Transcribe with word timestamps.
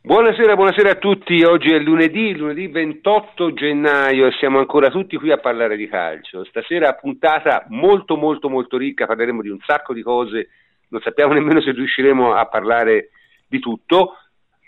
Buonasera, 0.00 0.54
buonasera 0.54 0.90
a 0.90 0.94
tutti. 0.94 1.42
Oggi 1.42 1.72
è 1.72 1.78
lunedì, 1.80 2.36
lunedì 2.36 2.68
28 2.68 3.52
gennaio 3.52 4.28
e 4.28 4.32
siamo 4.38 4.58
ancora 4.58 4.90
tutti 4.90 5.16
qui 5.16 5.32
a 5.32 5.38
parlare 5.38 5.76
di 5.76 5.88
calcio. 5.88 6.44
Stasera 6.44 6.94
puntata 6.94 7.66
molto 7.70 8.16
molto 8.16 8.48
molto 8.48 8.76
ricca, 8.78 9.06
parleremo 9.06 9.42
di 9.42 9.48
un 9.48 9.58
sacco 9.66 9.92
di 9.92 10.02
cose, 10.02 10.50
non 10.90 11.00
sappiamo 11.00 11.32
nemmeno 11.32 11.60
se 11.60 11.72
riusciremo 11.72 12.32
a 12.32 12.46
parlare 12.46 13.10
di 13.48 13.58
tutto. 13.58 14.14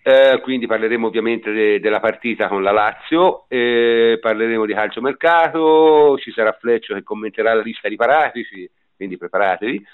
Eh, 0.02 0.40
quindi 0.42 0.66
parleremo 0.66 1.06
ovviamente 1.06 1.52
de- 1.52 1.78
della 1.78 2.00
partita 2.00 2.48
con 2.48 2.64
la 2.64 2.72
Lazio, 2.72 3.44
eh, 3.48 4.18
parleremo 4.20 4.66
di 4.66 4.74
calcio 4.74 5.00
mercato, 5.00 6.18
ci 6.18 6.32
sarà 6.32 6.56
Fleccio 6.58 6.94
che 6.94 7.04
commenterà 7.04 7.54
la 7.54 7.62
lista 7.62 7.88
di 7.88 7.96
paratici, 7.96 8.68
quindi 8.96 9.16
preparatevi. 9.16 9.86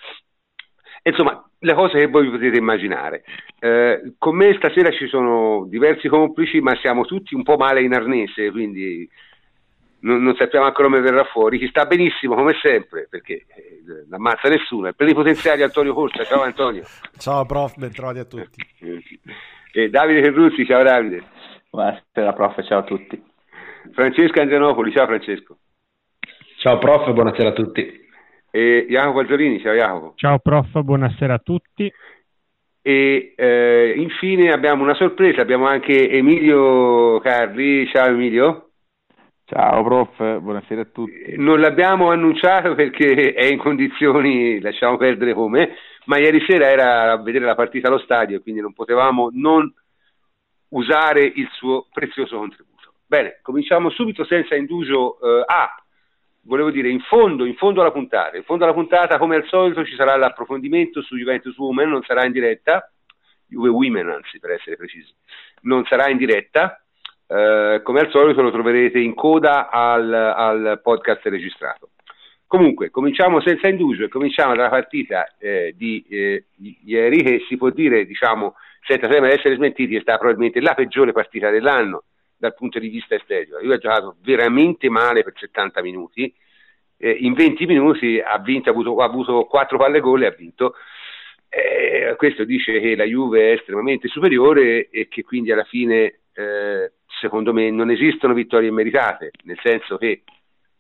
Insomma, 1.09 1.49
le 1.61 1.75
cose 1.75 1.99
che 1.99 2.07
voi 2.09 2.29
potete 2.29 2.59
immaginare. 2.59 3.23
Eh, 3.61 4.15
con 4.19 4.35
me 4.35 4.55
stasera 4.55 4.91
ci 4.91 5.07
sono 5.07 5.65
diversi 5.69 6.09
complici, 6.09 6.61
ma 6.61 6.75
siamo 6.77 7.05
tutti 7.05 7.35
un 7.35 7.45
po' 7.45 7.57
male 7.57 7.83
in 7.83 7.95
arnese, 7.95 8.51
quindi 8.51 9.09
non, 10.01 10.21
non 10.23 10.35
sappiamo 10.35 10.67
ancora 10.67 10.89
come 10.89 11.01
verrà 11.01 11.23
fuori. 11.25 11.59
Chi 11.59 11.69
sta 11.69 11.87
benissimo, 11.87 12.35
come 12.35 12.55
sempre, 12.61 13.07
perché 13.09 13.47
eh, 13.55 13.83
non 13.87 14.15
ammazza 14.15 14.49
nessuno. 14.49 14.89
È 14.89 14.95
plenipotenziario 14.95 15.65
Antonio 15.65 15.95
Corsa. 15.95 16.25
Ciao 16.25 16.43
Antonio. 16.43 16.83
Ciao 17.19 17.47
prof, 17.47 17.77
bentrovati 17.77 18.19
a 18.19 18.25
tutti. 18.25 18.63
E 19.77 19.91
Davide 19.91 20.23
Ferruzzi, 20.23 20.65
ciao 20.65 20.83
Davide. 20.83 21.23
Buonasera 21.69 22.33
prof, 22.33 22.65
ciao 22.65 22.79
a 22.79 22.85
tutti. 22.85 23.23
Francesco 23.93 24.41
Angianopoli, 24.41 24.91
ciao 24.91 25.05
Francesco. 25.05 25.59
Ciao 26.61 26.79
prof, 26.79 27.13
buonasera 27.13 27.51
a 27.51 27.53
tutti. 27.53 28.06
E 28.57 28.87
Jacopo 28.89 29.19
Alzorini, 29.19 29.61
ciao 29.61 29.75
Jacopo. 29.75 30.13
Ciao 30.17 30.39
prof, 30.39 30.81
buonasera 30.81 31.35
a 31.35 31.39
tutti. 31.39 31.93
E 32.81 33.35
eh, 33.37 33.93
infine 33.99 34.51
abbiamo 34.51 34.83
una 34.83 34.95
sorpresa, 34.95 35.43
abbiamo 35.43 35.67
anche 35.67 36.09
Emilio 36.09 37.21
Carri, 37.21 37.87
ciao 37.89 38.07
Emilio. 38.07 38.71
Ciao 39.45 39.85
prof, 39.85 40.39
buonasera 40.39 40.81
a 40.81 40.85
tutti. 40.87 41.37
Non 41.37 41.61
l'abbiamo 41.61 42.09
annunciato 42.09 42.75
perché 42.75 43.35
è 43.35 43.45
in 43.45 43.59
condizioni, 43.59 44.59
lasciamo 44.61 44.97
perdere 44.97 45.35
come, 45.35 45.75
ma 46.07 46.17
ieri 46.17 46.43
sera 46.49 46.71
era 46.71 47.13
a 47.13 47.23
vedere 47.23 47.45
la 47.45 47.55
partita 47.55 47.89
allo 47.89 47.99
stadio, 47.99 48.41
quindi 48.41 48.63
non 48.63 48.73
potevamo 48.73 49.29
non 49.35 49.71
usare 50.71 51.25
il 51.25 51.49
suo 51.53 51.89
prezioso 51.93 52.39
contributo. 52.39 52.95
Bene, 53.07 53.39
cominciamo 53.43 53.91
subito 53.91 54.25
senza 54.25 54.55
indugio. 54.55 55.19
Eh, 55.21 55.45
ah, 55.45 55.75
volevo 56.47 56.71
dire, 56.71 56.89
in 56.89 57.01
fondo, 57.01 57.45
in 57.45 57.55
fondo 57.57 57.81
alla 57.81 57.91
puntata, 57.91 58.37
in 58.37 58.45
fondo 58.45 58.65
alla 58.65 58.73
puntata, 58.73 59.19
come 59.19 59.37
al 59.37 59.47
solito, 59.47 59.85
ci 59.85 59.95
sarà 59.95 60.17
l'approfondimento 60.17 61.03
su 61.03 61.17
Juventus 61.17 61.57
Women, 61.59 61.91
non 61.91 62.03
sarà 62.03 62.25
in 62.25 62.33
diretta, 62.33 62.91
Juve 63.49 63.69
Women 63.69 64.09
anzi, 64.09 64.39
per 64.39 64.53
essere 64.53 64.77
precisi, 64.77 65.13
non 65.63 65.85
sarà 65.85 66.09
in 66.09 66.17
diretta, 66.17 66.81
eh, 67.29 67.81
come 67.83 68.01
al 68.01 68.11
solito 68.11 68.43
lo 68.43 68.51
troverete 68.51 68.99
in 68.99 69.15
coda 69.15 69.69
al, 69.69 70.13
al 70.13 70.81
podcast 70.83 71.27
registrato. 71.27 71.91
Comunque, 72.47 72.91
cominciamo 72.91 73.41
senza 73.41 73.67
indugio 73.67 74.05
e 74.05 74.09
cominciamo 74.09 74.55
dalla 74.55 74.69
partita 74.69 75.35
eh, 75.39 75.75
di 75.77 76.05
eh, 76.09 76.45
ieri 76.85 77.23
che 77.23 77.45
si 77.49 77.57
può 77.57 77.71
dire, 77.71 78.07
diciamo, 78.07 78.55
senza 78.87 79.11
sempre 79.11 79.33
essere 79.33 79.57
smentiti, 79.57 79.97
è 79.97 80.01
stata 80.01 80.19
probabilmente 80.19 80.61
la 80.61 80.75
peggiore 80.75 81.11
partita 81.11 81.51
dell'anno 81.51 82.05
dal 82.37 82.55
punto 82.55 82.79
di 82.79 82.89
vista 82.89 83.15
estetico. 83.15 83.59
Io 83.61 83.73
ho 83.73 83.79
giocato 83.79 84.17
veramente 84.23 84.89
male 84.89 85.23
per 85.23 85.33
70 85.37 85.83
minuti, 85.83 86.33
eh, 86.99 87.11
in 87.11 87.35
20 87.35 87.67
minuti 87.67 88.21
ha 88.21 88.39
vinto, 88.39 88.71
ha 88.71 88.73
avuto, 88.73 88.97
ha 88.97 89.05
avuto 89.05 89.45
4 89.45 89.79
palle 89.79 90.01
gol 90.01 90.23
e 90.23 90.27
ha 90.27 90.35
vinto. 90.37 90.75
Eh, 91.49 92.15
questo 92.17 92.45
dice 92.45 92.81
che 92.81 92.97
la 92.97 93.05
Juve 93.05 93.51
è 93.51 93.53
estremamente 93.53 94.09
superiore 94.09 94.89
e 94.91 95.09
che 95.09 95.23
quindi 95.23 95.53
alla 95.53 95.65
fine, 95.65 96.21
eh, 96.33 96.93
secondo 97.21 97.53
me, 97.53 97.71
non 97.71 97.91
esistono 97.91 98.35
vittorie 98.35 98.71
meritate, 98.71 99.31
nel 99.45 99.59
senso 99.63 99.97
che 99.97 100.23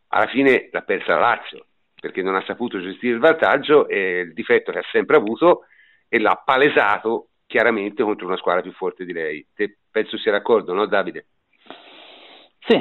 alla 0.08 0.26
fine 0.26 0.68
l'ha 0.70 0.82
persa 0.82 1.14
la 1.14 1.20
Lazio 1.20 1.66
perché 1.98 2.22
non 2.22 2.36
ha 2.36 2.44
saputo 2.44 2.80
gestire 2.80 3.14
il 3.14 3.20
vantaggio 3.20 3.88
e 3.88 4.20
il 4.20 4.34
difetto 4.34 4.70
che 4.70 4.78
ha 4.78 4.86
sempre 4.92 5.16
avuto 5.16 5.64
e 6.08 6.18
l'ha 6.18 6.40
palesato 6.44 7.30
chiaramente 7.46 8.02
contro 8.02 8.26
una 8.26 8.36
squadra 8.36 8.62
più 8.62 8.72
forte 8.72 9.04
di 9.04 9.12
lei. 9.12 9.46
Te 9.54 9.78
penso 9.90 10.18
sia 10.18 10.30
d'accordo, 10.30 10.72
no 10.72 10.86
Davide? 10.86 11.26
Sì, 12.66 12.74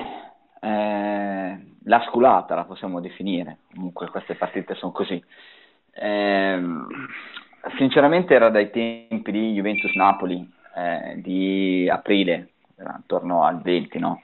eh, 0.62 1.60
la 1.84 2.04
sculata 2.08 2.56
la 2.56 2.64
possiamo 2.64 3.00
definire, 3.00 3.60
comunque 3.74 4.10
queste 4.10 4.36
partite 4.36 4.74
sono 4.76 4.92
così. 4.92 5.24
Eh, 5.94 6.60
sinceramente 7.78 8.34
era 8.34 8.50
dai 8.50 8.72
tempi 8.72 9.32
di 9.32 9.54
Juventus-Napoli 9.54 10.54
eh, 10.76 11.22
di 11.22 11.88
aprile, 11.90 12.50
attorno 12.78 13.44
al 13.44 13.62
20, 13.62 14.00
no? 14.00 14.22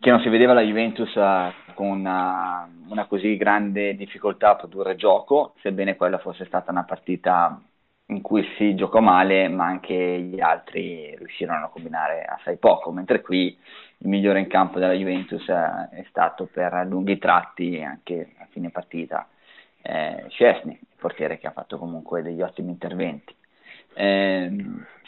che 0.00 0.10
non 0.10 0.20
si 0.20 0.28
vedeva 0.28 0.52
la 0.52 0.60
Juventus 0.60 1.16
eh, 1.16 1.52
con 1.72 1.86
una, 1.86 2.68
una, 2.88 3.06
così 3.06 3.38
grande 3.38 3.96
difficoltà 3.96 4.50
a 4.50 4.56
produrre 4.56 4.96
gioco, 4.96 5.54
sebbene 5.62 5.96
quella 5.96 6.18
fosse 6.18 6.44
stata 6.44 6.70
una 6.70 6.84
partita 6.84 7.58
in 8.06 8.20
cui 8.20 8.46
si 8.56 8.74
giocò 8.74 9.00
male, 9.00 9.48
ma 9.48 9.64
anche 9.64 9.94
gli 9.94 10.40
altri 10.40 11.14
riuscirono 11.16 11.64
a 11.64 11.68
combinare 11.70 12.24
assai 12.24 12.56
poco, 12.56 12.90
mentre 12.90 13.20
qui 13.20 13.56
il 13.98 14.08
migliore 14.08 14.40
in 14.40 14.46
campo 14.46 14.78
della 14.78 14.92
Juventus 14.92 15.48
eh, 15.48 15.88
è 15.90 16.04
stato 16.08 16.48
per 16.52 16.84
lunghi 16.86 17.18
tratti, 17.18 17.82
anche 17.82 18.34
a 18.38 18.46
fine 18.50 18.70
partita, 18.70 19.26
eh, 19.82 20.24
Scesni, 20.28 20.72
il 20.72 20.86
portiere 20.98 21.38
che 21.38 21.46
ha 21.46 21.52
fatto 21.52 21.78
comunque 21.78 22.22
degli 22.22 22.42
ottimi 22.42 22.70
interventi. 22.70 23.34
Eh, 23.96 24.50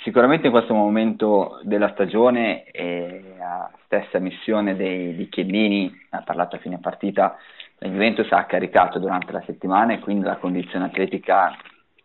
sicuramente 0.02 0.46
in 0.46 0.52
questo 0.52 0.72
momento 0.72 1.60
della 1.64 1.90
stagione 1.90 2.70
e 2.70 3.34
a 3.40 3.70
stessa 3.84 4.18
missione 4.18 4.76
dei, 4.76 5.14
di 5.14 5.28
Chiellini, 5.28 5.92
ha 6.10 6.22
parlato 6.22 6.56
a 6.56 6.60
fine 6.60 6.78
partita, 6.78 7.36
la 7.78 7.88
Juventus 7.88 8.30
ha 8.30 8.44
caricato 8.44 8.98
durante 8.98 9.32
la 9.32 9.42
settimana 9.44 9.92
e 9.92 9.98
quindi 9.98 10.24
la 10.24 10.36
condizione 10.36 10.86
atletica 10.86 11.54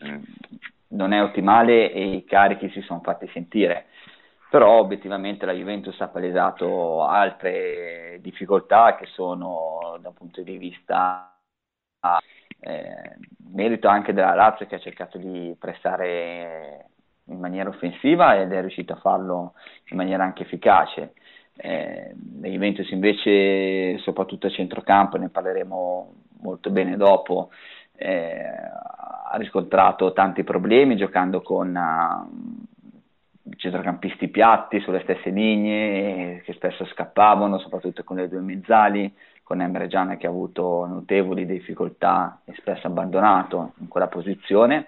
mm, 0.03 0.22
non 0.91 1.13
è 1.13 1.22
ottimale 1.22 1.91
e 1.91 2.16
i 2.16 2.24
carichi 2.25 2.69
si 2.69 2.81
sono 2.81 3.02
fatti 3.03 3.28
sentire. 3.34 3.88
Però 4.50 4.79
obiettivamente 4.79 5.46
la 5.46 5.53
Juventus 5.53 6.00
ha 6.02 6.09
palesato 6.09 7.03
altre 7.03 8.19
difficoltà 8.22 8.96
che 8.96 9.06
sono 9.06 9.97
da 10.01 10.09
un 10.09 10.13
punto 10.13 10.41
di 10.41 10.57
vista 10.57 11.34
eh, 12.59 13.18
merito 13.53 13.88
anche 13.88 14.13
della 14.13 14.35
Lazio 14.35 14.66
che 14.66 14.75
ha 14.75 14.80
cercato 14.80 15.18
di 15.18 15.56
prestare 15.57 16.88
in 17.25 17.40
maniera 17.40 17.69
offensiva 17.69 18.40
ed 18.40 18.51
è 18.51 18.59
riuscito 18.59 18.94
a 18.94 18.97
farlo 18.97 19.53
in 19.90 19.97
maniera 19.97 20.24
anche 20.24 20.44
efficace. 20.44 21.13
Eh, 21.56 22.16
la 22.41 22.47
Juventus 22.47 22.90
invece, 22.91 23.97
soprattutto 24.00 24.47
a 24.47 24.51
centrocampo, 24.51 25.18
ne 25.18 25.30
parleremo 25.30 26.13
molto 26.41 26.69
bene 26.72 26.97
dopo, 26.97 27.51
eh, 28.01 28.44
ha 29.31 29.38
riscontrato 29.38 30.13
tanti 30.13 30.44
problemi 30.44 30.97
giocando 30.97 31.41
con 31.41 31.73
uh, 31.73 33.53
centrocampisti 33.56 34.28
piatti 34.29 34.79
sulle 34.79 35.01
stesse 35.01 35.29
linee 35.29 36.41
che 36.41 36.53
spesso 36.53 36.85
scappavano, 36.85 37.59
soprattutto 37.59 38.03
con 38.03 38.17
le 38.17 38.28
due 38.28 38.41
mezzali 38.41 39.13
con 39.44 39.59
Emre 39.59 39.88
Can 39.89 40.16
che 40.17 40.28
ha 40.28 40.29
avuto 40.29 40.85
notevoli 40.85 41.45
difficoltà 41.45 42.39
e 42.45 42.53
spesso 42.56 42.88
abbandonato 42.88 43.73
in 43.79 43.89
quella 43.89 44.07
posizione. 44.07 44.88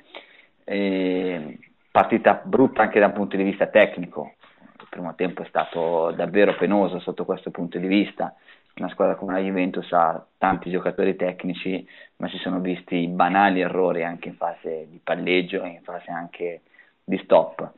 E 0.64 1.60
partita 1.92 2.42
brutta 2.42 2.82
anche 2.82 3.00
dal 3.00 3.12
punto 3.12 3.36
di 3.36 3.44
vista 3.44 3.68
tecnico, 3.68 4.36
il 4.80 4.88
primo 4.90 5.14
tempo 5.16 5.42
è 5.42 5.46
stato 5.48 6.12
davvero 6.12 6.56
penoso 6.56 7.00
sotto 7.00 7.26
questo 7.26 7.52
punto 7.52 7.78
di 7.78 7.88
vista. 7.88 8.34
Una 8.76 8.90
squadra 8.90 9.16
come 9.16 9.34
la 9.34 9.40
Juventus 9.40 9.92
ha 9.92 10.26
tanti 10.38 10.72
giocatori 10.72 11.16
tecnici, 11.16 11.88
ma 12.18 12.28
si 12.28 12.38
sono 12.38 12.60
visti 12.60 13.08
banali 13.08 13.62
errori 13.62 14.04
anche 14.04 14.30
in 14.30 14.36
fase 14.36 14.88
di 14.90 15.00
palleggio 15.04 15.64
e 15.64 15.70
in 15.70 15.82
fase 15.84 16.10
anche 16.10 16.62
di 17.04 17.18
stop. 17.24 17.72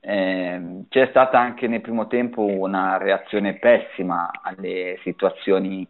Eh, 0.00 0.84
c'è 0.88 1.06
stata 1.10 1.38
anche 1.38 1.68
nel 1.68 1.82
primo 1.82 2.06
tempo 2.08 2.42
una 2.42 2.96
reazione 2.96 3.54
pessima 3.54 4.30
alle 4.42 4.98
situazioni 5.02 5.86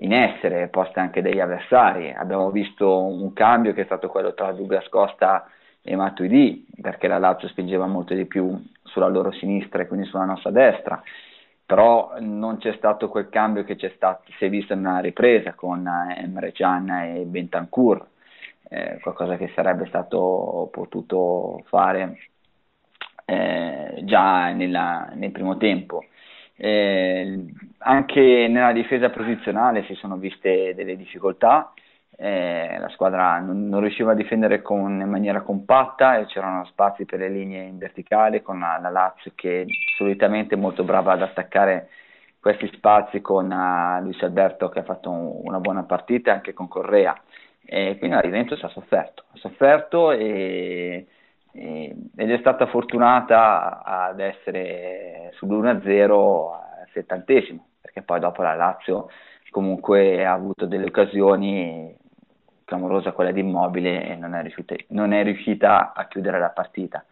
in 0.00 0.12
essere 0.12 0.68
poste 0.68 1.00
anche 1.00 1.22
dagli 1.22 1.40
avversari. 1.40 2.12
Abbiamo 2.12 2.50
visto 2.50 3.04
un 3.04 3.32
cambio 3.32 3.72
che 3.72 3.82
è 3.82 3.84
stato 3.86 4.08
quello 4.08 4.34
tra 4.34 4.52
Douglas 4.52 4.88
Costa 4.88 5.48
e 5.80 5.96
Matuidi, 5.96 6.66
perché 6.80 7.08
la 7.08 7.18
Lazio 7.18 7.48
spingeva 7.48 7.86
molto 7.86 8.14
di 8.14 8.26
più 8.26 8.60
sulla 8.82 9.08
loro 9.08 9.32
sinistra 9.32 9.82
e 9.82 9.86
quindi 9.86 10.06
sulla 10.06 10.24
nostra 10.24 10.50
destra, 10.50 11.02
però 11.72 12.16
non 12.18 12.58
c'è 12.58 12.74
stato 12.76 13.08
quel 13.08 13.30
cambio 13.30 13.64
che 13.64 13.78
stato, 13.94 14.30
si 14.36 14.44
è 14.44 14.50
visto 14.50 14.74
nella 14.74 14.98
ripresa 14.98 15.54
con 15.54 15.88
Emre 16.14 16.52
Can 16.52 16.90
e 16.90 17.24
Bentancur, 17.24 18.06
eh, 18.68 18.98
qualcosa 19.00 19.38
che 19.38 19.50
sarebbe 19.54 19.86
stato 19.86 20.68
potuto 20.70 21.64
fare 21.68 22.28
eh, 23.24 24.02
già 24.02 24.50
nella, 24.50 25.12
nel 25.14 25.30
primo 25.30 25.56
tempo. 25.56 26.04
Eh, 26.56 27.42
anche 27.78 28.20
nella 28.50 28.72
difesa 28.72 29.08
posizionale 29.08 29.84
si 29.84 29.94
sono 29.94 30.18
viste 30.18 30.74
delle 30.74 30.94
difficoltà, 30.94 31.72
eh, 32.16 32.76
la 32.78 32.88
squadra 32.90 33.38
non, 33.38 33.68
non, 33.68 33.80
riusciva 33.80 34.12
a 34.12 34.14
difendere 34.14 34.62
con, 34.62 35.00
in 35.00 35.08
maniera 35.08 35.40
compatta 35.40 36.18
e 36.18 36.26
c'erano 36.26 36.64
spazi 36.66 37.04
per 37.04 37.20
le 37.20 37.28
linee 37.28 37.64
in 37.64 37.78
verticale 37.78 38.42
con 38.42 38.60
la, 38.60 38.78
la 38.80 38.90
Lazio 38.90 39.32
che 39.34 39.66
solitamente 39.96 40.56
molto 40.56 40.84
brava 40.84 41.12
ad 41.12 41.22
attaccare 41.22 41.88
questi 42.38 42.68
spazi 42.74 43.20
con 43.20 43.50
uh, 43.50 44.02
Luis 44.02 44.20
Alberto 44.22 44.68
che 44.68 44.80
ha 44.80 44.84
fatto 44.84 45.10
un, 45.10 45.40
una 45.44 45.60
buona 45.60 45.84
partita 45.84 46.32
anche 46.32 46.52
con 46.52 46.68
Correa. 46.68 47.18
E 47.64 47.96
quindi 47.98 48.16
la 48.16 48.22
Juventus 48.22 48.62
ha 48.64 48.68
sofferto, 48.68 49.24
ha 49.32 49.36
sofferto 49.36 50.10
e, 50.10 51.06
e, 51.52 51.96
ed 52.16 52.30
è 52.30 52.38
stata 52.38 52.66
fortunata 52.66 53.82
ad 53.84 54.18
essere 54.20 55.32
sull'1-0 55.38 56.52
al 56.52 56.88
settantesimo 56.92 57.66
perché 57.92 58.02
poi 58.02 58.20
dopo 58.20 58.42
la 58.42 58.54
Lazio 58.54 59.08
comunque 59.50 60.24
ha 60.24 60.32
avuto 60.32 60.64
delle 60.64 60.86
occasioni 60.86 61.94
clamorosa 62.72 63.12
quella 63.12 63.32
di 63.32 63.40
Immobile 63.40 64.02
e 64.08 64.16
non 64.16 64.34
è, 64.34 64.40
riuscita, 64.40 64.74
non 64.88 65.12
è 65.12 65.22
riuscita 65.22 65.92
a 65.92 66.06
chiudere 66.06 66.38
la 66.38 66.48
partita. 66.48 67.04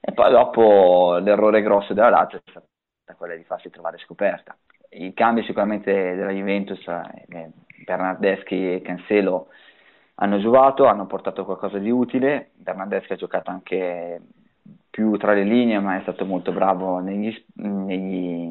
E 0.00 0.12
poi 0.12 0.30
dopo 0.32 1.18
l'errore 1.18 1.62
grosso 1.62 1.94
della 1.94 2.10
Lazio 2.10 2.38
è 2.38 2.50
stata 2.50 2.66
quella 3.16 3.36
di 3.36 3.44
farsi 3.44 3.70
trovare 3.70 3.98
scoperta. 3.98 4.56
I 4.90 5.14
cambi 5.14 5.44
sicuramente 5.44 5.92
della 5.92 6.32
Juventus 6.32 6.84
eh, 6.86 7.52
Bernardeschi 7.84 8.74
e 8.74 8.82
Cancelo 8.82 9.48
hanno 10.16 10.38
giocato, 10.40 10.86
hanno 10.86 11.06
portato 11.06 11.44
qualcosa 11.44 11.78
di 11.78 11.90
utile. 11.90 12.50
Bernardeschi 12.54 13.12
ha 13.12 13.16
giocato 13.16 13.50
anche 13.50 14.20
più 14.90 15.16
tra 15.18 15.34
le 15.34 15.44
linee 15.44 15.78
ma 15.78 15.98
è 15.98 16.02
stato 16.02 16.24
molto 16.24 16.52
bravo 16.52 16.98
negli, 16.98 17.32
negli 17.54 18.50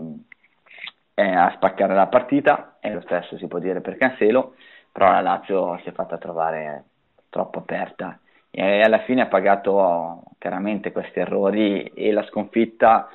eh, 1.15 1.35
a 1.35 1.51
spaccare 1.55 1.93
la 1.95 2.07
partita, 2.07 2.77
e 2.79 2.93
lo 2.93 3.01
stesso 3.01 3.37
si 3.37 3.47
può 3.47 3.59
dire 3.59 3.81
per 3.81 3.97
Cancelo, 3.97 4.55
però 4.95 5.11
la 5.11 5.19
Lazio 5.19 5.77
si 5.83 5.89
è 5.89 5.91
fatta 5.91 6.17
trovare 6.17 6.85
troppo 7.27 7.59
aperta 7.59 8.17
e 8.49 8.79
alla 8.79 8.99
fine 8.99 9.23
ha 9.23 9.27
pagato 9.27 10.23
chiaramente 10.37 10.93
questi 10.93 11.19
errori 11.19 11.83
e 11.93 12.13
la 12.13 12.23
sconfitta 12.23 13.09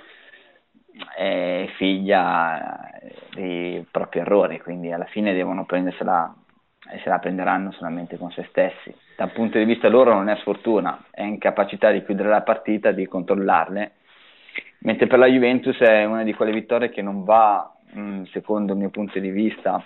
è 1.17 1.67
figlia 1.79 2.87
dei 3.33 3.83
propri 3.91 4.21
errori, 4.21 4.61
quindi 4.61 4.93
alla 4.93 5.07
fine 5.07 5.33
devono 5.33 5.65
prendersela 5.65 6.35
e 6.93 7.01
se 7.03 7.09
la 7.09 7.19
prenderanno 7.19 7.73
solamente 7.73 8.19
con 8.19 8.31
se 8.31 8.45
stessi. 8.51 8.95
Dal 9.17 9.33
punto 9.33 9.57
di 9.57 9.65
vista 9.65 9.89
loro 9.89 10.13
non 10.13 10.29
è 10.29 10.37
sfortuna, 10.37 11.07
è 11.11 11.23
incapacità 11.23 11.91
di 11.91 12.05
chiudere 12.05 12.29
la 12.29 12.43
partita, 12.43 12.93
di 12.93 13.07
controllarle, 13.07 13.93
mentre 14.81 15.07
per 15.07 15.19
la 15.19 15.27
Juventus 15.27 15.79
è 15.79 16.05
una 16.05 16.25
di 16.25 16.35
quelle 16.35 16.53
vittorie 16.53 16.91
che 16.91 17.01
non 17.01 17.25
va 17.25 17.73
Mm, 17.99 18.23
secondo 18.31 18.73
il 18.73 18.79
mio 18.79 18.91
punto 18.91 19.19
di 19.19 19.31
vista, 19.31 19.85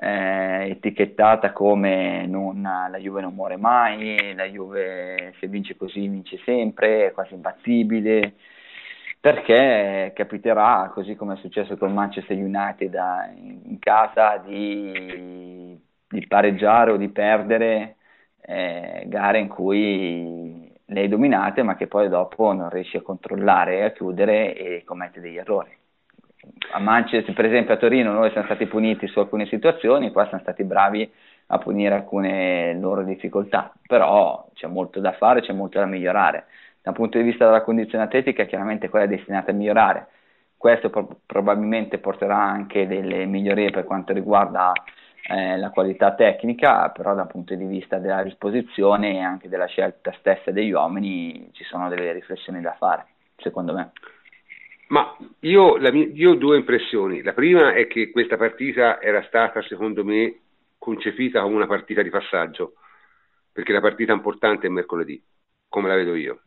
eh, 0.00 0.70
etichettata 0.70 1.52
come 1.52 2.26
non, 2.26 2.62
la 2.62 2.98
Juve 2.98 3.20
non 3.20 3.34
muore 3.34 3.56
mai, 3.56 4.34
la 4.34 4.44
Juve 4.44 5.34
se 5.38 5.46
vince 5.46 5.76
così 5.76 6.08
vince 6.08 6.38
sempre, 6.44 7.08
è 7.08 7.12
quasi 7.12 7.34
imbattibile, 7.34 8.34
perché 9.20 10.12
capiterà, 10.14 10.90
così 10.92 11.14
come 11.16 11.34
è 11.34 11.36
successo 11.38 11.76
con 11.76 11.92
Manchester 11.92 12.36
United 12.36 12.94
in 13.64 13.78
casa, 13.78 14.36
di, 14.38 15.80
di 16.08 16.26
pareggiare 16.26 16.90
o 16.92 16.96
di 16.96 17.08
perdere 17.08 17.96
eh, 18.42 19.04
gare 19.06 19.38
in 19.38 19.48
cui 19.48 20.72
le 20.86 21.00
hai 21.00 21.08
dominate 21.08 21.62
ma 21.62 21.76
che 21.76 21.86
poi 21.86 22.08
dopo 22.08 22.52
non 22.52 22.68
riesci 22.68 22.96
a 22.98 23.02
controllare 23.02 23.78
e 23.78 23.82
a 23.84 23.92
chiudere 23.92 24.54
e 24.54 24.84
commetti 24.84 25.20
degli 25.20 25.38
errori 25.38 25.74
a 26.72 26.78
Manchester, 26.78 27.34
per 27.34 27.44
esempio 27.44 27.74
a 27.74 27.76
Torino, 27.76 28.12
noi 28.12 28.30
siamo 28.30 28.46
stati 28.46 28.66
puniti 28.66 29.06
su 29.06 29.18
alcune 29.18 29.46
situazioni, 29.46 30.10
qua 30.10 30.26
siamo 30.26 30.42
stati 30.42 30.64
bravi 30.64 31.10
a 31.48 31.58
punire 31.58 31.94
alcune 31.94 32.74
loro 32.74 33.02
difficoltà, 33.04 33.72
però 33.86 34.48
c'è 34.54 34.66
molto 34.66 35.00
da 35.00 35.12
fare, 35.12 35.40
c'è 35.40 35.52
molto 35.52 35.78
da 35.78 35.86
migliorare. 35.86 36.46
Dal 36.82 36.94
punto 36.94 37.18
di 37.18 37.24
vista 37.24 37.44
della 37.44 37.62
condizione 37.62 38.04
atletica, 38.04 38.44
chiaramente 38.44 38.88
quella 38.88 39.04
è 39.04 39.08
destinata 39.08 39.50
a 39.50 39.54
migliorare. 39.54 40.08
Questo 40.56 40.90
pro- 40.90 41.20
probabilmente 41.26 41.98
porterà 41.98 42.38
anche 42.38 42.86
delle 42.86 43.24
migliorie 43.26 43.70
per 43.70 43.84
quanto 43.84 44.12
riguarda 44.12 44.72
eh, 45.28 45.56
la 45.56 45.70
qualità 45.70 46.14
tecnica, 46.14 46.90
però 46.90 47.14
dal 47.14 47.26
punto 47.26 47.54
di 47.54 47.64
vista 47.64 47.98
della 47.98 48.22
disposizione 48.22 49.14
e 49.14 49.20
anche 49.20 49.48
della 49.48 49.66
scelta 49.66 50.12
stessa 50.18 50.50
degli 50.50 50.72
uomini 50.72 51.48
ci 51.52 51.64
sono 51.64 51.88
delle 51.88 52.12
riflessioni 52.12 52.60
da 52.60 52.74
fare, 52.78 53.06
secondo 53.36 53.72
me. 53.72 53.92
Ma 54.88 55.16
io, 55.40 55.76
mia, 55.76 56.08
io, 56.12 56.30
ho 56.32 56.34
due 56.34 56.56
impressioni. 56.56 57.22
La 57.22 57.32
prima 57.32 57.72
è 57.72 57.86
che 57.86 58.10
questa 58.10 58.36
partita 58.36 59.00
era 59.00 59.22
stata, 59.24 59.62
secondo 59.62 60.04
me, 60.04 60.40
concepita 60.78 61.40
come 61.42 61.54
una 61.54 61.66
partita 61.66 62.02
di 62.02 62.10
passaggio, 62.10 62.74
perché 63.50 63.72
la 63.72 63.80
partita 63.80 64.12
importante 64.12 64.66
è 64.66 64.70
mercoledì, 64.70 65.22
come 65.68 65.88
la 65.88 65.94
vedo 65.94 66.14
io. 66.14 66.42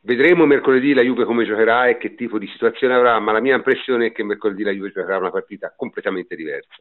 Vedremo 0.00 0.46
mercoledì 0.46 0.94
la 0.94 1.02
Juve 1.02 1.24
come 1.24 1.44
giocherà 1.44 1.88
e 1.88 1.98
che 1.98 2.14
tipo 2.14 2.38
di 2.38 2.46
situazione 2.46 2.94
avrà, 2.94 3.18
ma 3.18 3.32
la 3.32 3.40
mia 3.40 3.56
impressione 3.56 4.06
è 4.06 4.12
che 4.12 4.22
mercoledì 4.22 4.62
la 4.62 4.70
Juve 4.70 4.92
giocherà 4.92 5.18
una 5.18 5.30
partita 5.30 5.74
completamente 5.76 6.36
diversa. 6.36 6.80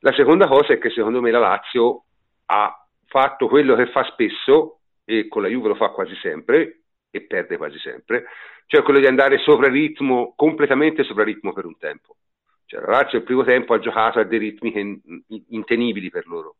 La 0.00 0.12
seconda 0.12 0.46
cosa 0.46 0.74
è 0.74 0.78
che 0.78 0.90
secondo 0.90 1.20
me 1.20 1.30
la 1.30 1.38
Lazio 1.38 2.04
ha 2.46 2.86
fatto 3.06 3.48
quello 3.48 3.74
che 3.74 3.86
fa 3.86 4.04
spesso, 4.04 4.80
e 5.04 5.28
con 5.28 5.42
la 5.42 5.48
Juve 5.48 5.68
lo 5.68 5.74
fa 5.74 5.88
quasi 5.88 6.14
sempre, 6.16 6.81
e 7.14 7.20
perde 7.20 7.58
quasi 7.58 7.78
sempre, 7.78 8.24
cioè 8.66 8.82
quello 8.82 8.98
di 8.98 9.06
andare 9.06 9.38
sopra 9.38 9.68
ritmo, 9.68 10.32
completamente 10.34 11.04
sopra 11.04 11.22
ritmo 11.22 11.52
per 11.52 11.66
un 11.66 11.76
tempo. 11.76 12.16
Cioè, 12.64 12.80
la 12.80 12.88
Lazio 12.88 13.18
il 13.18 13.24
primo 13.24 13.44
tempo 13.44 13.74
ha 13.74 13.78
giocato 13.78 14.18
a 14.18 14.24
dei 14.24 14.38
ritmi 14.38 15.02
intenibili 15.48 16.08
per 16.08 16.26
loro. 16.26 16.56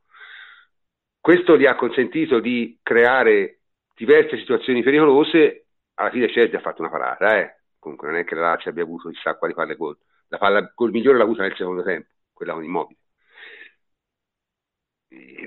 Questo 1.19 1.57
gli 1.57 1.65
ha 1.65 1.75
consentito 1.75 2.39
di 2.39 2.79
creare 2.83 3.61
diverse 3.95 4.37
situazioni 4.37 4.83
pericolose. 4.83 5.69
Alla 5.95 6.11
fine 6.11 6.27
Chelsea 6.27 6.59
ha 6.59 6.63
fatto 6.63 6.83
una 6.83 6.91
parata, 6.91 7.39
eh. 7.41 7.61
comunque 7.79 8.09
non 8.09 8.19
è 8.19 8.25
che 8.25 8.35
la 8.35 8.43
Lazio 8.43 8.71
abbia 8.71 8.83
avuto 8.83 9.09
chissà 9.09 9.37
quali 9.37 9.55
palle 9.55 9.77
gol. 9.77 9.97
La 10.29 10.37
palla 10.39 10.71
gol 10.75 10.91
migliore 10.91 11.17
l'ha 11.17 11.25
avuta 11.25 11.43
nel 11.43 11.57
secondo 11.57 11.83
tempo, 11.83 12.09
quella 12.33 12.53
con 12.53 12.65
Immobile. 12.65 12.99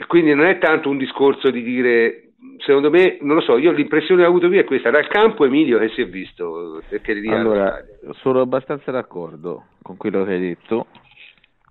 Quindi 0.08 0.34
non 0.34 0.46
è 0.46 0.58
tanto 0.58 0.90
un 0.90 0.98
discorso 0.98 1.52
di 1.52 1.62
dire 1.62 2.25
secondo 2.58 2.90
me, 2.90 3.18
non 3.22 3.36
lo 3.36 3.42
so, 3.42 3.58
io 3.58 3.72
l'impressione 3.72 4.22
che 4.22 4.28
ho 4.28 4.30
avuto 4.30 4.48
qui 4.48 4.58
è 4.58 4.64
questa, 4.64 4.90
dal 4.90 5.08
campo 5.08 5.46
Emilio 5.46 5.80
che 5.80 5.90
si 5.90 6.02
è 6.02 6.08
visto. 6.08 6.82
Allora, 7.28 7.84
sono 8.14 8.42
abbastanza 8.42 8.92
d'accordo 8.92 9.66
con 9.82 9.98
quello 9.98 10.24
che 10.24 10.32
hai 10.34 10.40
detto, 10.40 10.88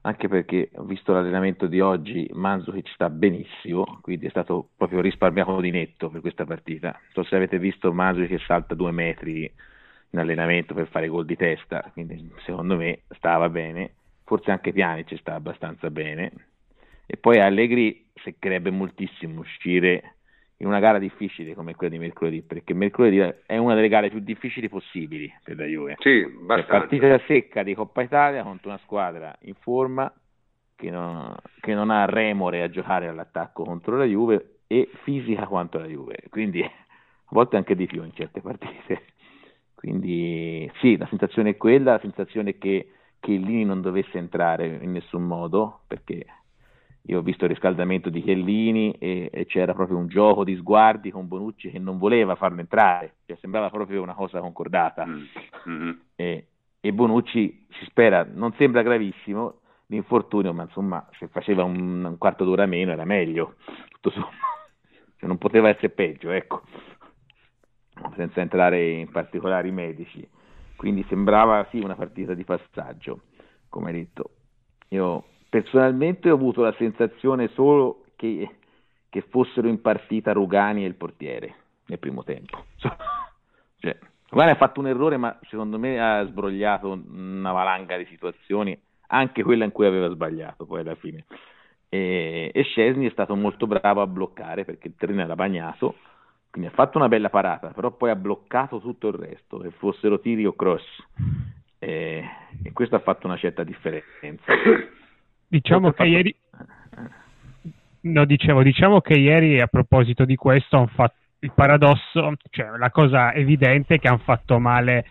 anche 0.02 0.28
perché 0.28 0.70
ho 0.76 0.84
visto 0.84 1.12
l'allenamento 1.12 1.66
di 1.66 1.80
oggi, 1.80 2.28
Manzukic 2.32 2.88
sta 2.90 3.08
benissimo, 3.08 3.98
quindi 4.02 4.26
è 4.26 4.30
stato 4.30 4.68
proprio 4.76 5.00
risparmiato 5.00 5.60
di 5.60 5.70
netto 5.70 6.10
per 6.10 6.20
questa 6.20 6.44
partita. 6.44 6.88
Non 6.90 7.10
so 7.12 7.22
se 7.24 7.36
avete 7.36 7.58
visto 7.58 7.92
Manzukic 7.92 8.28
che 8.28 8.44
salta 8.46 8.74
due 8.74 8.90
metri 8.90 9.50
in 10.10 10.18
allenamento 10.18 10.74
per 10.74 10.86
fare 10.88 11.08
gol 11.08 11.24
di 11.24 11.36
testa, 11.36 11.90
quindi 11.92 12.30
secondo 12.44 12.76
me 12.76 13.00
stava 13.16 13.48
bene, 13.48 13.94
forse 14.24 14.50
anche 14.50 14.72
Piani 14.72 15.06
ci 15.06 15.16
sta 15.16 15.34
abbastanza 15.34 15.90
bene. 15.90 16.32
E 17.06 17.16
poi 17.16 17.38
Allegri 17.38 18.06
seccherebbe 18.14 18.70
moltissimo 18.70 19.40
uscire 19.40 20.14
in 20.64 20.70
una 20.70 20.80
gara 20.80 20.98
difficile 20.98 21.54
come 21.54 21.74
quella 21.74 21.92
di 21.92 21.98
mercoledì, 21.98 22.40
perché 22.42 22.72
mercoledì 22.72 23.18
è 23.44 23.58
una 23.58 23.74
delle 23.74 23.88
gare 23.88 24.08
più 24.08 24.20
difficili 24.20 24.70
possibili 24.70 25.32
per 25.42 25.56
la 25.56 25.66
Juve. 25.66 25.96
Sì, 25.98 26.20
È 26.20 26.64
partita 26.64 27.20
secca 27.26 27.62
di 27.62 27.74
Coppa 27.74 28.02
Italia 28.02 28.42
contro 28.42 28.70
una 28.70 28.80
squadra 28.82 29.36
in 29.42 29.54
forma 29.54 30.10
che 30.74 30.90
non, 30.90 31.34
che 31.60 31.74
non 31.74 31.90
ha 31.90 32.06
remore 32.06 32.62
a 32.62 32.70
giocare 32.70 33.08
all'attacco 33.08 33.64
contro 33.64 33.96
la 33.96 34.04
Juve 34.04 34.60
e 34.66 34.90
fisica 35.02 35.46
quanto 35.46 35.78
la 35.78 35.86
Juve, 35.86 36.16
quindi 36.30 36.62
a 36.62 36.70
volte 37.28 37.56
anche 37.56 37.76
di 37.76 37.86
più 37.86 38.02
in 38.02 38.14
certe 38.14 38.40
partite. 38.40 39.02
Quindi 39.74 40.70
sì, 40.80 40.96
la 40.96 41.06
sensazione 41.08 41.50
è 41.50 41.56
quella, 41.58 41.92
la 41.92 42.00
sensazione 42.00 42.50
è 42.50 42.58
che 42.58 42.90
Chiellini 43.20 43.66
non 43.66 43.82
dovesse 43.82 44.16
entrare 44.16 44.78
in 44.80 44.92
nessun 44.92 45.24
modo, 45.24 45.80
perché 45.86 46.24
io 47.06 47.18
ho 47.18 47.22
visto 47.22 47.44
il 47.44 47.50
riscaldamento 47.50 48.08
di 48.08 48.22
Chiellini 48.22 48.92
e, 48.92 49.28
e, 49.30 49.44
c'era 49.44 49.74
proprio 49.74 49.98
un 49.98 50.06
gioco 50.06 50.42
di 50.42 50.56
sguardi 50.56 51.10
con 51.10 51.28
Bonucci 51.28 51.70
che 51.70 51.78
non 51.78 51.98
voleva 51.98 52.34
farlo 52.34 52.60
entrare, 52.60 53.16
cioè 53.26 53.36
sembrava 53.40 53.68
proprio 53.68 54.00
una 54.00 54.14
cosa 54.14 54.40
concordata. 54.40 55.04
Mm-hmm. 55.04 55.90
E, 56.16 56.46
e, 56.80 56.92
Bonucci 56.92 57.66
si 57.78 57.84
spera, 57.84 58.26
non 58.30 58.54
sembra 58.54 58.80
gravissimo 58.80 59.60
l'infortunio, 59.88 60.54
ma 60.54 60.62
insomma 60.62 61.06
se 61.18 61.28
faceva 61.28 61.62
un, 61.62 62.04
un 62.04 62.16
quarto 62.16 62.44
d'ora 62.44 62.64
meno 62.64 62.92
era 62.92 63.04
meglio, 63.04 63.56
tutto 63.90 64.10
sommato, 64.10 64.32
cioè, 65.18 65.28
non 65.28 65.36
poteva 65.36 65.68
essere 65.68 65.90
peggio, 65.90 66.30
ecco, 66.30 66.62
senza 68.16 68.40
entrare 68.40 68.82
in 68.82 69.10
particolari 69.10 69.70
medici. 69.70 70.26
Quindi 70.74 71.04
sembrava 71.08 71.66
sì 71.70 71.80
una 71.80 71.94
partita 71.94 72.32
di 72.32 72.44
passaggio, 72.44 73.24
come 73.68 73.90
hai 73.90 73.96
detto. 73.96 74.30
Io 74.88 75.24
Personalmente 75.54 76.32
ho 76.32 76.34
avuto 76.34 76.62
la 76.62 76.74
sensazione 76.76 77.46
solo 77.54 78.06
che, 78.16 78.56
che 79.08 79.20
fossero 79.20 79.68
in 79.68 79.80
partita 79.80 80.32
Rugani 80.32 80.82
e 80.82 80.88
il 80.88 80.96
portiere 80.96 81.54
nel 81.86 82.00
primo 82.00 82.24
tempo. 82.24 82.64
cioè, 83.78 83.96
Rugani 84.30 84.50
ha 84.50 84.56
fatto 84.56 84.80
un 84.80 84.88
errore, 84.88 85.16
ma 85.16 85.38
secondo 85.42 85.78
me 85.78 86.00
ha 86.00 86.26
sbrogliato 86.26 86.90
una 86.90 87.52
valanga 87.52 87.96
di 87.96 88.04
situazioni, 88.06 88.76
anche 89.06 89.44
quella 89.44 89.64
in 89.64 89.70
cui 89.70 89.86
aveva 89.86 90.08
sbagliato 90.08 90.66
poi 90.66 90.80
alla 90.80 90.96
fine. 90.96 91.24
E, 91.88 92.50
e 92.52 92.62
Scesni 92.64 93.06
è 93.06 93.10
stato 93.10 93.36
molto 93.36 93.68
bravo 93.68 94.00
a 94.00 94.08
bloccare 94.08 94.64
perché 94.64 94.88
il 94.88 94.96
terreno 94.96 95.20
era 95.20 95.36
bagnato, 95.36 95.94
Quindi 96.50 96.68
ha 96.68 96.74
fatto 96.74 96.98
una 96.98 97.06
bella 97.06 97.30
parata, 97.30 97.68
però 97.68 97.92
poi 97.92 98.10
ha 98.10 98.16
bloccato 98.16 98.80
tutto 98.80 99.06
il 99.06 99.14
resto, 99.14 99.58
che 99.58 99.70
fossero 99.70 100.18
tiri 100.18 100.46
o 100.46 100.56
cross. 100.56 100.84
E, 101.78 102.24
e 102.60 102.72
questo 102.72 102.96
ha 102.96 103.00
fatto 103.00 103.28
una 103.28 103.36
certa 103.36 103.62
differenza. 103.62 104.52
Diciamo 105.48 105.92
che 105.92 106.04
ieri... 106.04 106.36
No, 108.02 108.24
dicevo, 108.26 108.62
diciamo 108.62 109.00
che 109.00 109.14
ieri 109.14 109.60
a 109.60 109.66
proposito 109.66 110.24
di 110.24 110.36
questo 110.36 110.76
hanno 110.76 110.86
fatto 110.88 111.14
il 111.40 111.52
paradosso, 111.54 112.34
cioè 112.50 112.76
la 112.76 112.90
cosa 112.90 113.32
evidente 113.32 113.94
è 113.94 113.98
che 113.98 114.08
hanno 114.08 114.18
fatto 114.18 114.58
male 114.58 115.06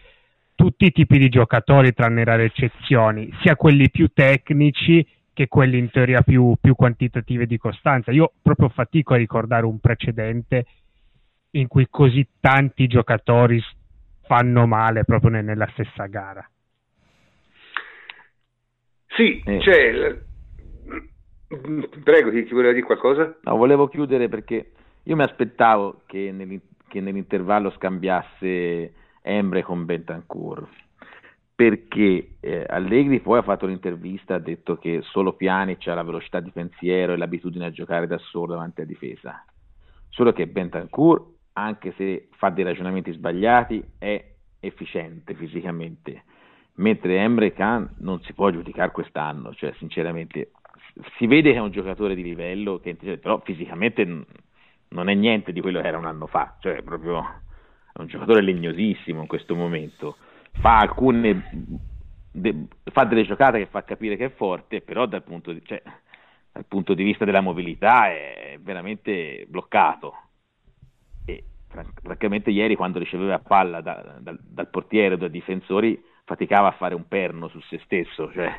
tutti 0.55 0.85
i 0.85 0.91
tipi 0.91 1.17
di 1.17 1.29
giocatori, 1.29 1.93
tranne 1.93 2.23
rare 2.23 2.45
eccezioni, 2.45 3.31
sia 3.41 3.55
quelli 3.55 3.89
più 3.89 4.09
tecnici 4.13 5.05
che 5.33 5.47
quelli 5.47 5.77
in 5.79 5.89
teoria 5.89 6.21
più, 6.21 6.55
più 6.59 6.75
quantitativi 6.75 7.47
di 7.47 7.57
costanza. 7.57 8.11
Io 8.11 8.33
proprio 8.41 8.69
fatico 8.69 9.13
a 9.13 9.17
ricordare 9.17 9.65
un 9.65 9.79
precedente 9.79 10.65
in 11.51 11.67
cui 11.67 11.87
così 11.89 12.27
tanti 12.39 12.87
giocatori 12.87 13.61
fanno 14.25 14.67
male 14.67 15.03
proprio 15.03 15.41
nella 15.41 15.67
stessa 15.73 16.05
gara. 16.05 16.47
Sì, 19.15 19.41
eh. 19.45 19.59
cioè, 19.61 20.21
prego, 22.03 22.31
ti, 22.31 22.45
ti 22.45 22.53
voleva 22.53 22.73
dire 22.73 22.85
qualcosa? 22.85 23.37
No, 23.43 23.55
volevo 23.55 23.87
chiudere 23.87 24.29
perché 24.29 24.71
io 25.03 25.15
mi 25.15 25.23
aspettavo 25.23 26.01
che, 26.05 26.61
che 26.87 27.01
nell'intervallo 27.01 27.71
scambiasse 27.71 28.93
Embre 29.21 29.63
con 29.63 29.85
Bentancur 29.85 30.67
perché 31.55 32.35
eh, 32.39 32.65
Allegri 32.67 33.19
poi 33.19 33.37
ha 33.37 33.43
fatto 33.43 33.65
un'intervista, 33.65 34.35
ha 34.35 34.39
detto 34.39 34.77
che 34.77 35.01
solo 35.03 35.33
Pjanic 35.33 35.87
ha 35.87 35.93
la 35.93 36.03
velocità 36.03 36.39
di 36.39 36.49
pensiero 36.51 37.13
e 37.13 37.17
l'abitudine 37.17 37.67
a 37.67 37.71
giocare 37.71 38.07
da 38.07 38.17
solo 38.17 38.53
davanti 38.53 38.81
alla 38.81 38.89
difesa. 38.89 39.45
Solo 40.09 40.33
che 40.33 40.47
Bentancur, 40.47 41.23
anche 41.53 41.93
se 41.95 42.27
fa 42.31 42.49
dei 42.49 42.63
ragionamenti 42.63 43.11
sbagliati, 43.11 43.83
è 43.99 44.31
efficiente 44.59 45.35
fisicamente, 45.35 46.23
mentre 46.75 47.17
Emre 47.17 47.53
Khan 47.53 47.95
non 47.99 48.21
si 48.21 48.33
può 48.33 48.49
giudicare 48.49 48.91
quest'anno, 48.91 49.53
cioè 49.53 49.73
sinceramente 49.77 50.51
si 51.17 51.27
vede 51.27 51.51
che 51.51 51.57
è 51.57 51.61
un 51.61 51.71
giocatore 51.71 52.15
di 52.15 52.23
livello, 52.23 52.79
che, 52.79 52.95
però 52.95 53.41
fisicamente 53.43 54.05
non 54.89 55.09
è 55.09 55.13
niente 55.13 55.51
di 55.51 55.61
quello 55.61 55.81
che 55.81 55.87
era 55.87 55.97
un 55.97 56.05
anno 56.05 56.27
fa, 56.27 56.55
cioè 56.59 56.81
proprio 56.81 57.19
è 57.93 57.99
un 57.99 58.07
giocatore 58.07 58.41
legnosissimo 58.41 59.21
in 59.21 59.27
questo 59.27 59.55
momento 59.55 60.17
fa 60.59 60.77
alcune 60.77 61.43
de, 62.31 62.67
fa 62.91 63.05
delle 63.05 63.23
giocate 63.23 63.59
che 63.59 63.65
fa 63.67 63.83
capire 63.83 64.15
che 64.15 64.25
è 64.25 64.31
forte, 64.31 64.81
però 64.81 65.05
dal 65.05 65.23
punto 65.23 65.51
di, 65.51 65.61
cioè, 65.65 65.81
dal 66.51 66.65
punto 66.65 66.93
di 66.93 67.03
vista 67.03 67.25
della 67.25 67.41
mobilità 67.41 68.09
è 68.09 68.57
veramente 68.61 69.45
bloccato. 69.47 70.13
E 71.25 71.43
francamente 72.01 72.51
ieri 72.51 72.75
quando 72.75 72.99
riceveva 72.99 73.39
palla 73.39 73.81
da, 73.81 74.17
da, 74.19 74.35
dal 74.39 74.69
portiere 74.69 75.15
o 75.15 75.17
dai 75.17 75.29
difensori 75.29 76.01
faticava 76.25 76.69
a 76.69 76.73
fare 76.73 76.95
un 76.95 77.07
perno 77.07 77.47
su 77.47 77.59
se 77.61 77.79
stesso, 77.83 78.31
cioè 78.31 78.51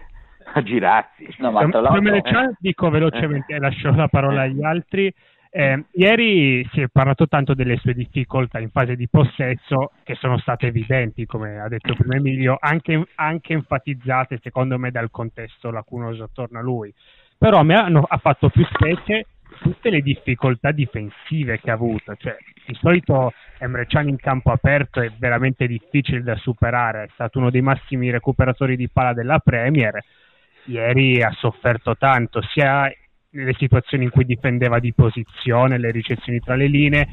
a 0.52 0.62
girarsi. 0.62 1.26
No, 1.38 1.50
ma 1.50 1.66
tra 1.68 1.80
l'altro... 1.80 2.12
eh. 2.12 2.54
dico 2.58 2.90
velocemente, 2.90 3.54
eh. 3.54 3.58
lascio 3.60 3.94
la 3.94 4.08
parola 4.08 4.42
agli 4.42 4.62
altri. 4.62 5.12
Eh, 5.56 5.84
ieri 5.92 6.68
si 6.72 6.80
è 6.80 6.88
parlato 6.90 7.28
tanto 7.28 7.54
delle 7.54 7.76
sue 7.76 7.94
difficoltà 7.94 8.58
in 8.58 8.70
fase 8.70 8.96
di 8.96 9.08
possesso 9.08 9.92
che 10.02 10.16
sono 10.16 10.36
state 10.38 10.66
evidenti, 10.66 11.26
come 11.26 11.60
ha 11.60 11.68
detto 11.68 11.94
prima 11.94 12.16
Emilio, 12.16 12.56
anche, 12.58 13.06
anche 13.14 13.52
enfatizzate 13.52 14.40
secondo 14.42 14.78
me 14.78 14.90
dal 14.90 15.12
contesto 15.12 15.70
lacunoso 15.70 16.24
attorno 16.24 16.58
a 16.58 16.62
lui. 16.62 16.92
Però 17.38 17.58
a 17.58 17.62
me 17.62 17.74
hanno, 17.76 18.04
ha 18.06 18.16
fatto 18.16 18.48
più 18.48 18.64
specie 18.64 19.26
tutte 19.60 19.90
le 19.90 20.00
difficoltà 20.00 20.70
difensive 20.72 21.60
che 21.60 21.70
ha 21.70 21.74
avuto. 21.74 22.14
Cioè, 22.16 22.36
di 22.66 22.74
solito 22.74 23.32
Emre 23.58 23.86
Can 23.86 24.08
in 24.08 24.16
campo 24.16 24.50
aperto 24.50 25.00
è 25.00 25.10
veramente 25.18 25.66
difficile 25.66 26.22
da 26.22 26.36
superare, 26.36 27.04
è 27.04 27.08
stato 27.12 27.38
uno 27.38 27.50
dei 27.50 27.62
massimi 27.62 28.10
recuperatori 28.10 28.76
di 28.76 28.88
pala 28.88 29.12
della 29.12 29.38
Premier. 29.38 30.02
Ieri 30.66 31.22
ha 31.22 31.30
sofferto 31.32 31.96
tanto, 31.96 32.40
sia 32.42 32.90
nelle 33.30 33.54
situazioni 33.54 34.04
in 34.04 34.10
cui 34.10 34.24
difendeva 34.24 34.78
di 34.78 34.92
posizione, 34.92 35.78
le 35.78 35.90
ricezioni 35.90 36.40
tra 36.40 36.54
le 36.54 36.66
linee, 36.66 37.08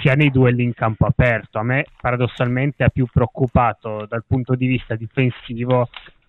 sia 0.00 0.14
nei 0.14 0.30
duelli 0.30 0.62
in 0.62 0.74
campo 0.74 1.06
aperto. 1.06 1.58
A 1.58 1.62
me 1.62 1.84
paradossalmente 2.00 2.82
ha 2.82 2.88
più 2.88 3.06
preoccupato 3.06 4.06
dal 4.08 4.24
punto 4.26 4.54
di 4.54 4.66
vista 4.66 4.96
difensivo 4.96 5.88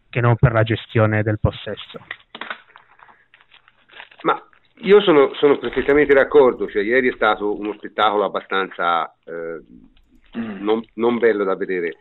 che 0.10 0.22
non 0.22 0.36
per 0.36 0.52
la 0.52 0.64
gestione 0.64 1.24
del 1.24 1.40
possesso. 1.40 2.00
Io 4.82 5.02
sono, 5.02 5.34
sono 5.36 5.58
perfettamente 5.58 6.14
d'accordo, 6.14 6.68
cioè, 6.70 6.84
ieri 6.84 7.10
è 7.10 7.14
stato 7.14 7.58
uno 7.58 7.74
spettacolo 7.74 8.24
abbastanza 8.24 9.12
eh, 9.26 9.62
non, 10.34 10.84
non 10.94 11.18
bello 11.18 11.44
da 11.44 11.56
vedere 11.56 11.96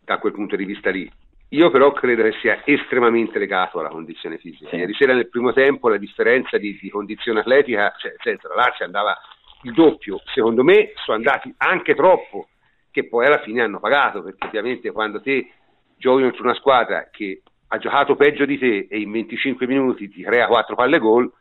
da 0.00 0.18
quel 0.18 0.32
punto 0.32 0.54
di 0.56 0.64
vista 0.64 0.90
lì. 0.90 1.10
Io 1.48 1.70
però 1.70 1.92
credo 1.92 2.22
che 2.22 2.32
sia 2.40 2.62
estremamente 2.64 3.38
legato 3.38 3.78
alla 3.78 3.88
condizione 3.88 4.38
fisica. 4.38 4.70
Sì. 4.70 4.76
Ieri 4.76 4.94
sera 4.94 5.14
nel 5.14 5.28
primo 5.28 5.52
tempo 5.52 5.88
la 5.88 5.98
differenza 5.98 6.58
di, 6.58 6.78
di 6.80 6.88
condizione 6.88 7.40
atletica, 7.40 7.92
cioè, 7.98 8.14
senza 8.22 8.48
la 8.48 8.54
Lazio 8.54 8.84
andava 8.84 9.16
il 9.62 9.72
doppio, 9.72 10.20
secondo 10.34 10.62
me 10.62 10.92
sono 11.04 11.16
andati 11.16 11.52
anche 11.58 11.94
troppo, 11.94 12.48
che 12.90 13.08
poi 13.08 13.26
alla 13.26 13.40
fine 13.40 13.62
hanno 13.62 13.80
pagato, 13.80 14.22
perché 14.22 14.46
ovviamente 14.46 14.90
quando 14.92 15.20
te 15.20 15.48
giochi 15.96 16.22
contro 16.22 16.42
una 16.42 16.54
squadra 16.54 17.08
che 17.10 17.42
ha 17.68 17.78
giocato 17.78 18.14
peggio 18.14 18.44
di 18.44 18.58
te 18.58 18.86
e 18.88 19.00
in 19.00 19.10
25 19.10 19.66
minuti 19.66 20.08
ti 20.08 20.22
crea 20.22 20.46
4 20.46 20.74
palle 20.74 20.98
gol, 20.98 21.32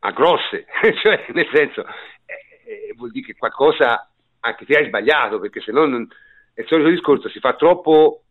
a 0.00 0.10
grosse, 0.12 0.66
cioè 1.02 1.26
nel 1.28 1.48
senso 1.52 1.84
eh, 2.24 2.88
eh, 2.90 2.94
vuol 2.96 3.10
dire 3.10 3.26
che 3.26 3.36
qualcosa 3.36 4.08
anche 4.40 4.64
te 4.64 4.76
hai 4.76 4.86
sbagliato, 4.86 5.40
perché 5.40 5.60
se 5.60 5.72
no 5.72 5.86
non, 5.86 6.06
è 6.54 6.60
il 6.60 6.66
solito 6.66 6.88
discorso, 6.88 7.28
si 7.28 7.40
fa 7.40 7.54
troppo 7.54 8.22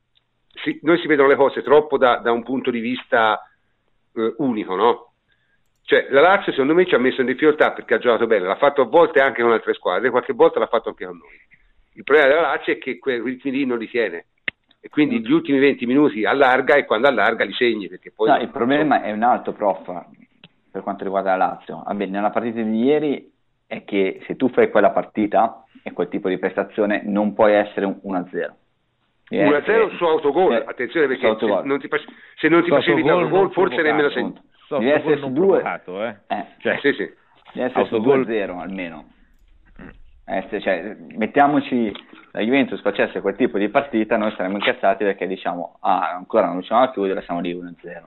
si, 0.64 0.80
noi 0.84 0.98
si 1.00 1.08
vedono 1.08 1.28
le 1.28 1.36
cose 1.36 1.62
troppo 1.62 1.98
da, 1.98 2.18
da 2.18 2.32
un 2.32 2.44
punto 2.44 2.72
di 2.72 2.80
vista 2.80 3.42
eh, 4.14 4.34
unico, 4.38 4.76
no? 4.76 5.12
Cioè, 5.84 6.08
la 6.10 6.22
Lazio 6.22 6.52
secondo 6.52 6.74
me 6.74 6.86
ci 6.86 6.96
ha 6.96 7.00
messo 7.00 7.22
in 7.22 7.28
difficoltà 7.28 7.72
perché 7.72 7.94
ha 7.94 8.00
giocato 8.00 8.28
bene, 8.28 8.46
l'ha 8.46 8.58
fatto 8.58 8.82
a 8.82 8.86
volte 8.86 9.22
anche 9.22 9.42
con 9.42 9.52
altre 9.52 9.74
squadre, 9.74 10.10
qualche 10.10 10.34
volta 10.34 10.60
l'ha 10.60 10.68
fatto 10.68 10.90
anche 10.90 11.06
con 11.06 11.18
noi. 11.18 11.40
Il 11.94 12.04
problema 12.04 12.30
della 12.30 12.42
Lazio 12.42 12.74
è 12.74 12.78
che 12.78 13.00
quei 13.00 13.22
ritmi 13.22 13.52
lì 13.52 13.66
non 13.66 13.78
li 13.78 13.88
tiene 13.88 14.26
e 14.82 14.90
quindi 14.90 15.22
gli 15.22 15.32
ultimi 15.32 15.60
20 15.60 15.86
minuti 15.86 16.26
allarga 16.26 16.76
e 16.76 16.86
quando 16.86 17.08
allarga 17.08 17.46
li 17.46 17.54
segni. 17.54 17.88
Perché 17.88 18.12
poi 18.12 18.28
no, 18.30 18.38
il 18.38 18.50
problema 18.50 19.00
so. 19.00 19.06
è 19.06 19.12
un 19.14 19.24
altro, 19.24 19.54
prof, 19.54 20.06
per 20.78 20.84
quanto 20.84 21.04
riguarda 21.04 21.36
la 21.36 21.48
Lazio. 21.48 21.84
Vabbè, 21.86 22.06
nella 22.06 22.30
partita 22.30 22.62
di 22.62 22.84
ieri 22.84 23.32
è 23.66 23.84
che 23.84 24.22
se 24.26 24.36
tu 24.36 24.48
fai 24.50 24.70
quella 24.70 24.92
partita 24.92 25.64
e 25.84 25.92
quel 25.92 26.08
tipo 26.08 26.30
di 26.30 26.38
prestazione 26.38 27.02
non 27.04 27.34
puoi 27.34 27.54
essere 27.54 27.86
un 27.86 28.00
1-0 28.04 28.52
1-0 29.30 29.96
su 29.98 30.06
autogol, 30.06 30.54
eh, 30.54 30.64
attenzione 30.66 31.08
perché 31.08 31.36
se 31.38 31.46
non, 31.66 31.80
ti, 31.80 31.90
se 32.38 32.48
non 32.48 32.64
ti 32.64 32.70
facevi 32.70 33.04
l'autogol 33.04 33.52
forse 33.52 33.82
nemmeno 33.82 34.10
senti. 34.10 34.40
Devi 34.70 34.90
essere 34.90 35.18
su 35.18 35.32
due, 35.34 35.62
eh. 35.62 36.16
eh. 36.28 36.46
Cioè, 36.60 36.78
sì, 36.80 36.94
sì. 36.94 37.14
Devi 37.54 37.66
essere 37.68 37.82
autogol. 37.82 38.24
su 38.24 38.32
2-0 38.32 38.58
almeno. 38.58 39.06
Eh, 40.30 40.62
cioè, 40.62 40.96
mettiamoci 41.16 41.92
la 42.32 42.42
Juventus 42.42 42.82
facesse 42.82 43.22
quel 43.22 43.36
tipo 43.36 43.58
di 43.58 43.70
partita, 43.70 44.18
noi 44.18 44.32
saremmo 44.32 44.58
incazzati 44.58 45.04
perché 45.04 45.28
diciamo, 45.28 45.78
ah, 45.82 46.14
ancora 46.16 46.46
non 46.46 46.56
riusciamo 46.56 46.84
a 46.84 46.92
chiudere, 46.92 47.22
siamo 47.24 47.40
lì 47.42 47.54
1-0. 47.54 48.04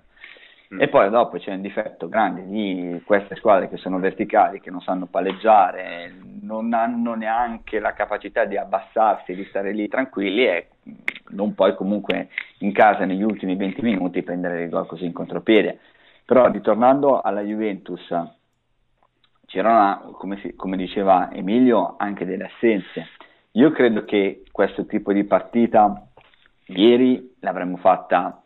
Mm. 0.72 0.80
E 0.80 0.88
poi 0.88 1.10
dopo 1.10 1.36
c'è 1.38 1.52
un 1.52 1.62
difetto 1.62 2.08
grande 2.08 2.46
di 2.46 3.02
queste 3.04 3.34
squadre 3.34 3.68
che 3.68 3.76
sono 3.76 3.98
verticali, 3.98 4.60
che 4.60 4.70
non 4.70 4.80
sanno 4.80 5.06
palleggiare, 5.06 6.14
non 6.42 6.72
hanno 6.74 7.14
neanche 7.14 7.80
la 7.80 7.92
capacità 7.92 8.44
di 8.44 8.56
abbassarsi, 8.56 9.34
di 9.34 9.44
stare 9.46 9.72
lì 9.72 9.88
tranquilli 9.88 10.46
e 10.46 10.68
non 11.30 11.54
puoi 11.54 11.74
comunque 11.74 12.28
in 12.58 12.72
casa 12.72 13.04
negli 13.04 13.22
ultimi 13.22 13.56
20 13.56 13.82
minuti 13.82 14.22
prendere 14.22 14.62
il 14.62 14.70
gol 14.70 14.86
così 14.86 15.04
in 15.06 15.12
contropiede. 15.12 15.80
Però 16.24 16.48
ritornando 16.48 17.20
alla 17.20 17.40
Juventus, 17.40 18.06
c'erano, 19.46 20.12
come, 20.12 20.38
si, 20.38 20.54
come 20.54 20.76
diceva 20.76 21.32
Emilio, 21.32 21.96
anche 21.98 22.24
delle 22.24 22.44
assenze. 22.44 23.08
Io 23.52 23.72
credo 23.72 24.04
che 24.04 24.44
questo 24.52 24.86
tipo 24.86 25.12
di 25.12 25.24
partita 25.24 26.06
ieri 26.66 27.34
l'avremmo 27.40 27.76
fatta 27.78 28.40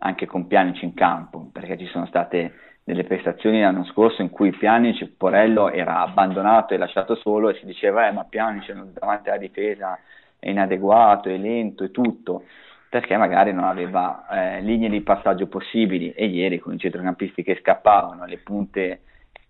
anche 0.00 0.26
con 0.26 0.46
Pjanic 0.46 0.82
in 0.82 0.94
campo, 0.94 1.48
perché 1.52 1.78
ci 1.78 1.86
sono 1.86 2.06
state 2.06 2.52
delle 2.84 3.04
prestazioni 3.04 3.60
l'anno 3.60 3.84
scorso 3.84 4.22
in 4.22 4.30
cui 4.30 4.50
Pjanic, 4.50 5.12
Porello, 5.16 5.70
era 5.70 6.00
abbandonato 6.00 6.74
e 6.74 6.78
lasciato 6.78 7.14
solo 7.14 7.48
e 7.48 7.54
si 7.54 7.66
diceva 7.66 8.08
eh, 8.08 8.12
ma 8.12 8.24
Pjanic 8.24 8.72
davanti 8.72 9.28
alla 9.28 9.38
difesa 9.38 9.98
è 10.38 10.48
inadeguato, 10.48 11.28
è 11.28 11.36
lento 11.36 11.84
e 11.84 11.90
tutto, 11.90 12.44
perché 12.88 13.16
magari 13.16 13.52
non 13.52 13.64
aveva 13.64 14.26
eh, 14.28 14.60
linee 14.62 14.88
di 14.88 15.02
passaggio 15.02 15.46
possibili. 15.46 16.12
E 16.12 16.26
ieri 16.26 16.58
con 16.58 16.74
i 16.74 16.78
centrocampisti 16.78 17.42
che 17.42 17.58
scappavano, 17.60 18.24
le 18.24 18.38
punte 18.38 19.00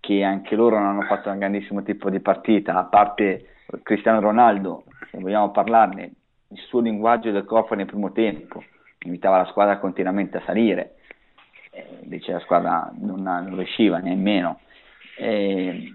che 0.01 0.25
anche 0.25 0.57
loro 0.57 0.79
non 0.79 0.89
hanno 0.89 1.03
fatto 1.03 1.31
un 1.31 1.39
grandissimo 1.39 1.83
tipo 1.83 2.11
di 2.11 2.21
partita, 2.21 2.77
a 2.77 2.85
parte 2.85 3.47
Cristiano 3.83 4.21
Ronaldo, 4.21 4.85
se 5.11 5.19
vogliamo 5.19 5.51
parlarne, 5.53 6.13
il 6.49 6.59
suo 6.67 6.81
linguaggio 6.81 7.31
del 7.31 7.45
corpo 7.45 7.75
nel 7.75 7.87
primo 7.87 8.11
tempo, 8.11 8.63
invitava 9.05 9.39
la 9.39 9.47
squadra 9.47 9.79
continuamente 9.79 10.39
a 10.39 10.43
salire, 10.45 10.97
eh, 11.71 11.99
invece 12.03 12.33
la 12.33 12.41
squadra 12.41 12.91
non, 12.99 13.23
non 13.23 13.57
riusciva 13.57 13.99
nemmeno. 13.99 14.61
E, 15.17 15.93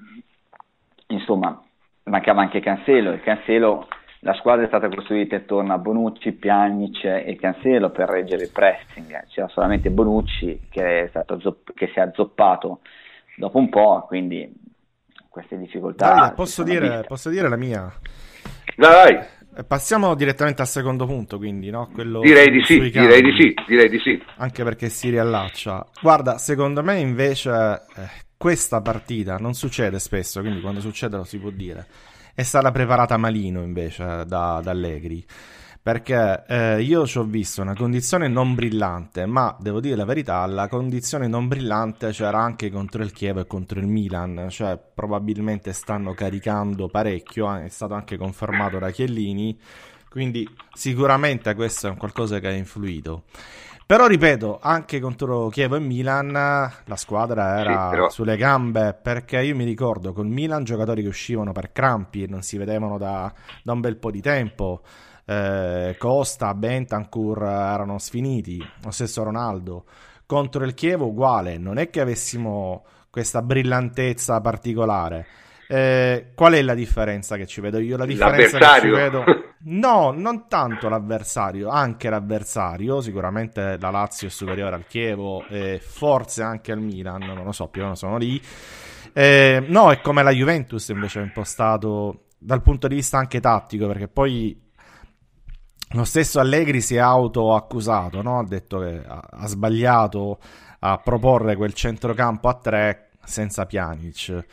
insomma, 1.08 1.62
mancava 2.04 2.42
anche 2.42 2.60
Cancelo, 2.60 3.12
il 3.12 3.22
Cancelo 3.22 3.88
la 4.26 4.34
squadra 4.34 4.64
è 4.64 4.68
stata 4.68 4.90
costruita 4.90 5.36
intorno 5.36 5.72
a 5.72 5.78
Bonucci, 5.78 6.32
Pjanic 6.32 7.04
e 7.04 7.38
Cancelo 7.40 7.92
per 7.92 8.10
reggere 8.10 8.44
il 8.44 8.50
pressing, 8.50 9.28
c'era 9.28 9.48
solamente 9.50 9.92
Bonucci 9.92 10.62
che, 10.68 11.12
zopp- 11.14 11.74
che 11.76 11.92
si 11.94 12.00
è 12.00 12.02
azzoppato 12.02 12.80
dopo 13.38 13.60
un 13.60 13.70
po', 13.70 14.04
quindi 14.08 14.52
queste 15.30 15.60
difficoltà... 15.60 16.08
Davide, 16.08 16.34
posso, 16.34 16.64
dire, 16.64 17.04
posso 17.08 17.30
dire 17.30 17.48
la 17.48 17.56
mia? 17.56 17.94
Vai, 18.78 19.14
eh, 19.14 19.28
Passiamo 19.68 20.16
direttamente 20.16 20.62
al 20.62 20.68
secondo 20.68 21.06
punto, 21.06 21.38
quindi, 21.38 21.70
no? 21.70 21.90
Quello 21.94 22.20
direi 22.20 22.52
di 22.52 22.64
sì, 22.66 22.80
direi 22.80 23.22
di 23.22 23.32
sì, 23.40 23.54
direi 23.68 23.90
di 23.90 24.00
sì. 24.00 24.22
Anche 24.38 24.64
perché 24.64 24.90
si 24.90 25.10
riallaccia. 25.10 25.88
Guarda, 26.02 26.38
secondo 26.38 26.84
me 26.84 27.00
invece 27.00 27.52
eh, 27.96 28.10
questa 28.36 28.82
partita 28.82 29.38
non 29.38 29.54
succede 29.54 30.00
spesso, 30.00 30.42
quindi 30.42 30.60
quando 30.60 30.82
succede 30.82 31.16
lo 31.16 31.24
si 31.24 31.38
può 31.38 31.52
dire. 31.52 31.88
È 32.34 32.44
stata 32.44 32.70
preparata 32.72 33.16
malino 33.16 33.62
invece 33.62 34.04
da, 34.26 34.60
da 34.62 34.72
Allegri 34.72 35.26
perché 35.86 36.46
eh, 36.48 36.82
io 36.82 37.06
ci 37.06 37.20
ho 37.20 37.24
visto 37.24 37.62
una 37.62 37.76
condizione 37.76 38.28
non 38.28 38.56
brillante, 38.56 39.28
ma 39.28 39.56
devo 39.60 39.80
dire 39.80 39.96
la 39.96 40.04
verità, 40.04 40.44
la 40.48 40.68
condizione 40.68 41.28
non 41.28 41.48
brillante 41.48 42.10
c'era 42.10 42.40
anche 42.40 42.72
contro 42.72 43.04
il 43.04 43.12
Chievo 43.12 43.42
e 43.42 43.46
contro 43.46 43.80
il 43.80 43.86
Milan, 43.86 44.48
cioè 44.50 44.80
probabilmente 44.80 45.74
stanno 45.74 46.16
caricando 46.16 46.88
parecchio, 46.88 47.56
eh, 47.56 47.66
è 47.66 47.70
stato 47.70 47.94
anche 47.94 48.18
confermato 48.18 48.80
da 48.80 48.90
Chiellini, 48.90 49.60
quindi 50.10 50.50
sicuramente 50.74 51.54
questo 51.54 51.86
è 51.86 51.92
un 51.92 51.98
qualcosa 51.98 52.40
che 52.40 52.48
ha 52.48 52.54
influito. 52.54 53.26
Però 53.86 54.08
ripeto, 54.08 54.58
anche 54.60 55.00
contro 55.00 55.50
Chievo 55.50 55.76
e 55.76 55.82
Milan 55.82 56.32
la 56.32 56.96
squadra 56.96 57.60
era 57.60 57.84
sì, 57.84 57.90
però... 57.92 58.10
sulle 58.10 58.38
gambe 58.38 58.98
perché 59.00 59.40
io 59.44 59.56
mi 59.56 59.66
ricordo 59.66 60.14
col 60.14 60.26
Milan 60.26 60.64
giocatori 60.64 61.04
che 61.04 61.10
uscivano 61.10 61.52
per 61.52 61.72
crampi 61.72 62.24
e 62.24 62.28
non 62.28 62.42
si 62.42 62.58
vedevano 62.58 62.98
da, 62.98 63.32
da 63.62 63.74
un 63.74 63.82
bel 63.82 63.98
po' 63.98 64.10
di 64.10 64.22
tempo 64.22 64.82
eh, 65.26 65.96
Costa, 65.98 66.54
Bentancur 66.54 67.44
erano 67.44 67.98
sfiniti, 67.98 68.64
lo 68.84 68.92
stesso 68.92 69.24
Ronaldo. 69.24 69.86
Contro 70.26 70.64
il 70.64 70.74
Chievo 70.74 71.08
uguale, 71.08 71.58
non 71.58 71.78
è 71.78 71.90
che 71.90 72.02
avessimo 72.02 72.86
questa 73.10 73.42
brillantezza 73.42 74.42
particolare. 74.42 75.28
Eh, 75.68 76.32
qual 76.36 76.54
è 76.54 76.62
la 76.62 76.76
differenza 76.76 77.38
che 77.38 77.48
ci 77.48 77.60
vedo 77.60 77.80
io? 77.80 77.98
La 77.98 78.06
differenza 78.06 78.58
che 78.58 78.80
ci 78.82 78.90
vedo... 78.90 79.24
No, 79.68 80.12
non 80.12 80.48
tanto 80.48 80.90
l'avversario, 80.90 81.70
anche 81.70 82.08
l'avversario. 82.08 83.02
Sicuramente 83.02 83.78
la 83.80 83.90
Lazio 83.90 84.28
è 84.28 84.30
superiore 84.30 84.76
al 84.76 84.86
Chievo 84.86 85.44
e 85.48 85.82
forse 85.84 86.44
anche 86.44 86.72
al 86.72 86.80
Milan, 86.80 87.24
non 87.24 87.44
lo 87.44 87.52
so, 87.52 87.68
più 87.70 87.82
o 87.82 87.86
meno 87.86 87.96
sono 87.96 88.18
lì. 88.18 88.40
Eh, 89.12 89.64
no, 89.68 89.92
è 89.92 90.02
come 90.02 90.22
la 90.22 90.30
Juventus 90.30 90.88
invece 90.90 91.20
è 91.20 91.24
impostato 91.24 92.26
dal 92.38 92.62
punto 92.62 92.88
di 92.88 92.94
vista 92.94 93.18
anche 93.18 93.40
tattico, 93.40 93.88
perché 93.88 94.08
poi 94.08 94.65
lo 95.90 96.04
stesso 96.04 96.40
Allegri 96.40 96.82
si 96.82 96.96
è 96.96 97.00
autoaccusato, 97.00 98.22
no? 98.22 98.40
ha 98.40 98.46
detto 98.46 98.80
che 98.80 99.02
ha, 99.06 99.48
sbagliato 99.48 100.40
a 100.80 100.98
proporre 100.98 101.56
quel 101.56 101.74
centrocampo 101.74 102.48
a 102.50 102.56
tre 102.56 103.10
senza 103.24 103.66
Pjanic. 103.66 104.46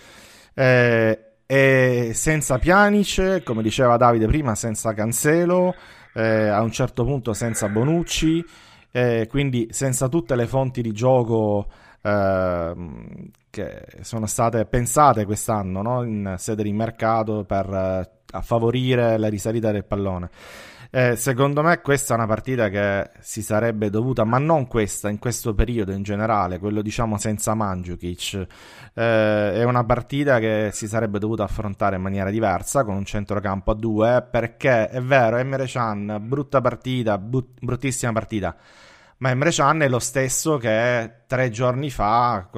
Eh, 0.54 1.18
e 1.46 2.10
senza 2.14 2.58
Pjanic, 2.58 3.42
come 3.42 3.62
diceva 3.62 3.96
Davide 3.96 4.26
prima, 4.26 4.54
senza 4.54 4.94
Cancelo, 4.94 5.74
eh, 6.14 6.48
a 6.48 6.60
un 6.62 6.70
certo 6.70 7.04
punto 7.04 7.32
senza 7.32 7.68
Bonucci, 7.68 8.44
eh, 8.90 9.26
quindi 9.28 9.68
senza 9.70 10.08
tutte 10.08 10.36
le 10.36 10.46
fonti 10.46 10.82
di 10.82 10.92
gioco 10.92 11.66
ehm, 12.02 13.30
che 13.50 13.84
sono 14.00 14.26
state 14.26 14.64
pensate 14.64 15.24
quest'anno 15.24 15.82
no? 15.82 16.02
in 16.04 16.34
sede 16.38 16.62
di 16.62 16.72
mercato 16.72 17.44
per 17.44 17.66
eh, 17.70 18.40
favorire 18.40 19.18
la 19.18 19.28
risalita 19.28 19.70
del 19.70 19.84
pallone. 19.84 20.30
Eh, 20.94 21.16
secondo 21.16 21.62
me 21.62 21.80
questa 21.80 22.12
è 22.12 22.16
una 22.18 22.26
partita 22.26 22.68
che 22.68 23.12
si 23.20 23.40
sarebbe 23.40 23.88
dovuta, 23.88 24.24
ma 24.24 24.36
non 24.36 24.66
questa, 24.66 25.08
in 25.08 25.18
questo 25.18 25.54
periodo 25.54 25.92
in 25.92 26.02
generale, 26.02 26.58
quello 26.58 26.82
diciamo 26.82 27.16
senza 27.16 27.54
Mandzukic, 27.54 28.46
eh, 28.92 29.52
è 29.54 29.62
una 29.62 29.84
partita 29.84 30.38
che 30.38 30.68
si 30.70 30.86
sarebbe 30.86 31.18
dovuta 31.18 31.44
affrontare 31.44 31.96
in 31.96 32.02
maniera 32.02 32.28
diversa, 32.28 32.84
con 32.84 32.94
un 32.94 33.06
centrocampo 33.06 33.70
a 33.70 33.74
due, 33.74 34.28
perché 34.30 34.90
è 34.90 35.00
vero, 35.00 35.38
Emre 35.38 35.66
Can, 35.66 36.18
brutta 36.20 36.60
partita, 36.60 37.16
but- 37.16 37.58
bruttissima 37.58 38.12
partita, 38.12 38.54
ma 39.16 39.30
Emre 39.30 39.50
Can 39.50 39.80
è 39.80 39.88
lo 39.88 39.98
stesso 39.98 40.58
che 40.58 41.22
tre 41.26 41.48
giorni 41.48 41.88
fa, 41.88 42.50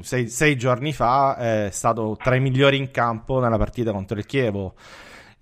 sei, 0.00 0.28
sei, 0.28 0.56
giorni 0.56 0.94
fa, 0.94 1.36
è 1.36 1.68
stato 1.70 2.16
tra 2.18 2.34
i 2.34 2.40
migliori 2.40 2.78
in 2.78 2.90
campo 2.90 3.40
nella 3.40 3.58
partita 3.58 3.92
contro 3.92 4.18
il 4.18 4.24
Chievo. 4.24 4.74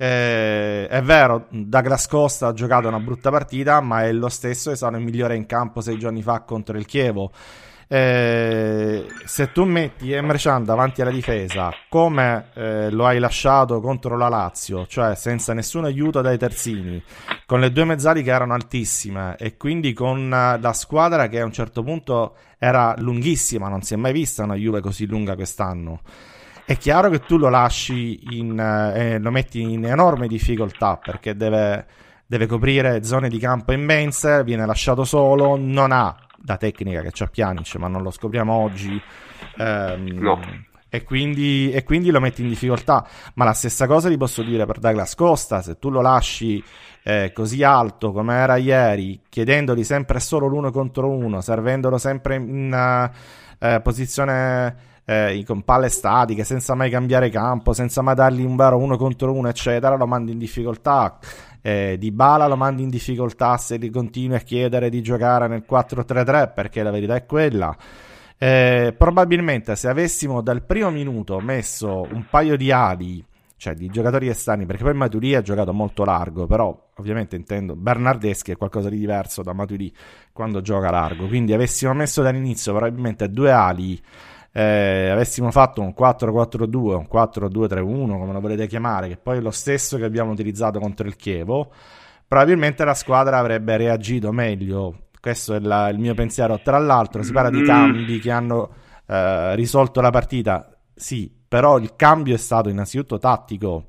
Eh, 0.02 0.88
è 0.88 1.00
vero, 1.00 1.46
Douglas 1.50 2.08
Costa 2.08 2.48
ha 2.48 2.52
giocato 2.52 2.88
una 2.88 2.98
brutta 2.98 3.30
partita, 3.30 3.80
ma 3.80 4.02
è 4.02 4.10
lo 4.10 4.28
stesso 4.28 4.72
è 4.72 4.76
stato 4.76 4.96
il 4.96 5.04
migliore 5.04 5.36
in 5.36 5.46
campo 5.46 5.80
sei 5.80 5.96
giorni 5.96 6.22
fa 6.22 6.40
contro 6.40 6.76
il 6.76 6.86
Chievo. 6.86 7.30
Eh, 7.86 9.06
se 9.24 9.52
tu 9.52 9.62
metti 9.62 10.10
Emre 10.10 10.40
davanti 10.62 11.02
alla 11.02 11.12
difesa 11.12 11.70
come 11.88 12.46
eh, 12.54 12.90
lo 12.90 13.06
hai 13.06 13.20
lasciato 13.20 13.80
contro 13.80 14.16
la 14.16 14.28
Lazio, 14.28 14.88
cioè 14.88 15.14
senza 15.14 15.52
nessun 15.52 15.84
aiuto 15.84 16.20
dai 16.20 16.36
terzini, 16.36 17.00
con 17.46 17.60
le 17.60 17.70
due 17.70 17.84
mezzali 17.84 18.24
che 18.24 18.32
erano 18.32 18.54
altissime 18.54 19.36
e 19.36 19.56
quindi 19.56 19.92
con 19.92 20.28
la 20.28 20.72
squadra 20.72 21.28
che 21.28 21.38
a 21.38 21.44
un 21.44 21.52
certo 21.52 21.84
punto 21.84 22.34
era 22.58 22.92
lunghissima, 22.98 23.68
non 23.68 23.82
si 23.82 23.94
è 23.94 23.96
mai 23.96 24.12
vista 24.12 24.42
una 24.42 24.56
Juve 24.56 24.80
così 24.80 25.06
lunga 25.06 25.36
quest'anno 25.36 26.00
è 26.72 26.76
chiaro 26.78 27.10
che 27.10 27.20
tu 27.20 27.36
lo 27.36 27.50
lasci 27.50 28.38
in, 28.38 28.58
eh, 28.58 29.18
lo 29.18 29.30
metti 29.30 29.60
in 29.60 29.84
enorme 29.84 30.26
difficoltà 30.26 30.96
perché 30.96 31.36
deve, 31.36 31.86
deve, 32.26 32.46
coprire 32.46 33.04
zone 33.04 33.28
di 33.28 33.38
campo 33.38 33.72
immense, 33.72 34.42
viene 34.42 34.64
lasciato 34.64 35.04
solo, 35.04 35.56
non 35.56 35.92
ha 35.92 36.16
la 36.46 36.56
tecnica 36.56 37.02
che 37.02 37.10
c'ha 37.12 37.26
Pjanic, 37.26 37.76
ma 37.76 37.88
non 37.88 38.02
lo 38.02 38.10
scopriamo 38.10 38.52
oggi. 38.52 39.00
Ehm, 39.58 40.18
no. 40.18 40.40
E 40.88 41.04
quindi, 41.04 41.70
e 41.70 41.84
quindi, 41.84 42.10
lo 42.10 42.20
metti 42.20 42.42
in 42.42 42.48
difficoltà. 42.48 43.06
Ma 43.34 43.44
la 43.44 43.52
stessa 43.52 43.86
cosa 43.86 44.08
ti 44.08 44.16
posso 44.16 44.42
dire 44.42 44.64
per 44.64 44.78
Douglas 44.78 45.14
Costa: 45.14 45.60
se 45.60 45.78
tu 45.78 45.90
lo 45.90 46.00
lasci 46.00 46.62
eh, 47.02 47.32
così 47.34 47.62
alto 47.62 48.12
come 48.12 48.34
era 48.34 48.56
ieri, 48.56 49.20
chiedendogli 49.28 49.84
sempre 49.84 50.20
solo 50.20 50.46
l'uno 50.46 50.70
contro 50.70 51.08
uno, 51.08 51.40
servendolo 51.42 51.98
sempre 51.98 52.36
in 52.36 53.10
uh, 53.60 53.66
uh, 53.66 53.82
posizione 53.82 54.90
eh, 55.04 55.42
con 55.46 55.62
palle 55.62 55.88
statiche, 55.88 56.44
senza 56.44 56.74
mai 56.74 56.90
cambiare 56.90 57.30
campo, 57.30 57.72
senza 57.72 58.02
mai 58.02 58.14
dargli 58.14 58.44
un 58.44 58.56
vero 58.56 58.78
uno 58.78 58.96
contro 58.96 59.32
uno, 59.32 59.48
eccetera, 59.48 59.96
lo 59.96 60.06
mandi 60.06 60.32
in 60.32 60.38
difficoltà. 60.38 61.18
Eh, 61.64 61.96
di 61.98 62.10
Bala 62.10 62.48
lo 62.48 62.56
mandi 62.56 62.82
in 62.82 62.88
difficoltà 62.88 63.56
se 63.56 63.78
gli 63.78 63.88
continui 63.88 64.34
a 64.34 64.40
chiedere 64.40 64.90
di 64.90 65.00
giocare 65.00 65.46
nel 65.46 65.64
4-3-3 65.68 66.52
perché 66.52 66.82
la 66.82 66.90
verità 66.90 67.14
è 67.14 67.24
quella. 67.24 67.76
Eh, 68.36 68.92
probabilmente 68.98 69.76
se 69.76 69.88
avessimo 69.88 70.40
dal 70.40 70.64
primo 70.64 70.90
minuto 70.90 71.38
messo 71.38 72.08
un 72.10 72.26
paio 72.28 72.56
di 72.56 72.72
ali, 72.72 73.24
cioè 73.56 73.74
di 73.74 73.86
giocatori 73.86 74.26
esterni, 74.26 74.66
perché 74.66 74.82
poi 74.82 74.94
Maturi 74.94 75.36
ha 75.36 75.42
giocato 75.42 75.72
molto 75.72 76.04
largo, 76.04 76.48
però 76.48 76.76
ovviamente 76.96 77.36
intendo 77.36 77.76
Bernardeschi 77.76 78.50
è 78.50 78.56
qualcosa 78.56 78.88
di 78.88 78.98
diverso 78.98 79.42
da 79.42 79.52
Maturi 79.52 79.94
quando 80.32 80.60
gioca 80.60 80.90
largo, 80.90 81.28
quindi 81.28 81.52
avessimo 81.52 81.94
messo 81.94 82.22
dall'inizio 82.22 82.72
probabilmente 82.72 83.30
due 83.30 83.52
ali 83.52 84.02
eh, 84.52 85.08
avessimo 85.08 85.50
fatto 85.50 85.80
un 85.80 85.94
4-4-2, 85.98 86.94
un 86.94 87.08
4-2-3-1, 87.10 88.18
come 88.18 88.32
lo 88.32 88.40
volete 88.40 88.66
chiamare, 88.66 89.08
che 89.08 89.16
poi 89.16 89.38
è 89.38 89.40
lo 89.40 89.50
stesso 89.50 89.96
che 89.96 90.04
abbiamo 90.04 90.30
utilizzato 90.30 90.78
contro 90.78 91.06
il 91.06 91.16
Chievo, 91.16 91.72
probabilmente 92.28 92.84
la 92.84 92.94
squadra 92.94 93.38
avrebbe 93.38 93.76
reagito 93.76 94.30
meglio. 94.32 95.06
Questo 95.18 95.54
è 95.54 95.60
la, 95.60 95.88
il 95.88 95.98
mio 95.98 96.14
pensiero. 96.14 96.60
Tra 96.62 96.78
l'altro, 96.78 97.22
si 97.22 97.32
parla 97.32 97.50
di 97.50 97.60
mm. 97.60 97.64
cambi 97.64 98.18
che 98.18 98.30
hanno 98.30 98.70
eh, 99.06 99.54
risolto 99.54 100.00
la 100.00 100.10
partita. 100.10 100.68
Sì, 100.94 101.32
però 101.46 101.78
il 101.78 101.94
cambio 101.96 102.34
è 102.34 102.38
stato 102.38 102.68
innanzitutto 102.68 103.18
tattico, 103.18 103.86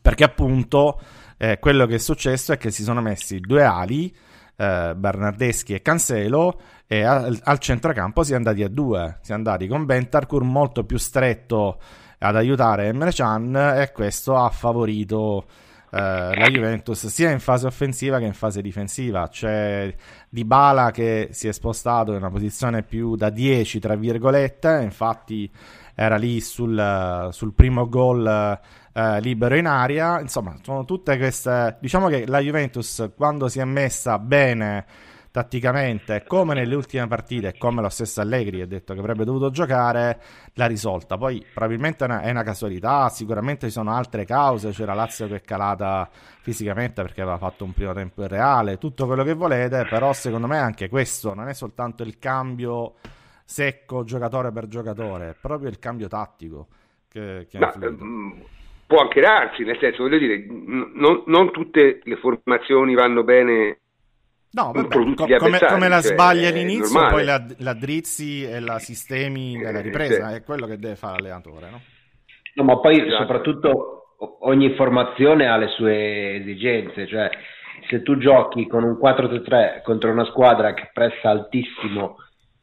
perché 0.00 0.24
appunto 0.24 1.00
eh, 1.36 1.58
quello 1.58 1.86
che 1.86 1.96
è 1.96 1.98
successo 1.98 2.52
è 2.52 2.56
che 2.56 2.70
si 2.70 2.82
sono 2.82 3.00
messi 3.00 3.40
due 3.40 3.64
ali 3.64 4.14
eh, 4.56 4.94
Bernardeschi 4.96 5.74
e 5.74 5.82
Cancelo 5.82 6.60
e 6.86 7.02
al, 7.02 7.38
al, 7.42 7.58
centrocampo 7.58 8.22
si 8.22 8.32
è 8.32 8.36
andati 8.36 8.62
a 8.62 8.68
due, 8.68 9.18
si 9.22 9.32
è 9.32 9.34
andati 9.34 9.66
con 9.66 9.84
Bentarcur 9.84 10.42
molto 10.42 10.84
più 10.84 10.98
stretto 10.98 11.80
ad 12.18 12.36
aiutare 12.36 12.86
Emre 12.86 13.12
Can 13.12 13.56
e 13.56 13.90
questo 13.92 14.36
ha 14.36 14.48
favorito 14.50 15.46
eh, 15.90 16.34
la 16.36 16.48
Juventus 16.48 17.06
sia 17.06 17.30
in 17.30 17.38
fase 17.38 17.66
offensiva 17.66 18.18
che 18.18 18.24
in 18.24 18.32
fase 18.32 18.60
difensiva. 18.60 19.28
C'è 19.28 19.94
Dybala 20.28 20.90
che 20.90 21.28
si 21.30 21.46
è 21.46 21.52
spostato 21.52 22.10
in 22.10 22.18
una 22.18 22.30
posizione 22.30 22.82
più 22.82 23.14
da 23.14 23.30
10, 23.30 23.78
tra 23.78 23.94
virgolette, 23.94 24.80
infatti 24.82 25.50
era 25.94 26.16
lì 26.16 26.40
sul, 26.40 27.28
sul 27.30 27.54
primo 27.54 27.88
gol 27.88 28.58
eh, 28.92 29.20
libero 29.20 29.56
in 29.56 29.66
aria. 29.66 30.18
Insomma, 30.20 30.56
sono 30.62 30.84
tutte 30.84 31.16
queste. 31.16 31.76
Diciamo 31.80 32.08
che 32.08 32.26
la 32.26 32.40
Juventus, 32.40 33.12
quando 33.16 33.48
si 33.48 33.60
è 33.60 33.64
messa 33.64 34.18
bene 34.18 34.84
tatticamente, 35.34 36.22
come 36.28 36.54
nelle 36.54 36.76
ultime 36.76 37.08
partite, 37.08 37.56
come 37.58 37.82
lo 37.82 37.88
stesso 37.88 38.20
Allegri 38.20 38.60
ha 38.60 38.68
detto 38.68 38.94
che 38.94 39.00
avrebbe 39.00 39.24
dovuto 39.24 39.50
giocare, 39.50 40.20
l'ha 40.52 40.66
risolta. 40.66 41.16
Poi 41.16 41.44
probabilmente 41.52 42.04
è 42.04 42.08
una, 42.08 42.20
è 42.20 42.30
una 42.30 42.44
casualità, 42.44 43.08
sicuramente 43.08 43.66
ci 43.66 43.72
sono 43.72 43.90
altre 43.90 44.24
cause, 44.24 44.70
c'era 44.70 44.94
Lazio 44.94 45.26
che 45.26 45.34
è 45.34 45.40
calata 45.40 46.08
fisicamente 46.40 47.02
perché 47.02 47.22
aveva 47.22 47.38
fatto 47.38 47.64
un 47.64 47.72
primo 47.72 47.92
tempo 47.92 48.22
irreale, 48.22 48.78
tutto 48.78 49.06
quello 49.06 49.24
che 49.24 49.32
volete, 49.32 49.84
però 49.90 50.12
secondo 50.12 50.46
me 50.46 50.58
anche 50.58 50.88
questo 50.88 51.34
non 51.34 51.48
è 51.48 51.52
soltanto 51.52 52.04
il 52.04 52.16
cambio 52.20 52.94
secco 53.44 54.04
giocatore 54.04 54.52
per 54.52 54.68
giocatore, 54.68 55.30
è 55.30 55.34
proprio 55.34 55.68
il 55.68 55.80
cambio 55.80 56.06
tattico 56.06 56.68
che, 57.08 57.48
che 57.50 57.58
Ma, 57.58 57.74
mh, 57.76 58.44
può 58.86 59.00
anche 59.00 59.20
darsi, 59.20 59.64
nel 59.64 59.78
senso, 59.80 60.04
voglio 60.04 60.18
dire, 60.18 60.46
non, 60.46 61.24
non 61.26 61.50
tutte 61.50 61.98
le 62.04 62.16
formazioni 62.18 62.94
vanno 62.94 63.24
bene 63.24 63.80
No, 64.54 64.70
vabbè, 64.72 64.88
com- 64.88 65.14
come, 65.14 65.58
come, 65.58 65.88
la 65.88 66.00
cioè, 66.00 66.12
sbaglia 66.12 66.48
all'inizio, 66.48 67.08
poi 67.08 67.24
la, 67.24 67.44
la, 67.58 67.74
drizzi 67.74 68.44
e 68.44 68.60
la 68.60 68.78
sistemi 68.78 69.56
nella 69.56 69.80
ripresa, 69.80 70.28
sì. 70.28 70.36
è 70.36 70.44
quello 70.44 70.66
che 70.66 70.78
deve 70.78 70.94
fare 70.94 71.16
l'allenatore, 71.16 71.70
no? 71.70 71.80
No, 72.54 72.62
ma 72.62 72.78
poi 72.78 73.00
esatto. 73.00 73.16
soprattutto 73.16 74.16
ogni 74.42 74.72
formazione 74.76 75.48
ha 75.48 75.56
le 75.56 75.68
sue 75.68 76.36
esigenze, 76.36 77.08
cioè 77.08 77.28
se 77.88 78.02
tu 78.02 78.16
giochi 78.16 78.68
con 78.68 78.84
un 78.84 78.96
4-3 79.00 79.82
contro 79.82 80.12
una 80.12 80.24
squadra 80.26 80.72
che 80.72 80.90
pressa 80.92 81.30
altissimo 81.30 82.16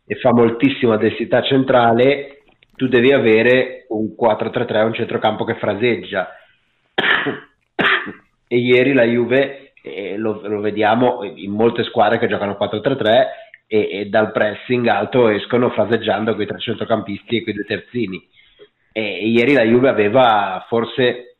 e 0.05 0.15
fa 0.15 0.31
moltissima 0.31 0.95
densità 0.95 1.41
centrale, 1.41 2.43
tu 2.75 2.87
devi 2.87 3.11
avere 3.11 3.85
un 3.89 4.15
4-3-3, 4.17 4.85
un 4.85 4.93
centrocampo 4.93 5.43
che 5.43 5.55
fraseggia. 5.55 6.29
e 8.47 8.57
ieri 8.57 8.93
la 8.93 9.03
Juve 9.03 9.70
e 9.81 10.17
lo, 10.17 10.41
lo, 10.47 10.59
vediamo 10.59 11.23
in 11.23 11.51
molte 11.51 11.83
squadre 11.83 12.19
che 12.19 12.27
giocano 12.27 12.57
4-3-3 12.59 13.25
e, 13.67 13.89
e 13.91 14.05
dal 14.05 14.31
pressing 14.31 14.85
alto 14.87 15.27
escono 15.29 15.69
fraseggiando 15.69 16.35
quei 16.35 16.47
300 16.47 16.85
campisti 16.85 17.37
e 17.37 17.43
quei 17.43 17.55
due 17.55 17.65
terzini. 17.65 18.27
E, 18.91 19.01
e 19.01 19.27
ieri 19.27 19.53
la 19.53 19.63
Juve 19.63 19.89
aveva 19.89 20.65
forse 20.67 21.37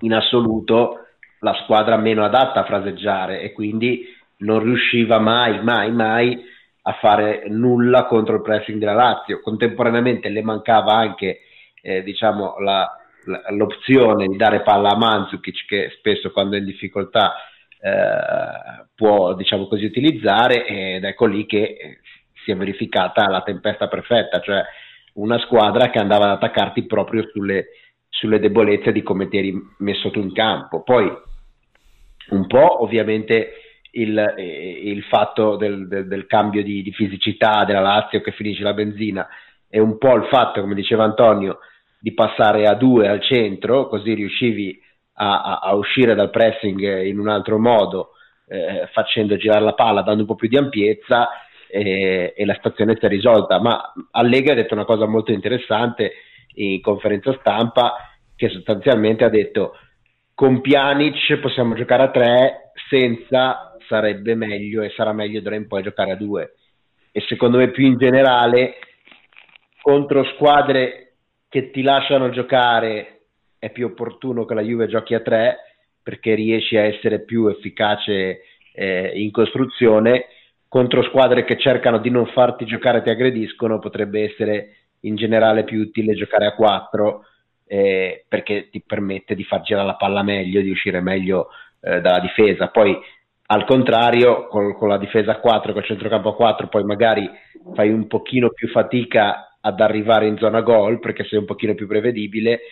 in 0.00 0.12
assoluto 0.12 0.98
la 1.40 1.54
squadra 1.62 1.96
meno 1.96 2.24
adatta 2.24 2.60
a 2.60 2.64
fraseggiare 2.64 3.40
e 3.40 3.52
quindi 3.52 4.04
non 4.38 4.62
riusciva 4.62 5.18
mai, 5.18 5.62
mai, 5.62 5.90
mai 5.92 6.50
a 6.82 6.92
fare 6.94 7.44
nulla 7.48 8.06
contro 8.06 8.36
il 8.36 8.42
pressing 8.42 8.78
della 8.78 8.92
Lazio. 8.92 9.40
Contemporaneamente 9.40 10.28
le 10.28 10.42
mancava 10.42 10.94
anche 10.94 11.40
eh, 11.80 12.02
diciamo, 12.02 12.58
la, 12.58 12.88
l'opzione 13.50 14.26
di 14.26 14.36
dare 14.36 14.62
palla 14.62 14.90
a 14.90 14.96
Mandzukic 14.96 15.66
che 15.66 15.94
spesso 15.96 16.32
quando 16.32 16.56
è 16.56 16.58
in 16.58 16.64
difficoltà 16.64 17.34
eh, 17.84 18.86
può 18.94 19.34
diciamo 19.34 19.66
così 19.66 19.84
utilizzare 19.84 20.64
ed 20.66 21.02
ecco 21.02 21.26
lì 21.26 21.46
che 21.46 21.98
si 22.44 22.52
è 22.52 22.56
verificata 22.56 23.28
la 23.28 23.42
tempesta 23.42 23.88
perfetta, 23.88 24.40
cioè 24.40 24.62
una 25.14 25.38
squadra 25.40 25.90
che 25.90 25.98
andava 25.98 26.26
ad 26.26 26.30
attaccarti 26.36 26.86
proprio 26.86 27.28
sulle, 27.32 27.66
sulle 28.08 28.38
debolezze 28.38 28.92
di 28.92 29.02
come 29.02 29.28
ti 29.28 29.38
eri 29.38 29.54
messo 29.78 30.10
tu 30.10 30.20
in 30.20 30.32
campo. 30.32 30.82
Poi 30.82 31.10
un 32.30 32.46
po' 32.46 32.82
ovviamente 32.82 33.52
il, 33.92 34.16
eh, 34.16 34.80
il 34.84 35.02
fatto 35.04 35.56
del, 35.56 35.88
del, 35.88 36.06
del 36.06 36.26
cambio 36.26 36.62
di, 36.62 36.82
di, 36.82 36.92
fisicità 36.92 37.64
della 37.64 37.80
Lazio 37.80 38.20
che 38.20 38.30
finisce 38.30 38.62
la 38.62 38.74
benzina 38.74 39.26
e 39.68 39.80
un 39.80 39.98
po' 39.98 40.14
il 40.14 40.28
fatto, 40.30 40.60
come 40.60 40.74
diceva 40.74 41.04
Antonio, 41.04 41.58
di 41.98 42.14
passare 42.14 42.66
a 42.66 42.74
due 42.74 43.08
al 43.08 43.22
centro, 43.22 43.88
così 43.88 44.14
riuscivi 44.14 44.80
a, 45.22 45.58
a, 45.58 45.74
uscire 45.74 46.14
dal 46.14 46.30
pressing 46.30 47.04
in 47.04 47.18
un 47.18 47.28
altro 47.28 47.58
modo, 47.58 48.10
eh, 48.48 48.88
facendo 48.92 49.36
girare 49.36 49.64
la 49.64 49.74
palla, 49.74 50.02
dando 50.02 50.22
un 50.22 50.26
po' 50.26 50.34
più 50.34 50.48
di 50.48 50.56
ampiezza 50.56 51.28
eh, 51.70 52.34
e 52.36 52.44
la 52.44 52.54
situazione 52.54 52.96
si 52.98 53.04
è 53.06 53.08
risolta. 53.08 53.60
Ma 53.60 53.92
Allegri 54.10 54.50
ha 54.50 54.54
detto 54.54 54.74
una 54.74 54.84
cosa 54.84 55.06
molto 55.06 55.32
interessante 55.32 56.12
in 56.54 56.80
conferenza 56.80 57.36
stampa 57.38 57.94
che 58.36 58.48
sostanzialmente 58.48 59.24
ha 59.24 59.28
detto 59.28 59.76
con 60.34 60.60
Pjanic 60.60 61.38
possiamo 61.38 61.74
giocare 61.74 62.02
a 62.02 62.10
tre, 62.10 62.72
senza 62.88 63.76
sarebbe 63.86 64.34
meglio 64.34 64.82
e 64.82 64.90
sarà 64.96 65.12
meglio 65.12 65.40
d'ora 65.40 65.54
in 65.54 65.68
poi 65.68 65.82
giocare 65.82 66.12
a 66.12 66.16
due. 66.16 66.54
E 67.12 67.20
secondo 67.28 67.58
me 67.58 67.70
più 67.70 67.86
in 67.86 67.96
generale 67.96 68.74
contro 69.82 70.24
squadre 70.34 71.14
che 71.48 71.70
ti 71.70 71.82
lasciano 71.82 72.30
giocare 72.30 73.11
è 73.62 73.70
più 73.70 73.86
opportuno 73.86 74.44
che 74.44 74.54
la 74.54 74.60
Juve 74.60 74.88
giochi 74.88 75.14
a 75.14 75.20
tre 75.20 75.58
perché 76.02 76.34
riesci 76.34 76.76
a 76.76 76.82
essere 76.82 77.20
più 77.20 77.46
efficace 77.46 78.40
eh, 78.72 79.12
in 79.14 79.30
costruzione 79.30 80.24
contro 80.66 81.04
squadre 81.04 81.44
che 81.44 81.56
cercano 81.56 81.98
di 81.98 82.10
non 82.10 82.26
farti 82.26 82.64
giocare 82.64 82.98
e 82.98 83.02
ti 83.02 83.10
aggrediscono 83.10 83.78
potrebbe 83.78 84.24
essere 84.24 84.88
in 85.02 85.14
generale 85.14 85.62
più 85.62 85.78
utile 85.78 86.14
giocare 86.14 86.46
a 86.46 86.54
quattro 86.54 87.26
eh, 87.64 88.24
perché 88.26 88.68
ti 88.68 88.82
permette 88.84 89.36
di 89.36 89.44
far 89.44 89.60
girare 89.60 89.86
la 89.86 89.94
palla 89.94 90.24
meglio, 90.24 90.60
di 90.60 90.70
uscire 90.70 91.00
meglio 91.00 91.50
eh, 91.82 92.00
dalla 92.00 92.18
difesa. 92.18 92.66
Poi 92.66 92.98
al 93.46 93.64
contrario, 93.64 94.48
con, 94.48 94.74
con, 94.74 94.88
la 94.88 94.98
difesa 94.98 95.32
a 95.32 95.38
4, 95.38 95.72
col 95.72 95.84
centrocampo 95.84 96.30
a 96.30 96.34
4, 96.34 96.66
poi 96.66 96.82
magari 96.82 97.30
fai 97.74 97.92
un 97.92 98.08
pochino 98.08 98.50
più 98.50 98.66
fatica 98.70 99.56
ad 99.60 99.80
arrivare 99.80 100.26
in 100.26 100.36
zona 100.38 100.62
gol 100.62 100.98
perché 100.98 101.22
sei 101.24 101.38
un 101.38 101.44
pochino 101.44 101.74
più 101.74 101.86
prevedibile 101.86 102.62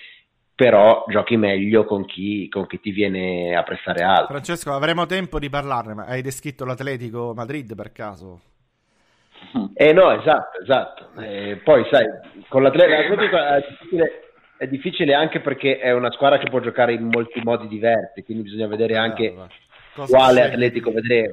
però 0.61 1.07
giochi 1.09 1.39
meglio 1.39 1.87
con 1.87 2.05
chi, 2.05 2.47
con 2.51 2.67
chi, 2.67 2.79
ti 2.81 2.91
viene 2.91 3.57
a 3.57 3.63
prestare 3.63 4.03
alto. 4.03 4.27
Francesco, 4.27 4.75
avremo 4.75 5.07
tempo 5.07 5.39
di 5.39 5.49
parlarne, 5.49 5.95
ma 5.95 6.05
hai 6.05 6.21
descritto 6.21 6.67
l'Atletico 6.67 7.33
Madrid 7.35 7.75
per 7.75 7.93
caso? 7.93 8.41
Eh 9.73 9.95
no, 9.95 10.11
esatto, 10.11 10.61
esatto. 10.61 11.19
Eh, 11.19 11.63
poi 11.65 11.87
sai, 11.91 12.05
con 12.49 12.63
l'Atletico 12.63 13.39
è 13.39 13.65
difficile, 13.67 14.23
è 14.59 14.67
difficile, 14.67 15.15
anche 15.15 15.41
perché 15.41 15.79
è 15.79 15.93
una 15.93 16.11
squadra 16.11 16.37
che 16.37 16.51
può 16.51 16.61
giocare 16.61 16.93
in 16.93 17.09
molti 17.11 17.41
modi 17.43 17.67
diversi, 17.67 18.23
quindi 18.23 18.43
bisogna 18.43 18.67
vedere 18.67 18.99
anche 18.99 19.35
ah, 19.35 20.05
quale 20.07 20.43
Atletico 20.43 20.93
vedere. 20.93 21.33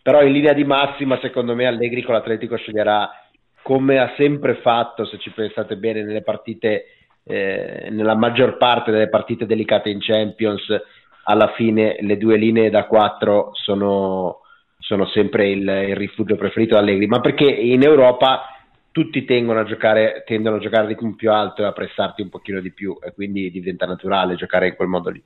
Però 0.00 0.22
in 0.22 0.30
linea 0.30 0.52
di 0.52 0.62
massima, 0.62 1.18
secondo 1.20 1.56
me, 1.56 1.66
Allegri 1.66 2.02
con 2.04 2.14
l'Atletico 2.14 2.56
sceglierà 2.56 3.10
come 3.62 3.98
ha 3.98 4.14
sempre 4.16 4.60
fatto, 4.60 5.04
se 5.06 5.18
ci 5.18 5.30
pensate 5.30 5.76
bene, 5.76 6.04
nelle 6.04 6.22
partite 6.22 6.95
eh, 7.28 7.88
nella 7.90 8.14
maggior 8.14 8.56
parte 8.56 8.92
delle 8.92 9.08
partite 9.08 9.46
delicate 9.46 9.90
in 9.90 9.98
Champions 10.00 10.64
alla 11.24 11.52
fine 11.54 11.96
le 12.00 12.16
due 12.18 12.36
linee 12.36 12.70
da 12.70 12.84
quattro 12.86 13.50
sono, 13.54 14.42
sono 14.78 15.06
sempre 15.06 15.48
il, 15.50 15.68
il, 15.68 15.96
rifugio 15.96 16.36
preferito 16.36 16.74
da 16.74 16.80
Allegri, 16.80 17.08
ma 17.08 17.20
perché 17.20 17.44
in 17.44 17.82
Europa 17.82 18.42
tutti 18.92 19.24
tendono 19.24 19.58
a 19.58 19.64
giocare, 19.64 20.22
tendono 20.24 20.56
a 20.56 20.60
giocare 20.60 20.84
a 20.84 20.88
ritmo 20.88 21.16
più 21.16 21.32
alto 21.32 21.62
e 21.62 21.66
a 21.66 21.72
pressarti 21.72 22.22
un 22.22 22.28
pochino 22.28 22.60
di 22.60 22.72
più 22.72 22.96
e 23.02 23.12
quindi 23.12 23.50
diventa 23.50 23.86
naturale 23.86 24.36
giocare 24.36 24.68
in 24.68 24.76
quel 24.76 24.88
modo 24.88 25.10
lì. 25.10 25.22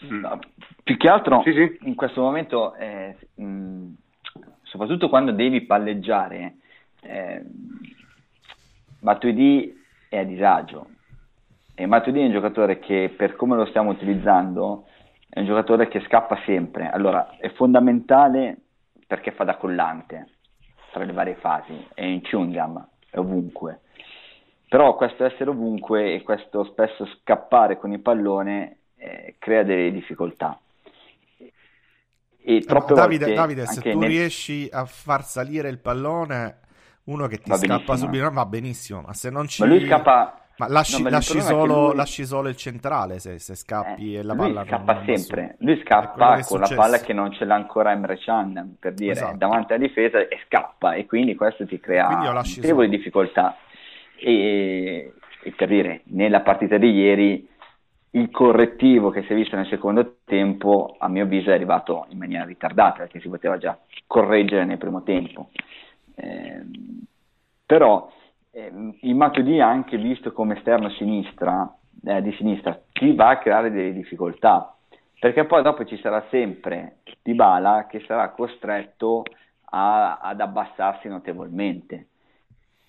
No, 0.00 0.38
più 0.82 0.96
che 0.98 1.08
altro 1.08 1.42
sì, 1.44 1.52
sì. 1.52 1.78
in 1.88 1.94
questo 1.94 2.20
momento, 2.20 2.74
eh, 2.74 3.16
mh, 3.34 3.86
soprattutto 4.64 5.08
quando 5.08 5.32
devi 5.32 5.62
palleggiare, 5.62 6.56
eh, 7.02 7.42
Matuidi 9.00 9.79
è 10.10 10.18
a 10.18 10.24
disagio. 10.24 10.88
E 11.74 11.86
Matuidi 11.86 12.20
è 12.20 12.24
un 12.24 12.32
giocatore 12.32 12.80
che, 12.80 13.14
per 13.16 13.36
come 13.36 13.54
lo 13.54 13.64
stiamo 13.66 13.90
utilizzando, 13.90 14.86
è 15.28 15.38
un 15.38 15.46
giocatore 15.46 15.86
che 15.86 16.00
scappa 16.00 16.36
sempre. 16.44 16.90
Allora, 16.90 17.36
è 17.38 17.48
fondamentale 17.52 18.58
perché 19.06 19.30
fa 19.30 19.44
da 19.44 19.56
collante 19.56 20.26
tra 20.90 21.04
le 21.04 21.12
varie 21.12 21.36
fasi, 21.36 21.86
è 21.94 22.02
in 22.02 22.20
chewing 22.22 22.52
gum, 22.52 22.88
è 23.08 23.18
ovunque. 23.18 23.82
Però 24.68 24.96
questo 24.96 25.24
essere 25.24 25.50
ovunque 25.50 26.14
e 26.14 26.22
questo 26.22 26.64
spesso 26.64 27.06
scappare 27.20 27.78
con 27.78 27.92
il 27.92 28.00
pallone 28.00 28.78
eh, 28.96 29.36
crea 29.38 29.62
delle 29.62 29.92
difficoltà. 29.92 30.58
E 32.42 32.60
troppe 32.60 32.94
Davide, 32.94 33.26
volte 33.26 33.40
Davide 33.40 33.66
se 33.66 33.80
tu 33.80 33.98
nel... 33.98 34.08
riesci 34.08 34.68
a 34.72 34.84
far 34.84 35.22
salire 35.22 35.68
il 35.68 35.78
pallone 35.78 36.58
uno 37.04 37.26
che 37.26 37.38
ti 37.38 37.50
va 37.50 37.56
scappa 37.56 37.96
subito 37.96 38.30
va 38.30 38.46
benissimo, 38.46 39.02
ma 39.02 39.12
se 39.12 39.30
non 39.30 39.46
ci... 39.46 39.62
Ma 39.62 39.68
lui 39.68 39.84
scappa... 39.86 40.34
Ma 40.58 40.68
lasci, 40.68 41.02
no, 41.02 41.08
lasci, 41.08 41.40
solo, 41.40 41.86
lui... 41.86 41.96
lasci, 41.96 42.26
solo, 42.26 42.48
il 42.48 42.56
centrale 42.56 43.18
se, 43.18 43.38
se 43.38 43.54
scappi 43.54 44.14
eh, 44.14 44.18
e 44.18 44.22
la 44.22 44.34
palla 44.34 44.62
scappa 44.66 44.92
non, 44.92 45.04
sempre. 45.06 45.56
Lui 45.60 45.80
scappa 45.82 46.38
con 46.42 46.60
la 46.60 46.68
palla 46.74 46.98
che 46.98 47.14
non 47.14 47.32
ce 47.32 47.46
l'ha 47.46 47.54
ancora 47.54 47.92
Emre 47.92 48.18
Can, 48.18 48.76
per 48.78 48.92
dire, 48.92 49.12
esatto. 49.12 49.38
davanti 49.38 49.72
alla 49.72 49.86
difesa 49.86 50.18
e 50.18 50.38
scappa 50.44 50.92
e 50.92 51.06
quindi 51.06 51.34
questo 51.34 51.66
ti 51.66 51.80
crea 51.80 52.30
notevoli 52.30 52.90
difficoltà. 52.90 53.56
E, 54.16 55.14
e 55.42 55.50
per 55.52 55.68
dire, 55.68 56.02
nella 56.08 56.40
partita 56.40 56.76
di 56.76 56.90
ieri 56.90 57.48
il 58.10 58.30
correttivo 58.30 59.10
che 59.10 59.22
si 59.22 59.32
è 59.32 59.36
visto 59.36 59.56
nel 59.56 59.68
secondo 59.68 60.16
tempo, 60.24 60.96
a 60.98 61.08
mio 61.08 61.24
avviso, 61.24 61.50
è 61.50 61.54
arrivato 61.54 62.06
in 62.10 62.18
maniera 62.18 62.44
ritardata, 62.44 62.98
perché 62.98 63.20
si 63.20 63.28
poteva 63.28 63.56
già 63.56 63.78
correggere 64.06 64.64
nel 64.64 64.78
primo 64.78 65.02
tempo. 65.02 65.50
Eh, 66.20 66.62
però 67.64 68.10
eh, 68.50 68.70
il 69.00 69.14
Matuidi 69.14 69.60
anche 69.60 69.96
visto 69.96 70.32
come 70.32 70.56
esterno 70.56 70.90
sinistra, 70.90 71.72
eh, 72.04 72.20
di 72.20 72.32
sinistra. 72.32 72.78
Ti 72.92 73.14
va 73.14 73.30
a 73.30 73.38
creare 73.38 73.70
delle 73.70 73.92
difficoltà. 73.92 74.74
Perché 75.18 75.44
poi 75.44 75.62
dopo 75.62 75.84
ci 75.84 75.98
sarà 75.98 76.24
sempre 76.30 76.98
Dybala 77.22 77.86
che 77.86 78.00
sarà 78.06 78.30
costretto 78.30 79.22
a, 79.70 80.18
ad 80.18 80.40
abbassarsi 80.40 81.08
notevolmente. 81.08 82.06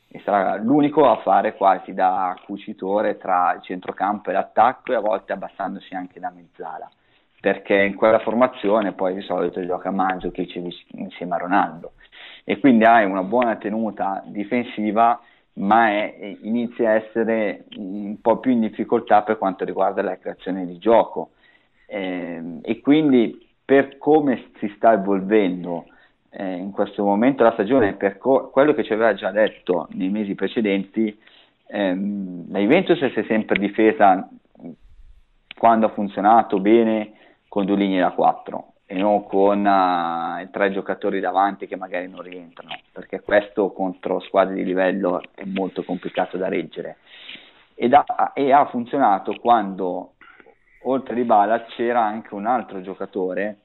E 0.08 0.20
sarà 0.26 0.58
l'unico 0.58 1.10
a 1.10 1.22
fare 1.22 1.56
quasi 1.56 1.94
da 1.94 2.38
cucitore 2.46 3.18
tra 3.18 3.54
il 3.54 3.62
centrocampo 3.62 4.30
e 4.30 4.34
l'attacco 4.34 4.92
e 4.92 4.96
a 4.96 5.00
volte 5.00 5.32
abbassandosi 5.32 5.94
anche 5.94 6.20
da 6.20 6.32
mezzala. 6.32 6.90
Perché 7.40 7.82
in 7.82 7.96
quella 7.96 8.20
formazione 8.20 8.92
poi 8.92 9.14
di 9.14 9.22
solito 9.22 9.66
gioca 9.66 9.90
Mandzukic 9.90 10.56
insieme 10.92 11.36
a 11.36 11.38
Ronaldo 11.38 11.94
e 12.44 12.60
quindi 12.60 12.84
hai 12.84 13.06
una 13.06 13.24
buona 13.24 13.56
tenuta 13.56 14.24
difensiva 14.26 15.20
ma 15.54 15.90
è, 15.90 16.38
inizia 16.42 16.92
a 16.92 16.94
essere 16.94 17.66
un 17.76 18.20
po' 18.22 18.38
più 18.38 18.52
in 18.52 18.62
difficoltà 18.62 19.24
per 19.24 19.38
quanto 19.38 19.66
riguarda 19.66 20.02
la 20.02 20.18
creazione 20.18 20.66
di 20.66 20.78
gioco. 20.78 21.32
Eh, 21.86 22.60
e 22.62 22.80
quindi 22.80 23.50
per 23.66 23.98
come 23.98 24.52
si 24.60 24.72
sta 24.76 24.94
evolvendo 24.94 25.86
eh, 26.30 26.56
in 26.56 26.72
questo 26.72 27.04
momento 27.04 27.44
la 27.44 27.52
stagione, 27.52 27.94
per 27.94 28.18
co- 28.18 28.50
quello 28.50 28.74
che 28.74 28.84
ci 28.84 28.94
aveva 28.94 29.14
già 29.14 29.32
detto 29.32 29.88
nei 29.92 30.10
mesi 30.10 30.36
precedenti, 30.36 31.18
ehm, 31.68 32.50
la 32.52 32.60
Juventus 32.60 32.98
si 32.98 33.20
è 33.20 33.24
sempre 33.28 33.60
difesa 33.60 34.28
quando 35.58 35.86
ha 35.86 35.90
funzionato 35.90 36.60
bene 36.60 37.14
con 37.48 37.66
due 37.66 37.76
linee 37.76 38.00
da 38.00 38.12
quattro 38.12 38.71
e 38.92 38.96
non 38.98 39.24
con 39.24 39.66
uh, 39.66 40.50
tre 40.52 40.70
giocatori 40.74 41.22
davanti 41.22 41.66
che 41.66 41.78
magari 41.78 42.10
non 42.10 42.22
rientrano, 42.24 42.78
perché 42.92 43.22
questo 43.22 43.72
contro 43.72 44.20
squadre 44.20 44.56
di 44.56 44.66
livello 44.66 45.22
è 45.34 45.46
molto 45.46 45.86
complicato 45.86 46.36
da 46.36 46.50
reggere. 46.50 46.98
Ed 47.74 47.94
ha, 47.94 48.32
e 48.34 48.52
ha 48.52 48.66
funzionato 48.66 49.36
quando 49.40 50.16
oltre 50.84 51.22
a 51.22 51.24
Bala 51.24 51.64
c'era 51.68 52.04
anche 52.04 52.34
un 52.34 52.46
altro 52.46 52.82
giocatore 52.82 53.60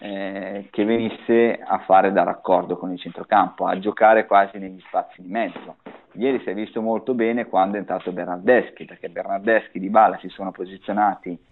eh, 0.00 0.68
che 0.70 0.84
venisse 0.84 1.58
a 1.64 1.78
fare 1.78 2.12
da 2.12 2.24
raccordo 2.24 2.76
con 2.76 2.92
il 2.92 3.00
centrocampo, 3.00 3.64
a 3.64 3.78
giocare 3.78 4.26
quasi 4.26 4.58
negli 4.58 4.80
spazi 4.80 5.22
di 5.22 5.30
mezzo. 5.30 5.76
Ieri 6.12 6.40
si 6.40 6.50
è 6.50 6.54
visto 6.54 6.82
molto 6.82 7.14
bene 7.14 7.46
quando 7.46 7.76
è 7.76 7.80
entrato 7.80 8.12
Bernardeschi, 8.12 8.84
perché 8.84 9.08
Bernardeschi 9.08 9.80
di 9.80 9.88
Bala 9.88 10.18
si 10.18 10.28
sono 10.28 10.50
posizionati 10.50 11.47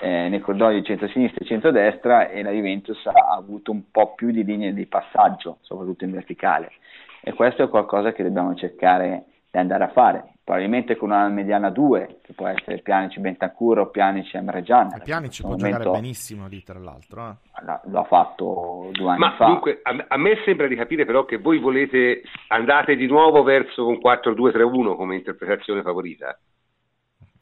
eh, 0.00 0.28
nei 0.28 0.40
corridoi 0.40 0.82
centro-sinistra 0.82 1.44
e 1.44 1.46
centro-destra 1.46 2.28
e 2.28 2.42
la 2.42 2.50
Juventus 2.50 3.04
ha 3.06 3.34
avuto 3.36 3.70
un 3.70 3.90
po' 3.90 4.14
più 4.14 4.30
di 4.30 4.44
linee 4.44 4.74
di 4.74 4.86
passaggio, 4.86 5.58
soprattutto 5.60 6.04
in 6.04 6.12
verticale. 6.12 6.72
E 7.20 7.32
questo 7.32 7.62
è 7.62 7.68
qualcosa 7.68 8.12
che 8.12 8.22
dobbiamo 8.22 8.54
cercare 8.54 9.24
di 9.50 9.58
andare 9.58 9.84
a 9.84 9.88
fare 9.88 10.32
probabilmente 10.44 10.96
con 10.96 11.10
una 11.10 11.28
mediana 11.28 11.70
2 11.70 12.20
che 12.22 12.32
può 12.32 12.48
essere 12.48 12.78
Pianici 12.78 13.20
Bentancur 13.20 13.78
o 13.78 13.90
Pianici 13.90 14.36
Emre 14.36 14.62
Can 14.62 15.00
Pianici 15.04 15.42
può 15.42 15.50
momento, 15.50 15.78
giocare 15.78 16.00
benissimo 16.00 16.48
lì 16.48 16.62
tra 16.64 16.78
l'altro 16.80 17.28
eh. 17.28 17.80
lo 17.90 18.00
ha 18.00 18.04
fatto 18.04 18.88
due 18.92 19.10
anni 19.10 19.18
Ma 19.18 19.36
fa 19.36 19.46
dunque 19.46 19.80
a, 19.82 20.04
a, 20.08 20.16
me 20.16 20.36
sembra 20.44 20.66
di 20.66 20.74
capire 20.74 21.04
però 21.04 21.24
che 21.24 21.36
voi 21.36 21.58
volete 21.58 22.22
andate 22.48 22.96
di 22.96 23.06
nuovo 23.06 23.44
verso 23.44 23.86
un 23.86 24.00
4-2-3-1 24.02 24.96
come 24.96 25.14
interpretazione 25.14 25.82
favorita 25.82 26.36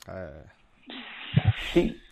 eh. 0.09 0.45
sì 1.73 2.09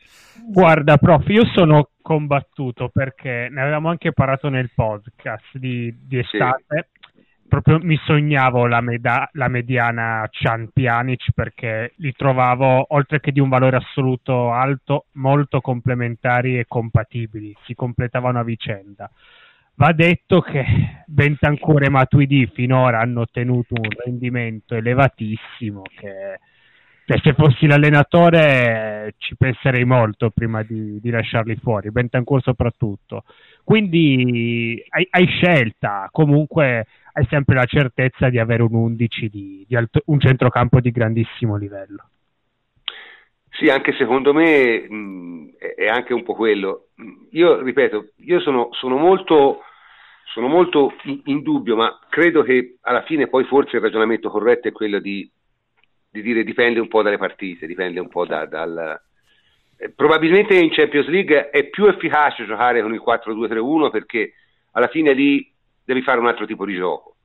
Guarda, 0.50 0.96
prof, 0.96 1.28
io 1.28 1.44
sono 1.54 1.90
combattuto 2.00 2.88
perché 2.88 3.48
ne 3.50 3.60
avevamo 3.60 3.90
anche 3.90 4.12
parlato 4.12 4.48
nel 4.48 4.70
podcast 4.74 5.56
di, 5.58 5.94
di 6.06 6.18
estate. 6.18 6.64
Sì 6.68 6.96
proprio 7.48 7.78
mi 7.80 7.98
sognavo 8.04 8.66
la, 8.66 8.80
meda- 8.80 9.28
la 9.32 9.48
mediana 9.48 10.28
Chan 10.30 10.68
Pjanic 10.72 11.32
perché 11.34 11.94
li 11.96 12.12
trovavo, 12.12 12.94
oltre 12.94 13.20
che 13.20 13.32
di 13.32 13.40
un 13.40 13.48
valore 13.48 13.78
assoluto 13.78 14.52
alto, 14.52 15.06
molto 15.12 15.60
complementari 15.60 16.58
e 16.58 16.66
compatibili, 16.68 17.56
si 17.64 17.74
completavano 17.74 18.38
a 18.38 18.44
vicenda. 18.44 19.10
Va 19.74 19.92
detto 19.92 20.40
che 20.40 21.04
Bentancur 21.06 21.84
e 21.84 21.88
Matuidi 21.88 22.50
finora 22.52 23.00
hanno 23.00 23.22
ottenuto 23.22 23.74
un 23.74 23.88
rendimento 24.04 24.74
elevatissimo 24.74 25.82
che 25.82 26.40
cioè, 27.08 27.20
se 27.22 27.32
fossi 27.32 27.66
l'allenatore 27.66 29.14
ci 29.16 29.34
penserei 29.34 29.84
molto 29.84 30.28
prima 30.28 30.62
di, 30.62 31.00
di 31.00 31.08
lasciarli 31.08 31.56
fuori, 31.56 31.90
Bentancur 31.90 32.42
soprattutto. 32.42 33.24
Quindi 33.64 34.84
hai, 34.90 35.08
hai 35.08 35.26
scelta, 35.26 36.10
comunque 36.12 36.86
hai 37.14 37.26
sempre 37.30 37.54
la 37.54 37.64
certezza 37.64 38.28
di 38.28 38.38
avere 38.38 38.62
un 38.62 38.74
11 38.74 39.28
di, 39.30 39.64
di 39.66 39.74
alto, 39.74 40.02
un 40.06 40.20
centrocampo 40.20 40.80
di 40.80 40.90
grandissimo 40.90 41.56
livello. 41.56 42.10
Sì, 43.52 43.70
anche 43.70 43.94
secondo 43.94 44.34
me 44.34 44.86
mh, 44.86 45.56
è 45.76 45.88
anche 45.88 46.12
un 46.12 46.22
po' 46.22 46.34
quello. 46.34 46.88
Io 47.30 47.62
ripeto, 47.62 48.08
io 48.16 48.40
sono, 48.40 48.68
sono 48.72 48.98
molto, 48.98 49.62
sono 50.34 50.46
molto 50.46 50.92
in, 51.04 51.22
in, 51.24 51.40
dubbio, 51.40 51.74
ma 51.74 51.98
credo 52.10 52.42
che 52.42 52.76
alla 52.82 53.02
fine 53.04 53.28
poi 53.28 53.44
forse 53.44 53.76
il 53.76 53.82
ragionamento 53.82 54.28
corretto 54.28 54.68
è 54.68 54.72
quello 54.72 54.98
di, 54.98 55.26
di 56.10 56.22
dire 56.22 56.44
dipende 56.44 56.80
un 56.80 56.88
po' 56.88 57.02
dalle 57.02 57.18
partite, 57.18 57.66
dipende 57.66 58.00
un 58.00 58.08
po' 58.08 58.26
da, 58.26 58.46
dal... 58.46 59.00
Eh, 59.76 59.90
probabilmente 59.90 60.54
in 60.54 60.70
Champions 60.70 61.06
League 61.08 61.50
è 61.50 61.68
più 61.68 61.86
efficace 61.86 62.46
giocare 62.46 62.82
con 62.82 62.92
il 62.92 63.02
4-2-3-1 63.04 63.90
perché 63.90 64.32
alla 64.72 64.88
fine 64.88 65.12
lì 65.12 65.52
devi 65.84 66.02
fare 66.02 66.18
un 66.18 66.26
altro 66.26 66.46
tipo 66.46 66.64
di 66.64 66.74
gioco. 66.74 67.16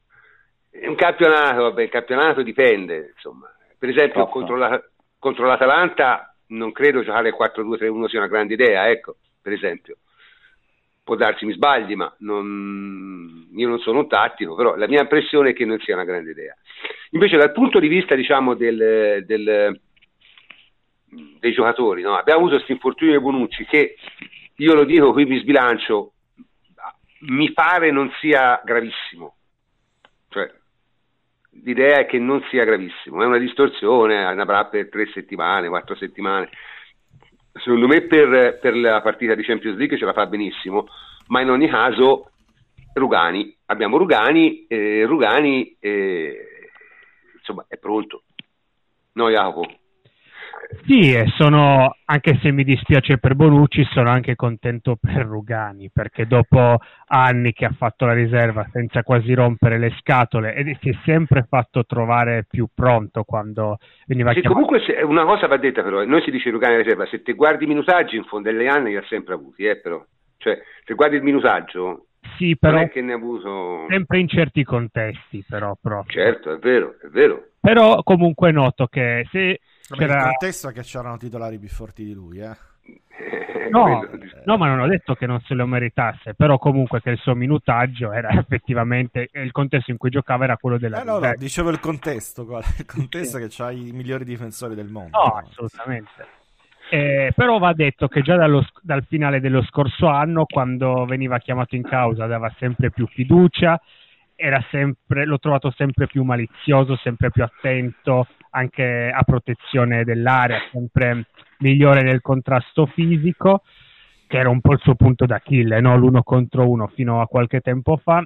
Un 0.72 0.96
campionato, 0.96 1.64
vabbè, 1.64 1.84
il 1.84 1.90
campionato 1.90 2.42
dipende, 2.42 3.12
insomma. 3.14 3.48
Per 3.78 3.90
esempio 3.90 4.28
contro, 4.28 4.56
la, 4.56 4.82
contro, 5.20 5.46
l'Atalanta 5.46 6.36
non 6.48 6.72
credo 6.72 7.04
giocare 7.04 7.36
4-2-3-1 7.36 8.06
sia 8.06 8.20
una 8.20 8.28
grande 8.28 8.54
idea, 8.54 8.90
ecco, 8.90 9.18
per 9.42 9.54
esempio. 9.54 9.98
Può 11.04 11.16
darsi 11.16 11.46
mi 11.46 11.54
sbagli, 11.54 11.96
ma 11.96 12.14
non, 12.20 13.50
io 13.54 13.68
non 13.68 13.80
sono 13.80 14.00
un 14.00 14.08
tattico, 14.08 14.56
però 14.56 14.76
la 14.76 14.88
mia 14.88 15.02
impressione 15.02 15.50
è 15.50 15.54
che 15.54 15.66
non 15.66 15.80
sia 15.80 15.96
una 15.96 16.06
grande 16.06 16.32
idea. 16.32 16.56
Invece 17.12 17.38
dal 17.38 17.52
punto 17.52 17.80
di 17.80 17.88
vista, 17.88 18.16
diciamo, 18.16 18.54
del, 18.54 19.24
del, 19.26 19.80
dei 21.40 21.52
giocatori, 21.52 22.02
no? 22.02 22.16
abbiamo 22.16 22.40
avuto 22.40 22.56
questo 22.56 22.72
infortunio 22.72 23.18
di 23.18 23.24
Bonucci 23.24 23.66
che, 23.66 23.96
io 24.56 24.74
lo 24.74 24.86
dico, 24.86 25.12
qui 25.12 25.26
mi 25.26 25.40
sbilancio, 25.40 26.14
mi 27.26 27.52
pare 27.52 27.92
non 27.92 28.12
sia 28.20 28.62
gravissimo. 28.64 29.36
Cioè, 30.30 30.52
l'idea 31.64 32.00
è 32.00 32.06
che 32.06 32.18
non 32.18 32.44
sia 32.50 32.64
gravissimo, 32.64 33.22
è 33.22 33.26
una 33.26 33.38
distorsione, 33.38 34.26
avrà 34.26 34.66
per 34.66 34.90
tre 34.90 35.08
settimane, 35.14 35.68
quattro 35.68 35.96
settimane. 35.96 36.50
Secondo 37.54 37.88
me 37.88 38.02
per, 38.02 38.58
per, 38.60 38.76
la 38.76 39.02
partita 39.02 39.36
di 39.36 39.44
Champions 39.44 39.78
League 39.78 39.98
ce 39.98 40.06
la 40.06 40.14
fa 40.14 40.26
benissimo, 40.26 40.88
ma 41.28 41.42
in 41.42 41.50
ogni 41.50 41.70
caso 41.70 42.32
Rugani, 42.94 43.56
abbiamo 43.66 43.98
Rugani, 43.98 44.66
eh, 44.68 45.06
Rugani 45.06 45.78
eh, 45.80 46.70
insomma 47.38 47.66
è 47.68 47.78
pronto. 47.78 48.24
No 49.14 49.30
Jacopo? 49.30 49.83
Sì, 50.86 51.14
e 51.14 51.26
sono, 51.36 51.96
anche 52.06 52.40
se 52.42 52.52
mi 52.52 52.64
dispiace 52.64 53.18
per 53.18 53.36
Bonucci, 53.36 53.84
sono 53.86 54.10
anche 54.10 54.36
contento 54.36 54.98
per 55.00 55.26
Rugani, 55.26 55.90
perché 55.92 56.26
dopo 56.26 56.78
anni 57.08 57.54
che 57.54 57.66
ha 57.66 57.76
fatto 57.78 58.06
la 58.06 58.14
riserva 58.14 58.68
senza 58.72 59.04
quasi 59.04 59.34
rompere 59.34 59.78
le 59.78 59.94
scatole 60.00 60.54
e 60.56 60.78
si 60.82 60.90
è 60.90 60.98
sempre 61.06 61.46
fatto 61.48 61.86
trovare 61.86 62.46
più 62.50 62.68
pronto 62.74 63.24
quando 63.24 63.78
veniva 64.08 64.34
sì, 64.34 64.42
chiamato. 64.42 64.66
Comunque 64.66 65.04
una 65.04 65.26
cosa 65.26 65.48
va 65.48 65.58
detta 65.58 65.84
però, 65.84 66.04
noi 66.04 66.22
si 66.22 66.32
dice 66.32 66.50
Rugani 66.50 66.78
riserva, 66.78 67.06
se 67.06 67.22
ti 67.22 67.34
guardi 67.34 67.66
i 67.66 67.68
minutaggi 67.68 68.16
in 68.16 68.24
fondo 68.24 68.52
degli 68.52 68.68
anni 68.68 68.90
li 68.92 68.98
ha 68.98 69.06
sempre 69.08 69.34
avuti, 69.34 69.66
eh, 69.66 69.78
però. 69.78 70.04
Cioè, 70.38 70.62
se 70.84 70.94
guardi 70.94 71.16
il 71.16 71.24
minutaggio, 71.24 72.08
sì, 72.38 72.58
però 72.58 72.76
non 72.76 72.84
è 72.84 72.90
che 72.90 73.02
ne 73.02 73.14
ha 73.14 73.16
avuto... 73.16 73.86
Sempre 73.88 74.20
in 74.20 74.28
certi 74.28 74.64
contesti, 74.64 75.44
però. 75.48 75.78
Proprio. 75.80 76.22
Certo, 76.22 76.54
è 76.54 76.58
vero, 76.58 76.96
è 77.02 77.08
vero. 77.08 77.46
Però 77.60 78.02
comunque 78.04 78.52
noto 78.52 78.88
che 78.88 79.26
se 79.32 79.60
c'era... 79.90 80.18
Il 80.18 80.24
contesto 80.24 80.70
è 80.70 80.74
che 80.74 80.82
c'erano 80.82 81.18
titolari 81.18 81.58
più 81.58 81.70
forti 81.70 82.04
di 82.04 82.14
lui, 82.14 82.40
eh. 82.40 82.56
No, 83.70 84.06
no, 84.46 84.58
ma 84.58 84.68
non 84.68 84.82
ho 84.82 84.88
detto 84.88 85.16
che 85.16 85.26
non 85.26 85.40
se 85.42 85.54
lo 85.54 85.66
meritasse, 85.66 86.34
però 86.36 86.58
comunque 86.58 87.02
che 87.02 87.12
il 87.12 87.18
suo 87.18 87.34
minutaggio 87.34 88.12
era 88.12 88.30
effettivamente 88.38 89.30
il 89.32 89.52
contesto 89.52 89.92
in 89.92 89.98
cui 89.98 90.10
giocava 90.10 90.44
era 90.44 90.58
quello 90.58 90.78
della 90.78 91.02
eh, 91.02 91.04
no, 91.04 91.20
no, 91.20 91.34
dicevo 91.36 91.70
il 91.70 91.80
contesto, 91.80 92.42
il 92.78 92.86
contesto 92.86 93.38
sì. 93.38 93.44
che 93.44 93.50
c'ha 93.50 93.72
i 93.72 93.92
migliori 93.92 94.26
difensori 94.26 94.76
del 94.76 94.90
mondo. 94.90 95.18
No, 95.18 95.38
assolutamente. 95.38 96.42
Eh, 96.90 97.32
però 97.36 97.58
va 97.58 97.74
detto 97.74 98.08
che 98.08 98.22
già 98.22 98.36
dallo, 98.36 98.64
dal 98.82 99.06
finale 99.08 99.40
dello 99.40 99.64
scorso 99.64 100.08
anno, 100.08 100.46
quando 100.46 101.06
veniva 101.06 101.40
chiamato 101.40 101.76
in 101.76 101.84
causa, 101.84 102.28
dava 102.28 102.54
sempre 102.60 102.92
più 102.92 103.08
fiducia, 103.08 103.82
sempre, 104.70 105.26
l'ho 105.26 105.40
trovato 105.40 105.72
sempre 105.72 106.06
più 106.06 106.24
malizioso, 106.24 106.96
sempre 106.98 107.32
più 107.32 107.44
attento 107.44 108.28
anche 108.54 109.12
a 109.14 109.24
protezione 109.24 110.04
dell'area, 110.04 110.60
sempre 110.72 111.26
migliore 111.60 112.04
nel 112.04 112.22
contrasto 112.22 112.86
fisico, 112.86 113.64
che 114.28 114.38
era 114.38 114.50
un 114.50 114.62
po' 114.62 114.74
il 114.74 114.80
suo 114.80 114.96
punto 114.96 115.26
d'Achille, 115.26 115.82
no? 115.82 115.98
l'uno 115.98 116.24
contro 116.24 116.70
uno 116.70 116.88
fino 116.88 117.22
a 117.22 117.28
qualche 117.28 117.62
tempo 117.62 117.98
fa. 117.98 118.26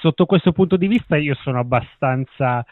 Sotto 0.00 0.26
questo 0.26 0.52
punto 0.52 0.76
di 0.76 0.86
vista 0.86 1.16
io 1.16 1.34
sono 1.34 1.58
abbastanza 1.58 2.64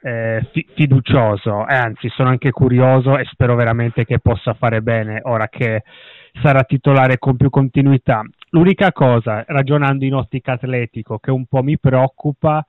eh, 0.00 0.48
fi- 0.52 0.66
fiducioso 0.74 1.66
e 1.66 1.74
anzi 1.74 2.08
sono 2.08 2.28
anche 2.28 2.50
curioso 2.50 3.18
e 3.18 3.24
spero 3.30 3.54
veramente 3.54 4.04
che 4.04 4.18
possa 4.18 4.52
fare 4.54 4.82
bene 4.82 5.20
ora 5.22 5.48
che 5.48 5.84
sarà 6.42 6.64
titolare 6.64 7.18
con 7.18 7.36
più 7.36 7.50
continuità. 7.50 8.22
L'unica 8.50 8.92
cosa, 8.92 9.44
ragionando 9.46 10.04
in 10.04 10.14
ottica 10.14 10.52
atletico, 10.52 11.18
che 11.18 11.30
un 11.30 11.46
po' 11.46 11.62
mi 11.62 11.78
preoccupa 11.78 12.64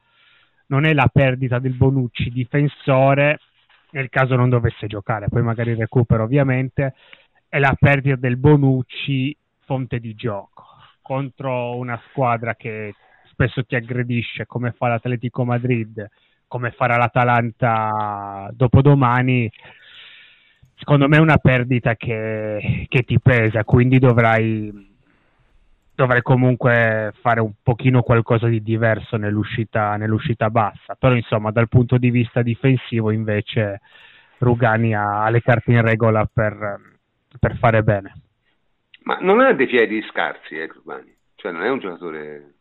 non 0.74 0.86
è 0.86 0.94
la 0.94 1.08
perdita 1.08 1.60
del 1.60 1.76
Bonucci 1.76 2.32
difensore, 2.32 3.40
nel 3.92 4.10
caso 4.10 4.36
non 4.36 4.50
dovesse 4.50 4.88
giocare, 4.88 5.28
poi 5.30 5.44
magari 5.44 5.76
recupero 5.76 6.24
ovviamente, 6.24 6.96
è 7.48 7.60
la 7.60 7.76
perdita 7.80 8.16
del 8.16 8.38
Bonucci 8.38 9.38
fonte 9.66 10.00
di 10.00 10.16
gioco. 10.16 10.66
Contro 11.04 11.76
una 11.76 12.02
squadra 12.10 12.56
che 12.56 12.96
spesso 13.30 13.64
ti 13.66 13.76
aggredisce 13.76 14.48
come 14.48 14.72
fa 14.72 14.88
l'Atletico 14.88 15.46
Madrid, 15.46 16.10
come 16.48 16.72
farà 16.72 16.98
l'Atalanta 16.98 18.50
dopodomani, 18.52 19.52
secondo 20.74 21.08
me 21.08 21.18
è 21.18 21.20
una 21.20 21.38
perdita 21.38 21.96
che, 21.96 22.88
che 22.90 23.04
ti 23.04 23.20
pesa, 23.20 23.64
quindi 23.64 24.00
dovrai, 24.00 24.93
dovrai, 25.96 26.22
comunque 26.22 27.14
fare 27.22 27.40
un 27.42 27.54
pochino 27.62 28.02
qualcosa 28.02 28.48
di 28.48 28.62
diverso 28.62 29.18
nell'uscita, 29.18 29.96
nell'uscita 29.96 30.50
bassa. 30.50 30.96
Però 30.98 31.14
insomma 31.16 31.52
dal 31.52 31.70
punto 31.70 31.98
di 31.98 32.10
vista 32.10 32.42
difensivo 32.42 33.12
invece 33.12 33.82
Rugani 34.40 34.96
ha, 34.96 35.24
ha 35.24 35.30
le 35.30 35.42
carte 35.42 35.72
in 35.72 35.82
regola 35.82 36.28
per, 36.32 36.80
per 37.40 37.58
fare 37.58 37.84
bene. 37.84 38.14
Ma 39.04 39.18
non 39.20 39.42
ha 39.42 39.54
dei 39.54 39.68
piedi 39.68 40.02
scarsi, 40.10 40.56
eh, 40.56 40.68
Rugani. 40.68 41.14
Cioè 41.36 41.52
non 41.52 41.64
è 41.64 41.70
un 41.70 41.80
giocatore... 41.80 42.54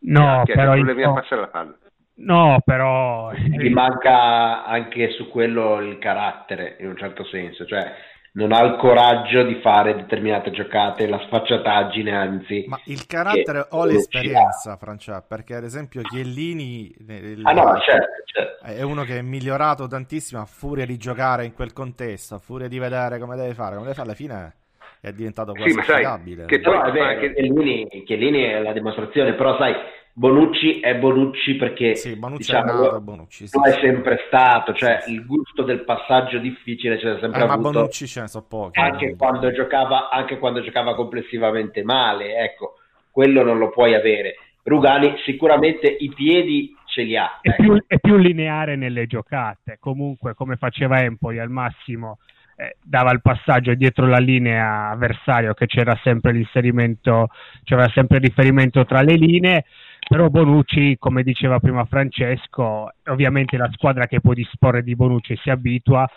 No, 0.00 0.42
che 0.44 0.52
però... 0.52 0.72
ha 0.72 0.74
problemi 0.74 1.02
a 1.02 1.12
passare 1.12 1.40
la 1.40 1.48
palla. 1.48 1.76
No, 2.20 2.60
però... 2.64 3.32
Gli 3.32 3.70
manca 3.70 4.64
anche 4.64 5.10
su 5.10 5.28
quello 5.28 5.80
il 5.80 5.98
carattere, 5.98 6.76
in 6.80 6.88
un 6.88 6.96
certo 6.96 7.24
senso, 7.24 7.64
cioè 7.64 7.92
non 8.32 8.52
ha 8.52 8.62
il 8.62 8.76
coraggio 8.76 9.42
di 9.42 9.60
fare 9.60 9.94
determinate 9.94 10.50
giocate, 10.50 11.06
la 11.06 11.20
sfacciataggine, 11.26 12.14
anzi... 12.14 12.64
Ma 12.68 12.78
il 12.84 13.06
carattere 13.06 13.66
o 13.70 13.84
l'esperienza, 13.84 14.76
Francia, 14.76 15.22
perché 15.26 15.54
ad 15.54 15.64
esempio 15.64 16.02
Chiellini 16.02 16.94
il... 16.98 17.40
ah, 17.42 17.52
no, 17.52 17.78
certo, 17.80 18.22
certo. 18.24 18.64
è 18.64 18.82
uno 18.82 19.02
che 19.04 19.18
è 19.18 19.22
migliorato 19.22 19.86
tantissimo 19.86 20.40
a 20.40 20.46
furia 20.46 20.86
di 20.86 20.96
giocare 20.96 21.44
in 21.44 21.54
quel 21.54 21.72
contesto, 21.72 22.34
a 22.34 22.38
furia 22.38 22.68
di 22.68 22.78
vedere 22.78 23.18
come 23.18 23.36
deve 23.36 23.54
fare, 23.54 23.74
come 23.74 23.82
deve 23.82 23.94
fare 23.94 24.08
alla 24.08 24.16
fine 24.16 24.52
è 25.00 25.12
diventato 25.12 25.52
quasi 25.52 25.70
sì, 25.70 25.78
affidabile. 25.78 26.46
Che 26.46 26.60
poi, 26.60 26.76
no, 26.76 26.90
beh, 26.90 27.18
che... 27.18 27.34
Chiellini, 27.34 28.02
Chiellini 28.04 28.42
è 28.42 28.60
la 28.60 28.72
dimostrazione, 28.72 29.34
però 29.34 29.56
sai 29.56 29.74
Bonucci 30.18 30.80
è 30.80 30.96
Bonucci 30.96 31.54
perché 31.54 31.94
sì, 31.94 32.16
Bonucci 32.16 32.50
diciamo, 32.50 32.72
è, 32.72 32.82
nato, 32.82 33.00
Bonucci, 33.00 33.46
sì, 33.46 33.56
lo 33.56 33.64
è 33.64 33.78
sempre 33.80 34.24
stato, 34.26 34.74
cioè 34.74 35.04
il 35.06 35.24
gusto 35.24 35.62
del 35.62 35.84
passaggio 35.84 36.38
difficile 36.38 36.96
c'è 36.96 37.18
sempre 37.20 37.38
eh, 37.38 37.44
avuto. 37.44 37.70
Ma 37.70 37.70
Bonucci 37.70 38.08
ce 38.08 38.22
ne 38.22 38.26
so 38.26 38.42
pochi. 38.42 38.80
Anche 38.80 39.14
quando, 39.14 39.52
giocava, 39.52 40.08
anche 40.10 40.40
quando 40.40 40.60
giocava 40.60 40.96
complessivamente 40.96 41.84
male, 41.84 42.36
ecco, 42.36 42.78
quello 43.12 43.44
non 43.44 43.58
lo 43.58 43.70
puoi 43.70 43.94
avere. 43.94 44.34
Rugani 44.64 45.14
sicuramente 45.24 45.86
i 45.86 46.12
piedi 46.12 46.74
ce 46.86 47.02
li 47.02 47.16
ha. 47.16 47.38
È, 47.40 47.50
ecco. 47.50 47.62
più, 47.62 47.84
è 47.86 48.00
più 48.00 48.16
lineare 48.16 48.74
nelle 48.74 49.06
giocate, 49.06 49.76
comunque 49.78 50.34
come 50.34 50.56
faceva 50.56 51.00
Empoli 51.00 51.38
al 51.38 51.50
massimo 51.50 52.18
eh, 52.56 52.76
dava 52.82 53.12
il 53.12 53.20
passaggio 53.22 53.72
dietro 53.74 54.04
la 54.08 54.18
linea 54.18 54.88
avversario 54.88 55.54
che 55.54 55.66
c'era 55.66 55.96
sempre 56.02 56.32
l'inserimento, 56.32 57.28
c'era 57.62 57.88
sempre 57.94 58.16
il 58.16 58.24
riferimento 58.24 58.84
tra 58.84 59.00
le 59.00 59.14
linee, 59.14 59.64
però 60.06 60.28
Bonucci, 60.28 60.96
come 60.98 61.22
diceva 61.22 61.58
prima 61.58 61.84
Francesco, 61.84 62.92
ovviamente 63.06 63.56
la 63.56 63.70
squadra 63.72 64.06
che 64.06 64.20
può 64.20 64.32
disporre 64.32 64.82
di 64.82 64.94
Bonucci 64.94 65.36
si 65.36 65.50
abitua, 65.50 66.08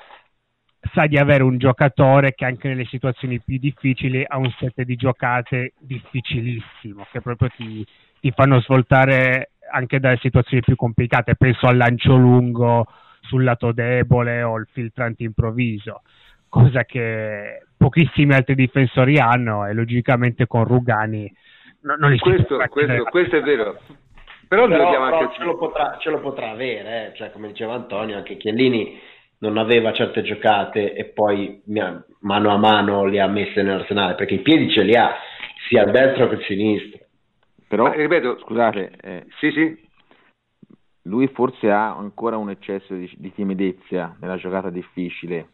sa 0.94 1.06
di 1.08 1.18
avere 1.18 1.44
un 1.44 1.58
giocatore 1.58 2.34
che 2.34 2.46
anche 2.46 2.68
nelle 2.68 2.86
situazioni 2.86 3.40
più 3.40 3.58
difficili 3.58 4.24
ha 4.28 4.38
un 4.38 4.52
set 4.58 4.82
di 4.84 4.96
giocate 4.96 5.74
difficilissimo, 5.80 7.06
che 7.12 7.22
proprio 7.22 7.50
ti, 7.56 7.86
ti 8.20 8.32
fanno 8.32 8.60
svoltare 8.62 9.52
anche 9.72 10.00
dalle 10.00 10.18
situazioni 10.18 10.62
più 10.62 10.76
complicate, 10.76 11.36
penso 11.36 11.68
al 11.68 11.78
lancio 11.78 12.16
lungo 12.16 12.88
sul 13.22 13.44
lato 13.44 13.72
debole 13.72 14.42
o 14.42 14.58
il 14.58 14.68
filtrante 14.72 15.24
improvviso 15.24 16.02
cosa 16.52 16.84
che 16.84 17.66
pochissimi 17.78 18.34
altri 18.34 18.56
difensori 18.56 19.18
hanno 19.18 19.66
e 19.66 19.74
logicamente 19.74 20.48
con 20.48 20.66
Rugani 20.66 21.34
no, 21.82 21.96
non 21.96 22.18
questo, 22.18 22.58
questo, 22.70 23.04
questo, 23.06 23.36
è 23.38 23.42
vero. 23.42 23.80
Però, 24.48 24.68
però, 24.68 24.90
però 24.90 25.04
anche... 25.04 25.36
ce, 25.36 25.44
lo 25.44 25.58
potrà, 25.58 25.98
ce, 26.00 26.10
lo 26.10 26.20
potrà, 26.20 26.50
avere 26.50 27.12
eh? 27.12 27.16
cioè, 27.16 27.32
come 27.32 27.48
diceva 27.48 27.74
Antonio 27.74 28.18
anche 28.18 28.38
Chiellini 28.38 29.00
non 29.40 29.58
aveva 29.58 29.94
certe 29.94 30.22
giocate 30.22 30.94
e 30.94 31.06
poi 31.06 31.62
mano 32.20 32.50
a 32.50 32.58
mano 32.58 33.06
le 33.06 33.22
ha 33.22 33.28
messe 33.28 33.62
nell'arsenale 33.62 34.16
perché 34.16 34.36
i 34.36 34.42
piedi 34.42 34.70
ce 34.70 34.84
li 34.84 34.96
ha 34.96 35.16
sia 35.68 35.84
a 35.84 35.86
destra 35.86 36.28
che 36.28 36.36
a 36.36 36.42
sinistra 36.42 37.00
però 37.68 37.84
Ma, 37.84 37.94
ripeto 37.94 38.40
scusate 38.40 38.92
eh, 39.02 39.26
sì 39.40 39.52
sì. 39.52 39.88
lui 41.04 41.28
forse 41.28 41.72
ha 41.72 41.96
ancora 41.96 42.38
un 42.38 42.50
eccesso 42.50 42.94
di, 42.94 43.10
di 43.18 43.34
timidezza 43.34 44.16
nella 44.20 44.36
giocata 44.36 44.70
difficile 44.70 45.48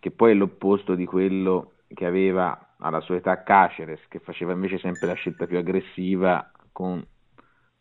che 0.00 0.10
poi 0.10 0.32
è 0.32 0.34
l'opposto 0.34 0.94
di 0.94 1.06
quello 1.06 1.72
che 1.92 2.04
aveva 2.04 2.67
alla 2.78 3.00
sua 3.00 3.16
età 3.16 3.42
Caceres, 3.42 4.00
che 4.08 4.18
faceva 4.18 4.52
invece 4.52 4.78
sempre 4.78 5.06
la 5.06 5.14
scelta 5.14 5.46
più 5.46 5.58
aggressiva 5.58 6.50
con 6.72 7.04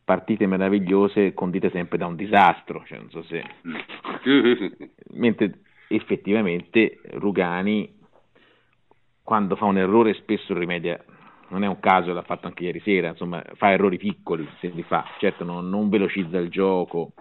partite 0.03 0.47
meravigliose 0.47 1.33
condite 1.33 1.69
sempre 1.69 1.97
da 1.97 2.05
un 2.07 2.15
disastro, 2.15 2.83
cioè 2.85 2.97
non 2.97 3.09
so 3.09 3.23
se... 3.23 3.43
Mentre 5.11 5.59
effettivamente 5.89 6.99
Rugani 7.11 7.95
quando 9.27 9.57
fa 9.57 9.65
un 9.65 9.77
errore 9.77 10.13
spesso 10.13 10.57
rimedia, 10.57 11.03
non 11.49 11.65
è 11.65 11.67
un 11.67 11.81
caso, 11.81 12.13
l'ha 12.13 12.21
fatto 12.21 12.47
anche 12.47 12.63
ieri 12.63 12.79
sera, 12.79 13.09
insomma 13.09 13.43
fa 13.55 13.71
errori 13.71 13.97
piccoli 13.97 14.47
se 14.61 14.69
li 14.69 14.83
fa, 14.83 15.03
certo 15.19 15.43
non, 15.43 15.67
non 15.67 15.89
velocizza 15.89 16.37
il 16.37 16.49
gioco, 16.49 17.11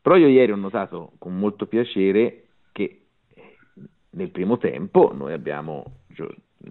però 0.00 0.16
io 0.16 0.28
ieri 0.28 0.52
ho 0.52 0.56
notato 0.56 1.12
con 1.18 1.38
molto 1.38 1.66
piacere 1.66 2.46
che 2.72 3.02
nel 4.12 4.30
primo 4.30 4.56
tempo 4.56 5.12
noi 5.14 5.34
abbiamo 5.34 5.84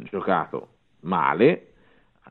giocato 0.10 0.68
male, 1.02 1.68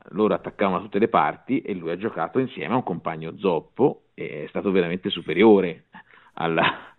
loro 0.09 0.33
attaccavano 0.33 0.77
da 0.77 0.83
tutte 0.83 0.99
le 0.99 1.07
parti 1.07 1.61
e 1.61 1.73
lui 1.73 1.91
ha 1.91 1.97
giocato 1.97 2.39
insieme 2.39 2.73
a 2.73 2.77
un 2.77 2.83
compagno 2.83 3.37
zoppo 3.37 4.03
e 4.13 4.45
è 4.45 4.47
stato 4.47 4.71
veramente 4.71 5.09
superiore 5.09 5.85
alla, 6.33 6.93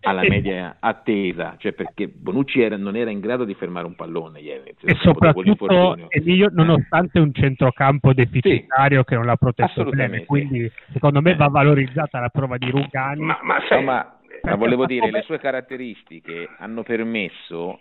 alla 0.00 0.22
media 0.22 0.76
attesa, 0.80 1.56
cioè 1.58 1.72
perché 1.72 2.08
Bonucci 2.08 2.60
era, 2.60 2.76
non 2.76 2.96
era 2.96 3.10
in 3.10 3.20
grado 3.20 3.44
di 3.44 3.54
fermare 3.54 3.86
un 3.86 3.94
pallone 3.94 4.40
ieri. 4.40 4.74
E 4.80 4.94
soprattutto 5.00 5.96
Emilio, 6.08 6.48
nonostante 6.52 7.18
un 7.18 7.32
centrocampo 7.32 8.12
deficitario 8.12 9.00
sì, 9.00 9.04
che 9.06 9.14
non 9.16 9.26
l'ha 9.26 9.36
protetto 9.36 9.84
bene, 9.84 10.24
quindi 10.24 10.70
secondo 10.92 11.20
me 11.20 11.34
va 11.34 11.48
valorizzata 11.48 12.20
la 12.20 12.28
prova 12.28 12.56
di 12.56 12.70
Rugani. 12.70 13.22
Ma, 13.22 13.38
ma, 13.42 13.56
sai, 13.68 13.84
ma 13.84 14.16
ma 14.42 14.54
volevo 14.54 14.86
dire, 14.86 15.10
le 15.10 15.22
sue 15.22 15.38
caratteristiche 15.38 16.48
hanno 16.58 16.82
permesso 16.82 17.80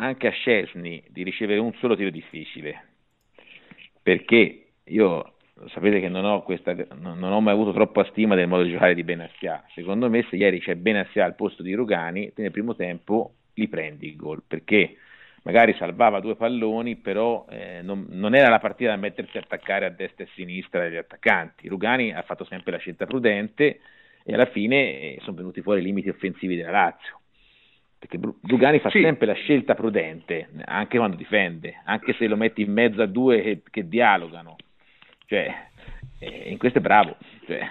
anche 0.00 0.28
a 0.28 0.30
Scesni 0.30 1.02
di 1.08 1.22
ricevere 1.22 1.60
un 1.60 1.72
solo 1.74 1.96
tiro 1.96 2.10
difficile, 2.10 2.84
perché 4.02 4.70
io 4.84 5.34
sapete 5.66 6.00
che 6.00 6.08
non 6.08 6.24
ho, 6.24 6.42
questa, 6.42 6.74
non 6.94 7.22
ho, 7.22 7.40
mai 7.40 7.54
avuto 7.54 7.72
troppa 7.72 8.04
stima 8.04 8.34
del 8.34 8.46
modo 8.46 8.62
di 8.62 8.70
giocare 8.70 8.94
di 8.94 9.02
Benassia. 9.02 9.64
Secondo 9.74 10.08
me, 10.08 10.24
se 10.30 10.36
ieri 10.36 10.60
c'è 10.60 10.76
Benassia 10.76 11.24
al 11.24 11.34
posto 11.34 11.62
di 11.62 11.74
Rugani, 11.74 12.32
nel 12.36 12.50
primo 12.50 12.74
tempo 12.74 13.34
li 13.54 13.68
prendi 13.68 14.08
il 14.08 14.16
gol 14.16 14.42
perché 14.46 14.96
magari 15.42 15.74
salvava 15.74 16.20
due 16.20 16.36
palloni, 16.36 16.96
però 16.96 17.46
eh, 17.50 17.80
non, 17.82 18.06
non, 18.10 18.34
era 18.34 18.48
la 18.50 18.60
partita 18.60 18.90
da 18.90 18.96
mettersi 18.96 19.36
a 19.36 19.40
attaccare 19.40 19.86
a 19.86 19.90
destra 19.90 20.24
e 20.24 20.28
a 20.28 20.30
sinistra 20.34 20.82
degli 20.82 20.96
attaccanti. 20.96 21.68
Rugani 21.68 22.12
ha 22.12 22.22
fatto 22.22 22.44
sempre 22.44 22.70
la 22.70 22.78
scelta 22.78 23.06
prudente 23.06 23.80
e 24.22 24.32
alla 24.32 24.46
fine 24.46 25.00
eh, 25.00 25.18
sono 25.22 25.36
venuti 25.36 25.60
fuori 25.60 25.80
i 25.80 25.84
limiti 25.84 26.08
offensivi 26.08 26.54
della 26.54 26.70
Lazio. 26.70 27.20
Perché 27.98 28.18
Dugani 28.40 28.78
fa 28.78 28.90
sì. 28.90 29.00
sempre 29.02 29.26
la 29.26 29.34
scelta 29.34 29.74
prudente, 29.74 30.50
anche 30.64 30.98
quando 30.98 31.16
difende, 31.16 31.80
anche 31.84 32.14
se 32.14 32.28
lo 32.28 32.36
metti 32.36 32.62
in 32.62 32.72
mezzo 32.72 33.02
a 33.02 33.06
due 33.06 33.42
che, 33.42 33.62
che 33.68 33.88
dialogano. 33.88 34.56
Cioè, 35.26 35.52
eh, 36.20 36.50
in 36.50 36.58
questo 36.58 36.78
è 36.78 36.80
bravo. 36.80 37.16
Cioè, 37.44 37.68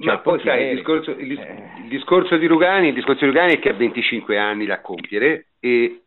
Ma 0.00 0.18
poi 0.18 0.40
sai, 0.40 0.70
il 0.70 0.76
discorso, 0.76 1.10
il, 1.12 1.38
eh. 1.38 1.72
il 1.82 1.88
discorso, 1.88 2.36
di 2.36 2.46
Rugani, 2.46 2.88
il 2.88 2.94
discorso 2.94 3.24
di 3.24 3.30
Rugani 3.30 3.54
è 3.54 3.58
che 3.58 3.70
ha 3.70 3.74
25 3.74 4.38
anni 4.38 4.66
da 4.66 4.80
compiere 4.80 5.46
e 5.60 6.02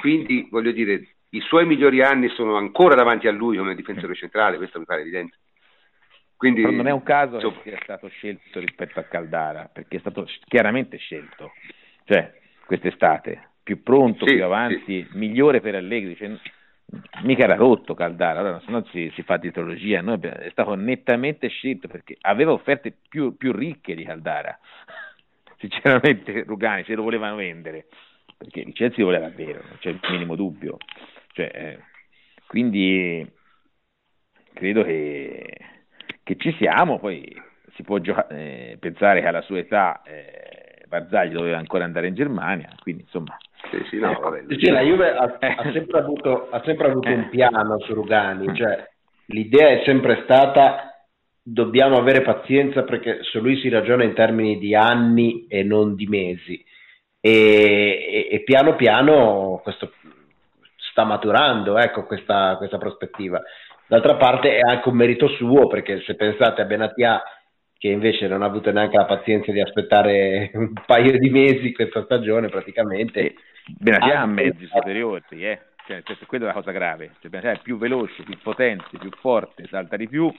quindi 0.00 0.48
voglio 0.50 0.72
dire 0.72 1.16
i 1.30 1.40
suoi 1.40 1.66
migliori 1.66 2.02
anni 2.02 2.28
sono 2.28 2.56
ancora 2.56 2.94
davanti 2.94 3.28
a 3.28 3.32
lui 3.32 3.58
come 3.58 3.74
difensore 3.74 4.14
centrale, 4.14 4.56
questo 4.56 4.78
mi 4.78 4.86
pare 4.86 5.02
evidente. 5.02 5.36
Quindi, 6.36 6.62
non 6.62 6.86
è 6.86 6.92
un 6.92 7.02
caso 7.02 7.34
insomma... 7.34 7.60
che 7.62 7.70
sia 7.70 7.80
stato 7.82 8.08
scelto 8.08 8.60
rispetto 8.60 9.00
a 9.00 9.02
Caldara, 9.02 9.68
perché 9.72 9.96
è 9.96 10.00
stato 10.00 10.26
chiaramente 10.46 10.96
scelto, 10.96 11.52
cioè 12.04 12.32
quest'estate, 12.68 13.52
più 13.62 13.82
pronto, 13.82 14.26
sì, 14.26 14.34
più 14.34 14.44
avanti, 14.44 14.82
sì. 14.84 15.08
migliore 15.12 15.62
per 15.62 15.74
Allegri, 15.74 16.14
cioè, 16.16 16.30
mica 17.22 17.44
era 17.44 17.54
rotto 17.54 17.94
Caldara, 17.94 18.40
allora 18.40 18.60
se 18.60 18.70
no 18.70 18.84
si, 18.92 19.10
si 19.14 19.22
fa 19.22 19.38
titologia, 19.38 20.02
Noi 20.02 20.14
abbiamo, 20.14 20.36
è 20.36 20.50
stato 20.50 20.74
nettamente 20.74 21.48
scelto 21.48 21.88
perché 21.88 22.18
aveva 22.20 22.52
offerte 22.52 22.94
più, 23.08 23.38
più 23.38 23.52
ricche 23.52 23.94
di 23.94 24.04
Caldara, 24.04 24.56
sinceramente 25.56 26.44
Rugani 26.44 26.84
se 26.84 26.94
lo 26.94 27.02
volevano 27.02 27.36
vendere, 27.36 27.86
perché 28.36 28.60
il 28.60 28.74
Chelsea 28.74 29.02
voleva 29.02 29.28
davvero, 29.28 29.62
non 29.66 29.78
c'è 29.78 29.88
il 29.88 30.00
minimo 30.10 30.36
dubbio. 30.36 30.76
Cioè, 31.32 31.50
eh, 31.54 31.78
quindi 32.46 33.26
credo 34.52 34.84
che, 34.84 35.56
che 36.22 36.36
ci 36.36 36.54
siamo, 36.58 36.98
poi 36.98 37.34
si 37.76 37.82
può 37.82 37.98
gioca- 37.98 38.28
eh, 38.28 38.76
pensare 38.78 39.22
che 39.22 39.26
alla 39.26 39.40
sua 39.40 39.58
età 39.58 40.02
eh, 40.02 40.67
Barzagli 40.88 41.32
doveva 41.32 41.58
ancora 41.58 41.84
andare 41.84 42.08
in 42.08 42.14
Germania, 42.14 42.70
quindi 42.80 43.02
insomma... 43.02 43.36
Sì, 43.70 43.84
sì, 43.90 43.98
no, 43.98 44.18
vabbè, 44.18 44.44
sì, 44.56 44.70
la 44.70 44.80
Juve 44.80 45.10
ha, 45.10 45.36
ha 45.38 45.70
sempre 45.72 45.98
avuto, 45.98 46.48
ha 46.50 46.62
sempre 46.64 46.88
avuto 46.88 47.10
un 47.10 47.28
piano 47.28 47.78
su 47.80 47.92
Rugani, 47.92 48.54
cioè 48.56 48.88
l'idea 49.26 49.68
è 49.68 49.82
sempre 49.84 50.20
stata 50.24 50.88
dobbiamo 51.50 51.96
avere 51.96 52.22
pazienza 52.22 52.82
perché 52.82 53.22
su 53.22 53.40
lui 53.40 53.58
si 53.58 53.70
ragiona 53.70 54.04
in 54.04 54.12
termini 54.12 54.58
di 54.58 54.74
anni 54.74 55.46
e 55.48 55.62
non 55.62 55.94
di 55.94 56.06
mesi. 56.06 56.62
E, 57.20 57.30
e, 57.30 58.28
e 58.30 58.42
piano 58.42 58.76
piano 58.76 59.60
questo 59.62 59.92
sta 60.90 61.04
maturando 61.04 61.78
ecco, 61.78 62.04
questa, 62.04 62.56
questa, 62.56 62.78
prospettiva. 62.78 63.40
D'altra 63.86 64.16
parte 64.16 64.56
è 64.56 64.60
anche 64.60 64.88
un 64.88 64.96
merito 64.96 65.28
suo 65.28 65.66
perché 65.66 66.02
se 66.02 66.14
pensate 66.14 66.60
a 66.60 66.66
Benatia 66.66 67.22
che 67.78 67.88
invece 67.88 68.26
non 68.26 68.42
ha 68.42 68.46
avuto 68.46 68.72
neanche 68.72 68.96
la 68.96 69.04
pazienza 69.04 69.52
di 69.52 69.60
aspettare 69.60 70.50
un 70.54 70.72
paio 70.84 71.16
di 71.16 71.30
mesi 71.30 71.72
questa 71.72 72.02
stagione 72.02 72.48
praticamente. 72.48 73.34
Benatia 73.78 74.20
ha 74.20 74.26
mezzi 74.26 74.66
superiori, 74.66 75.44
eh. 75.44 75.60
cioè, 75.86 76.02
quella 76.26 76.44
è 76.44 76.48
la 76.48 76.54
cosa 76.54 76.72
grave, 76.72 77.12
cioè, 77.20 77.30
Benatia 77.30 77.52
è 77.52 77.62
più 77.62 77.78
veloce, 77.78 78.22
più 78.24 78.36
potente, 78.42 78.98
più 78.98 79.10
forte, 79.20 79.66
salta 79.68 79.96
di 79.96 80.08
più 80.08 80.32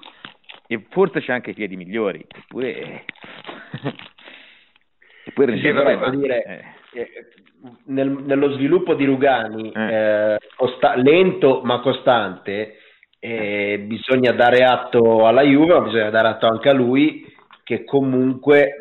e 0.67 0.85
forse 0.89 1.21
c'è 1.21 1.31
anche 1.31 1.51
i 1.51 1.55
piedi 1.55 1.75
migliori, 1.75 2.25
eppure... 2.27 3.05
eppure 5.23 5.57
sì, 5.57 5.71
però, 5.71 6.09
dire, 6.09 6.43
eh. 6.43 7.01
Eh, 7.01 7.09
nel, 7.85 8.09
nello 8.09 8.51
sviluppo 8.53 8.95
di 8.95 9.05
Rugani, 9.05 9.71
eh. 9.71 10.33
eh 10.33 10.37
costa- 10.55 10.95
lento 10.95 11.61
ma 11.63 11.79
costante, 11.79 12.77
eh, 13.19 13.83
bisogna 13.85 14.31
dare 14.31 14.63
atto 14.63 15.25
alla 15.25 15.43
Juve, 15.43 15.73
ma 15.73 15.81
bisogna 15.81 16.09
dare 16.09 16.27
atto 16.29 16.47
anche 16.47 16.69
a 16.69 16.73
lui 16.73 17.28
che 17.70 17.84
comunque, 17.84 18.80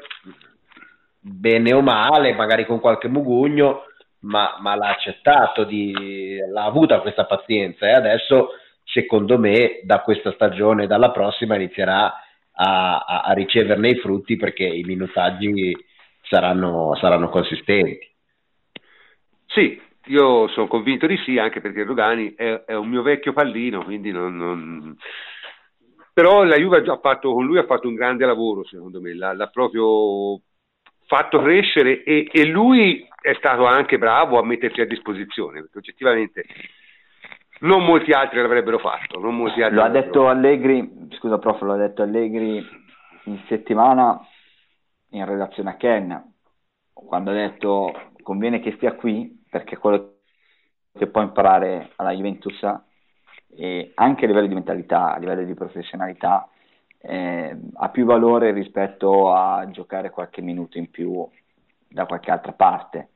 bene 1.20 1.74
o 1.74 1.82
male, 1.82 2.32
magari 2.32 2.64
con 2.64 2.80
qualche 2.80 3.07
mugugno, 3.07 3.82
ma, 4.20 4.57
ma 4.61 4.74
l'ha 4.76 4.89
accettato, 4.89 5.64
di, 5.64 6.39
l'ha 6.51 6.64
avuta 6.64 7.03
questa 7.03 7.26
pazienza 7.26 7.86
e 7.86 7.93
adesso 7.93 8.53
secondo 8.84 9.39
me 9.39 9.80
da 9.82 10.01
questa 10.01 10.32
stagione, 10.32 10.86
dalla 10.86 11.11
prossima, 11.11 11.57
inizierà 11.57 12.14
a, 12.51 12.97
a, 13.01 13.20
a 13.24 13.32
riceverne 13.34 13.91
i 13.91 13.99
frutti 13.99 14.36
perché 14.36 14.64
i 14.64 14.84
minutaggi 14.84 15.76
saranno, 16.22 16.97
saranno 16.97 17.28
consistenti. 17.28 18.11
Sì, 19.49 19.78
io 20.07 20.49
sono 20.49 20.66
convinto 20.66 21.07
di 21.07 21.18
sì, 21.26 21.36
anche 21.36 21.61
perché 21.61 21.84
Rogani 21.84 22.32
è, 22.34 22.62
è 22.64 22.74
un 22.74 22.89
mio 22.89 23.03
vecchio 23.03 23.34
pallino, 23.34 23.84
quindi 23.84 24.12
non, 24.12 24.34
non... 24.34 24.97
Però 26.19 26.43
la 26.43 26.57
Juve 26.57 26.79
ha 26.79 26.83
già 26.83 26.99
fatto, 26.99 27.33
con 27.33 27.47
lui 27.47 27.59
ha 27.59 27.64
fatto 27.64 27.87
un 27.87 27.95
grande 27.95 28.27
lavoro, 28.27 28.64
secondo 28.64 29.01
me, 29.01 29.14
l'ha, 29.14 29.33
l'ha 29.35 29.47
proprio 29.47 30.41
fatto 31.07 31.41
crescere 31.41 32.03
e, 32.03 32.29
e, 32.33 32.45
lui 32.45 33.09
è 33.23 33.35
stato 33.35 33.66
anche 33.66 33.99
bravo 33.99 34.37
a 34.37 34.45
mettersi 34.45 34.81
a 34.81 34.85
disposizione, 34.85 35.61
perché 35.61 35.79
oggettivamente 35.79 36.45
non 37.61 37.85
molti 37.85 38.11
altri 38.11 38.43
l'avrebbero 38.43 38.81
fatto. 38.81 39.21
Non 39.21 39.37
molti 39.37 39.62
altri 39.62 39.77
lo 39.77 39.85
ha 39.85 39.91
detto 39.91 40.27
Allegri, 40.27 41.07
scusa 41.12 41.39
prof, 41.39 41.61
lo 41.61 41.75
ha 41.75 41.77
detto 41.77 42.03
Allegri 42.03 42.66
in 43.27 43.41
settimana 43.47 44.21
in 45.11 45.25
relazione 45.25 45.71
a 45.71 45.77
Ken, 45.77 46.35
quando 46.93 47.31
ha 47.31 47.35
detto 47.35 47.93
conviene 48.25 48.59
che 48.59 48.73
stia 48.73 48.95
qui 48.95 49.45
perché 49.49 49.77
quello 49.77 50.14
che 50.99 51.07
può 51.07 51.23
imparare 51.23 51.93
alla 51.95 52.11
Juventus 52.11 52.61
e 53.55 53.92
anche 53.94 54.24
a 54.24 54.28
livello 54.28 54.46
di 54.46 54.55
mentalità, 54.55 55.14
a 55.14 55.18
livello 55.18 55.44
di 55.44 55.55
professionalità, 55.55 56.49
eh, 57.01 57.57
ha 57.74 57.88
più 57.90 58.05
valore 58.05 58.53
rispetto 58.53 59.32
a 59.32 59.68
giocare 59.70 60.11
qualche 60.11 60.42
minuto 60.42 60.78
in 60.78 60.90
più 60.90 61.26
da 61.88 62.07
qualche 62.07 62.30
altra 62.30 62.53
parte 62.53 63.11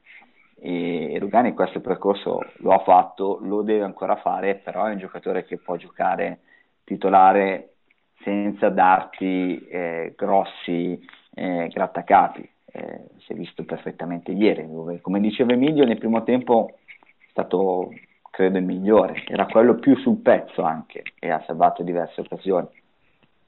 e 0.64 1.16
Rugani 1.18 1.54
questo 1.54 1.80
percorso 1.80 2.38
lo 2.58 2.70
ha 2.70 2.78
fatto, 2.84 3.40
lo 3.42 3.62
deve 3.62 3.82
ancora 3.82 4.14
fare, 4.14 4.54
però 4.54 4.84
è 4.84 4.92
un 4.92 4.98
giocatore 4.98 5.44
che 5.44 5.58
può 5.58 5.74
giocare 5.74 6.38
titolare 6.84 7.72
senza 8.22 8.68
darti 8.68 9.58
eh, 9.66 10.14
grossi 10.16 11.04
eh, 11.34 11.66
grattacapi. 11.66 12.48
Eh, 12.66 13.06
si 13.18 13.32
è 13.32 13.34
visto 13.34 13.64
perfettamente 13.64 14.30
ieri, 14.30 14.64
come 15.00 15.18
diceva 15.18 15.52
Emilio, 15.52 15.84
nel 15.84 15.98
primo 15.98 16.22
tempo 16.22 16.78
è 16.78 17.26
stato, 17.30 17.90
credo, 18.32 18.58
il 18.58 18.64
migliore, 18.64 19.22
era 19.28 19.46
quello 19.46 19.74
più 19.76 19.94
sul 19.98 20.16
pezzo 20.16 20.62
anche 20.62 21.02
e 21.20 21.30
ha 21.30 21.42
salvato 21.46 21.82
diverse 21.82 22.22
occasioni 22.22 22.68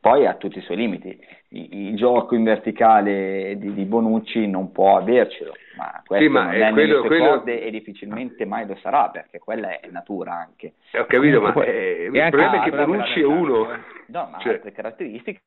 poi 0.05 0.27
ha 0.27 0.35
tutti 0.35 0.59
i 0.59 0.61
suoi 0.61 0.77
limiti. 0.77 1.19
Il, 1.49 1.97
gioco 1.97 2.35
in 2.35 2.45
verticale 2.45 3.57
di, 3.57 3.73
di, 3.73 3.85
Bonucci 3.87 4.47
non 4.47 4.71
può 4.71 4.99
avercelo, 4.99 5.55
ma 5.79 6.03
questo 6.05 6.27
sì, 6.27 6.31
ma 6.31 6.43
non 6.43 6.53
è, 6.53 6.69
è 6.69 6.73
quello, 6.73 7.01
quello... 7.01 7.25
corde 7.25 7.63
e 7.63 7.71
difficilmente 7.71 8.45
mai 8.45 8.67
lo 8.67 8.77
sarà, 8.83 9.09
perché 9.09 9.39
quella 9.39 9.81
è 9.81 9.89
natura 9.91 10.35
anche. 10.35 10.75
Eh, 10.91 11.01
ho 11.01 11.07
capito, 11.07 11.41
ma 11.41 11.55
è, 11.55 11.71
il 11.71 12.11
problema 12.11 12.61
è 12.61 12.69
che 12.69 12.77
Bonucci 12.77 13.21
è 13.21 13.25
uno. 13.25 13.67
No, 14.09 14.29
ma 14.31 14.39
cioè... 14.41 14.53
altre 14.53 14.73
caratteristiche 14.73 15.41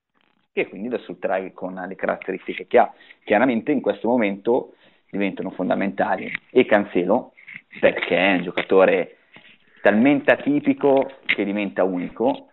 e 0.54 0.68
quindi 0.68 0.88
da 0.88 0.98
sfruttare 0.98 1.54
con 1.54 1.76
le 1.76 1.96
caratteristiche 1.96 2.66
che 2.66 2.80
ha. 2.80 2.92
Chiaramente 3.24 3.72
in 3.72 3.82
questo 3.82 4.08
momento 4.08 4.74
diventano 5.12 5.52
fondamentali 5.52 6.32
e 6.50 6.66
Cancelo, 6.66 7.34
perché 7.80 8.18
è 8.18 8.34
un 8.38 8.42
giocatore 8.42 9.17
talmente 9.82 10.32
atipico 10.32 11.20
che 11.26 11.44
diventa 11.44 11.84
unico 11.84 12.50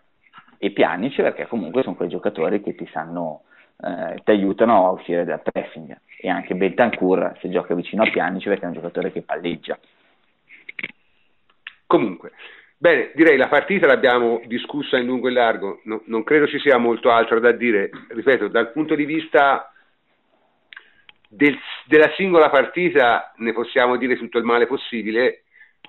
e 0.58 0.70
Pjanic 0.70 1.16
perché 1.16 1.46
comunque 1.46 1.82
sono 1.82 1.94
quei 1.94 2.08
giocatori 2.08 2.62
che 2.62 2.74
ti 2.74 2.88
sanno 2.92 3.42
eh, 3.82 4.20
ti 4.24 4.30
aiutano 4.30 4.86
a 4.86 4.90
uscire 4.90 5.24
dal 5.24 5.42
pressing. 5.42 5.96
E 6.18 6.28
anche 6.28 6.54
Bentancur 6.54 7.36
se 7.40 7.50
gioca 7.50 7.74
vicino 7.74 8.02
a 8.02 8.10
Pjanic 8.10 8.44
perché 8.44 8.64
è 8.64 8.68
un 8.68 8.74
giocatore 8.74 9.12
che 9.12 9.22
palleggia. 9.22 9.78
Comunque 11.86 12.32
bene 12.76 13.12
direi 13.14 13.36
la 13.36 13.48
partita 13.48 13.86
l'abbiamo 13.86 14.42
discussa 14.46 14.96
in 14.96 15.06
lungo 15.06 15.28
e 15.28 15.32
largo. 15.32 15.80
No, 15.84 16.02
non 16.06 16.24
credo 16.24 16.46
ci 16.46 16.58
sia 16.58 16.78
molto 16.78 17.10
altro 17.10 17.40
da 17.40 17.52
dire. 17.52 17.90
Ripeto 18.08 18.48
dal 18.48 18.72
punto 18.72 18.94
di 18.94 19.04
vista 19.04 19.72
del, 21.28 21.58
della 21.86 22.10
singola 22.16 22.48
partita 22.48 23.32
ne 23.36 23.52
possiamo 23.52 23.96
dire 23.96 24.16
tutto 24.16 24.38
il 24.38 24.44
male 24.44 24.66
possibile 24.66 25.43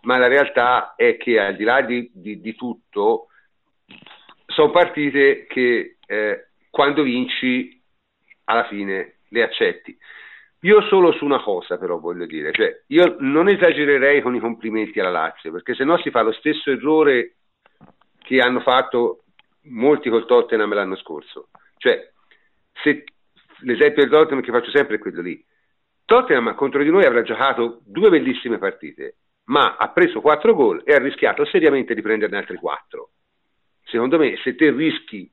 ma 0.05 0.17
la 0.17 0.27
realtà 0.27 0.95
è 0.95 1.17
che 1.17 1.39
al 1.39 1.55
di 1.55 1.63
là 1.63 1.81
di, 1.81 2.09
di, 2.13 2.39
di 2.39 2.55
tutto 2.55 3.27
sono 4.45 4.71
partite 4.71 5.45
che 5.47 5.97
eh, 6.05 6.47
quando 6.69 7.03
vinci 7.03 7.81
alla 8.45 8.65
fine 8.67 9.17
le 9.29 9.43
accetti. 9.43 9.97
Io 10.61 10.81
solo 10.83 11.11
su 11.11 11.25
una 11.25 11.41
cosa 11.41 11.77
però 11.77 11.99
voglio 11.99 12.25
dire, 12.25 12.51
cioè 12.51 12.83
io 12.87 13.17
non 13.19 13.49
esagererei 13.49 14.21
con 14.21 14.35
i 14.35 14.39
complimenti 14.39 14.99
alla 14.99 15.11
Lazio, 15.11 15.51
perché 15.51 15.75
se 15.75 15.83
no 15.83 15.97
si 15.97 16.09
fa 16.09 16.21
lo 16.21 16.31
stesso 16.31 16.71
errore 16.71 17.35
che 18.19 18.39
hanno 18.39 18.61
fatto 18.61 19.25
molti 19.65 20.09
col 20.09 20.25
Tottenham 20.25 20.73
l'anno 20.73 20.95
scorso. 20.95 21.49
Cioè, 21.77 22.11
se, 22.81 23.03
l'esempio 23.59 24.01
del 24.03 24.11
Tottenham 24.11 24.43
che 24.43 24.51
faccio 24.51 24.71
sempre 24.71 24.95
è 24.95 24.99
quello 24.99 25.21
lì. 25.21 25.43
Tottenham 26.05 26.53
contro 26.55 26.83
di 26.83 26.89
noi 26.89 27.03
avrà 27.03 27.23
giocato 27.23 27.81
due 27.83 28.09
bellissime 28.09 28.57
partite, 28.57 29.17
ma 29.45 29.75
ha 29.77 29.89
preso 29.89 30.21
quattro 30.21 30.53
gol 30.53 30.81
e 30.85 30.93
ha 30.93 30.99
rischiato 30.99 31.45
seriamente 31.45 31.93
di 31.93 32.01
prenderne 32.01 32.37
altri 32.37 32.57
quattro 32.57 33.11
secondo 33.85 34.17
me 34.17 34.35
se 34.43 34.55
te 34.55 34.71
rischi, 34.71 35.31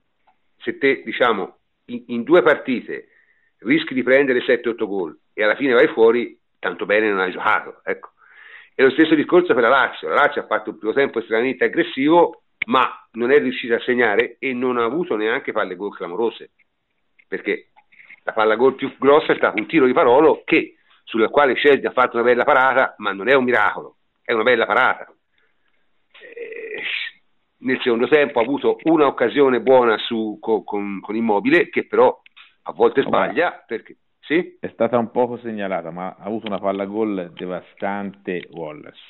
se 0.59 0.79
te 0.79 1.03
diciamo 1.03 1.59
in, 1.87 2.05
in 2.09 2.23
due 2.23 2.43
partite 2.43 3.09
rischi 3.59 3.95
di 3.95 4.03
prendere 4.03 4.41
7-8 4.41 4.87
gol 4.87 5.19
e 5.33 5.43
alla 5.43 5.57
fine 5.57 5.73
vai 5.73 5.89
fuori, 5.89 6.39
tanto 6.59 6.87
bene 6.87 7.09
non 7.09 7.21
hai 7.21 7.33
giocato. 7.33 7.81
Ecco. 7.85 8.11
E 8.75 8.83
lo 8.83 8.91
stesso 8.91 9.15
discorso 9.15 9.55
per 9.55 9.63
la 9.63 9.69
Lazio. 9.69 10.09
La 10.09 10.15
Lazio 10.15 10.43
ha 10.43 10.47
fatto 10.47 10.71
un 10.71 10.79
primo 10.79 10.93
tempo 10.93 11.19
estremamente 11.19 11.65
aggressivo, 11.65 12.43
ma 12.67 12.89
non 13.13 13.31
è 13.31 13.39
riuscita 13.39 13.77
a 13.77 13.81
segnare 13.81 14.37
e 14.39 14.53
non 14.53 14.79
ha 14.79 14.85
avuto 14.85 15.17
neanche 15.17 15.53
palle 15.53 15.77
gol 15.77 15.95
clamorose. 15.95 16.53
Perché 17.29 17.71
la 18.25 18.33
palla 18.33 18.57
gol 18.57 18.75
più 18.75 18.95
grossa 18.99 19.33
è 19.33 19.37
stato 19.37 19.59
un 19.59 19.67
tiro 19.67 19.87
di 19.87 19.93
Parolo 19.93 20.43
che, 20.45 20.77
sulla 21.05 21.29
quale 21.29 21.55
Scelti 21.55 21.87
ha 21.87 21.93
fatto 21.93 22.17
una 22.17 22.25
bella 22.25 22.45
parata, 22.45 22.95
ma 22.99 23.13
non 23.13 23.29
è 23.29 23.35
un 23.35 23.45
miracolo, 23.45 23.97
è 24.25 24.33
una 24.33 24.43
bella 24.43 24.67
parata. 24.67 25.13
Nel 27.59 27.81
secondo 27.81 28.09
tempo 28.09 28.41
ha 28.41 28.43
avuto 28.43 28.79
un'occasione 28.83 29.61
buona 29.61 29.97
su, 29.99 30.39
con, 30.41 30.65
con, 30.65 31.01
con, 31.01 31.15
Immobile 31.15 31.69
che 31.69 31.87
però 31.87 32.21
a 32.65 32.73
volte 32.73 33.03
sbaglia 33.03 33.63
perché 33.65 33.99
sì? 34.21 34.57
è 34.61 34.69
stata 34.69 34.99
un 34.99 35.11
poco 35.13 35.39
segnalata 35.39 35.91
ma 35.91 36.17
ha 36.19 36.25
avuto 36.25 36.47
una 36.49 36.59
palla 36.59 36.85
gol 36.87 37.31
devastante 37.35 38.49
Wallace. 38.51 39.01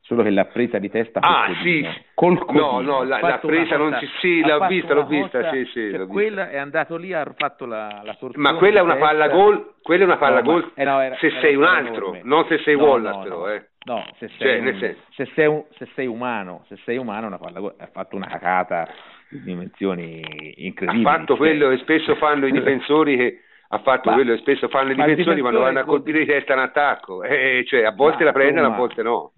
Solo 0.00 0.22
che 0.22 0.30
l'ha 0.30 0.46
presa 0.46 0.78
di 0.78 0.88
testa 0.88 1.20
ah 1.20 1.54
sì. 1.62 1.86
col 2.14 2.38
codino. 2.38 2.80
no 2.80 2.80
no 2.80 3.02
la, 3.02 3.20
l'ha 3.20 3.38
presa 3.40 3.76
non 3.76 3.94
ci 4.00 4.08
sì 4.20 4.40
l'ho 4.40 4.66
vista 4.66 4.94
l'ho 4.94 5.04
vista 5.04 5.50
sì, 5.50 5.66
sì, 5.66 5.90
cioè, 5.90 6.06
quella 6.06 6.44
vista. 6.44 6.56
è 6.56 6.60
andato 6.60 6.96
lì 6.96 7.12
ha 7.12 7.30
fatto 7.36 7.66
la, 7.66 8.00
la 8.02 8.16
ma 8.36 8.54
quella 8.54 8.78
è 8.78 8.82
una 8.82 8.96
palla 8.96 9.28
gol 9.28 9.74
quella 9.82 10.04
è 10.04 10.06
una 10.06 10.16
palla 10.16 10.40
no, 10.40 10.50
gol 10.50 10.72
eh 10.74 10.84
no, 10.84 10.98
era, 11.00 11.14
se 11.16 11.26
era 11.26 11.40
sei 11.40 11.54
un 11.56 11.64
altro 11.64 12.18
non 12.22 12.46
se 12.46 12.56
sei 12.60 12.74
no, 12.74 12.84
Wallace 12.84 13.18
no, 13.18 13.22
però 13.22 13.50
eh 13.50 13.68
No, 13.88 14.04
se 14.18 14.28
sei, 14.36 14.38
Cioè, 14.38 14.58
un- 14.58 14.78
senso- 14.78 15.00
se 15.14 15.24
sei 15.34 15.46
un- 15.46 15.64
se 15.76 15.88
sei 15.94 16.06
umano, 16.06 16.64
se 16.68 16.76
sei 16.84 16.96
umano 16.98 17.26
una 17.26 17.38
palla, 17.38 17.72
ha 17.78 17.86
fatto 17.90 18.16
una 18.16 18.26
cacata 18.26 18.86
di 19.30 19.42
dimensioni 19.42 20.22
ha 20.22 20.52
incredibili. 20.56 21.02
fatto 21.04 21.26
cioè- 21.28 21.36
quello 21.38 21.68
che 21.70 21.78
spesso 21.78 22.14
fanno 22.16 22.46
i 22.46 22.52
difensori 22.52 23.16
che 23.16 23.40
ha 23.70 23.78
fatto 23.78 24.10
Ma- 24.10 24.14
quello 24.16 24.34
che 24.34 24.40
spesso 24.40 24.68
fanno 24.68 24.92
i 24.92 24.94
difensori 24.94 25.40
quando 25.40 25.60
vanno 25.60 25.80
a 25.80 25.84
colpire 25.84 26.18
di 26.20 26.26
testa 26.26 26.52
in 26.54 26.58
attacco. 26.60 27.22
Eh, 27.22 27.64
cioè 27.66 27.84
a 27.84 27.92
volte 27.92 28.24
la 28.24 28.32
prendono 28.32 28.66
a 28.66 28.70
insomma- 28.70 28.86
volte 28.86 29.02
no. 29.02 29.32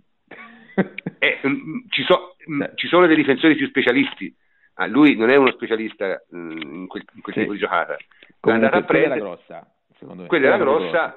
Eh, 1.23 1.39
mm, 1.47 1.81
ci, 1.91 2.03
so- 2.05 2.37
mm, 2.51 2.63
ci 2.75 2.87
sono 2.87 3.07
dei 3.07 3.17
difensori 3.17 3.55
più 3.55 3.67
specialisti. 3.67 4.35
Ah, 4.75 4.87
lui 4.87 5.15
non 5.17 5.29
è 5.31 5.37
uno 5.37 5.51
specialista 5.53 6.23
mm, 6.35 6.51
in 6.63 6.87
quel, 6.87 7.05
in 7.15 7.21
quel 7.21 7.35
Sì. 7.35 7.41
tipo 7.41 7.53
di 7.53 7.59
giocata. 7.59 7.93
L'ha 7.93 7.99
Comunque, 8.41 8.67
andata 8.67 8.77
a 8.79 8.85
quella 8.87 9.05
era 9.05 9.15
prendere- 9.15 9.21
grossa, 9.21 9.67
secondo 9.99 10.23
me. 10.23 10.29
quella 10.29 10.47
era 10.47 10.57
grossa. 10.57 10.89
quella 10.89 11.17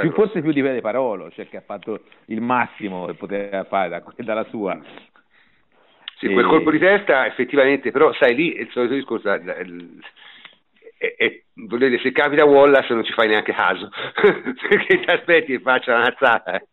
Più- 0.00 0.12
forse 0.12 0.42
più 0.42 0.52
di 0.52 0.62
Pede 0.62 0.80
Parolo, 0.80 1.30
cioè 1.30 1.48
che 1.48 1.58
ha 1.58 1.62
fatto 1.62 2.00
il 2.26 2.40
massimo 2.40 3.06
che 3.06 3.14
poteva 3.14 3.64
fare 3.64 3.88
da- 3.88 4.02
dalla 4.16 4.44
sua. 4.50 4.78
Sì, 6.18 6.26
E- 6.26 6.32
quel 6.32 6.46
colpo 6.46 6.70
di 6.70 6.78
testa 6.78 7.26
effettivamente, 7.26 7.90
però 7.92 8.12
sai 8.14 8.34
lì 8.34 8.52
è 8.52 8.60
il 8.62 8.70
solito 8.70 8.94
discorso, 8.94 9.30
è- 9.32 9.40
è- 9.40 9.64
dire, 11.54 11.98
se 11.98 12.12
capita 12.12 12.44
Wallace 12.44 12.92
non 12.92 13.04
ci 13.04 13.12
fai 13.12 13.28
neanche 13.28 13.52
caso, 13.54 13.88
perché 14.68 15.00
ti 15.00 15.10
aspetti 15.10 15.52
che 15.52 15.60
faccia 15.60 15.94
una 15.94 16.04
nazzata 16.04 16.56
eh, 16.56 16.66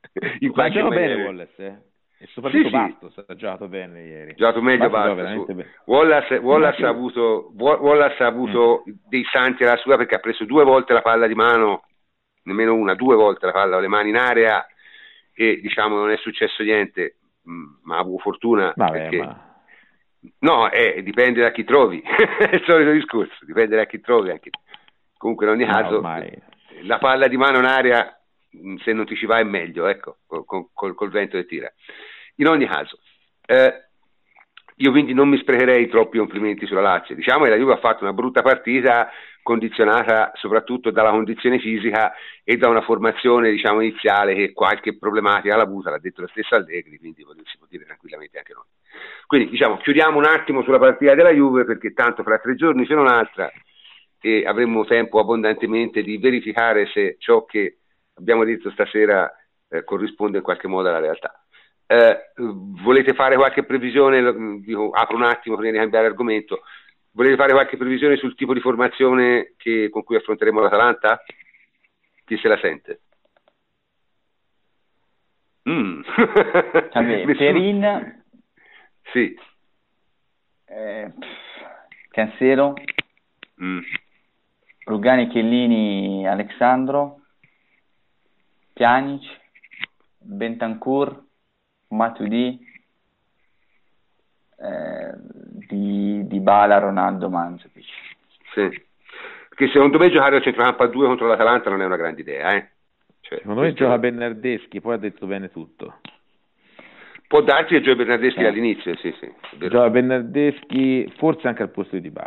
Ma 0.54 0.70
gioca 0.70 0.90
bene. 0.90 1.24
Wallace, 1.24 1.66
eh? 1.66 1.76
E 2.20 2.26
soprattutto 2.32 2.64
Sì, 2.64 2.70
sì. 2.70 2.76
Bastos 2.76 3.24
ha 3.28 3.36
giocato 3.36 3.68
bene 3.68 4.02
ieri. 4.02 4.32
Ha 4.32 4.34
giocato 4.34 4.60
meglio 4.62 4.90
Bastos 4.90 5.24
Bastos. 5.24 5.46
bene. 5.56 5.74
Wallace, 5.86 6.36
Wallace 6.38 6.82
ha 6.84 6.90
Sì. 6.90 6.92
avuto, 6.92 7.52
Wa- 7.56 7.78
Wallace 7.80 8.24
ha 8.24 8.28
avuto 8.28 8.84
Mm. 8.90 8.94
dei 9.08 9.24
santi 9.32 9.64
alla 9.64 9.78
sua 9.78 9.98
perché 9.98 10.16
ha 10.16 10.20
preso 10.20 10.44
due 10.44 10.64
volte 10.64 10.94
la 10.94 11.02
palla 11.04 11.28
di 11.28 11.36
mano, 11.36 11.84
nemmeno 12.48 12.74
una, 12.74 12.96
due 12.96 13.16
volte 13.16 13.46
la 13.46 13.52
palla 13.52 13.74
con 13.74 13.82
le 13.82 13.88
mani 13.88 14.10
in 14.10 14.16
area 14.18 14.66
e 15.34 15.60
diciamo 15.62 15.96
non 15.98 16.10
è 16.10 16.18
successo 16.18 16.64
niente, 16.64 17.18
mm, 17.48 17.66
ma 17.84 17.98
avuto 17.98 18.24
fortuna 18.24 18.74
Vabbè, 18.76 18.92
perché 18.92 19.18
ma... 19.18 19.46
No, 20.40 20.70
eh, 20.72 21.04
dipende 21.04 21.42
da 21.42 21.52
chi 21.52 21.64
trovi, 21.64 22.02
è 22.02 22.56
il 22.56 22.64
solito 22.66 22.92
discorso, 22.92 23.46
dipende 23.46 23.76
da 23.76 23.86
chi 23.86 24.02
trovi 24.02 24.32
anche. 24.32 24.50
Comunque 25.16 25.46
in 25.46 25.52
ogni 25.52 25.66
no, 25.66 25.72
caso 25.72 25.96
ormai... 25.98 26.32
la 26.82 26.98
palla 26.98 27.28
di 27.28 27.38
mano 27.38 27.60
in 27.60 27.66
aria, 27.66 28.20
mh, 28.50 28.76
se 28.78 28.94
non 28.94 29.06
ti 29.06 29.16
ci 29.16 29.26
va 29.26 29.40
è 29.40 29.44
meglio, 29.44 29.86
ecco, 29.86 30.18
col, 30.26 30.70
col- 30.74 30.96
col 30.96 31.12
vento 31.12 31.38
che 31.38 31.46
tira. 31.46 31.72
In 32.38 32.48
ogni 32.48 32.66
caso, 32.66 33.00
eh, 33.46 33.88
io 34.76 34.92
quindi 34.92 35.14
non 35.14 35.30
mi 35.30 35.38
sprecherei 35.38 35.88
troppi 35.88 36.18
complimenti 36.18 36.66
sulla 36.66 36.82
Lazio. 36.82 37.16
Diciamo 37.16 37.44
che 37.44 37.52
la 37.52 37.56
Juve 37.56 37.74
ha 37.74 37.80
fatto 37.80 38.04
una 38.04 38.14
brutta 38.14 38.42
partita 38.42 39.10
condizionata 39.48 40.34
soprattutto 40.36 40.92
dalla 40.92 41.12
condizione 41.12 41.58
fisica 41.58 42.12
e 42.44 42.58
da 42.58 42.68
una 42.68 42.82
formazione 42.82 43.50
diciamo, 43.50 43.80
iniziale 43.80 44.36
che 44.36 44.52
qualche 44.52 44.98
problematica 44.98 45.56
l'ha 45.56 45.64
avuta, 45.64 45.90
l'ha 45.90 46.00
detto 46.00 46.20
lo 46.20 46.28
stesso 46.28 46.56
Allegri, 46.56 46.98
quindi 46.98 47.24
si 47.46 47.58
può 47.58 47.66
dire 47.70 47.86
tranquillamente 47.86 48.40
anche 48.40 48.52
noi. 48.54 48.66
Quindi 49.26 49.50
diciamo, 49.50 49.78
chiudiamo 49.78 50.18
un 50.18 50.26
attimo 50.26 50.64
sulla 50.64 50.80
partita 50.80 51.16
della 51.16 51.32
Juve 51.32 51.64
perché 51.64 51.94
tanto 51.94 52.24
fra 52.24 52.40
tre 52.40 52.56
giorni 52.56 52.86
c'è 52.86 52.94
un'altra 52.96 53.50
e 54.20 54.46
avremo 54.46 54.84
tempo 54.84 55.18
abbondantemente 55.18 56.02
di 56.02 56.18
verificare 56.18 56.88
se 56.88 57.16
ciò 57.18 57.46
che 57.46 57.78
abbiamo 58.16 58.44
detto 58.44 58.70
stasera 58.72 59.32
eh, 59.70 59.86
corrisponde 59.86 60.40
in 60.40 60.44
qualche 60.44 60.68
modo 60.68 60.90
alla 60.90 61.00
realtà. 61.00 61.42
Eh, 61.86 62.34
volete 62.84 63.14
fare 63.14 63.38
qualche 63.38 63.64
previsione? 63.64 64.60
Dico, 64.60 64.90
apro 64.90 65.16
un 65.16 65.24
attimo 65.24 65.56
prima 65.56 65.72
di 65.72 65.78
cambiare 65.78 66.08
argomento. 66.08 66.64
Volete 67.18 67.36
fare 67.36 67.52
qualche 67.52 67.78
previsione 67.78 68.16
sul 68.18 68.36
tipo 68.36 68.54
di 68.54 68.60
formazione 68.60 69.54
che- 69.58 69.90
con 69.90 70.04
cui 70.04 70.18
affronteremo 70.18 70.62
l'Atalanta? 70.62 71.24
Chi 72.24 72.38
se 72.38 72.48
la 72.48 72.60
sente? 72.60 73.02
Mm. 75.68 76.02
Vabbè, 76.94 77.26
Perin, 77.36 78.24
Sì. 79.12 79.36
eh, 80.66 81.12
Cancelo, 82.12 82.76
Mm. 83.64 83.80
Rugani, 84.86 85.28
Chiellini, 85.30 86.28
Alexandro, 86.28 87.22
Pjanic, 88.74 89.24
Bentancur, 90.20 91.20
Matuidi, 91.88 92.64
eh, 94.60 95.14
di, 95.68 96.26
di 96.28 96.40
Bala, 96.40 96.80
Ronaldo, 96.80 97.30
Mandzukic. 97.30 97.86
Sì. 98.54 98.86
Perché 99.50 99.68
secondo 99.74 99.98
me 99.98 100.10
giocare 100.10 100.38
al 100.38 100.44
centrocampo 100.44 100.84
a 100.84 100.88
due 100.88 101.08
contro 101.08 101.28
l'Atalanta 101.28 101.70
non 101.70 101.82
è 101.82 101.86
una 101.86 101.96
grande 101.96 102.22
idea, 102.22 102.54
eh? 102.54 102.70
Cioè, 103.22 103.40
Secondo 103.40 103.62
me 103.62 103.74
gioca 103.74 103.98
Bernardeschi, 103.98 104.80
poi 104.80 104.94
ha 104.94 104.98
detto 104.98 105.26
bene 105.26 105.50
tutto. 105.50 106.00
Può 107.28 107.42
darsi 107.42 107.74
che 107.74 107.82
giochi 107.82 107.98
Bernardeschi 107.98 108.40
Sì. 108.40 108.46
all'inizio, 108.46 108.96
sì, 108.98 109.14
sì. 109.20 109.30
Gioca 109.58 109.90
Bernardeschi, 109.90 111.12
forse 111.18 111.48
anche 111.48 111.62
al 111.64 111.72
posto 111.72 111.98
di 111.98 112.10
me. 112.10 112.22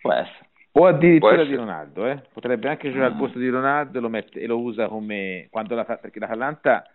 Può 0.00 0.12
essere. 0.12 0.48
O 0.76 0.86
addirittura 0.86 1.44
di. 1.44 1.54
Ronaldo, 1.54 2.06
eh? 2.06 2.22
potrebbe 2.32 2.68
anche 2.68 2.88
giocare 2.88 3.06
al 3.10 3.14
Mm. 3.14 3.18
posto 3.18 3.38
di 3.38 3.48
Ronaldo 3.48 3.98
e 3.98 4.00
lo, 4.00 4.08
mette- 4.08 4.40
e 4.40 4.46
lo 4.46 4.58
usa 4.60 4.88
come 4.88 5.46
quando 5.50 5.74
la 5.74 5.84
fa- 5.84 5.98
perché 5.98 6.18
l'Atalanta 6.18 6.88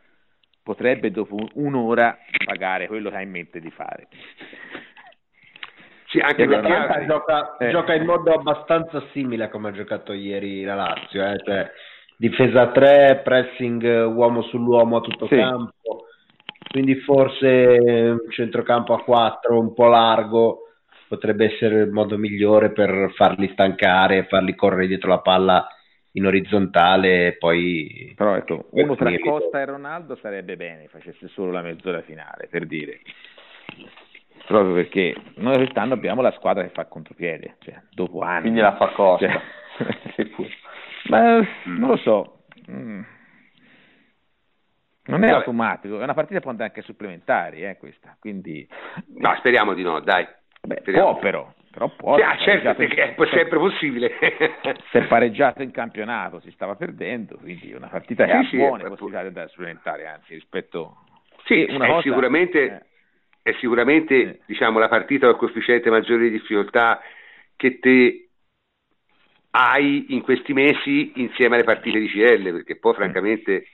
potrebbe 0.63 1.11
dopo 1.11 1.35
un- 1.35 1.49
un'ora 1.53 2.17
pagare 2.45 2.87
quello 2.87 3.09
che 3.09 3.15
ha 3.17 3.21
in 3.21 3.31
mente 3.31 3.59
di 3.59 3.71
fare. 3.71 4.07
Sì, 6.07 6.19
anche 6.19 6.47
perché 6.47 6.67
L'Atalanta 6.67 7.05
gioca, 7.05 7.57
Eh. 7.57 7.69
gioca 7.69 7.93
in 7.93 8.05
modo 8.05 8.33
abbastanza 8.33 9.03
simile 9.11 9.43
a 9.45 9.49
come 9.49 9.69
ha 9.69 9.71
giocato 9.71 10.11
ieri 10.11 10.63
la 10.63 10.73
Lazio, 10.73 11.23
eh, 11.23 11.37
cioè 11.43 11.71
difesa 12.17 12.61
a 12.61 12.71
3, 12.71 13.21
pressing 13.23 14.07
uomo 14.15 14.41
sull'uomo 14.41 14.97
a 14.97 15.01
tutto 15.01 15.27
Sì. 15.27 15.35
campo, 15.35 16.05
quindi 16.71 16.95
forse 17.01 17.77
un 17.79 18.31
centrocampo 18.31 18.93
a 18.93 19.03
4 19.03 19.59
un 19.59 19.73
po' 19.73 19.87
largo 19.87 20.61
potrebbe 21.07 21.53
essere 21.53 21.81
il 21.81 21.91
modo 21.91 22.17
migliore 22.17 22.71
per 22.71 23.11
farli 23.15 23.47
stancare, 23.51 24.25
farli 24.25 24.55
correre 24.55 24.87
dietro 24.87 25.09
la 25.09 25.19
palla 25.19 25.67
in 26.13 26.25
orizzontale 26.25 27.27
e 27.27 27.37
poi 27.37 28.13
Però 28.15 28.35
ecco, 28.35 28.67
uno 28.71 28.95
tra. 28.95 29.11
Costa 29.19 29.61
e 29.61 29.65
Ronaldo 29.65 30.15
sarebbe 30.15 30.55
bene 30.57 30.87
facesse 30.87 31.27
solo 31.29 31.51
la 31.51 31.61
mezz'ora 31.61 32.01
finale, 32.01 32.47
per 32.49 32.65
dire. 32.65 32.99
Proprio 34.47 34.73
perché 34.73 35.15
noi 35.35 35.57
quest'anno 35.57 35.93
abbiamo 35.93 36.21
la 36.21 36.31
squadra 36.31 36.63
che 36.63 36.69
fa 36.69 36.85
contropiede, 36.85 37.57
cioè 37.59 37.79
dopo 37.91 38.21
anni. 38.21 38.41
Quindi 38.41 38.59
la 38.61 38.75
fa 38.75 38.87
Costa. 38.89 39.27
Cioè. 39.27 39.41
Ma 41.09 41.35
non 41.65 41.89
lo 41.89 41.97
so. 41.97 42.43
Mm. 42.69 43.01
Non 45.05 45.23
è 45.23 45.27
Vabbè. 45.27 45.39
automatico, 45.39 45.99
è 45.99 46.03
una 46.03 46.13
partita 46.13 46.35
che 46.35 46.41
può 46.41 46.51
andare 46.51 46.69
anche 46.69 46.81
supplementari, 46.83 47.63
eh, 47.63 47.77
questa. 47.77 48.15
Quindi 48.19 48.67
No, 49.15 49.35
speriamo 49.37 49.73
di 49.73 49.81
no, 49.83 49.99
dai. 50.01 50.27
Speriamo. 50.61 51.11
può 51.13 51.19
però, 51.19 51.53
però 51.71 51.87
può. 51.89 52.15
Sì, 52.17 52.21
ah, 52.21 52.37
certo, 52.37 52.81
in- 52.81 52.89
è 52.95 53.15
sempre 53.31 53.57
possibile. 53.57 54.11
si 54.91 54.97
è 54.97 55.05
pareggiato 55.07 55.61
in 55.61 55.71
campionato, 55.71 56.39
si 56.39 56.51
stava 56.51 56.75
perdendo, 56.75 57.37
quindi 57.37 57.73
una 57.73 57.87
partita 57.87 58.25
che 58.25 58.31
Sì, 58.31 58.37
ha 58.37 58.43
sì, 58.49 58.57
buone 58.57 58.83
è- 58.83 58.87
possibilità 58.87 59.21
di 59.21 59.27
andare 59.27 59.45
a 59.45 59.49
supplementari, 59.49 60.05
anzi 60.05 60.33
rispetto 60.33 60.97
Sì, 61.45 61.65
una 61.69 61.85
è 61.85 61.89
cosa- 61.89 62.01
sicuramente, 62.01 62.63
eh. 63.43 63.51
è 63.51 63.55
sicuramente 63.59 64.31
Sì. 64.33 64.39
diciamo, 64.47 64.79
la 64.79 64.87
partita 64.89 65.27
col 65.27 65.37
coefficiente 65.37 65.89
maggiore 65.89 66.23
di 66.23 66.31
difficoltà 66.31 66.99
che 67.55 67.79
te 67.79 68.29
hai 69.51 70.05
in 70.13 70.21
questi 70.21 70.53
mesi 70.53 71.11
insieme 71.15 71.55
alle 71.55 71.63
partite 71.63 71.99
di 71.99 72.07
CL, 72.07 72.51
perché 72.51 72.77
poi 72.77 72.93
francamente 72.93 73.65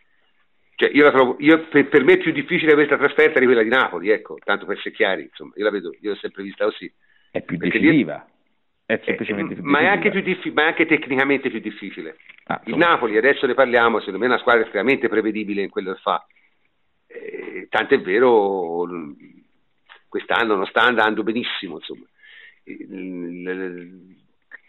cioè, 0.77 0.89
io 0.93 1.03
la 1.03 1.11
trovo, 1.11 1.37
io, 1.39 1.67
per, 1.67 1.87
per 1.87 2.03
me 2.03 2.13
è 2.13 2.17
più 2.17 2.33
difficile 2.33 2.73
questa 2.73 2.97
trasferta 2.97 3.39
di 3.39 3.45
quella 3.45 3.63
di 3.63 3.69
Napoli, 3.69 4.09
ecco, 4.09 4.35
tanto 4.43 4.65
per 4.65 4.75
essere 4.77 4.93
chiari, 4.93 5.23
insomma, 5.23 5.53
io 5.55 5.63
la 5.63 5.69
vedo, 5.71 5.95
io 6.01 6.09
l'ho 6.11 6.15
sempre 6.17 6.43
vista 6.43 6.65
così. 6.65 6.91
È 7.37 7.41
più 7.41 7.57
Perché 7.57 7.79
decisiva. 7.79 8.25
È 8.85 8.93
Eh, 8.93 9.01
semplicemente 9.03 9.55
più 9.55 9.63
ma, 9.63 9.79
è 9.79 9.87
anche 9.87 10.09
più 10.11 10.21
diffi- 10.21 10.51
ma 10.51 10.63
è 10.63 10.65
anche 10.67 10.85
tecnicamente 10.85 11.49
più 11.49 11.59
difficile. 11.59 12.17
Ah, 12.45 12.61
Il 12.65 12.77
Napoli, 12.77 13.17
adesso 13.17 13.45
ne 13.47 13.53
parliamo, 13.55 13.97
secondo 13.99 14.19
me 14.19 14.25
è 14.25 14.29
una 14.29 14.37
squadra 14.37 14.63
estremamente 14.63 15.09
prevedibile 15.09 15.63
in 15.63 15.69
quello 15.69 15.93
che 15.93 15.99
fa. 16.01 16.25
Eh, 17.07 17.67
tant'è 17.69 17.99
vero, 17.99 18.87
quest'anno 20.07 20.55
non 20.55 20.65
sta 20.67 20.81
andando 20.81 21.23
benissimo, 21.23 21.75
insomma. 21.77 22.05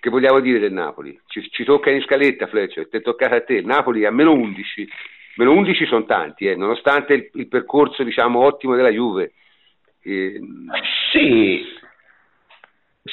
Che 0.01 0.11
vogliamo 0.11 0.41
dire 0.41 0.59
del 0.59 0.73
Napoli? 0.73 1.19
Ci, 1.27 1.49
ci 1.51 1.65
tocca 1.65 1.91
in 1.91 2.01
scaletta, 2.03 2.47
Fletcher, 2.47 2.89
ti 2.89 2.97
è 2.97 3.03
toccato 3.03 3.35
a 3.35 3.43
te. 3.43 3.55
Il 3.55 3.67
Napoli 3.67 4.05
a 4.07 4.11
meno 4.11 4.33
11, 4.33 4.89
meno 5.37 5.53
11 5.53 5.85
sono 5.87 6.05
tanti, 6.05 6.47
eh, 6.47 6.57
nonostante 6.57 7.13
il, 7.15 7.31
il 7.35 7.49
percorso 7.49 8.03
diciamo 8.03 8.41
ottimo 8.41 8.75
della 8.75 8.91
Juve. 8.91 9.33
Eh, 10.01 10.41
Sì, 11.13 11.65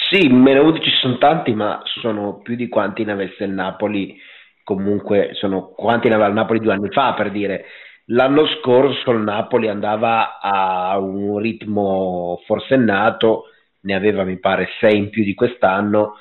sì, 0.09 0.27
meno 0.27 0.63
11 0.63 0.89
sono 1.01 1.17
tanti, 1.17 1.53
ma 1.53 1.81
sono 2.01 2.39
più 2.41 2.55
di 2.55 2.67
quanti 2.67 3.03
ne 3.03 3.11
avesse 3.11 3.43
il 3.43 3.51
Napoli, 3.51 4.17
comunque 4.63 5.29
sono 5.33 5.69
quanti 5.69 6.07
ne 6.07 6.15
aveva 6.15 6.29
il 6.29 6.35
Napoli 6.35 6.59
due 6.59 6.73
anni 6.73 6.89
fa, 6.89 7.13
per 7.13 7.31
dire. 7.31 7.65
L'anno 8.07 8.45
scorso 8.47 9.11
il 9.11 9.21
Napoli 9.21 9.69
andava 9.69 10.39
a 10.39 10.97
un 10.97 11.37
ritmo 11.37 12.41
forsennato, 12.45 13.45
ne 13.81 13.95
aveva 13.95 14.23
mi 14.23 14.39
pare 14.39 14.67
6 14.79 14.97
in 14.97 15.09
più 15.09 15.23
di 15.23 15.33
quest'anno, 15.33 16.15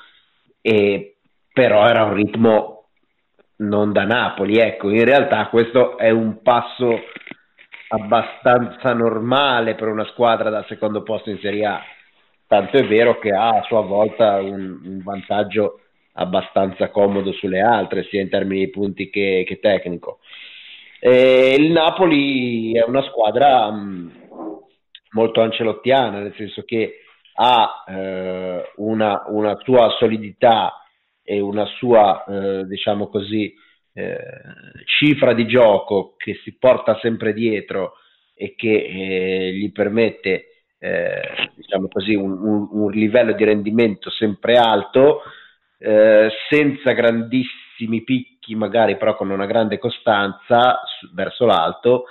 e 0.61 1.17
però 1.51 1.87
era 1.87 2.03
un 2.03 2.13
ritmo 2.13 2.89
non 3.57 3.91
da 3.91 4.05
Napoli. 4.05 4.57
Ecco, 4.57 4.89
in 4.89 5.03
realtà 5.03 5.47
questo 5.47 5.97
è 5.97 6.09
un 6.09 6.41
passo 6.41 6.99
abbastanza 7.89 8.93
normale 8.93 9.75
per 9.75 9.87
una 9.87 10.05
squadra 10.05 10.49
dal 10.49 10.65
secondo 10.67 11.03
posto 11.03 11.29
in 11.29 11.39
Serie 11.39 11.65
A. 11.65 11.81
Tanto 12.53 12.77
è 12.77 12.85
vero 12.85 13.17
che 13.17 13.31
ha 13.31 13.47
a 13.47 13.63
sua 13.63 13.81
volta 13.81 14.39
un, 14.39 14.79
un 14.83 15.01
vantaggio 15.03 15.79
abbastanza 16.11 16.91
comodo 16.91 17.31
sulle 17.31 17.61
altre, 17.61 18.03
sia 18.03 18.21
in 18.21 18.29
termini 18.29 18.65
di 18.65 18.69
punti 18.69 19.09
che, 19.09 19.43
che 19.43 19.59
tecnico. 19.59 20.19
E 20.99 21.55
il 21.57 21.71
Napoli 21.71 22.73
è 22.73 22.83
una 22.83 23.01
squadra 23.05 23.71
mh, 23.71 24.11
molto 25.13 25.41
ancelottiana, 25.41 26.19
nel 26.19 26.35
senso 26.37 26.61
che 26.61 26.99
ha 27.37 27.85
eh, 27.87 28.71
una, 28.75 29.23
una, 29.29 29.57
sua 29.63 29.89
solidità 29.97 30.85
e 31.23 31.39
una 31.39 31.65
sua, 31.65 32.23
eh, 32.23 32.65
diciamo 32.65 33.07
così, 33.07 33.51
eh, 33.93 34.15
cifra 34.85 35.33
di 35.33 35.47
gioco 35.47 36.13
che 36.17 36.39
si 36.43 36.55
porta 36.55 36.99
sempre 37.01 37.33
dietro 37.33 37.93
e 38.35 38.53
che 38.53 38.73
eh, 38.75 39.53
gli 39.53 39.71
permette, 39.71 40.49
eh, 40.83 41.49
diciamo 41.55 41.87
così, 41.87 42.13
un, 42.13 42.31
un, 42.31 42.67
un, 42.69 42.91
livello 42.91 43.31
di 43.31 43.45
rendimento 43.45 44.09
sempre 44.09 44.57
alto, 44.57 45.21
eh, 45.77 46.29
senza 46.49 46.91
grandissimi 46.91 48.03
picchi, 48.03 48.53
magari 48.53 48.97
però 48.97 49.15
con 49.15 49.29
una 49.29 49.45
grande 49.45 49.77
costanza 49.77 50.81
verso 51.13 51.45
l'alto, 51.45 52.03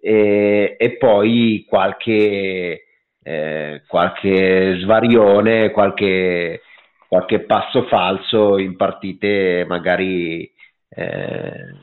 e, 0.00 0.76
e 0.78 0.96
poi 0.98 1.66
qualche, 1.68 2.84
eh, 3.20 3.82
qualche 3.88 4.78
svarione, 4.80 5.72
qualche, 5.72 6.62
qualche 7.08 7.40
passo 7.40 7.86
falso 7.88 8.56
in 8.56 8.76
partite 8.76 9.64
magari 9.66 10.48
eh, 10.88 11.74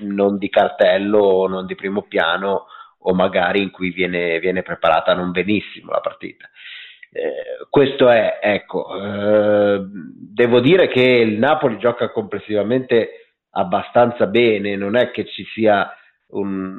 non 0.00 0.38
di 0.38 0.48
cartello 0.48 1.46
non 1.46 1.66
di 1.66 1.74
primo 1.74 2.02
piano 2.02 2.66
o 3.06 3.14
magari 3.14 3.62
in 3.62 3.70
cui 3.70 3.90
viene, 3.90 4.38
viene 4.38 4.62
preparata 4.62 5.14
non 5.14 5.30
benissimo 5.30 5.90
la 5.90 6.00
partita. 6.00 6.48
Eh, 7.12 7.66
questo 7.68 8.08
è, 8.08 8.38
ecco, 8.42 8.86
eh, 8.96 9.82
devo 9.86 10.60
dire 10.60 10.88
che 10.88 11.02
il 11.02 11.38
Napoli 11.38 11.78
gioca 11.78 12.10
complessivamente 12.10 13.36
abbastanza 13.50 14.26
bene, 14.26 14.76
non 14.76 14.96
è 14.96 15.10
che 15.10 15.26
ci 15.26 15.44
sia 15.54 15.90
un, 16.28 16.76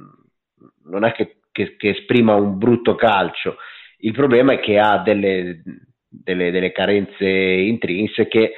non 0.85 1.05
è 1.05 1.13
che, 1.13 1.37
che, 1.51 1.75
che 1.77 1.89
esprima 1.89 2.33
un 2.35 2.57
brutto 2.57 2.95
calcio, 2.95 3.57
il 3.99 4.11
problema 4.11 4.53
è 4.53 4.59
che 4.59 4.77
ha 4.77 4.97
delle, 4.97 5.61
delle, 6.09 6.51
delle 6.51 6.71
carenze 6.71 7.25
intrinseche 7.25 8.53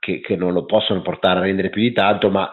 che, 0.00 0.20
che, 0.20 0.36
non 0.36 0.52
lo 0.52 0.64
possono 0.64 1.02
portare 1.02 1.38
a 1.38 1.42
rendere 1.42 1.70
più 1.70 1.82
di 1.82 1.92
tanto, 1.92 2.30
ma 2.30 2.50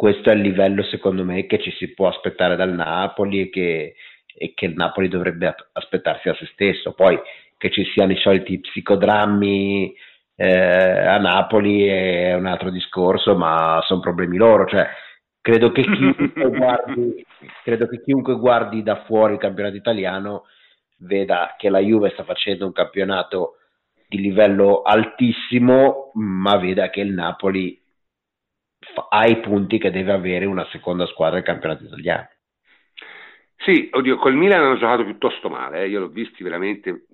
questo 0.00 0.30
è 0.30 0.32
il 0.32 0.40
livello 0.40 0.82
secondo 0.84 1.26
me 1.26 1.44
che 1.44 1.60
ci 1.60 1.70
si 1.72 1.92
può 1.92 2.08
aspettare 2.08 2.56
dal 2.56 2.72
Napoli 2.72 3.42
e 3.42 3.50
che, 3.50 3.96
e 4.34 4.54
che 4.54 4.64
il 4.64 4.72
Napoli 4.74 5.08
dovrebbe 5.08 5.54
aspettarsi 5.72 6.30
a 6.30 6.34
se 6.36 6.46
stesso. 6.54 6.94
Poi 6.94 7.20
che 7.58 7.70
ci 7.70 7.84
siano 7.84 8.12
i 8.12 8.16
soliti 8.16 8.60
psicodrammi 8.60 9.94
eh, 10.36 11.06
a 11.06 11.18
Napoli 11.18 11.84
è 11.84 12.32
un 12.32 12.46
altro 12.46 12.70
discorso, 12.70 13.36
ma 13.36 13.78
sono 13.84 14.00
problemi 14.00 14.38
loro. 14.38 14.64
Cioè, 14.64 14.88
credo, 15.38 15.70
che 15.70 15.84
guardi, 16.48 17.22
credo 17.62 17.86
che 17.86 18.00
chiunque 18.00 18.38
guardi 18.38 18.82
da 18.82 19.04
fuori 19.04 19.34
il 19.34 19.38
campionato 19.38 19.76
italiano 19.76 20.44
veda 21.00 21.56
che 21.58 21.68
la 21.68 21.80
Juve 21.80 22.08
sta 22.14 22.24
facendo 22.24 22.64
un 22.64 22.72
campionato 22.72 23.56
di 24.08 24.18
livello 24.18 24.80
altissimo, 24.80 26.10
ma 26.14 26.56
veda 26.56 26.88
che 26.88 27.02
il 27.02 27.12
Napoli 27.12 27.79
ha 29.08 29.26
i 29.26 29.40
punti 29.40 29.78
che 29.78 29.90
deve 29.90 30.12
avere 30.12 30.46
una 30.46 30.66
seconda 30.70 31.06
squadra 31.06 31.36
del 31.36 31.44
campionato 31.44 31.84
italiano. 31.84 32.28
Sì, 33.56 33.90
oddio, 33.92 34.16
col 34.16 34.34
Milan 34.34 34.62
hanno 34.62 34.78
giocato 34.78 35.04
piuttosto 35.04 35.50
male, 35.50 35.82
eh. 35.82 35.88
io 35.88 36.00
l'ho 36.00 36.08
visti 36.08 36.42
veramente 36.42 37.04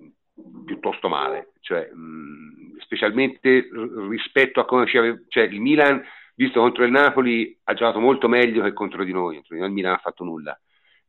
piuttosto 0.65 1.09
male, 1.09 1.51
cioè, 1.59 1.89
mh, 1.91 2.77
specialmente 2.79 3.67
rispetto 4.09 4.61
a 4.61 4.65
come 4.65 4.87
ci 4.87 4.97
aveva, 4.97 5.17
cioè 5.27 5.43
il 5.43 5.59
Milan, 5.59 6.01
visto 6.35 6.61
contro 6.61 6.85
il 6.85 6.91
Napoli, 6.91 7.57
ha 7.65 7.73
giocato 7.73 7.99
molto 7.99 8.29
meglio 8.29 8.63
che 8.63 8.71
contro 8.71 9.03
di 9.03 9.11
noi, 9.11 9.35
contro 9.35 9.55
di 9.55 9.59
noi 9.59 9.69
il 9.69 9.75
Milan 9.75 9.93
ha 9.93 10.01
fatto 10.01 10.23
nulla. 10.23 10.57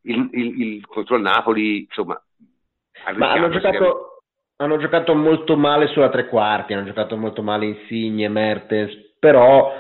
Il, 0.03 0.29
il, 0.33 0.61
il, 0.61 0.87
contro 0.87 1.17
il 1.17 1.23
Napoli, 1.23 1.81
insomma, 1.83 2.21
ma 3.15 3.31
hanno 3.31 3.49
giocato, 3.51 4.23
hanno 4.57 4.79
giocato, 4.79 5.15
molto 5.15 5.57
male 5.57 5.87
sulla 5.89 6.09
tre 6.09 6.27
quarti, 6.27 6.73
hanno 6.73 6.87
giocato 6.87 7.17
molto 7.17 7.43
male 7.43 7.67
Insigne, 7.67 8.29
Mertens, 8.29 9.15
però 9.19 9.73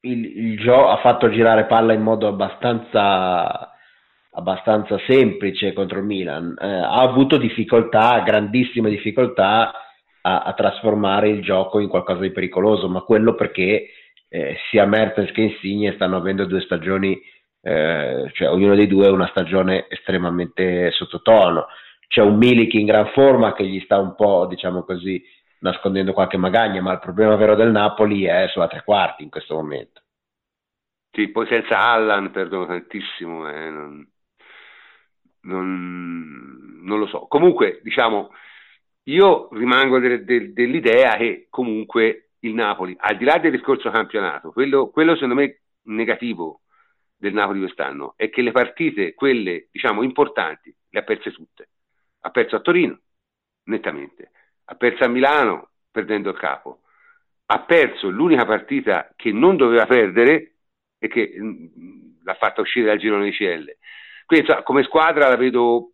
il, 0.00 0.24
il 0.24 0.58
Gio 0.58 0.88
ha 0.88 0.98
fatto 0.98 1.30
girare 1.30 1.66
palla 1.66 1.92
in 1.92 2.02
modo 2.02 2.28
abbastanza 2.28 3.72
abbastanza 4.38 4.98
semplice 5.06 5.72
contro 5.72 5.98
il 5.98 6.04
Milan, 6.04 6.56
eh, 6.60 6.66
ha 6.66 7.00
avuto 7.00 7.38
difficoltà, 7.38 8.22
grandissime 8.24 8.88
difficoltà 8.88 9.72
a, 10.22 10.42
a, 10.42 10.52
trasformare 10.52 11.28
il 11.28 11.42
gioco 11.42 11.80
in 11.80 11.88
qualcosa 11.88 12.20
di 12.20 12.30
pericoloso, 12.30 12.88
ma 12.88 13.00
quello 13.00 13.34
perché 13.34 13.88
eh, 14.28 14.56
sia 14.70 14.86
Mertens 14.86 15.32
che 15.32 15.40
Insigne 15.40 15.94
stanno 15.94 16.16
avendo 16.16 16.44
due 16.44 16.60
stagioni, 16.60 17.20
eh, 17.62 18.30
cioè 18.32 18.48
ognuno 18.48 18.76
dei 18.76 18.86
due 18.86 19.08
ha 19.08 19.12
una 19.12 19.28
stagione 19.28 19.86
estremamente 19.88 20.92
sottotono. 20.92 21.66
C'è 22.06 22.22
un 22.22 22.36
Milik 22.36 22.74
in 22.74 22.86
gran 22.86 23.08
forma 23.08 23.52
che 23.54 23.66
gli 23.66 23.80
sta 23.80 23.98
un 23.98 24.14
po', 24.14 24.46
diciamo 24.46 24.84
così, 24.84 25.20
nascondendo 25.60 26.12
qualche 26.12 26.36
magagna, 26.36 26.80
ma 26.80 26.92
il 26.92 26.98
problema 26.98 27.36
vero 27.36 27.54
del 27.54 27.70
Napoli 27.70 28.24
è 28.24 28.48
sulla 28.48 28.68
tre 28.68 28.82
quarti 28.84 29.22
in 29.22 29.30
questo 29.30 29.54
momento. 29.54 30.02
Sì, 31.10 31.28
poi 31.28 31.46
senza 31.46 31.78
Allan 31.78 32.30
perdono 32.30 32.66
tantissimo, 32.66 33.48
eh, 33.48 33.70
non, 33.70 34.08
non, 35.42 36.80
non, 36.82 36.98
lo 36.98 37.06
so. 37.06 37.26
Comunque, 37.26 37.80
diciamo, 37.82 38.30
io 39.04 39.48
rimango 39.52 39.98
de, 39.98 40.24
de, 40.24 40.52
dell'idea 40.52 41.16
che 41.16 41.46
comunque 41.50 42.30
il 42.40 42.54
Napoli, 42.54 42.94
al 42.98 43.16
di 43.16 43.24
là 43.24 43.38
del 43.38 43.50
discorso 43.50 43.90
campionato, 43.90 44.52
quello, 44.52 44.90
quello 44.90 45.14
secondo 45.14 45.34
me 45.34 45.62
negativo 45.84 46.60
del 47.16 47.32
Napoli 47.32 47.60
quest'anno 47.60 48.14
è 48.16 48.30
che 48.30 48.42
le 48.42 48.52
partite, 48.52 49.14
quelle 49.14 49.68
diciamo 49.72 50.02
importanti, 50.02 50.74
le 50.90 51.00
ha 51.00 51.02
perse 51.02 51.32
tutte. 51.32 51.70
Ha 52.20 52.30
perso 52.30 52.56
a 52.56 52.60
Torino, 52.60 53.00
nettamente, 53.64 54.30
ha 54.70 54.74
perso 54.74 55.04
a 55.04 55.08
Milano 55.08 55.70
perdendo 55.90 56.30
il 56.30 56.36
capo, 56.36 56.80
ha 57.46 57.60
perso 57.60 58.10
l'unica 58.10 58.44
partita 58.44 59.12
che 59.16 59.32
non 59.32 59.56
doveva 59.56 59.86
perdere 59.86 60.56
e 60.98 61.08
che 61.08 61.34
mh, 61.38 61.46
mm, 61.46 61.96
l'ha 62.24 62.34
fatta 62.34 62.60
uscire 62.60 62.86
dal 62.86 62.98
girone 62.98 63.24
di 63.24 63.32
CL. 63.32 63.76
Quindi 64.26 64.46
come 64.64 64.82
squadra 64.82 65.28
la 65.28 65.36
vedo, 65.36 65.92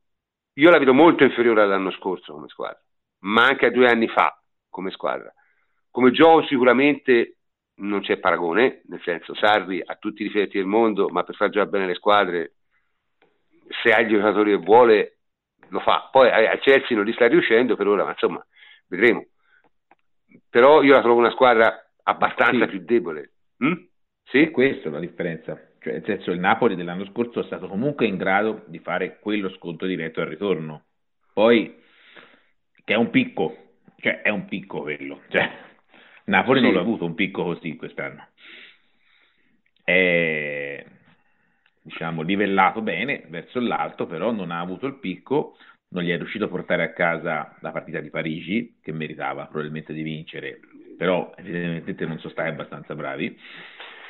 io 0.54 0.70
la 0.70 0.78
vedo 0.78 0.92
molto 0.92 1.22
inferiore 1.22 1.62
all'anno 1.62 1.92
scorso 1.92 2.32
come 2.32 2.48
squadra, 2.48 2.82
ma 3.20 3.46
anche 3.46 3.66
a 3.66 3.70
due 3.70 3.88
anni 3.88 4.08
fa 4.08 4.36
come 4.68 4.90
squadra. 4.90 5.32
Come 5.90 6.10
gioco 6.10 6.44
sicuramente 6.46 7.36
non 7.76 8.00
c'è 8.00 8.18
paragone, 8.18 8.82
nel 8.86 9.00
senso 9.04 9.34
Sarri 9.34 9.80
ha 9.84 9.94
tutti 9.94 10.22
i 10.22 10.26
difetti 10.26 10.58
del 10.58 10.66
mondo, 10.66 11.08
ma 11.08 11.22
per 11.22 11.36
far 11.36 11.50
giocare 11.50 11.70
bene 11.70 11.86
le 11.86 11.94
squadre, 11.94 12.54
se 13.82 13.90
ha 13.90 14.00
i 14.00 14.08
giocatori 14.08 14.50
che 14.50 14.64
vuole, 14.64 15.18
lo 15.68 15.78
fa. 15.78 16.08
Poi 16.10 16.28
a 16.28 16.58
Chelsea 16.58 16.96
non 16.96 17.06
li 17.06 17.12
sta 17.12 17.28
riuscendo 17.28 17.76
per 17.76 17.86
ora, 17.86 18.02
ma 18.02 18.10
insomma, 18.10 18.44
vedremo. 18.89 19.26
Però 20.49 20.82
io 20.82 20.95
la 20.95 21.03
trovo 21.03 21.18
una 21.18 21.30
squadra 21.30 21.85
abbastanza 22.03 22.64
sì. 22.64 22.70
più 22.70 22.85
debole. 22.85 23.32
Mm? 23.64 23.85
Sì? 24.24 24.43
È 24.43 24.51
questa 24.51 24.91
la 24.91 25.01
differenza. 25.01 25.61
Cioè, 25.78 25.93
nel 25.93 26.05
senso, 26.05 26.30
il 26.30 26.41
Napoli 26.41 26.76
dell'anno 26.76 27.05
scorso 27.07 27.41
è 27.41 27.45
stato 27.45 27.68
comunque 27.68 28.07
in 28.07 28.16
grado 28.16 28.64
di 28.66 28.78
fare 28.78 29.18
quello 29.18 29.51
sconto 29.51 29.87
diretto 29.87 30.20
al 30.20 30.28
ritorno. 30.28 30.85
Poi, 31.32 31.82
che 32.85 32.95
è 32.95 32.97
un 32.97 33.11
picco, 33.11 33.57
cioè 33.99 34.22
è 34.22 34.30
un 34.30 34.47
picco 34.47 34.82
quello. 34.82 35.22
Cioè, 35.28 35.51
Napoli 36.24 36.61
sì. 36.61 36.64
non 36.64 36.74
l'ha 36.74 36.80
avuto 36.80 37.05
un 37.05 37.14
picco 37.14 37.45
così 37.45 37.76
quest'anno. 37.76 38.28
È, 39.82 40.85
diciamo, 41.82 42.22
livellato 42.22 42.80
bene 42.80 43.24
verso 43.28 43.61
l'alto, 43.61 44.07
però 44.07 44.30
non 44.30 44.51
ha 44.51 44.61
avuto 44.61 44.87
il 44.87 44.99
picco, 44.99 45.59
non 45.95 46.03
gli 46.03 46.11
è 46.11 46.16
riuscito 46.16 46.45
a 46.45 46.49
portare 46.49 46.82
a 46.82 46.92
casa 46.92 47.57
la 47.61 47.70
partita 47.70 48.01
di 48.01 48.11
Parigi, 48.11 48.78
che 48.82 48.92
meritava 48.92 49.47
probabilmente 49.47 49.92
di 49.92 50.03
vincere, 50.03 50.59
però 50.99 51.32
evidentemente 51.36 52.05
non 52.05 52.18
sono 52.18 52.32
stati 52.32 52.49
abbastanza 52.49 52.95
bravi. 52.97 53.38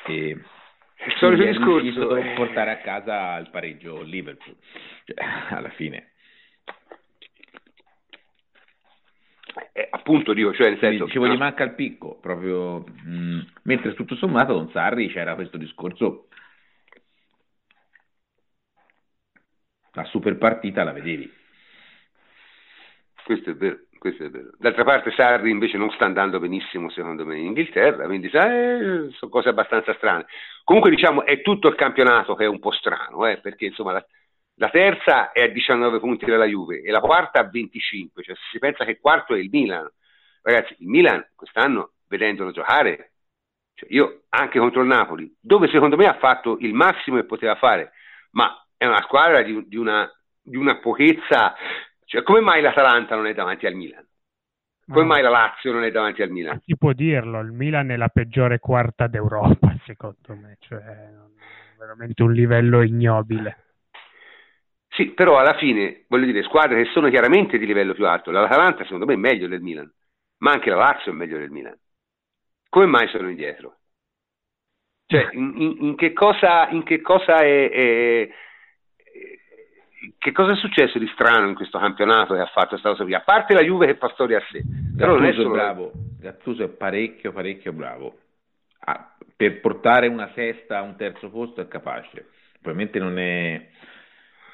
E 0.07 0.29
il 0.29 1.15
solito 1.19 1.45
discorso 1.45 2.15
a 2.15 2.35
portare 2.35 2.71
a 2.71 2.79
casa 2.79 3.37
il 3.37 3.51
pareggio 3.51 4.03
Liverpool 4.03 4.57
cioè, 5.05 5.25
alla 5.51 5.71
fine. 5.71 6.13
Eh, 9.73 9.87
appunto 9.91 10.33
dico 10.33 10.53
cioè 10.55 10.71
nel 10.71 10.79
senso 10.79 11.05
dicevo 11.05 11.29
gli 11.29 11.37
manca 11.37 11.63
il 11.63 11.75
picco 11.75 12.19
proprio 12.19 12.81
mh, 12.81 13.09
mm, 13.09 13.41
mentre 13.63 13.95
tutto 13.95 14.17
sommato 14.17 14.55
con 14.55 14.71
Sarri 14.71 15.09
c'era 15.09 15.35
questo 15.35 15.59
discorso. 15.59 16.29
La 19.93 20.05
super 20.05 20.39
partita 20.39 20.83
la 20.83 20.93
vedevi 20.93 21.43
questo 23.25 23.51
è 23.51 23.55
vero 23.55 23.79
questo 24.05 24.25
è 24.25 24.29
vero. 24.29 24.51
D'altra 24.59 24.85
parte 24.85 25.13
Sarri 25.13 25.51
invece 25.51 25.79
non 25.79 25.91
sta 25.91 26.05
andando 26.05 26.39
benissimo 26.39 26.91
secondo 26.91 27.25
me 27.25 27.39
in 27.39 27.47
Inghilterra, 27.47 28.05
quindi 28.05 28.29
sai, 28.29 29.11
sono 29.13 29.31
cose 29.31 29.49
abbastanza 29.49 29.95
strane. 29.95 30.27
Comunque 30.63 30.91
diciamo 30.91 31.25
è 31.25 31.41
tutto 31.41 31.69
il 31.69 31.75
campionato 31.75 32.35
che 32.35 32.45
è 32.45 32.47
un 32.47 32.59
po' 32.59 32.71
strano, 32.71 33.27
eh, 33.27 33.39
perché 33.39 33.65
insomma 33.65 33.93
la, 33.93 34.07
la, 34.57 34.69
terza 34.69 35.33
è 35.33 35.41
a 35.41 35.47
19 35.47 36.01
punti 36.01 36.27
della 36.27 36.45
Juve 36.45 36.83
e 36.83 36.91
la 36.91 37.01
quarta 37.01 37.41
a 37.41 37.49
25, 37.49 38.23
cioè 38.23 38.37
si 38.51 38.59
pensa 38.59 38.85
che 38.85 38.91
il 38.91 39.01
quarto 39.01 39.35
è 39.35 39.39
il 39.39 39.49
Milan. 39.51 39.91
Ragazzi, 40.43 40.77
il 40.81 40.89
Milan 40.89 41.27
quest'anno, 41.35 41.93
vedendolo 42.07 42.51
giocare, 42.51 43.13
cioè 43.73 43.91
io 43.91 44.25
anche 44.29 44.59
contro 44.59 44.83
il 44.83 44.87
Napoli, 44.87 45.35
dove 45.41 45.69
secondo 45.69 45.97
me 45.97 46.07
ha 46.07 46.19
fatto 46.19 46.59
il 46.61 46.75
massimo 46.75 47.17
che 47.17 47.25
poteva 47.25 47.55
fare, 47.55 47.93
ma 48.33 48.55
è 48.77 48.85
una 48.85 49.01
squadra 49.01 49.41
di, 49.41 49.67
di, 49.67 49.77
una, 49.77 50.13
di 50.43 50.57
una 50.57 50.77
pochezza 50.77 51.55
cioè, 52.05 52.23
come 52.23 52.41
mai 52.41 52.63
l'Atalanta 52.63 53.17
non 53.17 53.27
è 53.27 53.35
davanti 53.35 53.67
al 53.67 53.75
Milan? 53.75 54.07
Come 54.87 55.01
no. 55.01 55.07
mai 55.07 55.23
la 55.23 55.31
Lazio 55.31 55.73
non 55.73 55.85
è 55.85 55.91
davanti 55.91 56.23
al 56.23 56.31
Milan? 56.31 56.61
Si 56.63 56.77
può 56.77 56.93
dirlo, 56.93 57.41
il 57.41 57.53
Milan 57.53 57.91
è 57.91 57.97
la 57.97 58.09
peggiore 58.09 58.59
quarta 58.59 59.07
d'Europa, 59.07 59.75
secondo 59.87 60.35
me, 60.35 60.57
cioè 60.61 61.11
veramente 61.79 62.23
un 62.23 62.33
livello 62.33 62.83
ignobile. 62.83 63.59
Sì, 64.89 65.11
però 65.11 65.39
alla 65.39 65.57
fine, 65.57 66.05
voglio 66.09 66.27
dire, 66.27 66.43
squadre 66.45 66.85
che 66.85 66.91
sono 66.91 67.09
chiaramente 67.09 67.59
di 67.59 67.67
livello 67.67 67.95
più 67.95 68.07
alto, 68.07 68.31
l'Atalanta 68.31 68.85
secondo 68.85 69.07
me 69.07 69.15
è 69.15 69.17
meglio 69.17 69.49
del 69.49 69.61
Milan, 69.61 69.91
ma 70.39 70.53
anche 70.53 70.71
la 70.71 70.77
Lazio 70.77 71.13
è 71.13 71.15
meglio 71.15 71.39
del 71.39 71.51
Milan. 71.51 71.77
Come 72.69 72.87
mai 72.87 73.09
sono 73.09 73.29
indietro? 73.29 73.79
Cioè, 75.07 75.31
in, 75.33 75.53
in, 75.57 75.77
in 75.81 75.97
che 75.97 76.13
cosa, 76.13 76.69
in 76.71 76.83
che 76.83 77.01
cosa 77.01 77.39
è, 77.39 77.71
è 77.71 78.29
che 80.19 80.33
cosa 80.33 80.53
è 80.53 80.57
successo 80.57 80.99
di 80.99 81.07
strano 81.09 81.49
in 81.49 81.55
questo 81.55 81.79
campionato 81.79 82.35
che 82.35 82.41
ha 82.41 82.51
fatto 82.53 82.69
questa 82.71 82.91
cosa 82.91 83.05
qui? 83.05 83.15
A 83.15 83.21
parte 83.21 83.55
la 83.55 83.63
Juve 83.63 83.87
che 83.87 83.97
fa 83.97 84.11
storia 84.11 84.39
a 84.39 84.43
sé. 84.51 84.63
Però 84.97 85.17
Gattuso 85.17 85.43
è, 85.43 85.45
è 85.45 85.49
bravo, 85.49 85.93
Gattuso 86.21 86.65
è 86.65 86.69
parecchio, 86.69 87.33
parecchio 87.33 87.73
bravo. 87.73 88.19
Ah, 88.87 89.15
per 89.37 89.61
portare 89.61 90.07
una 90.07 90.31
sesta 90.35 90.79
a 90.79 90.83
un 90.83 90.97
terzo 90.97 91.31
posto 91.31 91.61
è 91.61 91.69
capace. 91.69 92.29
Probabilmente 92.61 92.99
non 92.99 93.19
è... 93.19 93.69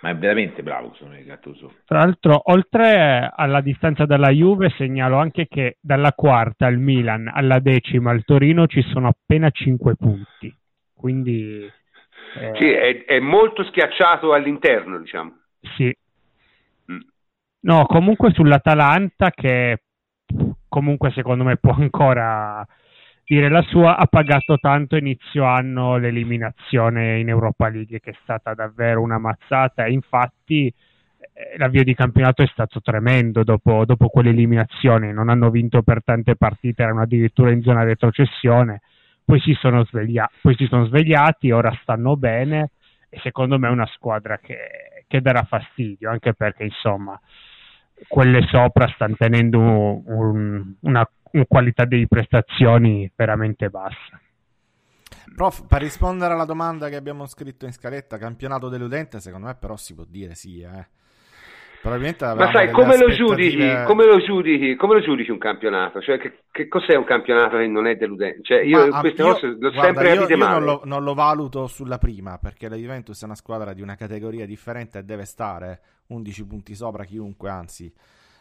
Ma 0.03 0.11
è 0.11 0.17
veramente 0.17 0.63
bravo, 0.63 0.95
secondo 0.95 1.17
me, 1.17 1.25
Gattuso. 1.25 1.75
Tra 1.85 1.99
l'altro, 1.99 2.41
oltre 2.45 3.31
alla 3.35 3.61
distanza 3.61 4.07
dalla 4.07 4.31
Juve, 4.31 4.71
segnalo 4.71 5.19
anche 5.19 5.47
che 5.47 5.77
dalla 5.79 6.13
quarta 6.13 6.67
al 6.67 6.79
Milan 6.79 7.31
alla 7.31 7.59
decima 7.59 8.11
al 8.11 8.25
Torino 8.25 8.67
ci 8.67 8.81
sono 8.83 9.09
appena 9.09 9.51
5 9.51 9.97
punti. 9.97 10.55
Quindi... 10.95 11.71
Eh... 12.39 12.53
Sì, 12.55 12.71
è, 12.71 13.05
è 13.05 13.19
molto 13.21 13.63
schiacciato 13.65 14.33
all'interno, 14.33 14.99
diciamo. 14.99 15.40
Sì. 15.77 15.95
No, 17.63 17.85
comunque 17.87 18.33
sull'Atalanta 18.33 19.31
che 19.31 19.83
comunque 20.69 21.11
secondo 21.11 21.45
me 21.45 21.57
può 21.59 21.73
ancora 21.73 22.67
dire 23.25 23.49
la 23.51 23.63
sua, 23.63 23.97
ha 23.97 24.07
pagato 24.07 24.57
tanto 24.59 24.97
inizio 24.97 25.45
anno 25.45 25.99
l'eliminazione 25.99 27.19
in 27.19 27.29
Europa 27.29 27.69
League 27.69 28.01
che 28.01 28.11
è 28.11 28.17
stata 28.23 28.55
davvero 28.55 29.03
una 29.03 29.19
mazzata. 29.19 29.87
Infatti 29.87 30.67
eh, 31.33 31.59
l'avvio 31.59 31.85
di 31.85 31.95
campionato 31.95 32.43
è 32.43 32.47
stato 32.47 32.81
tremendo 32.81 33.45
dopo, 33.45 33.85
dopo 33.85 34.09
quell'eliminazione, 34.09 35.13
non 35.13 35.29
hanno 35.29 35.51
vinto 35.51 35.83
per 35.83 36.03
tante 36.03 36.37
partite, 36.37 36.83
erano 36.83 37.03
addirittura 37.03 37.51
in 37.51 37.63
zona 37.63 37.85
retrocessione, 37.85 38.81
poi 39.25 39.39
si 39.41 39.53
sono, 39.55 39.85
sveglia- 39.85 40.31
poi 40.41 40.55
si 40.57 40.67
sono 40.67 40.87
svegliati, 40.87 41.51
ora 41.51 41.77
stanno 41.83 42.17
bene. 42.17 42.71
E 43.13 43.19
secondo 43.23 43.59
me 43.59 43.67
è 43.67 43.71
una 43.73 43.87
squadra 43.87 44.39
che 44.39 44.57
che 45.11 45.21
darà 45.21 45.43
fastidio, 45.43 46.09
anche 46.09 46.35
perché 46.35 46.63
insomma 46.63 47.21
quelle 48.07 48.47
sopra 48.47 48.87
stanno 48.95 49.17
tenendo 49.19 49.59
un, 49.59 50.03
un, 50.07 50.75
una, 50.83 51.11
una 51.33 51.45
qualità 51.49 51.85
di 51.85 52.07
prestazioni 52.07 53.11
veramente 53.17 53.69
bassa. 53.71 54.21
Prof, 55.35 55.67
per 55.67 55.83
rispondere 55.83 56.33
alla 56.33 56.45
domanda 56.45 56.89
che 56.89 56.95
abbiamo 56.95 57.27
scritto 57.27 57.67
in 57.67 57.73
scaletta, 57.73 58.19
campionato 58.19 58.69
deludente, 58.69 59.19
secondo 59.19 59.49
me 59.49 59.57
però 59.57 59.77
si 59.77 59.95
può 59.95 60.05
dire 60.07 60.37
sì, 60.37 60.61
eh. 60.61 60.87
Probabilmente 61.81 62.27
Ma 62.35 62.53
sai, 62.53 62.71
come 62.71 62.99
lo, 62.99 63.09
giudichi, 63.09 63.85
come, 63.87 64.05
lo 64.05 64.19
giudichi, 64.19 64.77
come 64.77 64.95
lo 64.95 65.01
giudichi 65.01 65.31
un 65.31 65.39
campionato? 65.39 66.03
Cioè, 66.03 66.19
che, 66.19 66.41
che, 66.51 66.69
cos'è 66.69 66.95
un 66.95 67.05
campionato 67.05 67.57
che 67.57 67.67
non 67.67 67.87
è 67.87 67.97
deludente? 67.97 68.43
Cioè, 68.43 68.61
io 68.61 68.87
Ma, 68.89 69.01
queste 69.01 69.23
io, 69.23 69.33
cose 69.33 69.47
l'ho 69.47 69.57
guarda, 69.57 69.83
sempre 69.83 70.13
io, 70.13 70.27
io 70.29 70.37
non 70.37 70.63
lo, 70.63 70.83
non 70.85 71.03
lo, 71.03 71.15
valuto 71.15 71.67
sulla 71.67 71.97
prima, 71.97 72.37
perché 72.37 72.69
la 72.69 72.77
Juventus 72.77 73.23
è 73.23 73.25
una 73.25 73.35
squadra 73.35 73.73
di 73.73 73.81
una 73.81 73.95
categoria 73.95 74.45
differente 74.45 74.99
e 74.99 75.05
deve 75.05 75.25
stare 75.25 75.81
11 76.09 76.47
punti 76.47 76.75
sopra 76.75 77.05
chiunque, 77.05 77.49
anzi, 77.49 77.91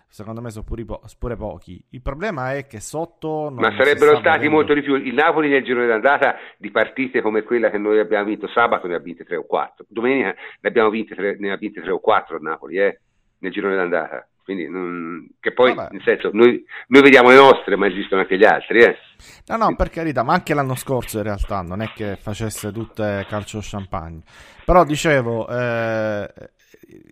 secondo 0.10 0.42
me 0.42 0.50
sono 0.50 0.66
pure, 0.66 0.84
po- 0.84 1.02
pure 1.18 1.38
pochi. 1.38 1.82
Il 1.92 2.02
problema 2.02 2.56
è 2.56 2.68
che 2.68 2.82
sotto... 2.82 3.50
Ma 3.56 3.74
sarebbero 3.78 4.18
stati 4.18 4.32
vedendo... 4.40 4.56
molto 4.56 4.74
di 4.74 4.82
più. 4.82 4.96
Il 4.96 5.14
Napoli 5.14 5.48
nel 5.48 5.64
giro 5.64 5.88
d'andata 5.88 6.36
di 6.58 6.72
partite 6.72 7.22
come 7.22 7.44
quella 7.44 7.70
che 7.70 7.78
noi 7.78 8.00
abbiamo 8.00 8.26
vinto 8.26 8.50
sabato 8.50 8.86
ne 8.88 8.96
ha 8.96 9.00
vinte 9.00 9.24
3 9.24 9.38
o 9.38 9.46
4. 9.46 9.86
Domenica 9.88 10.36
ne 10.60 10.68
abbiamo 10.68 10.90
vinte 10.90 11.16
3, 11.16 11.38
ne 11.40 11.52
ha 11.54 11.56
vinte 11.56 11.80
3 11.80 11.90
o 11.90 12.00
4 12.00 12.36
il 12.36 12.42
Napoli, 12.42 12.76
eh 12.80 13.00
nel 13.40 13.52
girone 13.52 13.76
d'andata. 13.76 14.28
Quindi, 14.44 14.68
non, 14.68 15.30
che 15.40 15.54
poi, 15.54 15.76
Vabbè. 15.76 15.90
nel 15.92 16.02
senso, 16.04 16.32
noi, 16.34 16.66
noi, 16.88 17.02
vediamo 17.04 17.30
le 17.30 17.36
nostre, 17.36 17.76
ma 17.76 17.86
esistono 17.86 18.22
anche 18.22 18.36
gli 18.36 18.46
altri. 18.46 18.80
Eh. 18.80 18.98
No, 19.46 19.58
no, 19.58 19.76
per 19.76 19.92
carità, 19.92 20.24
ma 20.24 20.34
anche 20.34 20.56
l'anno 20.56 20.74
scorso 20.74 21.18
in 21.18 21.24
realtà 21.24 21.62
non 21.62 21.82
è 21.82 21.92
che 21.94 22.18
facesse 22.20 22.72
tutte 22.72 23.28
calcio 23.30 23.60
champagne. 23.62 24.22
Però 24.66 24.84
dicevo, 24.84 25.48
eh, 25.48 26.28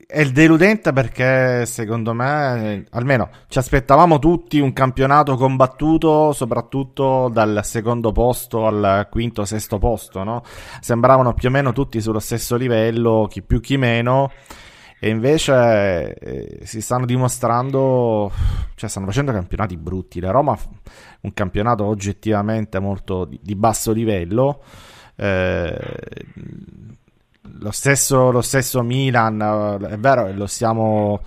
è 0.07 0.25
deludente 0.25 0.91
perché 0.93 1.67
secondo 1.67 2.13
me, 2.15 2.86
almeno 2.89 3.30
ci 3.47 3.59
aspettavamo 3.59 4.17
tutti 4.17 4.59
un 4.59 4.73
campionato 4.73 5.36
combattuto, 5.36 6.32
soprattutto 6.32 7.30
dal 7.32 7.59
secondo 7.63 8.11
posto 8.11 8.65
al 8.65 9.07
quinto, 9.11 9.45
sesto 9.45 9.78
posto, 9.78 10.23
no? 10.23 10.41
Sembravano 10.80 11.36
più 11.36 11.49
o 11.49 11.51
meno 11.51 11.71
tutti 11.71 12.01
sullo 12.01 12.19
stesso 12.19 12.55
livello, 12.55 13.28
chi 13.30 13.43
più 13.43 13.59
chi 13.59 13.78
meno 13.78 14.32
e 14.99 15.09
invece 15.09 16.15
eh, 16.15 16.65
si 16.65 16.81
stanno 16.81 17.05
dimostrando, 17.05 18.31
cioè 18.73 18.89
stanno 18.89 19.05
facendo 19.05 19.31
campionati 19.31 19.77
brutti. 19.77 20.19
La 20.19 20.31
Roma 20.31 20.57
un 21.21 21.33
campionato 21.33 21.85
oggettivamente 21.85 22.79
molto 22.79 23.25
di, 23.25 23.39
di 23.41 23.55
basso 23.55 23.91
livello. 23.91 24.63
Eh, 25.15 25.77
lo, 27.59 27.71
stesso, 27.71 28.31
lo 28.31 28.41
stesso 28.41 28.81
Milan, 28.81 29.87
è 29.87 29.97
vero, 29.97 30.31
lo 30.33 30.47
stiamo. 30.47 31.21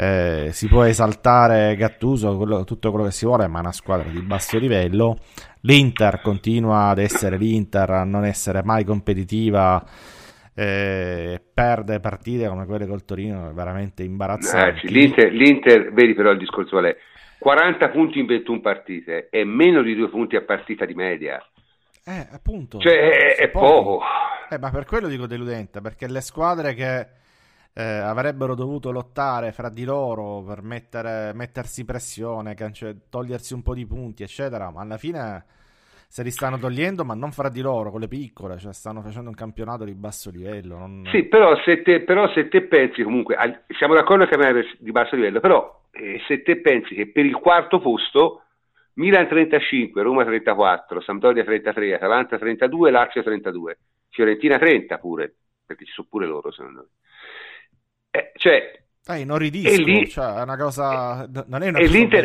Eh, 0.00 0.50
si 0.52 0.68
può 0.68 0.84
esaltare 0.84 1.74
Gattuso, 1.74 2.36
quello, 2.36 2.62
tutto 2.62 2.90
quello 2.90 3.06
che 3.06 3.10
si 3.10 3.24
vuole, 3.26 3.48
ma 3.48 3.58
è 3.58 3.62
una 3.62 3.72
squadra 3.72 4.08
di 4.08 4.22
basso 4.22 4.56
livello. 4.58 5.18
L'Inter 5.62 6.20
continua 6.20 6.90
ad 6.90 6.98
essere 6.98 7.36
l'Inter, 7.36 7.90
a 7.90 8.04
non 8.04 8.24
essere 8.24 8.62
mai 8.62 8.84
competitiva 8.84 9.84
eh, 10.58 11.40
perde 11.54 12.00
partite 12.00 12.48
come 12.48 12.66
quelle 12.66 12.88
col 12.88 13.04
Torino 13.04 13.52
veramente 13.52 14.02
imbarazzanti. 14.02 14.86
Eh, 14.86 14.90
l'Inter, 14.90 15.32
L'Inter, 15.32 15.92
vedi 15.92 16.14
però 16.14 16.32
il 16.32 16.38
discorso 16.38 16.70
qual 16.70 16.86
è? 16.86 16.96
40 17.38 17.88
punti 17.90 18.18
in 18.18 18.26
21 18.26 18.60
partite 18.60 19.28
è 19.30 19.44
meno 19.44 19.82
di 19.82 19.94
due 19.94 20.08
punti 20.08 20.34
a 20.34 20.42
partita 20.42 20.84
di 20.84 20.94
media. 20.94 21.40
Eh, 22.04 22.26
appunto. 22.32 22.80
Cioè, 22.80 22.92
è, 22.92 23.36
è 23.36 23.48
poco. 23.50 24.00
Eh, 24.50 24.58
ma 24.58 24.70
per 24.70 24.84
quello 24.84 25.06
dico 25.06 25.28
deludente, 25.28 25.80
perché 25.80 26.08
le 26.08 26.20
squadre 26.20 26.74
che 26.74 27.06
eh, 27.72 27.82
avrebbero 27.82 28.56
dovuto 28.56 28.90
lottare 28.90 29.52
fra 29.52 29.68
di 29.68 29.84
loro 29.84 30.42
per 30.42 30.62
mettere, 30.62 31.32
mettersi 31.34 31.84
pressione, 31.84 32.56
cioè, 32.72 32.96
togliersi 33.08 33.54
un 33.54 33.62
po' 33.62 33.74
di 33.74 33.86
punti, 33.86 34.24
eccetera, 34.24 34.72
ma 34.72 34.80
alla 34.80 34.98
fine 34.98 35.44
se 36.10 36.22
li 36.22 36.30
stanno 36.30 36.58
togliendo, 36.58 37.04
ma 37.04 37.12
non 37.12 37.32
fra 37.32 37.50
di 37.50 37.60
loro, 37.60 37.90
con 37.90 38.00
le 38.00 38.08
piccole, 38.08 38.58
cioè 38.58 38.72
stanno 38.72 39.02
facendo 39.02 39.28
un 39.28 39.34
campionato 39.34 39.84
di 39.84 39.94
basso 39.94 40.30
livello. 40.30 40.78
Non... 40.78 41.06
Sì, 41.10 41.24
però 41.24 41.54
se, 41.62 41.82
te, 41.82 42.00
però 42.00 42.32
se 42.32 42.48
te 42.48 42.62
pensi 42.62 43.02
comunque, 43.02 43.36
siamo 43.76 43.94
d'accordo 43.94 44.24
che 44.26 44.34
è 44.34 44.64
di 44.78 44.90
basso 44.90 45.14
livello, 45.16 45.38
però 45.40 45.82
eh, 45.90 46.18
se 46.26 46.42
te 46.42 46.60
pensi 46.60 46.94
che 46.94 47.08
per 47.08 47.26
il 47.26 47.34
quarto 47.34 47.78
posto 47.78 48.44
Milan 48.94 49.28
35, 49.28 50.02
Roma 50.02 50.24
34, 50.24 51.02
Sampdoria 51.02 51.44
33, 51.44 51.94
Atalanta 51.94 52.38
32, 52.38 52.90
Lazio 52.90 53.22
32, 53.22 53.78
Fiorentina 54.08 54.58
30 54.58 54.98
pure, 54.98 55.34
perché 55.66 55.84
ci 55.84 55.92
sono 55.92 56.06
pure 56.10 56.26
loro 56.26 56.50
secondo 56.50 56.80
me. 56.80 56.88
Eh, 58.10 58.32
cioè, 58.36 58.82
Dai, 59.04 59.24
non 59.24 59.38
ridisco, 59.38 59.82
lì, 59.82 60.08
cioè, 60.08 60.34
è 60.34 60.42
una 60.42 60.56
cosa... 60.56 61.26
Non 61.46 61.62
è 61.62 61.68
una 61.68 61.78
e 61.78 61.86
l'Inter, 61.86 62.24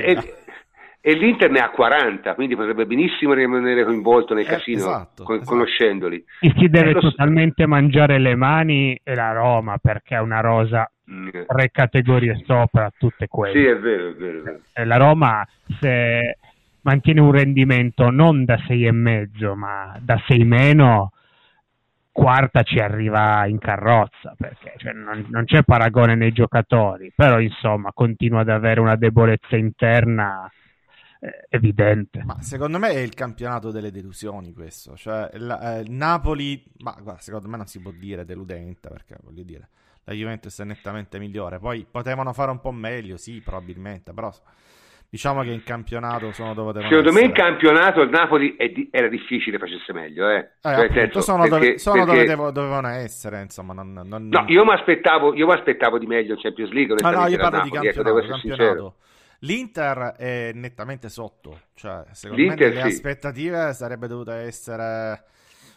e 1.05 1.15
l'Inter 1.15 1.51
ne 1.51 1.59
ha 1.59 1.69
40, 1.69 2.33
quindi 2.33 2.55
potrebbe 2.55 2.85
benissimo 2.85 3.33
rimanere 3.33 3.83
coinvolto 3.83 4.33
nel 4.33 4.45
eh, 4.45 4.47
casino 4.47 4.77
esatto, 4.77 5.25
con, 5.25 5.35
esatto. 5.35 5.49
conoscendoli. 5.49 6.23
E 6.39 6.53
si 6.55 6.69
deve 6.69 6.91
eh, 6.91 6.93
totalmente 6.93 7.63
so... 7.63 7.67
mangiare 7.69 8.19
le 8.19 8.35
mani 8.35 8.97
e 9.03 9.13
la 9.13 9.33
Roma 9.33 9.77
perché 9.79 10.15
è 10.15 10.21
una 10.21 10.39
rosa 10.39 10.89
mm. 11.11 11.27
tre 11.45 11.69
categorie 11.73 12.41
sopra 12.45 12.89
tutte 12.97 13.27
quelle. 13.27 13.53
Sì, 13.53 13.65
è 13.65 13.77
vero, 13.77 14.11
è 14.11 14.13
vero. 14.13 14.39
È 14.39 14.41
vero. 14.43 14.59
E 14.71 14.85
la 14.85 14.95
Roma 14.95 15.45
se 15.81 16.37
mantiene 16.83 17.19
un 17.19 17.31
rendimento 17.33 18.09
non 18.09 18.45
da 18.45 18.55
6,5 18.55 19.53
ma 19.55 19.97
da 19.99 20.17
6 20.25 20.43
meno 20.45 21.11
quarta 22.13 22.63
ci 22.63 22.79
arriva 22.79 23.45
in 23.45 23.59
carrozza 23.59 24.35
perché 24.37 24.75
cioè, 24.77 24.93
non, 24.93 25.25
non, 25.31 25.43
c'è 25.43 25.63
paragone 25.63 26.15
nei 26.15 26.31
giocatori, 26.31 27.11
però 27.13 27.41
insomma 27.41 27.91
continua 27.93 28.39
ad 28.39 28.49
avere 28.49 28.79
una 28.79 28.95
debolezza 28.95 29.57
interna 29.57 30.49
eh, 30.49 30.61
evidente. 31.49 32.23
Ma 32.23 32.41
secondo 32.41 32.79
me 32.79 32.89
è 32.89 32.99
il 32.99 33.13
campionato 33.13 33.71
delle 33.71 33.91
delusioni 33.91 34.53
questo, 34.53 34.95
cioè 34.95 35.29
la, 35.33 35.79
eh, 35.79 35.83
Napoli, 35.87 36.63
ma 36.79 36.95
guarda, 37.01 37.21
secondo 37.21 37.47
me 37.47 37.57
non 37.57 37.65
si 37.67 37.79
può 37.81 37.91
dire 37.91 38.25
deludente 38.25 38.89
perché 38.89 39.15
voglio 39.23 39.43
dire, 39.43 39.69
la 40.05 40.13
Juventus 40.13 40.59
è 40.59 40.63
nettamente 40.65 41.19
migliore, 41.19 41.59
poi 41.59 41.85
potevano 41.89 42.33
fare 42.33 42.51
un 42.51 42.59
po' 42.59 42.71
meglio, 42.71 43.17
sì, 43.17 43.41
probabilmente, 43.41 44.11
però 44.13 44.31
diciamo 45.09 45.43
che 45.43 45.51
in 45.51 45.61
campionato 45.63 46.31
sono 46.31 46.55
dove 46.55 46.73
devono 46.73 46.89
Secondo 46.89 47.09
essere. 47.09 47.23
me 47.25 47.29
in 47.29 47.35
campionato 47.35 48.01
il 48.01 48.09
Napoli 48.09 48.55
di- 48.73 48.87
era 48.91 49.07
difficile 49.07 49.59
facesse 49.59 49.93
meglio. 49.93 50.27
Eh. 50.27 50.35
Eh, 50.37 50.49
Cioè, 50.61 50.73
appunto, 50.73 50.93
senso, 50.93 51.21
sono, 51.21 51.43
perché, 51.43 51.49
dove, 51.65 51.77
sono 51.77 51.95
perché- 52.03 52.11
dove 52.13 52.27
devo- 52.27 52.51
dovevano 52.51 52.87
essere, 52.87 53.41
insomma. 53.43 53.73
Non, 53.73 53.93
non- 53.93 54.27
No, 54.27 54.43
io 54.47 54.65
mi 54.65 54.73
aspettavo, 54.73 55.35
di 55.99 56.07
meglio 56.07 56.33
in 56.33 56.39
Champions 56.41 56.71
League. 56.71 56.95
Ah, 57.03 57.11
no, 57.11 57.27
io 57.27 57.37
parlo 57.37 57.61
di 57.61 57.69
Napoli, 57.69 57.87
ecco, 57.89 58.01
devo 58.03 58.17
campionato. 58.17 58.39
sincero. 58.41 58.65
campionato. 58.65 58.95
L'Inter 59.43 60.15
è 60.17 60.51
nettamente 60.53 61.09
sotto, 61.09 61.59
cioè, 61.73 62.03
secondo 62.11 62.41
L'Inter 62.41 62.69
me 62.69 62.75
nelle 62.75 62.89
sì. 62.89 62.95
aspettative 62.95 63.73
sarebbe 63.73 64.07
dovuta 64.07 64.35
essere 64.35 65.23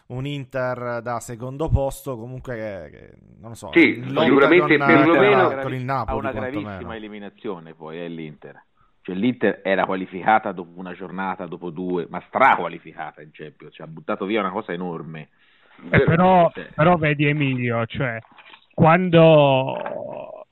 un 0.07 0.25
Inter 0.25 1.01
da 1.01 1.19
secondo 1.19 1.67
posto, 1.67 2.17
comunque 2.17 2.55
che, 2.55 2.89
che, 2.89 3.13
non 3.41 3.49
lo 3.49 3.55
so, 3.55 3.69
Sì, 3.73 4.01
sicuramente 4.05 4.77
con, 4.77 4.87
perlomeno- 4.87 5.55
con 5.61 5.73
il 5.73 5.81
ha 5.81 5.83
Napoli 5.83 6.19
una 6.19 6.31
quantomeno. 6.31 6.61
gravissima 6.61 6.95
eliminazione 6.95 7.73
poi 7.73 7.97
è 7.99 8.07
l'Inter. 8.07 8.63
Cioè 9.01 9.15
l'Inter 9.15 9.59
era 9.63 9.85
qualificata 9.85 10.51
dopo 10.53 10.79
una 10.79 10.93
giornata, 10.93 11.45
dopo 11.45 11.69
due, 11.69 12.07
ma 12.09 12.21
straqualificata 12.27 13.21
in 13.21 13.31
Champions, 13.31 13.75
cioè 13.75 13.85
ha 13.85 13.89
buttato 13.89 14.25
via 14.25 14.39
una 14.39 14.51
cosa 14.51 14.71
enorme. 14.71 15.29
Eh, 15.89 16.03
però, 16.03 16.49
Cioè, 16.53 16.69
però 16.73 16.95
vedi 16.97 17.25
Emilio, 17.25 17.85
cioè, 17.85 18.17
quando 18.73 20.06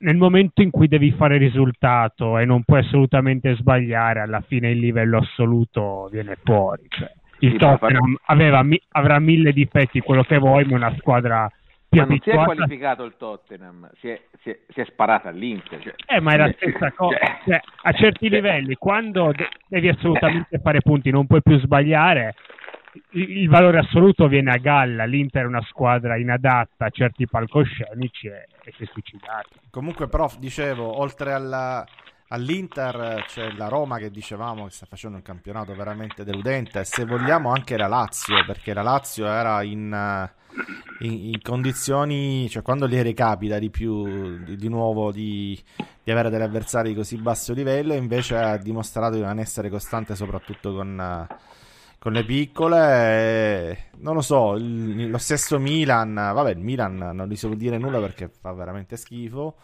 nel 0.06 0.18
momento 0.18 0.62
in 0.62 0.70
cui 0.70 0.88
devi 0.88 1.12
fare 1.12 1.38
risultato 1.38 2.38
e 2.38 2.46
non 2.46 2.64
puoi 2.64 2.80
assolutamente 2.82 3.56
sbagliare, 3.56 4.20
alla 4.20 4.42
fine 4.42 4.70
il 4.70 4.78
livello 4.78 5.18
assoluto 5.18 6.08
viene 6.12 6.38
fuori. 6.44 6.84
Cioè, 6.88 7.12
il 7.40 7.52
Sì, 7.54 7.58
Tottenham 7.58 8.16
aveva 8.26 8.62
mi- 8.62 8.80
avrà 8.92 9.18
mille 9.20 9.52
difetti, 9.52 10.00
quello 10.02 10.24
che 10.24 10.38
vuoi, 10.38 10.64
ma 10.66 10.76
una 10.76 10.96
squadra 10.98 11.52
più 11.90 12.02
ma 12.02 12.08
non 12.08 12.20
si 12.22 12.30
è 12.30 12.44
qualificato 12.44 13.04
il 13.04 13.16
Tottenham, 13.18 13.90
si 14.00 14.10
è, 14.10 14.22
si 14.42 14.50
è- 14.52 14.60
si 14.70 14.82
è 14.82 14.86
sparata 14.86 15.30
all'Inter. 15.30 15.82
Cioè, 15.82 15.94
Eh, 16.06 16.20
ma 16.22 16.34
è 16.34 16.38
la 16.38 16.52
cioè, 16.52 16.70
stessa 16.70 16.92
cosa. 16.92 17.18
cioè, 17.18 17.38
Cioè, 17.46 17.62
a 17.84 17.92
certi 17.94 18.28
cioè, 18.28 18.36
livelli, 18.36 18.76
quando 18.76 19.32
de- 19.36 19.50
devi 19.68 19.88
assolutamente 19.88 20.60
fare 20.60 20.82
punti, 20.82 21.10
non 21.10 21.26
puoi 21.26 21.42
più 21.42 21.58
sbagliare, 21.58 22.36
il, 23.12 23.50
valore 23.50 23.80
assoluto 23.80 24.28
viene 24.28 24.52
a 24.52 24.58
galla. 24.58 25.06
L'Inter 25.06 25.44
è 25.44 25.48
una 25.48 25.64
squadra 25.64 26.18
inadatta 26.18 26.86
a 26.86 26.90
certi 26.90 27.28
palcoscenici 27.28 28.28
e, 28.28 28.48
e 28.64 28.74
si 28.78 28.84
è 28.84 28.88
suicidata. 28.92 29.50
Comunque, 29.70 30.08
prof, 30.08 30.38
dicevo, 30.38 31.00
oltre 31.00 31.34
alla- 31.34 31.86
all'Inter 32.30 33.24
c'è 33.28 33.52
la 33.52 33.68
Roma 33.68 33.98
che 33.98 34.10
dicevamo 34.10 34.66
che 34.66 34.72
sta 34.72 34.86
facendo 34.86 35.18
un 35.18 35.24
campionato 35.24 35.74
veramente 35.76 36.24
deludente, 36.24 36.84
se 36.84 37.06
vogliamo 37.06 37.52
anche 37.52 37.78
la 37.78 37.88
Lazio, 37.88 38.44
perché 38.46 38.74
la 38.74 38.82
Lazio 38.82 39.28
era 39.28 39.62
in, 39.64 39.94
eh, 39.94 41.06
in- 41.06 41.34
in 41.34 41.42
condizioni, 41.42 42.50
cioè 42.50 42.64
quando 42.64 42.88
gli 42.88 43.00
recapita 43.00 43.60
di 43.60 43.70
più, 43.70 44.44
di, 44.44 44.56
di 44.56 44.70
nuovo, 44.70 45.12
di, 45.12 45.58
di 46.04 46.12
avere 46.12 46.30
degli 46.30 46.42
avversari 46.42 46.90
di 46.90 46.96
così 46.96 47.18
basso 47.18 47.54
livello, 47.54 47.94
invece 47.94 48.36
ha 48.38 48.58
dimostrato 48.58 49.16
di 49.16 49.22
non 49.22 49.40
essere 49.40 49.70
costante 49.70 50.16
soprattutto 50.16 50.74
con... 50.74 51.28
eh, 51.30 51.64
con 52.06 52.14
le 52.14 52.24
piccole, 52.24 52.78
e 53.72 53.78
non 54.02 54.14
lo 54.14 54.22
so, 54.22 54.54
il- 54.54 55.10
lo 55.10 55.18
stesso 55.18 55.58
Milan, 55.58 56.14
vabbè, 56.14 56.52
il 56.52 56.60
Milan 56.60 56.98
non 56.98 57.28
gli 57.28 57.36
so 57.36 57.48
dire 57.56 57.80
nulla 57.80 58.00
perché 58.00 58.30
fa 58.30 58.54
veramente 58.54 58.96
schifo. 58.96 59.56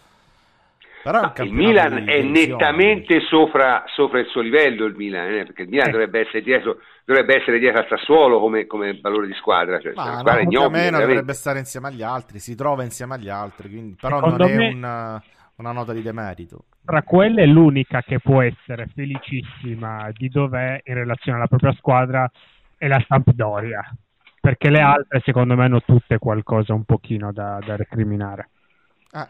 Però 1.04 1.34
Il 1.38 1.54
Milan 1.54 2.10
è 2.10 2.24
nettamente 2.24 3.20
sopra, 3.30 3.84
sopra 3.94 4.20
il 4.20 4.26
suo 4.26 4.42
livello, 4.42 4.86
il 4.86 4.96
Milan, 4.96 5.32
eh, 5.32 5.44
perché 5.46 5.62
il 5.62 5.70
Milan 5.70 5.90
Eh. 5.90 5.92
dovrebbe 5.92 6.22
essere 6.22 6.42
dietro, 6.42 6.78
dovrebbe 7.06 7.36
essere 7.40 7.60
dietro 7.60 7.82
al 7.82 7.88
Sassuolo 7.88 8.40
come, 8.40 8.66
come 8.66 9.00
valore 9.00 9.28
di 9.28 9.34
squadra, 9.36 9.80
cioè, 9.80 9.94
Ma 9.94 10.02
una 10.02 10.12
no, 10.14 10.20
squadra 10.22 10.40
più 10.40 10.48
o 10.48 10.52
ignobile, 10.52 10.70
meno 10.80 10.92
veramente. 10.98 11.08
dovrebbe 11.14 11.34
stare 11.34 11.60
insieme 11.60 11.88
agli 11.90 12.02
altri, 12.02 12.40
si 12.40 12.56
trova 12.56 12.82
insieme 12.84 13.14
agli 13.16 13.30
altri, 13.30 13.70
quindi- 13.70 13.98
però 14.02 14.16
Secondo 14.16 14.38
non 14.38 14.50
è 14.50 14.56
me- 14.56 14.68
un- 14.68 15.22
una 15.58 15.72
nota 15.72 15.94
di 15.94 16.02
demerito. 16.02 16.64
Tra 16.84 17.04
quelle, 17.04 17.46
l'unica 17.46 18.02
che 18.02 18.20
può 18.20 18.42
essere 18.42 18.88
felicissima 18.94 20.10
di 20.12 20.30
dov'è 20.30 20.82
in 20.84 20.94
relazione 20.96 21.38
alla 21.38 21.48
propria 21.48 21.74
squadra 21.74 22.30
è 22.78 22.88
la 22.88 23.04
Sampdoria. 23.08 23.82
Perché 24.40 24.70
le 24.72 24.82
altre, 24.82 25.22
secondo 25.24 25.56
me, 25.56 25.66
hanno 25.66 25.82
tutte 25.82 26.18
qualcosa 26.18 26.74
un 26.74 26.84
pochino 26.84 27.32
da, 27.32 27.60
da 27.64 27.76
recriminare. 27.76 28.50
Ah, 29.12 29.30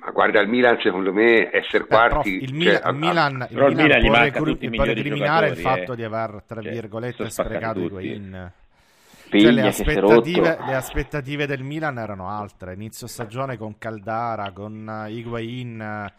Ma 0.00 0.10
guarda, 0.10 0.40
il 0.40 0.48
Milan 0.48 0.78
secondo 0.80 1.12
me 1.12 1.50
essere 1.50 1.84
beh, 1.84 1.88
prof, 1.88 2.10
quarti... 2.10 2.42
il, 2.42 2.60
cioè, 2.60 2.80
a- 2.82 2.90
il 2.90 2.96
Milan, 2.96 3.46
il 3.48 3.54
Però 3.54 3.68
il 3.68 3.76
Milan 3.76 4.00
Milan 4.00 4.00
gli 4.02 4.06
può, 4.06 4.18
recru- 4.18 4.62
i 4.62 4.70
può 4.70 4.84
recriminare 4.84 5.48
il 5.48 5.56
fatto 5.56 5.92
eh. 5.92 5.96
di 5.96 6.02
aver, 6.04 6.42
tra 6.46 6.60
Cioè, 6.60 6.72
virgolette, 6.72 7.30
spaccati 7.30 7.48
sprecato 7.48 7.80
tutti. 7.80 8.04
Higuain. 8.06 8.52
Figlia 9.28 9.50
Cioè, 9.50 9.52
le, 9.52 9.62
aspettative, 9.66 10.58
le 10.60 10.74
aspettative 10.74 11.46
del 11.46 11.62
Milan 11.62 11.98
erano 11.98 12.28
altre. 12.28 12.74
Inizio 12.74 13.06
stagione 13.06 13.56
con 13.56 13.78
Caldara, 13.78 14.52
con 14.52 14.88
eh, 15.06 15.10
Higuain, 15.12 15.80
eh, 15.80 16.12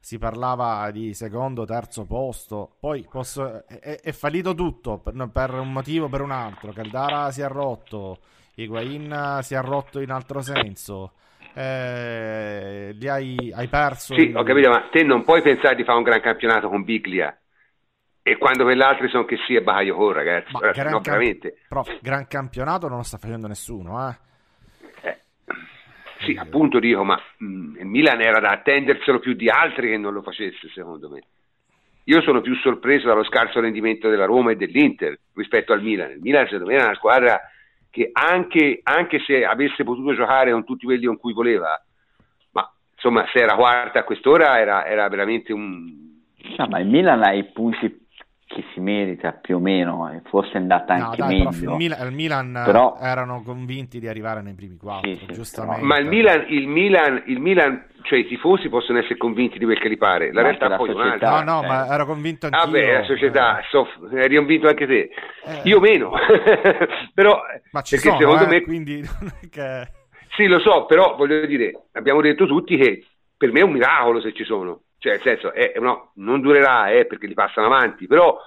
si 0.00 0.18
parlava 0.18 0.90
di 0.90 1.14
secondo, 1.14 1.64
terzo 1.64 2.04
posto. 2.04 2.76
Poi 2.78 3.06
posso- 3.10 3.66
è, 3.66 3.78
è- 3.80 4.00
è 4.00 4.12
fallito 4.12 4.54
tutto 4.54 4.98
per, 4.98 5.28
per 5.32 5.54
un 5.54 5.72
motivo 5.72 6.06
o 6.06 6.08
per 6.08 6.20
un 6.20 6.30
altro. 6.30 6.72
Caldara 6.72 7.30
si 7.30 7.40
è 7.40 7.48
rotto, 7.48 8.20
Higuain 8.54 9.10
eh, 9.38 9.42
si 9.42 9.54
è 9.54 9.60
rotto 9.62 10.00
in 10.00 10.10
altro 10.10 10.40
senso. 10.42 11.12
Eh, 11.54 12.90
li 12.94 13.08
hai, 13.08 13.50
hai 13.54 13.68
perso. 13.68 14.14
Sì, 14.14 14.20
in- 14.20 14.36
ho 14.36 14.42
capito, 14.42 14.68
ma 14.70 14.88
te 14.90 15.02
non 15.02 15.24
puoi 15.24 15.40
pensare 15.40 15.74
di 15.74 15.84
fare 15.84 15.96
un 15.98 16.04
gran 16.04 16.20
campionato 16.20 16.68
con 16.68 16.82
Biglia. 16.84 17.34
E 18.28 18.36
quando 18.36 18.64
quell'altro 18.64 19.08
sono 19.08 19.24
che 19.24 19.38
sì 19.46 19.54
è 19.54 19.62
Baio 19.62 20.12
ragazzi. 20.12 20.52
Ma 20.52 20.58
Ragazzi, 20.60 20.80
gran 20.80 20.92
no, 20.92 21.00
camp- 21.00 21.16
veramente. 21.16 21.58
prof, 21.66 21.98
gran 22.02 22.26
campionato 22.26 22.86
non 22.86 22.98
lo 22.98 23.02
sta 23.02 23.16
facendo 23.16 23.46
nessuno, 23.46 24.06
eh. 24.06 24.16
Eh, 25.00 25.18
sì, 26.20 26.36
appunto 26.38 26.78
dico, 26.78 27.04
ma 27.04 27.18
mh, 27.38 27.78
il 27.78 27.86
Milan 27.86 28.20
era 28.20 28.38
da 28.38 28.50
attenderselo 28.50 29.18
più 29.18 29.32
di 29.32 29.48
altri 29.48 29.88
che 29.88 29.96
non 29.96 30.12
lo 30.12 30.20
facesse, 30.20 30.68
secondo 30.74 31.08
me. 31.08 31.22
Io 32.04 32.20
sono 32.20 32.42
più 32.42 32.54
sorpreso 32.56 33.06
dallo 33.06 33.24
scarso 33.24 33.60
rendimento 33.60 34.10
della 34.10 34.26
Roma 34.26 34.50
e 34.50 34.56
dell'Inter 34.56 35.18
rispetto 35.34 35.72
al 35.72 35.82
Milan. 35.82 36.10
Il 36.10 36.20
Milan, 36.20 36.44
secondo 36.44 36.66
me, 36.66 36.74
era 36.74 36.84
una 36.84 36.94
squadra 36.96 37.40
che 37.90 38.10
anche, 38.12 38.80
anche 38.82 39.20
se 39.20 39.42
avesse 39.42 39.84
potuto 39.84 40.14
giocare 40.14 40.52
con 40.52 40.64
tutti 40.64 40.84
quelli 40.84 41.06
con 41.06 41.16
cui 41.16 41.32
voleva, 41.32 41.82
ma 42.52 42.70
insomma, 42.94 43.26
se 43.32 43.38
era 43.38 43.54
quarta 43.54 44.00
a 44.00 44.04
quest'ora 44.04 44.58
era, 44.58 44.84
era 44.84 45.08
veramente 45.08 45.54
un, 45.54 46.06
No, 46.56 46.66
ma 46.68 46.78
il 46.78 46.86
Milan 46.86 47.22
ha 47.22 47.32
i 47.32 47.44
punti 47.44 48.06
che 48.48 48.64
si 48.72 48.80
merita 48.80 49.32
più 49.32 49.56
o 49.56 49.60
meno, 49.60 50.10
e 50.10 50.22
forse 50.30 50.52
è 50.52 50.56
andata 50.56 50.96
No, 50.96 51.04
anche 51.04 51.16
dai, 51.18 51.36
prof, 51.42 51.54
meglio. 51.56 51.70
il 51.72 51.76
Milan, 51.76 52.06
il 52.08 52.14
Milan, 52.14 52.52
Però- 52.64 52.96
eh, 52.98 53.06
erano 53.06 53.42
convinti 53.42 54.00
di 54.00 54.08
arrivare 54.08 54.40
nei 54.40 54.54
primi 54.54 54.76
quattro, 54.78 55.10
Sì, 55.10 55.18
sì, 55.26 55.26
giustamente. 55.34 55.82
Ma 55.84 55.98
il 55.98 56.06
Milan, 56.06 56.44
il 56.48 56.66
Milan, 56.66 57.22
il 57.26 57.40
Milan, 57.40 57.86
cioè 58.02 58.18
i 58.20 58.26
tifosi 58.26 58.70
possono 58.70 58.98
essere 58.98 59.18
convinti 59.18 59.58
di 59.58 59.66
quel 59.66 59.78
che 59.78 59.88
li 59.88 59.98
pare, 59.98 60.32
la 60.32 60.40
Ma 60.40 60.46
realtà 60.48 60.68
la 60.68 60.76
poi 60.76 60.88
è 60.88 60.92
società. 60.94 61.26
un'altra. 61.28 61.42
No, 61.42 61.60
no, 61.60 61.64
eh. 61.64 61.66
ma 61.68 61.86
ero 61.94 62.06
convinto 62.06 62.46
anch'io. 62.46 62.62
Ah 62.62 62.66
beh, 62.70 62.92
la 62.92 63.04
società, 63.04 63.58
Eh, 63.58 63.64
so, 63.70 63.86
eri 64.16 64.36
convinto 64.36 64.66
anche 64.66 64.86
te. 64.86 65.10
eh, 65.44 65.60
Io 65.64 65.78
meno, 65.80 66.12
però 67.12 67.42
Ma 67.72 67.82
ci 67.82 67.94
perché 67.96 68.08
sono, 68.08 68.18
secondo 68.18 68.44
eh, 68.44 68.46
me 68.46 68.60
quindi 68.62 69.00
non 69.20 69.30
è 69.42 69.48
che... 69.50 69.90
sì, 70.36 70.46
lo 70.46 70.58
so, 70.60 70.86
però 70.86 71.16
voglio 71.16 71.44
dire, 71.46 71.88
abbiamo 71.92 72.20
detto 72.22 72.46
tutti 72.46 72.76
che 72.76 73.04
per 73.36 73.52
me 73.52 73.60
è 73.60 73.62
un 73.62 73.72
miracolo 73.72 74.20
se 74.20 74.32
ci 74.32 74.44
sono, 74.44 74.82
cioè 74.98 75.12
nel 75.12 75.22
senso, 75.22 75.52
è, 75.52 75.72
no, 75.80 76.10
non 76.14 76.40
durerà 76.40 76.90
eh, 76.90 77.06
perché 77.06 77.26
li 77.26 77.34
passano 77.34 77.66
avanti, 77.66 78.06
però 78.06 78.38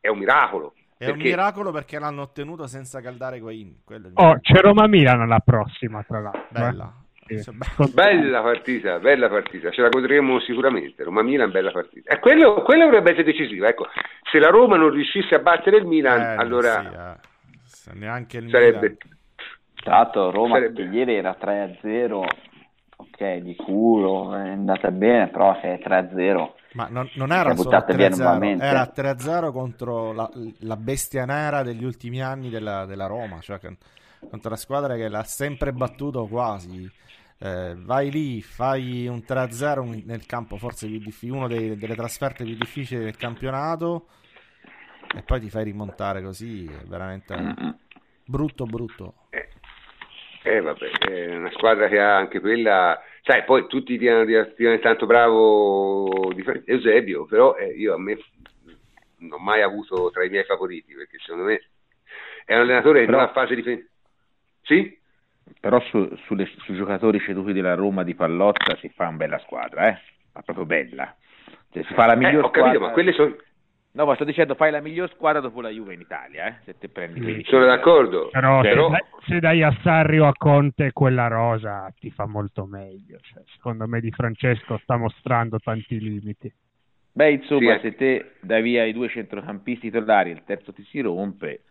è 0.00 0.08
un 0.08 0.18
miracolo. 0.18 0.74
È 0.98 1.06
un 1.06 1.12
perché- 1.12 1.28
miracolo 1.28 1.72
perché 1.72 1.98
l'hanno 1.98 2.22
ottenuto 2.22 2.66
senza 2.66 3.00
caldare 3.00 3.38
Guain. 3.40 3.80
Oh, 4.14 4.38
c'è 4.40 4.60
Roma-Milan 4.60 5.20
alla 5.20 5.40
prossima, 5.40 6.02
tra 6.02 6.20
l'altro. 6.20 6.40
eh. 6.42 6.46
Bella. 6.60 6.92
Sì. 7.26 7.50
Be- 7.50 7.88
Bella 7.92 8.40
partita, 8.40 8.98
bella 9.00 9.28
partita, 9.28 9.70
ce 9.72 9.82
la 9.82 9.88
godremo 9.88 10.38
sicuramente. 10.40 11.02
Roma 11.02 11.22
Milan, 11.22 11.50
bella 11.50 11.72
partita. 11.72 12.12
E 12.14 12.20
quello, 12.20 12.62
quello 12.62 12.84
dovrebbe 12.84 13.10
essere 13.10 13.24
decisivo. 13.24 13.66
Ecco, 13.66 13.88
se 14.30 14.38
la 14.38 14.48
Roma 14.48 14.76
non 14.76 14.90
riuscisse 14.90 15.34
a 15.34 15.40
battere 15.40 15.78
il 15.78 15.86
Milan, 15.86 16.20
Eh, 16.20 16.34
allora 16.36 16.80
sì, 16.80 16.86
eh. 16.86 17.28
Se 17.64 17.92
neanche 17.94 18.38
il 18.38 18.48
sarebbe. 18.48 18.78
Milan. 18.78 18.96
Tra 19.74 19.96
l'altro 19.96 20.30
Roma 20.30 20.54
Sarebbe- 20.54 20.88
che 20.88 20.96
ieri 20.96 21.14
era 21.16 21.34
3-0, 21.38 22.24
ok, 23.16 23.36
di 23.38 23.56
culo, 23.56 24.34
è 24.34 24.48
andata 24.50 24.90
bene, 24.90 25.28
però 25.28 25.58
se 25.60 25.74
è 25.74 25.78
3-0 25.78 26.54
Ma 26.72 26.88
non, 26.90 27.08
non 27.14 27.32
era 27.32 27.54
solo 27.56 27.70
buttate 27.70 27.94
via 27.96 28.08
3-0, 28.08 28.16
nuovamente. 28.16 28.64
era 28.64 28.86
3-0 28.86 29.50
contro 29.52 30.12
la, 30.12 30.30
la 30.60 30.76
bestia 30.76 31.24
nera 31.24 31.62
degli 31.62 31.84
ultimi 31.84 32.22
anni 32.22 32.50
della, 32.50 32.84
della 32.84 33.06
Roma, 33.06 33.40
cioè 33.40 33.58
che- 33.58 33.76
contro 34.28 34.50
la 34.50 34.56
squadra 34.56 34.94
che 34.96 35.08
l'ha 35.08 35.22
sempre 35.24 35.72
battuto 35.72 36.26
quasi. 36.26 36.90
Eh, 37.38 37.74
vai 37.78 38.10
lì, 38.10 38.40
fai 38.42 39.06
un 39.06 39.24
3-0 39.24 39.82
un- 39.82 40.02
nel 40.04 40.24
campo 40.26 40.56
forse 40.56 40.86
più 40.86 40.98
difficile, 40.98 41.36
uno 41.36 41.48
dei- 41.48 41.76
delle 41.76 41.94
trasferte 41.94 42.44
più 42.44 42.54
difficili 42.56 43.04
del 43.04 43.16
campionato 43.16 44.06
e 45.14 45.22
poi 45.22 45.40
ti 45.40 45.48
fai 45.50 45.64
rimontare 45.64 46.22
così, 46.22 46.66
è 46.66 46.84
veramente 46.86 47.34
brutto 48.24 48.64
brutto. 48.64 49.14
Eh, 50.46 50.56
Eh 50.56 50.60
vabbè, 50.60 50.90
è 51.08 51.36
una 51.36 51.50
squadra 51.50 51.88
che 51.88 51.98
ha 52.00 52.16
anche 52.16 52.40
quella, 52.40 53.00
sai, 53.22 53.42
poi 53.44 53.66
tutti 53.66 53.98
dicono 53.98 54.24
di 54.24 54.34
essere 54.34 54.78
tanto 54.78 55.04
bravo 55.06 56.30
di 56.32 56.44
Eusebio, 56.66 57.24
però 57.26 57.56
eh, 57.56 57.66
io 57.70 57.94
a 57.94 57.98
me 57.98 58.16
non 59.18 59.32
ho 59.32 59.38
mai 59.42 59.62
avuto 59.62 60.10
tra 60.12 60.24
i 60.24 60.28
miei 60.30 60.44
favoriti, 60.44 60.94
perché 60.94 61.18
secondo 61.18 61.44
me 61.48 61.60
è 62.44 62.54
un 62.54 62.60
allenatore 62.60 63.00
che 63.00 63.06
Però- 63.06 63.18
non 63.18 63.26
ha 63.26 63.32
fase 63.32 63.54
difensiva. 63.56 63.88
Sì? 64.62 64.98
Però 65.60 65.80
su, 65.80 66.08
sulle- 66.26 66.48
sui 66.58 66.74
giocatori 66.76 67.18
ceduti 67.20 67.52
della 67.52 67.74
Roma 67.74 68.02
di 68.04 68.14
Pallotta 68.14 68.76
si 68.76 68.88
fa 68.88 69.08
una 69.08 69.16
bella 69.16 69.38
squadra, 69.40 69.88
eh? 69.88 69.98
Ma 70.32 70.42
proprio 70.42 70.64
bella. 70.66 71.16
Cioè, 71.72 71.84
si 71.84 71.94
fa 71.94 72.06
la 72.06 72.12
Eh, 72.12 72.16
miglior 72.16 72.44
ho 72.44 72.50
capito, 72.50 72.74
squadra. 72.74 72.78
ma 72.86 72.90
quelle 72.92 73.12
sono... 73.12 73.36
No, 73.96 74.04
ma 74.04 74.14
sto 74.14 74.24
dicendo, 74.24 74.54
fai 74.54 74.70
la 74.70 74.82
miglior 74.82 75.08
squadra 75.08 75.40
dopo 75.40 75.62
la 75.62 75.70
Juve 75.70 75.94
in 75.94 76.00
Italia, 76.00 76.48
eh? 76.48 76.54
Se 76.64 76.76
te 76.76 76.90
prendi 76.90 77.18
quelli 77.18 77.42
Sono 77.44 77.64
d'accordo. 77.64 78.28
Però, 78.30 78.60
se, 78.62 78.68
Però- 78.68 78.90
dai, 78.90 79.00
se 79.26 79.40
dai 79.40 79.62
a 79.62 79.74
Sarri 79.82 80.18
o 80.18 80.26
a 80.26 80.34
Conte 80.36 80.92
quella 80.92 81.28
rosa 81.28 81.90
ti 81.98 82.10
fa 82.10 82.26
molto 82.26 82.66
meglio. 82.66 83.18
Cioè, 83.22 83.42
secondo 83.54 83.86
me 83.86 84.00
Di 84.00 84.10
Francesco 84.10 84.76
sta 84.82 84.98
mostrando 84.98 85.58
tanti 85.58 85.98
limiti. 85.98 86.52
Beh, 87.12 87.30
insomma, 87.30 87.76
Sì, 87.76 87.80
se 87.80 87.94
te 87.94 88.32
dai 88.40 88.60
via 88.60 88.84
i 88.84 88.92
due 88.92 89.08
centrocampisti 89.08 89.88
titolari 89.90 90.28
e 90.28 90.34
il 90.34 90.44
terzo 90.44 90.74
ti 90.74 90.82
si 90.82 91.00
rompe, 91.00 91.62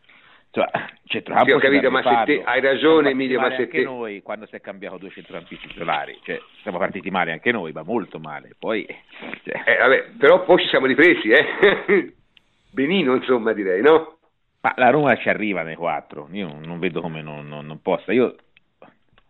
cioè, 0.55 0.69
centrocampo 1.05 1.49
Sì, 1.49 1.55
ho 1.55 1.59
capito, 1.59 1.91
ma 1.91 2.01
se 2.01 2.23
te- 2.25 2.43
hai 2.45 2.61
ragione, 2.61 3.09
Emilio, 3.09 3.41
ma 3.41 3.49
se 3.49 3.63
anche 3.63 3.67
te- 3.79 3.83
noi 3.83 4.21
quando 4.21 4.45
si 4.45 4.55
è 4.55 4.61
cambiato 4.61 4.97
due 4.97 5.09
centrocampisti 5.09 5.67
titolari, 5.67 6.17
cioè, 6.23 6.39
siamo 6.61 6.77
partiti 6.77 7.11
male 7.11 7.33
anche 7.33 7.51
noi, 7.51 7.73
ma 7.73 7.83
molto 7.83 8.19
male. 8.19 8.55
Poi, 8.57 8.85
cioè, 9.43 9.63
Eh, 9.65 9.77
vabbè, 9.77 10.11
però 10.17 10.45
poi 10.45 10.61
ci 10.61 10.69
siamo 10.69 10.85
ripresi, 10.85 11.29
eh? 11.29 12.13
Benino, 12.71 13.15
insomma, 13.15 13.51
direi, 13.51 13.81
no? 13.81 14.17
ma 14.61 14.73
la 14.77 14.89
Roma 14.89 15.15
ci 15.17 15.27
arriva 15.29 15.61
nei 15.61 15.75
quattro, 15.75 16.27
io 16.31 16.47
non- 16.47 16.61
non 16.65 16.79
vedo 16.79 17.01
come 17.01 17.21
non, 17.21 17.45
non- 17.47 17.65
non 17.65 17.81
possa. 17.81 18.13
Io, 18.13 18.35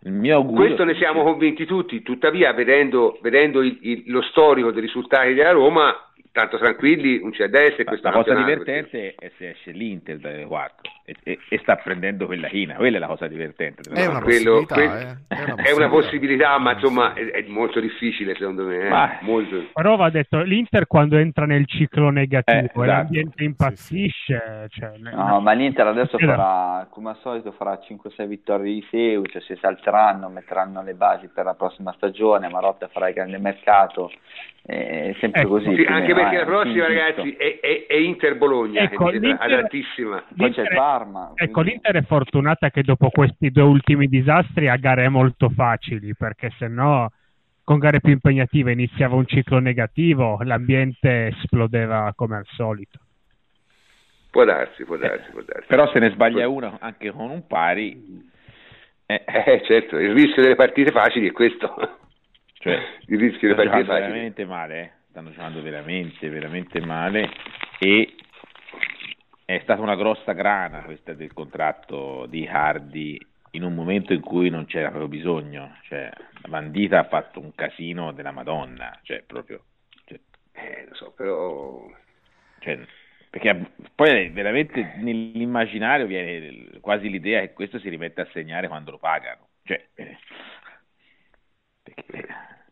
il 0.03 0.11
mio 0.11 0.35
augurio... 0.35 0.65
Questo 0.75 0.83
ne 0.85 0.93
siamo 0.95 1.23
convinti 1.23 1.65
tutti, 1.65 2.03
tuttavia 2.03 2.53
vedendo, 2.53 3.17
vedendo 3.21 3.61
il- 3.63 3.79
il- 3.81 4.03
lo 4.05 4.21
storico 4.21 4.69
dei 4.71 4.81
risultati 4.81 5.33
della 5.33 5.51
Roma, 5.51 6.04
tanto 6.35 6.57
tranquilli, 6.57 7.17
un 7.23 7.31
c'è 7.31 7.45
a 7.45 7.47
destra 7.47 7.83
e 7.93 7.99
La, 8.01 8.11
cosa 8.11 8.33
divertente 8.35 9.15
è 9.17 9.31
se 9.37 9.51
esce 9.51 9.71
l'Inter 9.71 10.17
dalle 10.17 10.43
quattro 10.43 10.91
e, 11.05 11.15
e- 11.23 11.39
e 11.47 11.57
sta 11.59 11.77
prendendo 11.77 12.25
quella 12.25 12.49
china, 12.49 12.75
quella 12.75 12.97
è 12.97 12.99
la 12.99 13.07
cosa 13.07 13.27
divertente. 13.27 13.89
È 13.89 14.05
una 14.05 14.19
quello- 14.21 14.65
possibilità, 14.65 14.75
que- 14.75 15.17
eh. 15.29 15.63
È 15.63 15.71
una 15.71 15.87
possibilità, 15.87 16.57
ma 16.59 16.73
insomma 16.73 17.13
è, 17.13 17.23
è 17.31 17.45
molto 17.47 17.79
difficile 17.79 18.35
secondo 18.35 18.65
me. 18.65 18.79
eh. 18.85 18.89
Ma- 18.89 19.17
Molto. 19.21 19.69
Però 19.73 19.95
va 19.95 20.09
detto, 20.09 20.41
l'Inter 20.41 20.87
quando 20.87 21.15
entra 21.17 21.45
nel 21.45 21.65
ciclo 21.67 22.09
negativo 22.09 22.57
Eh, 22.59 22.65
esatto. 22.65 22.83
l'ambiente 22.85 23.43
impazzisce, 23.43 24.67
cioè, 24.71 24.91
No, 24.97 25.39
ma 25.39 25.53
l'Inter 25.53 25.87
adesso 25.87 26.17
Sì, 26.17 26.25
farà, 26.25 26.85
come 26.89 27.11
al 27.11 27.17
solito, 27.21 27.51
farà 27.53 27.79
5-6 27.81 28.27
vittorie 28.27 28.73
di 28.73 28.81
feu, 28.81 29.23
cioè 29.25 29.41
si 29.41 29.55
salteranno, 29.61 30.27
metteranno 30.27 30.83
le 30.83 30.93
basi 30.95 31.29
per 31.33 31.45
la 31.45 31.53
prossima 31.53 31.93
stagione, 31.93 32.49
Marotta 32.49 32.89
farà 32.89 33.07
il 33.07 33.13
grande 33.13 33.37
mercato, 33.37 34.11
è 34.65 35.15
sempre 35.19 35.41
Ecco, 35.41 35.49
così. 35.49 35.75
Sì, 35.75 35.83
anche 35.83 36.13
perché 36.15 36.35
eh, 36.35 36.39
la 36.39 36.45
prossima, 36.45 36.87
ragazzi, 36.87 37.31
è, 37.35 37.59
è- 37.59 37.85
è 37.85 37.93
Ecco, 37.95 39.05
mi 39.05 39.11
sembra 39.11 39.29
l'Inter- 39.29 39.41
adattissima. 39.59 40.23
Poi 40.35 40.51
c'è 40.53 40.63
Parma. 40.73 41.31
Ecco, 41.35 41.51
quindi- 41.51 41.71
l'Inter 41.71 41.95
è 41.97 42.01
fortunata 42.03 42.69
che 42.71 42.81
dopo 42.81 43.09
questi 43.09 43.51
due 43.51 43.63
ultimi 43.63 44.07
disastri 44.07 44.67
ha 44.67 44.75
gare 44.77 45.07
molto 45.09 45.49
facili, 45.49 46.15
perché 46.15 46.51
se 46.57 46.67
no 46.67 47.11
con 47.63 47.77
gare 47.79 47.99
più 47.99 48.11
impegnative 48.11 48.71
iniziava 48.71 49.15
un 49.15 49.25
ciclo 49.25 49.59
negativo, 49.59 50.39
l'ambiente 50.43 51.27
esplodeva 51.27 52.11
come 52.15 52.37
al 52.37 52.45
solito. 52.45 52.99
Può 54.31 54.43
darsi, 54.45 54.83
può 54.83 54.97
darsi, 54.97 55.29
può 55.31 55.41
darsi. 55.45 55.65
Però 55.67 55.89
se 55.91 55.99
ne 55.99 56.09
sbaglia 56.11 56.47
una 56.47 56.77
anche 56.79 57.11
con 57.11 57.29
un 57.29 57.45
pari, 57.47 58.23
eh, 59.05 59.23
Eh, 59.25 59.61
certo, 59.65 59.97
il 59.97 60.11
rischio 60.13 60.41
delle 60.41 60.55
partite 60.55 60.91
facili 60.91 61.29
è 61.29 61.31
questo. 61.31 61.73
cioè, 62.65 62.83
il 63.05 63.19
rischio 63.19 63.53
partite 63.53 63.63
giocando 63.63 63.85
facili. 63.85 64.11
veramente 64.11 64.45
male, 64.45 64.81
eh. 64.81 64.91
stanno 65.09 65.29
giocando 65.29 65.61
veramente, 65.61 66.29
veramente 66.29 66.83
male 66.83 67.29
e 67.77 68.15
è 69.45 69.59
stata 69.61 69.83
una 69.83 69.95
grossa 69.95 70.33
grana 70.33 70.81
questa 70.81 71.13
del 71.13 71.31
contratto 71.31 72.25
di 72.25 72.47
Hardy 72.47 73.19
in 73.51 73.61
un 73.61 73.75
momento 73.75 74.13
in 74.13 74.21
cui 74.21 74.49
non 74.49 74.65
c'era 74.65 74.89
proprio 74.89 75.07
bisogno, 75.07 75.77
cioè 75.83 76.09
la 76.41 76.47
bandita 76.47 76.99
ha 76.99 77.07
fatto 77.07 77.39
un 77.39 77.53
casino 77.53 78.11
della 78.13 78.31
Madonna, 78.31 78.99
cioè 79.03 79.21
proprio, 79.21 79.63
cioè, 80.05 80.19
Eh, 80.53 80.85
lo 80.89 80.95
so, 80.95 81.11
però... 81.11 81.87
cioè, 82.61 82.79
perché 83.29 83.73
poi 83.93 84.29
veramente 84.29 84.95
nell'immaginario 84.97 86.07
viene 86.07 86.79
quasi 86.81 87.11
l'idea 87.11 87.41
che 87.41 87.53
questo 87.53 87.77
si 87.77 87.89
rimette 87.89 88.21
a 88.21 88.27
segnare 88.33 88.67
quando 88.67 88.89
lo 88.89 88.97
pagano, 88.97 89.49
cioè, 89.63 89.85
eh, 89.93 90.17
perché, 91.83 92.03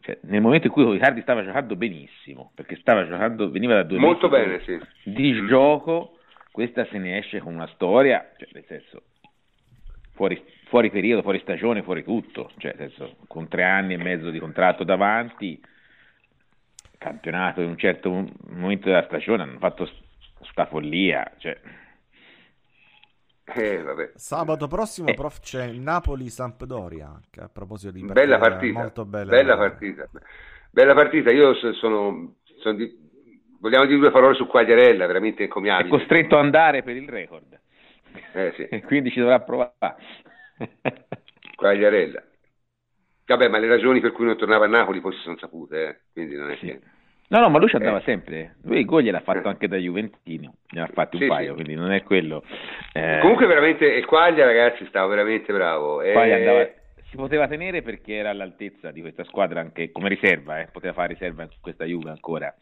cioè, 0.04 0.18
nel 0.24 0.42
momento 0.42 0.68
in 0.68 0.74
cui 0.74 0.96
Icardi 0.96 1.22
stava 1.22 1.46
giocando 1.46 1.78
benissimo, 1.78 2.52
perché 2.56 2.76
stava 2.76 3.08
giocando, 3.08 3.50
veniva 3.50 3.76
da 3.76 3.84
due 3.84 4.00
Molto 4.00 4.28
mesi 4.28 4.66
bene, 4.66 4.84
sì. 5.02 5.10
di 5.10 5.46
gioco, 5.46 6.18
questa 6.52 6.86
se 6.92 6.98
ne 6.98 7.20
esce 7.20 7.40
con 7.40 7.54
una 7.54 7.68
storia, 7.68 8.34
cioè, 8.38 8.50
nel 8.52 8.66
senso, 8.68 9.04
fuori, 10.12 10.44
fuori 10.66 10.90
periodo, 10.90 11.22
fuori 11.22 11.40
stagione, 11.40 11.84
fuori 11.84 12.04
tutto, 12.04 12.52
cioè, 12.58 12.76
nel 12.78 12.92
senso, 12.92 13.16
con 13.28 13.48
tre 13.48 13.64
anni 13.64 13.94
e 13.94 13.98
mezzo 13.98 14.30
di 14.30 14.40
contratto 14.40 14.84
davanti, 14.84 15.62
campionato 16.98 17.62
in 17.62 17.70
un 17.70 17.78
certo 17.78 18.10
mo- 18.10 18.30
momento 18.50 18.90
della 18.90 19.06
stagione, 19.06 19.44
hanno 19.44 19.60
fatto 19.60 19.90
sta 20.42 20.66
follia, 20.66 21.32
cioè, 21.38 21.58
Eh, 23.56 23.82
vabbè. 23.84 24.12
Sabato 24.16 24.68
prossimo, 24.68 25.14
Eh. 25.14 25.14
prof, 25.14 25.40
c'è 25.40 25.72
Napoli-Sampdoria. 25.72 27.08
Anche 27.10 27.42
a 27.42 27.50
proposito 27.50 27.92
di 27.92 28.04
Bella 28.06 28.38
partite 28.38 28.40
partita, 28.40 28.74
molto 28.74 29.06
belle. 29.06 29.32
bella 29.32 29.58
partita. 29.58 30.10
Bella 30.70 30.94
partita, 30.94 31.32
io 31.32 31.54
so- 31.56 31.74
sono... 31.74 32.36
sono 32.62 32.76
di- 32.76 33.02
Vogliamo 33.60 33.86
dire 33.86 33.98
due 34.00 34.12
parole 34.12 34.36
su 34.36 34.46
Quagliarella, 34.46 35.06
veramente 35.08 35.44
è 35.44 35.46
encomiabile. 35.46 35.88
costretto 35.88 36.36
ad 36.38 36.44
andare 36.44 36.84
per 36.84 36.96
il 36.96 37.08
record, 37.08 37.60
Eh 38.32 38.54
sì, 38.56 38.68
e 38.68 38.82
quindi 38.84 39.12
ci 39.12 39.20
dovrà 39.20 39.40
provare. 39.42 39.96
Quagliarella. 41.56 42.24
Vabbè, 43.26 43.48
ma 43.48 43.58
le 43.58 43.68
ragioni 43.68 44.00
per 44.02 44.12
cui 44.12 44.26
non 44.26 44.38
tornava 44.38 44.66
a 44.66 44.68
Napoli 44.68 45.00
poi 45.02 45.14
si 45.14 45.22
sono 45.22 45.38
sapute, 45.38 45.88
eh. 45.88 46.02
quindi 46.12 46.36
non 46.36 46.52
è 46.52 46.60
Sì. 46.60 46.62
che... 46.62 46.82
No, 47.34 47.40
no, 47.40 47.50
ma 47.50 47.58
lui 47.58 47.68
ci 47.68 47.76
andava 47.76 47.98
Eh. 47.98 48.04
sempre. 48.04 48.58
Lui 48.62 48.82
i 48.82 48.86
gol 48.86 49.02
gliel'ha 49.02 49.22
fatto 49.22 49.48
Eh. 49.48 49.52
anche 49.52 49.68
da 49.68 49.76
Juventino, 49.78 50.54
ne 50.70 50.82
ha 50.82 50.86
fatti 50.94 51.16
un 51.16 51.24
Sì, 51.24 51.28
paio, 51.28 51.48
sì. 51.50 51.54
quindi 51.56 51.74
non 51.74 51.92
è 51.92 52.04
quello. 52.04 52.44
Eh, 52.94 53.18
Comunque 53.22 53.48
veramente, 53.48 53.86
il 53.88 54.06
Quaglia 54.06 54.46
ragazzi 54.46 54.86
stava 54.86 55.08
veramente 55.08 55.52
bravo. 55.52 56.02
eh. 56.04 56.14
poi 56.14 56.32
andava- 56.32 56.70
si 57.10 57.16
poteva 57.16 57.48
tenere 57.48 57.82
perché 57.82 58.14
era 58.14 58.30
all'altezza 58.30 58.92
di 58.92 59.02
questa 59.02 59.24
squadra 59.24 59.60
anche 59.62 59.92
come 59.92 60.10
riserva, 60.10 60.60
eh, 60.60 60.68
poteva 60.72 60.94
fare 60.94 61.08
riserva 61.14 61.42
in 61.42 61.50
questa 61.60 61.86
Juve 61.86 62.12
ancora. 62.12 62.54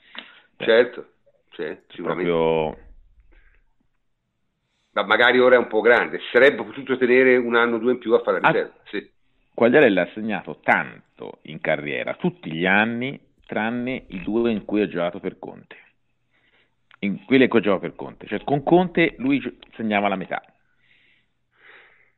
Cioè, 0.55 0.65
Certo, 0.65 1.05
sì, 1.51 1.77
sicuramente. 1.89 2.29
proprio 2.31 2.89
Ma 4.93 5.03
magari 5.03 5.39
ora 5.39 5.55
è 5.55 5.57
un 5.57 5.67
po' 5.67 5.79
grande, 5.81 6.19
si 6.19 6.25
sarebbe 6.31 6.63
potuto 6.63 6.97
tenere 6.97 7.37
un 7.37 7.55
anno 7.55 7.75
o 7.75 7.79
due 7.79 7.93
in 7.93 7.97
più 7.97 8.13
a 8.13 8.19
fare 8.21 8.39
la 8.41 8.47
Ah. 8.47 8.51
riserva. 8.51 8.73
Sì. 8.85 9.09
Quagliarella 9.53 10.01
ha 10.03 10.09
segnato 10.13 10.59
tanto 10.63 11.39
in 11.43 11.59
carriera, 11.61 12.13
tutti 12.15 12.51
gli 12.51 12.65
anni, 12.65 13.17
tranne 13.51 14.05
i 14.07 14.21
due 14.21 14.49
in 14.49 14.63
cui 14.63 14.81
ha 14.81 14.87
giocato 14.87 15.19
per 15.19 15.37
Conte. 15.37 15.75
In 16.99 17.25
quelli 17.25 17.43
in 17.43 17.49
cui 17.49 17.59
ha 17.59 17.61
giocato 17.61 17.81
per 17.81 17.95
Conte, 17.97 18.25
cioè 18.27 18.41
con 18.45 18.63
Conte 18.63 19.15
lui 19.17 19.41
segnava 19.75 20.07
la 20.07 20.15
metà. 20.15 20.41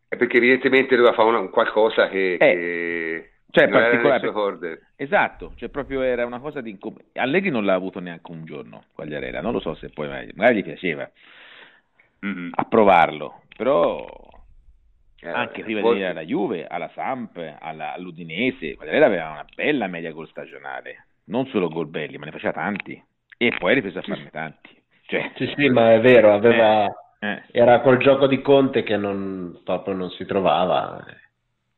È 0.08 0.16
perché 0.16 0.38
evidentemente 0.38 0.96
doveva 0.96 1.16
fare 1.16 1.30
una- 1.30 1.40
un 1.40 1.50
qualcosa 1.50 2.08
che, 2.08 2.36
che 2.38 3.32
cioè, 3.50 3.66
non 3.66 3.82
particolare-. 3.82 4.90
Esatto, 4.96 5.54
cioè 5.56 5.70
proprio 5.70 6.04
era 6.04 6.24
una 6.28 6.40
cosa 6.40 6.62
di 6.62 6.70
incom- 6.70 7.02
Allegri 7.14 7.50
non 7.50 7.66
l'ha 7.66 7.74
avuto 7.74 8.00
neanche 8.00 8.30
un 8.32 8.46
giorno, 8.46 8.84
Quagliarella, 8.94 9.42
non 9.42 9.54
lo 9.54 9.60
so 9.60 9.74
se 9.74 9.90
poi 9.90 10.08
magari, 10.36 10.60
gli 10.60 10.64
piaceva 10.64 11.10
Mhm. 12.20 12.52
a 12.54 12.64
provarlo, 12.66 13.42
però 13.58 14.06
Eh, 15.20 15.30
anche 15.30 15.64
prima 15.64 15.80
di 15.80 15.84
poi- 15.86 15.94
venire 15.94 16.12
alla 16.12 16.22
Juve, 16.22 16.68
alla 16.68 16.92
Samp, 16.94 17.38
alla- 17.60 17.94
all'Udinese, 17.94 18.76
Quagliarella 18.76 19.08
aveva 19.08 19.32
una 19.32 19.46
bella 19.56 19.88
media 19.88 20.12
gol 20.12 20.28
stagionale, 20.28 21.06
non 21.26 21.46
solo 21.48 21.70
gol 21.70 21.88
belli, 21.88 22.18
ma 22.18 22.26
ne 22.26 22.32
faceva 22.32 22.54
tanti 22.54 23.02
e 23.38 23.54
poi 23.58 23.72
ha 23.72 23.76
ripreso 23.76 24.00
a 24.00 24.02
farne 24.04 24.30
tanti. 24.30 24.82
Cioè, 25.06 25.32
Sì, 25.36 25.54
sì, 25.56 25.70
ma 25.70 25.94
è 25.94 26.00
vero, 26.00 26.34
aveva... 26.34 26.86
eh, 27.20 27.44
Era 27.52 27.82
quel 27.82 27.98
gioco 27.98 28.28
di 28.28 28.42
Conte 28.42 28.84
che 28.84 28.96
non, 28.98 29.60
proprio 29.64 29.94
non 29.96 30.10
si 30.12 30.26
trovava. 30.26 31.04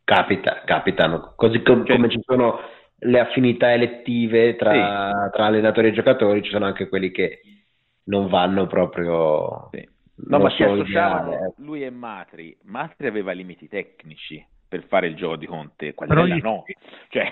Capita, 0.04 0.62
capitano. 0.66 1.34
Così 1.36 1.62
com- 1.64 1.86
Cioè- 1.86 1.96
come 1.96 2.10
ci 2.10 2.20
sono 2.24 2.60
le 2.98 3.20
affinità 3.20 3.74
elettive 3.74 4.56
tra, 4.56 5.30
tra 5.34 5.46
allenatori 5.46 5.88
e 5.88 5.93
giocatori, 5.93 6.43
ci 6.43 6.52
sono 6.52 6.66
anche 6.66 6.88
quelli 6.88 7.12
che 7.12 7.41
non 8.06 8.28
vanno 8.28 8.68
proprio. 8.68 9.70
sì. 9.72 9.93
No, 10.28 10.39
ma 10.39 10.50
si 10.52 10.64
associavano 10.64 11.34
eh. 11.34 11.54
lui 11.58 11.84
e 11.84 11.89
Matri. 11.89 12.58
Matri 12.64 13.08
aveva 13.08 13.34
limiti 13.34 13.68
tecnici 13.68 14.41
per 14.76 14.86
fare 14.88 15.07
il 15.07 15.15
gioco 15.15 15.38
di 15.38 15.45
Conte, 15.45 15.93
Quagliarella 15.93 16.36
gli- 16.36 16.41
no. 16.41 16.63
Cioè, 17.09 17.32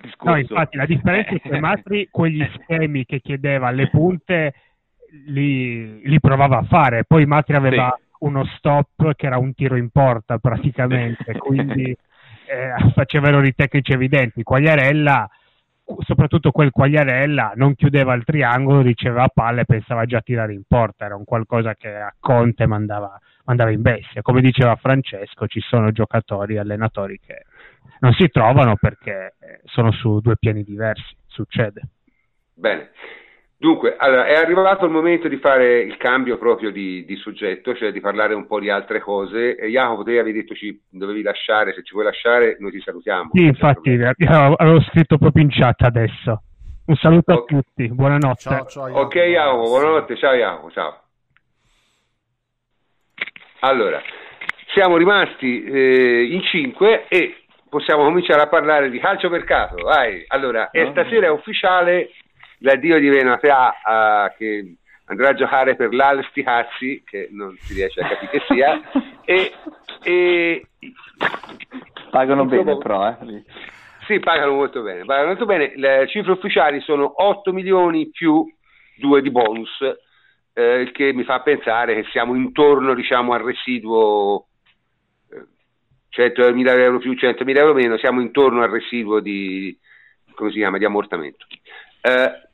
discorso... 0.00 0.30
No, 0.30 0.36
infatti 0.36 0.76
la 0.76 0.86
differenza 0.86 1.30
è 1.30 1.40
che 1.40 1.58
Matri 1.58 2.08
quegli 2.12 2.46
schemi 2.54 3.04
che 3.04 3.20
chiedeva 3.20 3.68
alle 3.68 3.88
punte 3.88 4.54
li, 5.26 6.06
li 6.06 6.20
provava 6.20 6.58
a 6.58 6.64
fare, 6.64 7.04
poi 7.04 7.26
Matri 7.26 7.56
aveva 7.56 7.98
uno 8.20 8.44
stop 8.56 9.14
che 9.14 9.26
era 9.26 9.38
un 9.38 9.54
tiro 9.54 9.76
in 9.76 9.90
porta 9.90 10.38
praticamente, 10.38 11.36
quindi 11.38 11.90
eh, 12.46 12.90
faceva 12.94 13.28
errori 13.28 13.54
tecnici 13.54 13.92
evidenti. 13.92 14.42
Quagliarella, 14.42 15.28
soprattutto 15.98 16.50
quel 16.50 16.70
Quagliarella, 16.70 17.52
non 17.56 17.74
chiudeva 17.74 18.14
il 18.14 18.24
triangolo, 18.24 18.80
riceveva 18.80 19.28
palle 19.28 19.62
e 19.62 19.64
pensava 19.66 20.04
già 20.04 20.18
a 20.18 20.22
tirare 20.22 20.52
in 20.52 20.62
porta. 20.66 21.04
Era 21.04 21.16
un 21.16 21.24
qualcosa 21.24 21.74
che 21.74 21.94
a 21.94 22.14
Conte 22.18 22.66
mandava, 22.66 23.18
mandava 23.44 23.70
in 23.70 23.82
bestia. 23.82 24.22
Come 24.22 24.40
diceva 24.40 24.76
Francesco, 24.76 25.46
ci 25.46 25.60
sono 25.60 25.92
giocatori, 25.92 26.58
allenatori 26.58 27.20
che 27.24 27.44
non 28.00 28.12
si 28.12 28.28
trovano 28.28 28.76
perché 28.76 29.34
eh, 29.38 29.60
sono 29.64 29.92
su 29.92 30.20
due 30.20 30.36
piani 30.36 30.62
diversi. 30.62 31.16
Succede. 31.26 31.82
Bene. 32.54 32.90
Dunque, 33.64 33.96
allora, 33.96 34.26
è 34.26 34.34
arrivato 34.34 34.84
il 34.84 34.90
momento 34.90 35.26
di 35.26 35.38
fare 35.38 35.78
il 35.78 35.96
cambio 35.96 36.36
proprio 36.36 36.70
di, 36.70 37.02
di, 37.06 37.16
soggetto, 37.16 37.74
cioè 37.74 37.92
di 37.92 38.00
parlare 38.00 38.34
un 38.34 38.46
po' 38.46 38.60
di 38.60 38.68
altre 38.68 39.00
cose. 39.00 39.56
E 39.56 39.68
Jacopo, 39.68 40.02
te 40.02 40.18
avevi 40.18 40.40
detto 40.40 40.54
ci 40.54 40.78
dovevi 40.90 41.22
lasciare, 41.22 41.72
se 41.72 41.82
ci 41.82 41.94
vuoi 41.94 42.04
lasciare 42.04 42.58
noi 42.60 42.72
ti 42.72 42.80
salutiamo. 42.82 43.30
Sì, 43.32 43.44
infatti, 43.44 43.98
avevo 44.28 44.82
scritto 44.82 45.16
proprio 45.16 45.44
in 45.44 45.48
chat 45.50 45.80
adesso. 45.80 46.42
Un 46.84 46.94
saluto 46.96 47.32
okay. 47.32 47.56
a 47.56 47.62
tutti, 47.62 47.88
buonanotte. 47.88 48.40
Ciao, 48.42 48.66
ciao, 48.66 48.86
Jacopo. 48.88 49.06
Ok 49.06 49.14
Jacopo, 49.14 49.62
buonanotte, 49.62 50.16
ciao 50.16 50.34
Jacopo, 50.34 50.70
ciao. 50.70 51.00
Allora, 53.60 54.02
siamo 54.74 54.98
rimasti 54.98 55.64
eh, 55.64 56.24
in 56.24 56.42
cinque 56.42 57.06
e 57.08 57.44
possiamo 57.70 58.04
cominciare 58.04 58.42
a 58.42 58.48
parlare 58.48 58.90
di 58.90 58.98
calcio 58.98 59.30
mercato. 59.30 59.82
Vai. 59.82 60.22
Allora, 60.26 60.68
no. 60.70 60.90
stasera 60.90 61.28
è 61.28 61.30
ufficiale 61.30 62.10
l'addio 62.64 62.98
di 62.98 63.08
Venatea 63.08 63.68
uh, 63.68 64.36
che 64.36 64.76
andrà 65.06 65.28
a 65.30 65.34
giocare 65.34 65.76
per 65.76 65.94
l'Alsticazzi, 65.94 67.02
che 67.04 67.28
non 67.30 67.54
si 67.60 67.74
riesce 67.74 68.00
a 68.00 68.08
capire 68.08 68.30
che 68.30 68.42
sia, 68.48 68.80
e, 69.24 69.52
e 70.02 70.66
pagano 72.10 72.46
bene 72.46 72.76
però, 72.78 73.08
eh. 73.08 73.44
Sì, 74.06 74.18
pagano 74.18 74.52
molto 74.52 74.82
bene, 74.82 75.04
pagano 75.04 75.28
molto 75.28 75.46
bene. 75.46 75.72
Le 75.76 76.06
cifre 76.08 76.32
ufficiali 76.32 76.80
sono 76.80 77.10
8 77.22 77.52
milioni 77.52 78.10
più 78.10 78.44
2 78.96 79.22
di 79.22 79.30
bonus, 79.30 79.70
eh, 80.52 80.80
il 80.80 80.92
che 80.92 81.12
mi 81.12 81.24
fa 81.24 81.40
pensare 81.40 81.94
che 81.94 82.08
siamo 82.10 82.34
intorno 82.34 82.94
diciamo, 82.94 83.32
al 83.32 83.42
residuo 83.42 84.46
100.000 86.16 86.78
euro 86.78 86.98
più, 86.98 87.12
100.000 87.12 87.56
euro 87.56 87.74
meno, 87.74 87.98
siamo 87.98 88.20
intorno 88.20 88.62
al 88.62 88.70
residuo 88.70 89.20
di, 89.20 89.76
come 90.34 90.50
si 90.50 90.58
chiama, 90.58 90.78
di 90.78 90.84
ammortamento. 90.84 91.46
Eh, 92.02 92.44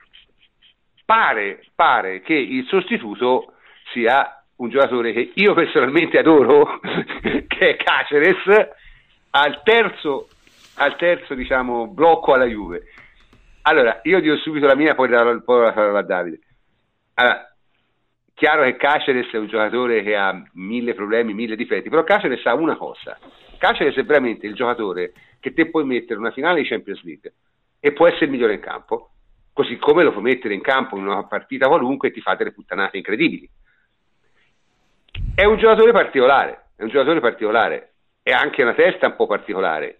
pare, 1.11 1.65
pare 1.75 2.21
che 2.21 2.35
il 2.35 2.65
sostituto 2.67 3.55
sia 3.93 4.45
un 4.59 4.69
giocatore 4.69 5.13
che 5.13 5.33
io 5.35 5.55
personalmente 5.55 6.19
adoro, 6.19 6.79
che 7.49 7.71
è 7.71 7.77
Caceres, 7.77 8.69
al 9.31 9.61
terzo, 9.65 10.29
al 10.77 10.95
terzo 10.95 11.35
diciamo, 11.35 11.89
blocco 11.89 12.33
alla 12.33 12.45
Juve. 12.45 12.85
Allora, 13.63 13.99
io 14.05 14.21
dico 14.21 14.37
subito 14.37 14.67
la 14.67 14.77
mia, 14.77 14.95
poi 14.95 15.09
la 15.09 15.43
parola 15.45 15.99
a 15.99 16.03
Davide. 16.03 16.39
Allora, 17.15 17.55
chiaro 18.33 18.63
che 18.63 18.77
Caceres 18.77 19.33
è 19.33 19.39
un 19.39 19.49
giocatore 19.49 20.05
che 20.05 20.15
ha 20.15 20.41
mille 20.53 20.95
problemi, 20.95 21.35
mille 21.35 21.57
difetti, 21.57 21.89
però 21.89 22.05
Caceres 22.05 22.47
ha 22.47 22.55
una 22.55 22.77
cosa. 22.77 23.19
Caceres 23.59 23.97
è 23.97 24.05
veramente 24.05 24.47
il 24.47 24.55
giocatore 24.55 25.13
che 25.41 25.53
te 25.55 25.69
puoi 25.71 25.85
mettere 25.85 26.21
una 26.21 26.31
finale 26.31 26.63
di 26.63 26.69
Champions 26.69 27.03
League 27.03 27.33
e 27.81 27.93
può 27.93 28.07
essere 28.07 28.27
il 28.27 28.31
migliore 28.31 28.55
in 28.55 28.61
campo, 28.61 29.11
così 29.53 29.77
come 29.77 30.05
lo 30.05 30.13
puoi 30.13 30.25
mettere 30.25 30.55
in 30.55 30.61
campo 30.61 30.97
in 30.97 31.07
una 31.07 31.25
partita 31.25 31.69
qualunque 31.69 32.09
e 32.09 32.13
ti 32.13 32.21
fa 32.21 32.35
delle 32.35 32.53
puttanate 32.53 32.97
incredibili. 32.97 33.49
È 35.35 35.45
un 35.45 35.59
giocatore 35.59 35.93
particolare, 35.93 36.67
è 36.77 36.83
un 36.83 36.89
giocatore 36.89 37.21
particolare, 37.21 37.93
e 38.23 38.33
anche 38.33 38.63
una 38.63 38.75
testa 38.75 39.07
un 39.07 39.17
po' 39.17 39.27
particolare. 39.27 39.97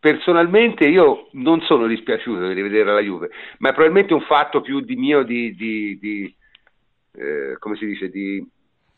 Personalmente 0.00 0.86
io 0.86 1.28
non 1.32 1.60
sono 1.62 1.86
dispiaciuto 1.86 2.52
di 2.52 2.62
vedere 2.62 2.92
la 2.92 3.00
Juve, 3.00 3.30
ma 3.58 3.70
è 3.70 3.72
probabilmente 3.72 4.14
un 4.14 4.22
fatto 4.22 4.60
più 4.60 4.80
di 4.80 4.94
mio, 4.94 5.24
di, 5.24 5.54
di, 5.56 5.98
di 5.98 6.36
eh, 7.12 7.56
come 7.58 7.76
si 7.76 7.84
dice, 7.84 8.08
di 8.08 8.46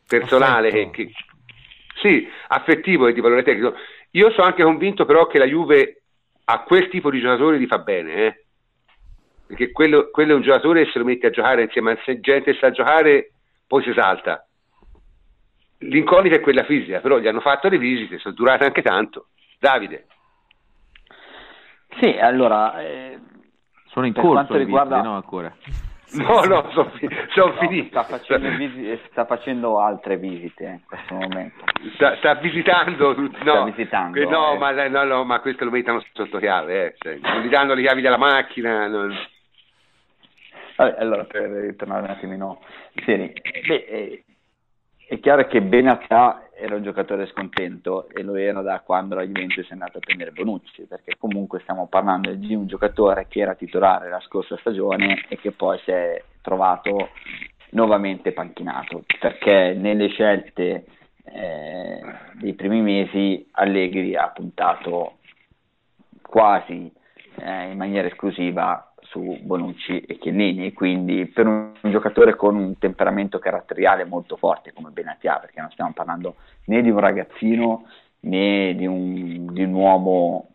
personale 0.06 0.70
che, 0.70 0.90
che, 0.90 1.10
sì, 2.02 2.28
affettivo 2.48 3.06
e 3.06 3.12
di 3.12 3.20
valore 3.20 3.42
tecnico. 3.42 3.74
Io 4.10 4.30
sono 4.32 4.46
anche 4.46 4.62
convinto 4.62 5.04
però 5.04 5.26
che 5.26 5.38
la 5.38 5.46
Juve 5.46 6.02
a 6.44 6.62
quel 6.62 6.88
tipo 6.88 7.10
di 7.10 7.20
giocatori 7.20 7.58
li 7.58 7.66
fa 7.66 7.78
bene, 7.78 8.14
eh? 8.14 8.44
Perché 9.50 9.72
quello, 9.72 10.10
quello, 10.12 10.32
è 10.32 10.36
un 10.36 10.42
giocatore 10.42 10.84
che 10.84 10.92
se 10.92 11.00
lo 11.00 11.04
mette 11.04 11.26
a 11.26 11.30
giocare 11.30 11.64
insieme 11.64 11.90
a 11.90 11.96
gente 12.20 12.52
che 12.52 12.58
sa 12.60 12.70
giocare, 12.70 13.32
poi 13.66 13.82
si 13.82 13.92
salta. 13.92 14.46
L'incognita 15.78 16.36
è 16.36 16.40
quella 16.40 16.62
fisica, 16.62 17.00
però 17.00 17.18
gli 17.18 17.26
hanno 17.26 17.40
fatto 17.40 17.68
le 17.68 17.78
visite, 17.78 18.18
sono 18.18 18.34
durate 18.34 18.64
anche 18.64 18.80
tanto. 18.80 19.30
Davide. 19.58 20.06
Sì, 21.98 22.16
allora... 22.16 22.80
Eh, 22.80 23.18
sono 23.86 24.06
in 24.06 24.14
corso 24.14 24.54
riguarda... 24.54 24.96
visite, 24.96 25.08
no 25.08 25.16
ancora. 25.16 25.52
No, 26.12 26.42
no, 26.44 26.70
sono, 26.70 26.90
fi- 26.90 27.08
son 27.34 27.50
no, 27.50 27.56
finito. 27.56 27.88
Sta 27.88 28.04
facendo, 28.04 28.48
visi- 28.56 29.00
sta 29.10 29.24
facendo, 29.24 29.80
altre 29.80 30.16
visite 30.16 30.64
in 30.64 30.80
questo 30.86 31.14
momento. 31.14 31.64
Sta, 31.94 32.16
sta 32.18 32.34
visitando 32.34 33.14
tutti. 33.14 33.42
No, 33.42 33.52
sta 33.52 33.64
visitando, 33.64 34.28
no, 34.28 34.52
eh. 34.52 34.58
ma, 34.58 34.88
no, 34.88 35.04
no, 35.04 35.24
ma 35.24 35.40
questo 35.40 35.64
lo 35.64 35.70
mettono 35.70 36.04
sotto 36.12 36.38
chiave. 36.38 36.86
Eh. 36.86 36.94
Cioè, 36.98 37.18
non 37.20 37.42
gli 37.42 37.48
danno 37.48 37.74
le 37.74 37.82
chiavi 37.82 38.00
della 38.00 38.16
macchina. 38.16 38.86
Non... 38.86 39.12
Vabbè, 40.80 40.98
allora, 40.98 41.24
per 41.24 41.74
tornare 41.76 42.04
un 42.04 42.10
attimino 42.10 42.62
seri, 43.04 43.30
beh, 43.66 43.84
eh, 43.86 44.24
è 45.06 45.20
chiaro 45.20 45.46
che 45.46 45.60
Benatia 45.60 46.48
era 46.54 46.76
un 46.76 46.82
giocatore 46.82 47.26
scontento 47.26 48.08
e 48.08 48.22
lo 48.22 48.34
era 48.34 48.62
da 48.62 48.80
quando 48.80 49.14
la 49.14 49.26
Juventus 49.26 49.68
è 49.68 49.72
andata 49.72 49.98
a 49.98 50.00
prendere 50.00 50.30
Bonucci, 50.30 50.84
perché 50.84 51.16
comunque 51.18 51.60
stiamo 51.60 51.86
parlando 51.86 52.32
di 52.32 52.54
un 52.54 52.66
giocatore 52.66 53.26
che 53.28 53.40
era 53.40 53.54
titolare 53.54 54.08
la 54.08 54.20
scorsa 54.20 54.56
stagione 54.56 55.26
e 55.28 55.36
che 55.36 55.50
poi 55.50 55.78
si 55.80 55.90
è 55.90 56.22
trovato 56.40 57.10
nuovamente 57.72 58.32
panchinato, 58.32 59.04
perché 59.18 59.74
nelle 59.74 60.08
scelte 60.08 60.86
eh, 61.24 62.00
dei 62.40 62.54
primi 62.54 62.80
mesi 62.80 63.46
Allegri 63.50 64.16
ha 64.16 64.28
puntato 64.28 65.18
quasi 66.22 66.90
eh, 67.38 67.70
in 67.70 67.76
maniera 67.76 68.08
esclusiva 68.08 68.89
su 69.10 69.38
Bonucci 69.42 70.00
e 70.00 70.18
Chiellini, 70.18 70.72
quindi 70.72 71.26
per 71.26 71.46
un, 71.46 71.72
un, 71.80 71.90
giocatore 71.90 72.36
con 72.36 72.54
un 72.54 72.78
temperamento 72.78 73.38
caratteriale 73.38 74.04
molto 74.04 74.36
forte 74.36 74.72
come 74.72 74.90
Benatia, 74.90 75.38
perché 75.38 75.60
non 75.60 75.70
stiamo 75.70 75.92
parlando 75.92 76.36
né 76.66 76.80
di 76.80 76.90
un 76.90 77.00
ragazzino 77.00 77.88
né 78.20 78.74
di 78.76 78.86
un, 78.86 79.52
di 79.52 79.62
un 79.62 79.72
uomo 79.72 80.46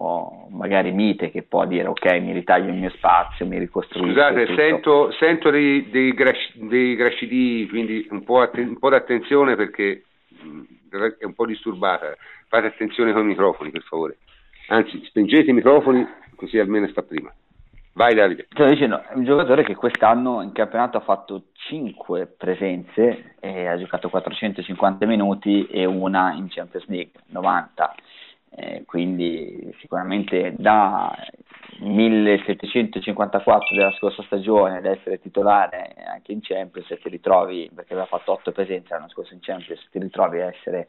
o 0.00 0.46
magari 0.50 0.92
mite 0.92 1.30
che 1.30 1.42
può 1.42 1.66
dire 1.66 1.88
ok 1.88 2.20
mi 2.20 2.32
ritaglio 2.32 2.70
il 2.70 2.78
mio 2.78 2.90
spazio, 2.90 3.46
mi 3.46 3.58
ricostruisco. 3.58 4.12
Scusate, 4.12 4.54
sento, 4.54 5.10
sento, 5.12 5.50
dei, 5.50 5.90
dei, 5.90 6.14
dei 6.54 6.94
grascidii, 6.94 7.68
quindi 7.68 8.06
un 8.10 8.22
po', 8.24 8.40
atten- 8.40 8.68
un 8.68 8.78
po' 8.78 8.90
d'attenzione 8.90 9.56
perché 9.56 10.04
mm, 10.42 10.62
è 11.18 11.24
un 11.24 11.34
po' 11.34 11.46
disturbata. 11.46 12.16
Fate 12.46 12.68
attenzione 12.68 13.12
con 13.12 13.22
i 13.22 13.26
microfoni 13.26 13.70
per 13.70 13.82
favore. 13.82 14.18
Anzi, 14.68 15.04
spengete 15.04 15.50
i 15.50 15.54
microfoni 15.54 16.06
così 16.36 16.58
almeno 16.58 16.86
sta 16.88 17.02
prima. 17.02 17.34
Vai 17.98 18.14
Davide. 18.14 18.46
Stavo 18.50 18.70
dicendo, 18.70 19.02
è 19.02 19.14
un 19.14 19.24
giocatore 19.24 19.64
che 19.64 19.74
quest'anno 19.74 20.40
in 20.42 20.52
campionato 20.52 20.98
ha 20.98 21.00
fatto 21.00 21.46
5 21.52 22.26
presenze, 22.26 23.34
ha 23.40 23.76
giocato 23.76 24.08
450 24.08 25.04
minuti 25.04 25.66
e 25.66 25.84
una 25.84 26.32
in 26.32 26.46
Champions 26.48 26.86
League, 26.86 27.20
90. 27.26 27.94
Eh, 28.50 28.84
quindi 28.86 29.74
sicuramente 29.80 30.54
da 30.56 31.12
1754 31.80 33.74
della 33.74 33.92
scorsa 33.98 34.22
stagione 34.22 34.76
ad 34.76 34.86
essere 34.86 35.18
titolare 35.18 35.96
anche 36.06 36.30
in 36.30 36.38
Champions 36.40 36.88
e 36.92 36.98
ti 36.98 37.08
ritrovi, 37.08 37.68
perché 37.74 37.94
aveva 37.94 38.06
fatto 38.06 38.30
8 38.30 38.52
presenze 38.52 38.94
l'anno 38.94 39.08
scorso 39.08 39.34
in 39.34 39.40
Champions, 39.40 39.84
ti 39.90 39.98
ritrovi 39.98 40.40
a, 40.40 40.46
essere, 40.46 40.86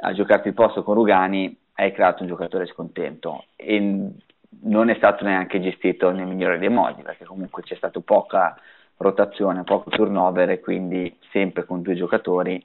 a 0.00 0.12
giocarti 0.12 0.48
il 0.48 0.54
posto 0.54 0.82
con 0.82 0.94
Rugani, 0.94 1.56
hai 1.76 1.90
creato 1.92 2.22
un 2.22 2.28
giocatore 2.28 2.66
scontento. 2.66 3.46
E 3.56 4.12
non 4.62 4.88
è 4.90 4.94
stato 4.94 5.24
neanche 5.24 5.60
gestito 5.60 6.10
nel 6.10 6.26
migliore 6.26 6.58
dei 6.58 6.68
modi, 6.68 7.02
perché 7.02 7.24
comunque 7.24 7.62
c'è 7.62 7.74
stata 7.74 8.00
poca 8.00 8.56
rotazione, 8.96 9.64
poco 9.64 9.90
turnover 9.90 10.50
e 10.50 10.60
quindi 10.60 11.16
sempre 11.30 11.64
con 11.64 11.82
due 11.82 11.94
giocatori 11.94 12.64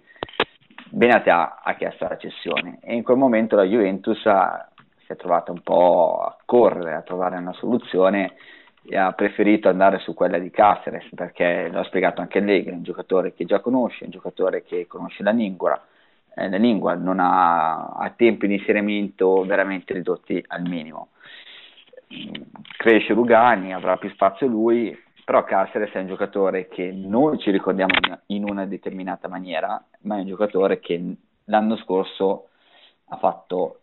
Benatia 0.92 1.62
ha 1.62 1.76
chiesto 1.76 2.08
la 2.08 2.18
cessione. 2.18 2.80
E 2.82 2.96
in 2.96 3.04
quel 3.04 3.18
momento 3.18 3.56
la 3.56 3.64
Juventus 3.64 4.26
ha, 4.26 4.68
si 5.06 5.12
è 5.12 5.16
trovata 5.16 5.52
un 5.52 5.62
po' 5.62 6.20
a 6.20 6.38
correre, 6.46 6.96
a 6.96 7.02
trovare 7.02 7.38
una 7.38 7.54
soluzione 7.54 8.34
e 8.84 8.98
ha 8.98 9.12
preferito 9.12 9.70
andare 9.70 10.00
su 10.00 10.14
quella 10.14 10.40
di 10.40 10.50
Caceres 10.50 11.08
perché 11.14 11.70
l'ha 11.70 11.84
spiegato 11.84 12.22
anche 12.22 12.40
Allegri, 12.40 12.72
un 12.72 12.84
giocatore 12.84 13.34
che 13.34 13.46
già 13.46 13.60
conosce, 13.60 14.06
un 14.06 14.12
giocatore 14.12 14.64
che 14.64 14.88
conosce 14.88 15.22
la 15.22 15.32
lingua, 15.32 15.80
eh, 16.36 16.50
la 16.50 16.58
lingua 16.58 16.96
non 16.96 17.20
ha, 17.20 17.90
ha 17.90 18.14
tempi 18.16 18.48
di 18.48 18.56
inserimento 18.56 19.44
veramente 19.44 19.94
ridotti 19.94 20.44
al 20.48 20.64
minimo 20.64 21.10
cresce 22.78 23.14
Rugani, 23.14 23.74
avrà 23.74 23.98
più 23.98 24.10
spazio 24.10 24.48
lui, 24.48 24.98
però 25.24 25.44
Caceres 25.44 25.92
è 25.92 26.00
un 26.00 26.08
giocatore 26.08 26.68
che 26.68 26.92
noi 26.92 27.38
ci 27.38 27.52
ricordiamo 27.52 27.94
in 28.28 28.50
una 28.50 28.66
determinata 28.66 29.28
maniera, 29.28 29.84
ma 30.02 30.16
è 30.18 30.22
un 30.22 30.28
giocatore 30.28 30.80
che 30.80 31.16
l'anno 31.46 31.78
scorso 31.78 32.50
ha 33.10 33.18
fatto 33.18 33.82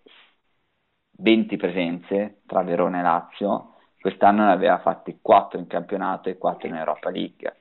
20 1.19 1.57
presenze 1.57 2.40
tra 2.47 2.62
Verona 2.62 2.98
e 2.98 3.03
Lazio, 3.03 3.74
quest'anno 4.01 4.44
ne 4.44 4.53
aveva 4.53 4.78
fatti 4.78 5.19
4 5.20 5.59
in 5.59 5.66
campionato 5.66 6.28
e 6.28 6.36
4 6.36 6.69
in 6.69 6.74
Europa 6.74 7.11
League. 7.11 7.57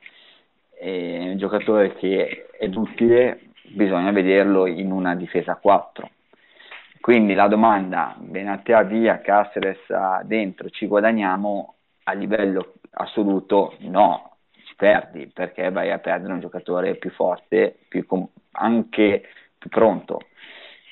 È 0.77 1.29
un 1.29 1.37
giocatore 1.37 1.95
che 1.95 2.47
è 2.57 2.67
utile, 2.73 3.51
bisogna 3.69 4.11
vederlo 4.11 4.65
in 4.65 4.91
una 4.91 5.15
difesa 5.15 5.55
4. 5.55 6.09
Quindi 7.05 7.35
la 7.35 7.47
domanda, 7.47 8.15
Benatea 8.17 8.81
via, 8.81 9.21
Caceres 9.21 9.77
dentro, 10.23 10.71
ci 10.71 10.87
guadagniamo 10.87 11.75
a 12.05 12.13
livello 12.13 12.77
assoluto? 12.93 13.75
No, 13.81 14.37
ci 14.53 14.73
perdi 14.75 15.27
perché 15.27 15.69
vai 15.69 15.91
a 15.91 15.99
perdere 15.99 16.33
un 16.33 16.39
giocatore 16.39 16.95
più 16.95 17.11
forte, 17.11 17.77
più 17.87 18.07
com- 18.07 18.27
anche 18.53 19.23
più 19.55 19.69
pronto. 19.69 20.19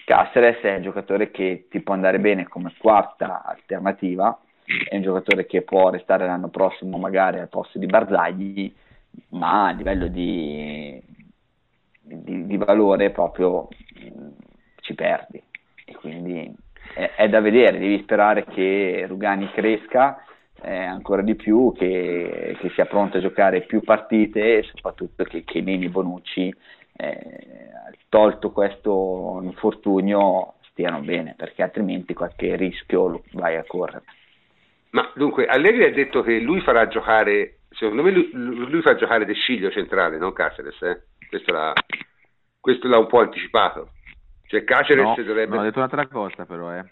Caceres 0.06 0.60
è 0.62 0.76
un 0.76 0.84
giocatore 0.84 1.32
che 1.32 1.66
ti 1.68 1.82
può 1.82 1.96
andare 1.96 2.20
bene 2.20 2.48
come 2.48 2.72
quarta 2.78 3.42
alternativa, 3.44 4.40
è 4.88 4.96
un 4.96 5.02
giocatore 5.02 5.48
che 5.48 5.64
può 5.64 5.90
restare 5.90 6.28
l'anno 6.28 6.50
prossimo 6.50 7.00
magari 7.00 7.40
al 7.40 7.50
posto 7.50 7.80
di 7.80 7.88
Barzagli, 7.88 8.72
ma 9.30 9.66
a 9.66 9.72
livello 9.72 10.06
di, 10.06 11.02
di, 12.00 12.46
di 12.46 12.58
valore 12.58 13.10
proprio 13.10 13.68
mh, 13.68 14.28
ci 14.82 14.94
perdi. 14.94 15.42
E 15.86 15.94
quindi 15.96 16.54
è, 16.94 17.12
è, 17.16 17.30
da 17.30 17.40
vedere, 17.42 17.80
devi 17.80 18.02
sperare 18.02 18.46
che 18.46 19.06
Rugani 19.08 19.50
cresca 19.52 20.24
eh, 20.62 20.76
ancora 20.76 21.22
di 21.22 21.36
più, 21.36 21.74
che, 21.76 22.56
che, 22.60 22.70
sia 22.70 22.86
pronto 22.86 23.18
a 23.18 23.22
giocare 23.22 23.62
più 23.62 23.82
partite 23.82 24.58
e 24.58 24.64
soprattutto 24.64 25.24
che, 25.24 25.44
che 25.44 25.62
Nini 25.62 25.90
Bonucci, 25.90 26.54
eh, 26.96 27.48
tolto 28.10 28.52
questo 28.52 29.40
infortunio, 29.44 30.56
stiano 30.70 31.00
bene, 31.02 31.36
perché 31.38 31.64
altrimenti 31.64 32.14
qualche 32.14 32.56
rischio 32.56 33.24
vai 33.34 33.56
a 33.58 33.64
correre. 33.66 34.04
Ma 34.92 35.12
dunque, 35.16 35.46
Allegri 35.46 35.86
ha 35.86 35.92
detto 35.92 36.22
che 36.22 36.40
lui 36.40 36.62
farà 36.62 36.88
giocare, 36.88 37.62
secondo 37.72 38.04
me 38.04 38.12
lui, 38.12 38.30
lui 38.32 38.82
fa 38.82 38.96
giocare 38.96 39.26
De 39.26 39.34
Sciglio 39.34 39.72
centrale, 39.72 40.18
non 40.18 40.34
Caceres, 40.34 40.82
eh? 40.84 41.04
questo, 41.28 41.52
l'ha, 41.52 41.74
questo, 42.60 42.88
l'ha, 42.88 43.00
un 43.00 43.08
po' 43.08 43.20
anticipato. 43.20 43.90
Cioè 44.54 44.64
Caceres 44.66 45.04
no, 45.04 45.16
dovrebbe... 45.24 45.56
No, 45.56 45.62
ha 45.62 45.64
detto 45.64 45.80
un'altra 45.80 46.06
cosa 46.06 46.46
però, 46.46 46.72
eh. 46.72 46.86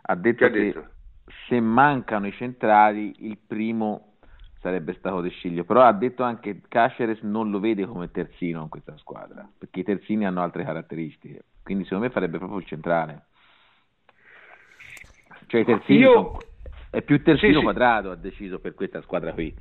ha 0.00 0.14
detto 0.14 0.46
che, 0.46 0.50
che 0.50 0.58
detto? 0.58 0.88
se 1.46 1.60
mancano 1.60 2.26
i 2.26 2.32
centrali 2.32 3.26
il 3.26 3.36
primo 3.36 4.14
sarebbe 4.60 4.94
stato 4.94 5.20
De 5.20 5.28
Sciglio, 5.28 5.64
però 5.64 5.82
ha 5.82 5.92
detto 5.92 6.22
anche 6.22 6.54
che 6.54 6.62
Caceres 6.68 7.20
non 7.20 7.50
lo 7.50 7.60
vede 7.60 7.84
come 7.84 8.10
terzino 8.10 8.62
in 8.62 8.68
questa 8.70 8.96
squadra, 8.96 9.46
perché 9.58 9.80
i 9.80 9.84
terzini 9.84 10.24
hanno 10.24 10.40
altre 10.40 10.64
caratteristiche, 10.64 11.44
quindi 11.62 11.84
secondo 11.84 12.06
me 12.06 12.12
farebbe 12.12 12.38
proprio 12.38 12.58
il 12.58 12.64
centrale. 12.64 13.26
Cioè 15.48 15.60
i 15.60 15.64
terzini... 15.64 15.98
Io... 15.98 16.12
Sono 16.12 16.38
è 16.88 17.00
più 17.00 17.22
terzino 17.22 17.52
Sì, 17.52 17.58
sì. 17.58 17.64
quadrato 17.64 18.10
ha 18.10 18.16
deciso 18.16 18.58
per 18.58 18.74
questa 18.74 19.00
squadra 19.00 19.32
qui. 19.32 19.54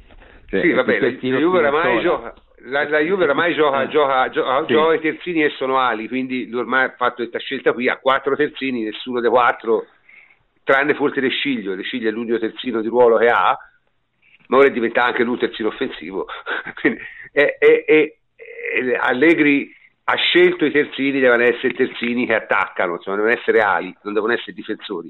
Cioè, 0.52 0.60
sì, 0.60 0.70
è 0.70 0.74
vabbè, 0.74 1.00
la, 1.00 1.08
Juve 1.10 1.58
oramai 1.60 2.02
gioca, 2.02 2.34
la, 2.66 2.90
la 2.90 3.00
Juve 3.00 3.24
oramai 3.24 3.54
gioca, 3.54 3.88
gioca, 3.88 4.30
gioca, 4.30 4.66
Sì. 4.66 4.74
gioca 4.74 4.94
i 4.96 5.00
terzini 5.00 5.44
e 5.46 5.50
sono 5.52 5.78
ali, 5.80 6.10
quindi 6.10 6.50
lui 6.50 6.60
ormai 6.60 6.84
ha 6.84 6.94
fatto 6.98 7.16
questa 7.16 7.40
scelta 7.40 7.72
qui, 7.72 7.88
ha 7.88 7.96
quattro 7.96 8.36
terzini, 8.36 8.84
nessuno 8.84 9.22
dei 9.22 9.30
quattro, 9.30 9.86
tranne 10.66 10.94
forse 10.94 11.22
De 11.22 11.30
Sciglio, 11.30 11.74
De 11.76 11.84
Sciglio 11.84 12.10
è 12.10 12.12
l'unico 12.12 12.38
terzino 12.38 12.82
di 12.82 12.90
ruolo 12.90 13.16
che 13.16 13.28
ha, 13.28 13.58
ma 14.48 14.58
ora 14.58 14.68
è 14.68 14.72
diventato 14.72 15.08
anche 15.08 15.24
lui 15.24 15.38
terzino 15.38 15.70
offensivo. 15.70 16.28
Quindi, 16.82 17.00
e, 17.32 17.56
e- 17.58 17.86
e- 17.88 18.18
e 18.74 18.96
Allegri 19.00 19.74
ha 20.04 20.16
scelto 20.16 20.66
i 20.66 20.72
terzini, 20.72 21.22
devono 21.22 21.44
essere 21.44 21.74
terzini 21.74 22.26
che 22.26 22.36
attaccano, 22.36 22.96
insomma, 22.96 23.16
devono 23.16 23.34
essere 23.34 23.60
ali, 23.60 23.96
non 24.04 24.14
devono 24.14 24.34
essere 24.34 24.52
difensori. 24.52 25.10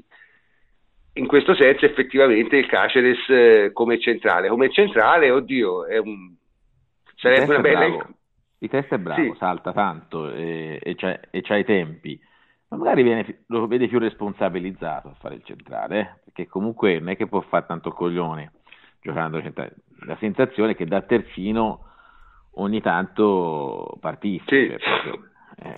In 1.14 1.26
questo 1.26 1.54
senso, 1.54 1.84
effettivamente, 1.84 2.56
il 2.56 2.66
Caceres 2.66 3.28
eh, 3.28 3.70
come 3.72 3.98
centrale, 4.00 4.48
come 4.48 4.70
centrale, 4.70 5.30
oddio, 5.30 5.84
è 5.86 5.98
un, 5.98 6.34
sarebbe 7.16 7.52
una 7.52 7.60
bella. 7.60 7.78
bravo. 7.78 8.08
Il 8.58 8.68
test 8.70 8.92
è 8.94 8.98
bravo, 8.98 9.20
Sì. 9.20 9.34
salta 9.38 9.72
tanto 9.72 10.32
e, 10.32 10.78
e 10.80 10.94
c'ha, 10.94 11.18
e 11.30 11.42
c'ha 11.42 11.56
i 11.56 11.64
tempi, 11.64 12.18
ma 12.68 12.76
magari 12.76 13.02
viene, 13.02 13.42
lo 13.48 13.66
vede 13.66 13.88
più 13.88 13.98
responsabilizzato 13.98 15.08
a 15.08 15.14
fare 15.18 15.34
il 15.34 15.42
centrale, 15.44 15.98
eh, 16.00 16.20
perché 16.24 16.46
comunque 16.46 16.98
non 16.98 17.08
è 17.08 17.16
che 17.16 17.26
può 17.26 17.40
fare 17.40 17.66
tanto 17.66 17.90
coglione 17.90 18.52
giocando 19.00 19.42
centrale. 19.42 19.74
La 20.06 20.16
sensazione 20.18 20.72
è 20.72 20.76
che 20.76 20.86
da 20.86 21.02
terzino 21.02 21.86
ogni 22.54 22.80
tanto 22.80 23.96
partisce. 24.00 24.44
Sì. 24.46 24.76
cioè 24.78 25.18
eh. 25.68 25.74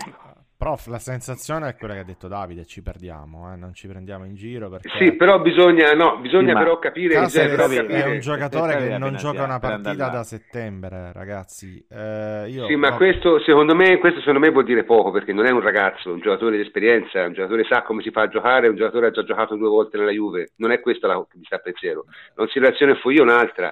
Prof, 0.64 0.86
la 0.86 0.98
sensazione 0.98 1.68
è 1.68 1.76
quella 1.76 1.92
che 1.92 2.00
ha 2.00 2.04
detto 2.04 2.26
Davide, 2.26 2.64
ci 2.64 2.80
perdiamo, 2.80 3.52
eh, 3.52 3.56
non 3.56 3.74
ci 3.74 3.86
prendiamo 3.86 4.24
in 4.24 4.34
giro 4.34 4.70
perché 4.70 4.88
Sì, 4.96 5.12
però 5.12 5.38
bisogna, 5.38 5.92
no, 5.92 6.16
bisogna 6.20 6.54
Sì, 6.56 6.58
però 6.64 6.78
capire, 6.78 7.18
bisogna 7.20 7.48
però 7.50 7.56
Caceres 7.66 7.76
è 7.76 7.86
capire- 7.86 8.10
un 8.14 8.20
giocatore 8.20 8.76
che 8.78 8.96
non 8.96 9.16
gioca 9.16 9.44
una 9.44 9.58
partita 9.58 10.08
da 10.08 10.22
settembre, 10.22 11.12
ragazzi. 11.12 11.84
Eh, 11.86 12.46
io 12.48 12.66
Sì, 12.66 12.76
ma 12.76 12.88
no, 12.88 12.96
questo 12.96 13.40
secondo 13.40 13.74
me, 13.74 13.98
questo 13.98 14.20
secondo 14.20 14.38
me 14.40 14.48
vuol 14.48 14.64
dire 14.64 14.84
poco 14.84 15.10
perché 15.10 15.34
non 15.34 15.44
è 15.44 15.50
un 15.50 15.60
ragazzo, 15.60 16.08
è 16.08 16.12
un 16.14 16.20
giocatore 16.20 16.56
di 16.56 16.62
esperienza, 16.62 17.26
un 17.26 17.34
giocatore 17.34 17.64
sa 17.64 17.82
come 17.82 18.00
si 18.00 18.10
fa 18.10 18.22
a 18.22 18.28
giocare, 18.28 18.68
un 18.68 18.76
giocatore 18.76 19.10
che 19.10 19.18
ha 19.18 19.22
già 19.22 19.28
giocato 19.28 19.56
due 19.56 19.68
volte 19.68 19.98
nella 19.98 20.12
Juve, 20.12 20.52
non 20.56 20.70
è 20.72 20.80
questa 20.80 21.06
la 21.08 21.22
che 21.28 21.36
mi 21.36 21.44
sta 21.44 21.56
a 21.56 21.58
pensiero. 21.58 22.06
La 22.08 22.36
considerazione 22.36 22.94
fu 22.94 23.10
io 23.10 23.22
un'altra. 23.22 23.70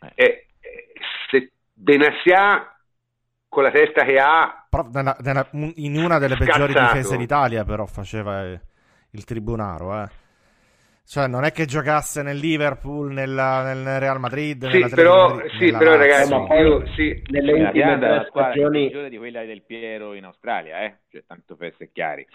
È, 0.00 0.20
è- 0.20 0.46
se 1.30 1.52
Benassia 1.72 2.73
con 3.54 3.62
la 3.62 3.70
testa 3.70 4.04
che 4.04 4.18
ha, 4.18 4.66
nella- 4.92 5.16
nella- 5.20 5.48
in 5.76 5.96
una 5.96 6.18
delle 6.18 6.36
peggiori 6.36 6.72
Scazzato. 6.72 6.92
difese 6.96 7.16
d'Italia, 7.16 7.64
però 7.64 7.86
faceva 7.86 8.44
eh, 8.44 8.60
il 9.12 9.24
tribunaro, 9.24 10.02
eh. 10.02 10.08
Cioè, 11.06 11.26
non 11.28 11.44
è 11.44 11.52
che 11.52 11.66
giocasse 11.66 12.22
nel 12.22 12.38
Liverpool, 12.38 13.12
nella- 13.12 13.62
nel 13.62 14.00
Real 14.00 14.18
Madrid, 14.18 14.68
sì, 14.70 14.86
però, 14.94 15.34
Madrid, 15.34 15.50
sì, 15.52 15.64
nella 15.66 15.78
però 15.78 15.96
ragazzi, 15.96 16.30
Ma 16.32 16.46
poi- 16.46 16.60
io 16.60 16.86
sì, 16.96 17.22
Nelle 17.28 17.52
ultime 17.52 17.96
squadra 18.26 18.26
stagioni, 18.30 18.90
di 19.10 19.18
quella 19.18 19.44
del 19.44 19.62
Piero 19.66 20.14
in 20.14 20.24
Australia, 20.24 20.80
eh? 20.82 20.96
cioè, 21.10 21.22
tanto 21.26 21.56
per 21.56 21.68
essere 21.68 21.90
chiari. 21.92 22.26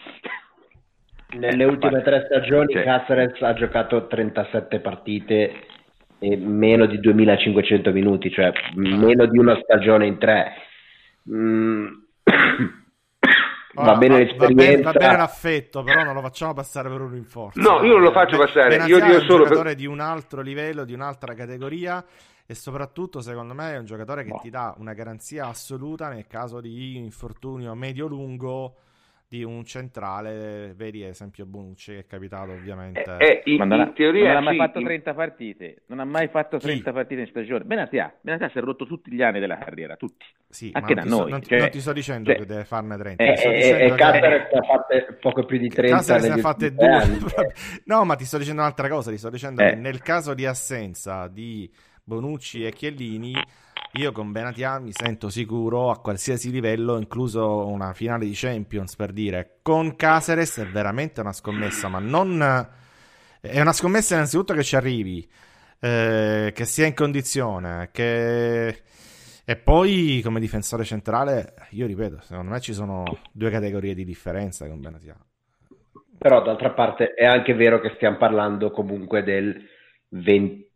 nelle 1.38 1.64
ultime 1.64 2.02
tre 2.02 2.24
stagioni 2.26 2.74
Cioè, 2.74 2.84
Caceres 2.84 3.42
ha 3.42 3.54
giocato 3.54 4.08
37 4.08 4.80
partite 4.80 5.52
e 6.20 6.36
meno 6.38 6.86
di 6.86 7.00
2500 7.00 7.92
minuti, 7.92 8.30
cioè 8.32 8.52
meno 8.76 9.26
di 9.26 9.38
una 9.38 9.58
stagione 9.64 10.06
in 10.06 10.18
tre. 10.18 10.54
Mm. 11.32 11.88
Va 13.76 13.96
bene 13.96 14.14
va, 14.14 14.20
l'esperienza. 14.24 14.92
va 14.92 14.98
bene 15.00 15.18
l'affetto, 15.18 15.84
però 15.84 16.04
non 16.04 16.14
lo 16.14 16.22
facciamo 16.22 16.54
passare 16.54 16.90
per 16.90 17.00
un 17.02 17.12
rinforzo. 17.12 17.62
No, 17.62 17.82
io 17.84 17.94
non 17.94 18.02
lo 18.02 18.12
faccio 18.12 18.38
Be- 18.38 18.46
passare, 18.46 18.70
Benatia 18.70 18.96
io 18.98 19.02
dico 19.04 19.14
è 19.14 19.20
un 19.20 19.22
solo 19.22 19.38
per- 19.44 19.48
giocatore 19.52 19.76
di 19.76 19.86
un 19.86 20.00
altro 20.00 20.42
livello, 20.42 20.84
di 20.84 20.94
un'altra 20.94 21.34
categoria 21.34 22.04
e 22.46 22.56
soprattutto, 22.56 23.22
secondo 23.22 23.54
me, 23.54 23.74
è 23.74 23.78
un 23.78 23.86
giocatore 23.86 24.24
che 24.24 24.32
No. 24.32 24.40
ti 24.42 24.50
dà 24.50 24.74
una 24.80 24.94
garanzia 24.94 25.46
assoluta 25.48 26.10
nel 26.10 26.26
caso 26.28 26.60
di 26.60 26.98
infortunio 26.98 27.74
medio-lungo 27.76 28.76
di 29.30 29.44
un 29.44 29.64
centrale, 29.64 30.74
vedi 30.76 31.04
esempio 31.04 31.46
Bonucci 31.46 31.92
che 31.94 32.00
è 32.00 32.06
capitato 32.08 32.50
ovviamente. 32.52 33.04
è, 33.04 33.16
è- 33.18 33.42
in, 33.46 33.58
non, 33.58 33.80
in 33.80 33.94
teoria 33.94 34.30
non 34.30 34.38
ha 34.38 34.42
mai 34.42 34.54
sì, 34.54 34.60
fatto 34.60 34.80
in- 34.80 34.86
30 34.86 35.14
partite, 35.14 35.82
non 35.86 36.00
ha 36.00 36.04
mai 36.04 36.28
fatto 36.30 36.58
Chi? 36.58 36.66
30 36.66 36.92
partite 36.92 37.22
in 37.22 37.28
stagione. 37.28 37.64
Benatia, 37.64 38.12
Benatia 38.22 38.50
si 38.50 38.58
è 38.58 38.62
rotto 38.62 38.88
tutti 38.88 39.14
gli 39.14 39.22
anni 39.22 39.40
della 39.40 39.60
carriera, 39.60 39.96
tutti. 39.98 40.26
Sì, 40.50 40.72
anche 40.74 40.96
da 40.96 41.02
non 41.02 41.10
ti, 41.10 41.10
sto, 41.16 41.22
noi, 41.22 41.30
non, 41.32 41.40
ti- 41.42 41.48
cioè- 41.50 41.60
non 41.60 41.70
ti 41.70 41.80
sto 41.80 41.94
dicendo 41.94 42.30
cioè- 42.32 42.40
che 42.40 42.46
deve 42.48 42.66
farne 42.66 42.98
30, 42.98 43.24
Eh, 43.24 43.34
ti 43.34 43.38
sto 43.40 43.50
E, 43.50 43.52
e, 43.52 43.56
dicendo 43.58 43.84
e 43.94 43.98
che- 43.98 44.20
ne 44.20 44.46
ha 44.58 44.62
fatte 44.64 45.18
poco 45.22 45.46
più 45.46 45.58
di 45.60 45.70
30 45.70 45.96
Caceres 45.98 46.24
ne 46.24 46.32
ha 46.34 46.38
fatte 46.38 46.74
due. 46.74 46.88
anni. 46.88 47.20
No, 47.86 48.04
ma 48.06 48.16
ti 48.16 48.26
sto 48.26 48.40
dicendo 48.40 48.62
un'altra 48.62 48.90
cosa. 48.90 49.12
Ti 49.12 49.18
sto 49.20 49.30
dicendo 49.30 49.62
Eh. 49.62 49.70
che 49.70 49.76
nel 49.76 50.02
caso 50.02 50.34
di 50.34 50.48
assenza 50.48 51.28
di 51.28 51.72
Bonucci 52.04 52.66
e 52.66 52.72
Chiellini, 52.72 53.34
io 53.94 54.12
con 54.12 54.32
Benatia 54.32 54.78
mi 54.78 54.92
sento 54.92 55.30
sicuro 55.30 55.90
a 55.90 56.00
qualsiasi 56.00 56.52
livello, 56.52 56.98
incluso 56.98 57.66
una 57.66 57.94
finale 57.94 58.26
di 58.26 58.34
Champions 58.36 58.96
per 58.96 59.12
dire. 59.12 59.60
Con 59.64 59.96
Caceres 59.96 60.60
è 60.60 60.68
veramente 60.68 61.22
una 61.22 61.34
scommessa, 61.34 61.88
ma 61.88 61.98
non. 61.98 62.40
È 63.42 63.60
una 63.60 63.74
scommessa 63.74 64.14
innanzitutto 64.14 64.54
che 64.54 64.64
ci 64.64 64.76
arrivi, 64.76 65.28
eh, 65.80 66.52
che 66.54 66.66
sia 66.66 66.86
in 66.86 66.94
condizione, 66.94 67.90
che. 67.92 68.84
E 69.44 69.56
poi 69.56 70.22
come 70.24 70.40
difensore 70.40 70.84
centrale, 70.84 71.56
io 71.72 71.88
ripeto, 71.88 72.20
secondo 72.22 72.52
me 72.52 72.60
ci 72.60 72.74
sono 72.74 73.04
due 73.32 73.50
categorie 73.50 73.96
di 73.96 74.06
differenza 74.06 74.68
con 74.68 74.80
Benatia. 74.80 75.18
Però 76.20 76.44
d'altra 76.44 76.72
parte 76.72 77.16
è 77.16 77.26
anche 77.26 77.56
vero 77.56 77.80
che 77.80 77.94
stiamo 77.96 78.18
parlando 78.18 78.70
comunque 78.70 79.24
del 79.24 79.60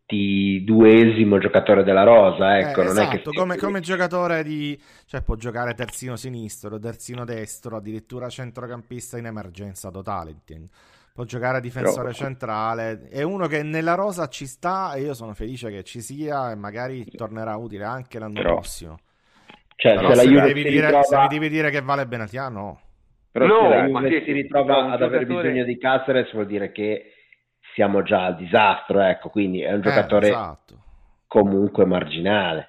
22esimo 0.06 1.38
giocatore 1.38 1.82
della 1.82 2.02
rosa, 2.04 2.58
ecco, 2.58 2.82
Eh, 2.82 2.84
non 2.84 2.98
è 2.98 3.08
che 3.08 3.14
esatto, 3.16 3.30
come, 3.32 3.56
come 3.56 3.80
giocatore 3.80 4.42
di... 4.42 4.78
cioè 5.06 5.22
può 5.22 5.34
giocare 5.36 5.74
terzino 5.74 6.16
sinistro, 6.16 6.78
terzino 6.78 7.24
destro, 7.24 7.76
addirittura 7.76 8.28
centrocampista 8.28 9.16
in 9.18 9.26
emergenza 9.26 9.90
totale, 9.90 10.30
intendo. 10.30 10.68
Può 11.14 11.24
giocare 11.24 11.60
difensore 11.60 12.10
Però- 12.10 12.12
centrale, 12.12 13.08
è 13.08 13.22
uno 13.22 13.46
che 13.46 13.62
nella 13.62 13.94
rosa 13.94 14.26
ci 14.28 14.46
sta 14.46 14.94
e 14.94 15.02
io 15.02 15.14
sono 15.14 15.32
felice 15.32 15.70
che 15.70 15.84
ci 15.84 16.00
sia 16.00 16.50
e 16.50 16.56
magari 16.56 17.04
tornerà 17.16 17.56
utile 17.56 17.84
anche 17.84 18.18
l'anno 18.18 18.34
Però- 18.34 18.54
prossimo. 18.54 18.98
Cioè, 19.76 19.94
Però 19.94 20.08
se 20.10 20.14
la 20.16 20.22
se, 20.22 20.28
mi 20.28 20.34
Juve 20.34 20.46
devi 20.46 20.62
dire, 20.64 20.86
ritrova, 20.86 21.02
se 21.02 21.16
mi 21.18 21.28
devi 21.28 21.48
dire 21.48 21.70
che 21.70 21.80
vale 21.82 22.06
Benatia, 22.06 22.48
no. 22.48 22.80
Però 23.30 23.46
No, 23.46 23.54
scusa, 23.62 23.68
la 23.76 23.88
ma 23.88 24.00
Juve 24.02 24.24
si 24.24 24.32
ritrova 24.32 24.92
ad 24.92 25.02
aver 25.02 25.20
giocatore- 25.22 25.42
bisogno 25.50 25.64
di 25.64 25.78
Caceres 25.78 26.32
vuol 26.32 26.46
dire 26.46 26.72
che 26.72 27.13
siamo 27.74 28.02
già 28.02 28.24
al 28.24 28.36
disastro, 28.36 29.00
ecco, 29.00 29.28
quindi 29.28 29.60
è 29.62 29.72
un 29.72 29.80
Eh, 29.80 29.82
giocatore 29.82 30.28
esatto. 30.28 30.78
comunque 31.26 31.84
marginale. 31.84 32.68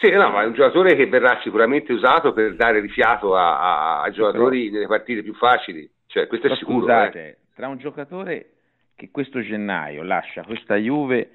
Sì, 0.00 0.10
no, 0.10 0.30
ma 0.30 0.42
è 0.42 0.46
un 0.46 0.54
giocatore 0.54 0.96
che 0.96 1.06
verrà 1.06 1.40
sicuramente 1.42 1.92
usato 1.92 2.32
per 2.32 2.56
dare 2.56 2.80
rifiato 2.80 3.36
a, 3.36 3.98
a- 3.98 4.02
ai 4.02 4.12
giocatori 4.12 4.70
nelle 4.70 4.86
partite 4.86 5.22
più 5.22 5.34
facili. 5.34 5.88
Cioè, 6.06 6.26
questo 6.26 6.46
è 6.46 6.50
Però 6.50 6.60
sicuro. 6.60 6.80
scusate, 6.80 7.28
eh. 7.28 7.36
tra 7.54 7.68
un 7.68 7.78
giocatore 7.78 8.50
che 8.96 9.10
questo 9.10 9.40
gennaio 9.40 10.02
lascia 10.02 10.42
questa 10.42 10.76
Juve 10.76 11.28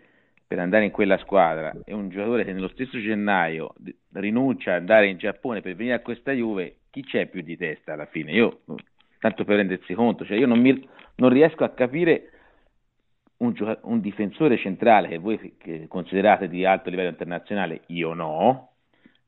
per 0.45 0.59
andare 0.59 0.85
in 0.85 0.91
quella 0.91 1.17
squadra 1.19 1.73
e 1.85 1.93
un 1.93 2.09
giocatore 2.09 2.43
che 2.43 2.53
nello 2.53 2.69
stesso 2.69 2.99
gennaio 2.99 3.73
rinuncia 4.13 4.71
ad 4.73 4.79
andare 4.79 5.07
in 5.07 5.17
Giappone 5.17 5.61
per 5.61 5.75
venire 5.75 5.95
a 5.95 5.99
questa 6.01 6.31
Juve, 6.31 6.77
chi 6.89 7.03
c'è 7.03 7.27
più 7.27 7.41
di 7.41 7.55
testa 7.55 7.93
alla 7.93 8.07
fine? 8.07 8.31
Io, 8.31 8.61
tanto 9.19 9.43
per 9.45 9.57
rendersi 9.57 9.93
conto, 9.93 10.25
cioè 10.25 10.37
io 10.37 10.47
non, 10.47 10.59
mi- 10.59 10.87
non 11.15 11.29
riesco 11.29 11.63
a 11.63 11.69
capire 11.69 12.31
un, 13.39 13.53
gioca- 13.53 13.79
un 13.83 13.99
difensore 13.99 14.57
centrale 14.57 15.07
che 15.09 15.17
voi 15.17 15.55
che 15.57 15.87
considerate 15.87 16.47
di 16.47 16.65
alto 16.65 16.89
livello 16.89 17.09
internazionale, 17.09 17.81
io 17.87 18.13
no, 18.13 18.71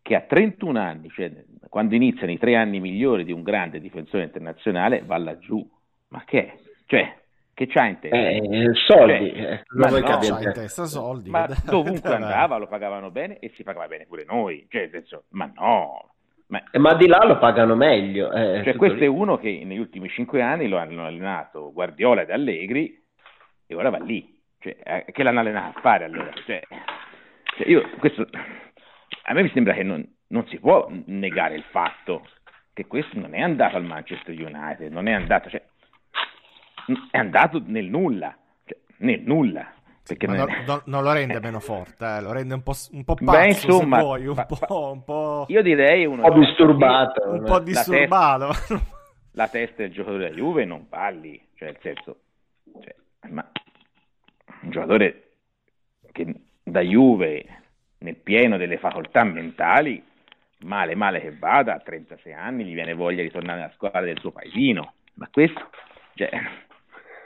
che 0.02 0.16
a 0.16 0.22
31 0.22 0.80
anni, 0.80 1.10
cioè 1.10 1.32
quando 1.70 1.96
iniziano 1.96 2.32
i 2.32 2.38
tre 2.38 2.56
anni 2.56 2.80
migliori 2.80 3.24
di 3.24 3.32
un 3.32 3.44
grande 3.44 3.80
difensore 3.80 4.24
internazionale, 4.24 5.04
va 5.06 5.18
laggiù. 5.18 5.66
Ma 6.10 6.24
che 6.26 6.46
è? 6.46 6.58
Cioè, 6.86 7.18
che 7.54 7.68
c'ha 7.68 7.86
in 7.86 8.00
testa? 8.00 8.18
Eh, 8.18 8.70
soldi, 8.88 9.32
Cioè, 9.34 9.52
eh, 9.52 9.64
ma 9.76 9.90
no, 9.90 10.02
che 10.02 10.12
abbia 10.12 10.30
in 10.30 10.36
c'ha 10.36 10.42
in 10.42 10.52
testa? 10.52 10.62
testa 10.62 10.86
soldi. 10.86 11.30
ma 11.30 11.48
dovunque 11.64 12.14
andava 12.14 12.58
lo 12.58 12.68
pagavano 12.68 13.12
bene 13.12 13.40
e 13.40 13.52
si 13.56 13.64
pagava 13.64 13.88
bene 13.88 14.06
pure 14.06 14.26
noi. 14.28 14.66
Cioè, 14.70 14.90
senso, 14.92 15.26
ma 15.30 15.50
no. 15.56 16.10
Ma, 16.48 16.62
Eh, 16.72 16.80
ma 16.80 16.94
di 16.96 17.08
là 17.08 17.24
lo 17.26 17.38
pagano 17.38 17.76
meglio. 17.76 18.32
eh, 18.34 18.62
cioè, 18.66 18.76
questo 18.76 18.98
lì. 19.00 19.06
è 19.06 19.08
uno 19.08 19.38
che 19.38 19.62
negli 19.64 19.78
ultimi 19.80 20.10
cinque 20.10 20.42
anni 20.42 20.68
lo 20.68 20.78
hanno 20.78 21.06
allenato 21.06 21.72
Guardiola 21.72 22.24
ed 22.24 22.30
Allegri 22.32 23.01
e 23.72 23.76
ora 23.76 23.90
va 23.90 24.00
lì. 24.00 24.38
Cioè, 24.60 24.78
eh, 24.84 25.12
che 25.12 25.24
l'hanno 25.24 25.40
allenato 25.40 25.78
a 25.78 25.82
fare 25.82 26.04
allora? 26.06 26.32
Cioè, 26.46 26.62
cioè, 27.58 27.68
io, 27.68 27.90
questo, 28.00 28.28
a 29.24 29.34
me 29.34 29.44
mi 29.44 29.50
sembra 29.54 29.74
che 29.74 29.84
non, 29.84 30.06
non 30.28 30.46
si 30.48 30.60
può 30.60 30.88
negare 31.06 31.56
il 31.56 31.64
fatto 31.72 32.28
che 32.74 32.86
questo 32.86 33.18
non 33.20 33.34
è 33.34 33.42
andato 33.42 33.78
al 33.78 33.86
Manchester 33.86 34.36
United, 34.40 34.92
non 34.92 35.08
è 35.08 35.14
andato, 35.14 35.50
cioè, 35.50 35.64
è 37.12 37.18
andato 37.18 37.62
nel 37.66 37.86
nulla, 37.86 38.36
cioè, 38.66 38.78
nel 38.98 39.22
nulla. 39.22 39.74
Perché 40.04 40.28
non 40.28 40.36
non, 40.36 40.50
è- 40.50 40.64
non- 40.66 40.82
non 40.86 41.04
lo 41.04 41.14
rende 41.14 41.40
meno 41.40 41.60
forte, 41.60 42.06
eh, 42.06 42.22
lo 42.22 42.32
rende 42.34 42.54
un 42.54 42.64
po', 42.64 42.74
un 42.92 43.04
po' 43.04 43.14
Beh, 43.14 43.24
pazzo, 43.26 43.66
insomma, 43.68 43.98
se 43.98 44.04
vuoi, 44.04 44.26
un, 44.28 44.36
fa- 44.36 44.46
po', 44.46 44.92
un 44.92 45.04
po', 45.04 45.46
Io 45.48 45.62
direi 45.62 46.06
uno 46.06 46.24
Un 46.24 46.34
po' 46.34 46.40
disturbato. 46.40 47.30
un 47.32 47.44
po' 47.44 47.60
eh. 47.60 47.64
disturbato. 47.64 48.50
la 49.34 49.48
testa 49.48 49.84
del 49.84 49.92
giocatore 49.92 50.24
della 50.26 50.36
Juve 50.36 50.66
non 50.66 50.88
lì, 51.20 51.40
cioè 51.56 51.70
nel 51.70 51.78
senso, 51.82 52.20
cioè, 52.82 52.96
ma 53.30 53.50
un 54.62 54.70
giocatore 54.70 55.24
che 56.12 56.26
da 56.64 56.82
Juve 56.82 57.46
nel 58.00 58.16
pieno 58.16 58.58
delle 58.58 58.78
facoltà 58.78 59.24
mentali, 59.24 60.04
male 60.60 60.96
male 60.96 61.22
che 61.22 61.36
vada, 61.38 61.76
a 61.76 61.80
36 61.80 62.34
anni 62.34 62.66
gli 62.66 62.74
viene 62.74 62.94
voglia 62.94 63.22
di 63.22 63.32
tornare 63.32 63.62
alla 63.62 63.74
squadra 63.74 64.02
del 64.02 64.20
suo 64.20 64.32
paesino, 64.32 64.94
ma 65.16 65.30
questo 65.32 65.70
cioè, 66.16 66.30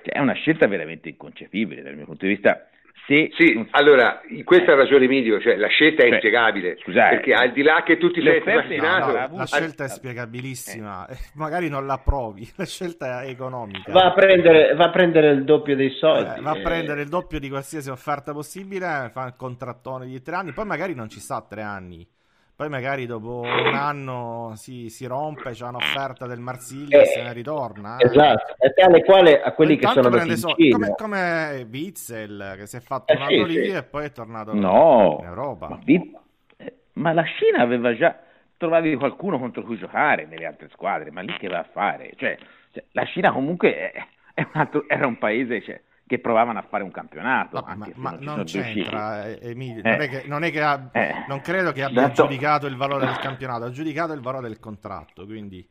cioè, 0.04 0.14
è 0.14 0.20
una 0.20 0.34
scelta 0.34 0.68
veramente 0.68 1.10
inconcepibile 1.10 1.82
dal 1.82 1.96
mio 1.96 2.06
punto 2.06 2.26
di 2.26 2.34
vista. 2.34 2.70
Se 3.08 3.30
Sì, 3.36 3.54
non- 3.54 3.68
allora, 3.72 4.22
in 4.30 4.44
questa 4.44 4.72
ha 4.72 4.76
ragione 4.76 5.06
Emilio, 5.06 5.40
cioè 5.40 5.56
la 5.58 5.68
scelta 5.68 6.02
è 6.04 6.06
Cioè, 6.06 6.14
inspiegabile, 6.14 6.78
scusate, 6.82 7.16
perché 7.18 7.34
al 7.34 7.52
di 7.52 7.62
là 7.62 7.84
che 7.84 7.98
tu 7.98 8.10
ti 8.12 8.22
sei 8.22 8.42
immaginato, 8.42 9.12
no, 9.12 9.28
no, 9.28 9.38
la 9.38 9.46
scelta 9.46 9.84
è 9.84 9.90
spiegabilissima, 9.90 11.08
eh, 11.08 11.16
magari 11.36 11.70
non 11.70 11.86
la 11.86 11.94
approvi, 11.94 12.50
la 12.58 12.66
scelta 12.66 13.22
è 13.24 13.30
economica. 13.30 13.92
Va 13.92 14.06
a, 14.06 14.14
prendere, 14.14 14.74
va 14.76 14.86
a 14.86 14.90
prendere 14.90 15.30
il 15.32 15.44
doppio 15.44 15.76
dei 15.76 15.90
Eh, 15.90 15.98
soldi. 16.00 16.42
va 16.42 16.52
a 16.52 16.58
eh. 16.58 16.62
prendere 16.62 17.02
il 17.04 17.10
doppio 17.10 17.40
di 17.40 17.50
qualsiasi 17.50 17.90
offerta 17.90 18.32
possibile, 18.34 19.10
fa 19.14 19.24
un 19.26 19.36
contrattone 19.38 20.06
di 20.08 20.22
tre 20.22 20.36
anni, 20.36 20.54
poi 20.54 20.66
magari 20.66 20.94
non 20.96 21.10
ci 21.10 21.20
sta 21.20 21.42
tre 21.48 21.62
anni, 21.62 22.08
poi 22.56 22.70
magari 22.70 23.06
dopo 23.06 23.62
un 23.64 23.74
anno 23.74 24.54
si, 24.56 24.90
si 24.90 25.06
rompe, 25.06 25.52
c'è 25.52 25.66
un'offerta 25.68 26.26
del 26.28 26.40
Marsiglia 26.40 27.02
e 27.02 27.06
Eh, 27.06 27.06
se 27.06 27.22
ne 27.22 27.34
ritorna. 27.34 28.02
eh. 28.02 28.06
Esatto, 28.08 28.56
è 28.58 28.74
tale 28.74 29.04
quale 29.04 29.42
a 29.42 29.52
quelli 29.54 29.78
che 29.78 29.88
Intanto 29.88 30.02
sono 30.02 30.10
prende 30.10 30.36
Cina. 30.38 30.56
come, 30.78 30.96
come 30.96 31.68
Witzel 31.70 32.56
che 32.58 32.68
si 32.68 32.78
è 32.78 32.80
fatto 32.82 33.14
Eh, 33.14 33.18
un 33.18 33.22
sì, 33.28 33.34
anno 33.34 33.46
lì 33.46 33.68
sì. 33.68 33.72
e 33.72 33.84
poi 33.84 34.06
è 34.06 34.12
tornato 34.12 34.52
No, 34.54 35.18
in 35.18 35.24
Europa. 35.26 35.68
Ma, 35.70 35.80
vi- 35.84 36.12
eh, 36.58 36.74
ma 36.94 37.14
la 37.14 37.26
Cina 37.26 37.60
aveva 37.60 37.96
già 37.96 38.20
trovavi 38.58 38.96
qualcuno 38.96 39.38
contro 39.40 39.64
cui 39.64 39.78
giocare 39.78 40.26
nelle 40.26 40.46
altre 40.46 40.70
squadre, 40.70 41.12
ma 41.12 41.22
lì 41.22 41.36
che 41.38 41.48
va 41.48 41.60
a 41.60 41.64
fare? 41.64 42.14
Cioè, 42.16 42.38
cioè, 42.72 42.84
la 42.92 43.06
Cina 43.06 43.32
comunque 43.32 43.92
è, 43.92 44.08
è 44.34 44.42
un 44.42 44.52
altro- 44.62 44.88
era 44.88 45.06
un 45.08 45.18
paese 45.18 45.62
cioè, 45.62 45.82
che 46.08 46.20
provavano 46.20 46.60
a 46.60 46.62
fare 46.62 46.84
un 46.84 46.92
campionato. 46.92 47.62
Vabbè, 47.62 47.76
ma, 47.96 48.12
ma 48.12 48.18
non, 48.20 48.44
c'entra, 48.44 49.26
eh, 49.28 49.40
Emilio. 49.42 49.82
Eh. 49.84 49.90
Non, 49.90 50.02
è 50.02 50.10
che, 50.10 50.24
non, 50.28 50.44
è 50.44 50.52
che 50.52 50.62
ha- 50.62 50.90
Eh. 50.92 51.14
non 51.28 51.42
credo 51.42 51.72
che 51.72 51.84
abbia 51.84 52.02
Certo. 52.08 52.24
giudicato 52.24 52.68
il 52.68 52.76
valore 52.76 53.06
del 53.08 53.18
campionato, 53.18 53.64
ha 53.66 53.72
giudicato 53.72 54.14
il 54.14 54.22
valore 54.22 54.48
del 54.48 54.60
contratto. 54.60 55.26
Quindi 55.26 55.68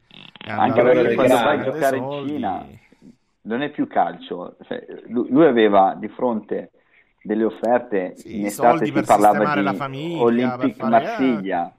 Anche 0.47 0.83
perché 0.83 1.15
quando 1.15 1.35
vai 1.35 1.59
a 1.61 1.63
giocare 1.63 1.97
in 1.97 2.03
soldi. 2.03 2.31
Cina 2.31 2.67
non 3.43 3.63
è 3.63 3.71
più 3.71 3.87
calcio, 3.87 4.57
Cioè, 4.67 4.85
lui, 5.09 5.29
lui 5.31 5.45
aveva 5.47 5.95
di 5.99 6.09
fronte 6.09 6.71
delle 7.23 7.45
offerte, 7.45 8.15
Sì, 8.17 8.41
in 8.41 8.47
estate 8.47 8.87
si 8.87 8.93
parlava 8.93 9.29
sistemare 9.35 9.61
di 9.61 9.67
la 9.67 9.73
famiglia, 9.75 10.23
Olympique 10.23 10.67
per 10.69 10.77
fare- 10.91 10.91
Marsiglia, 11.07 11.73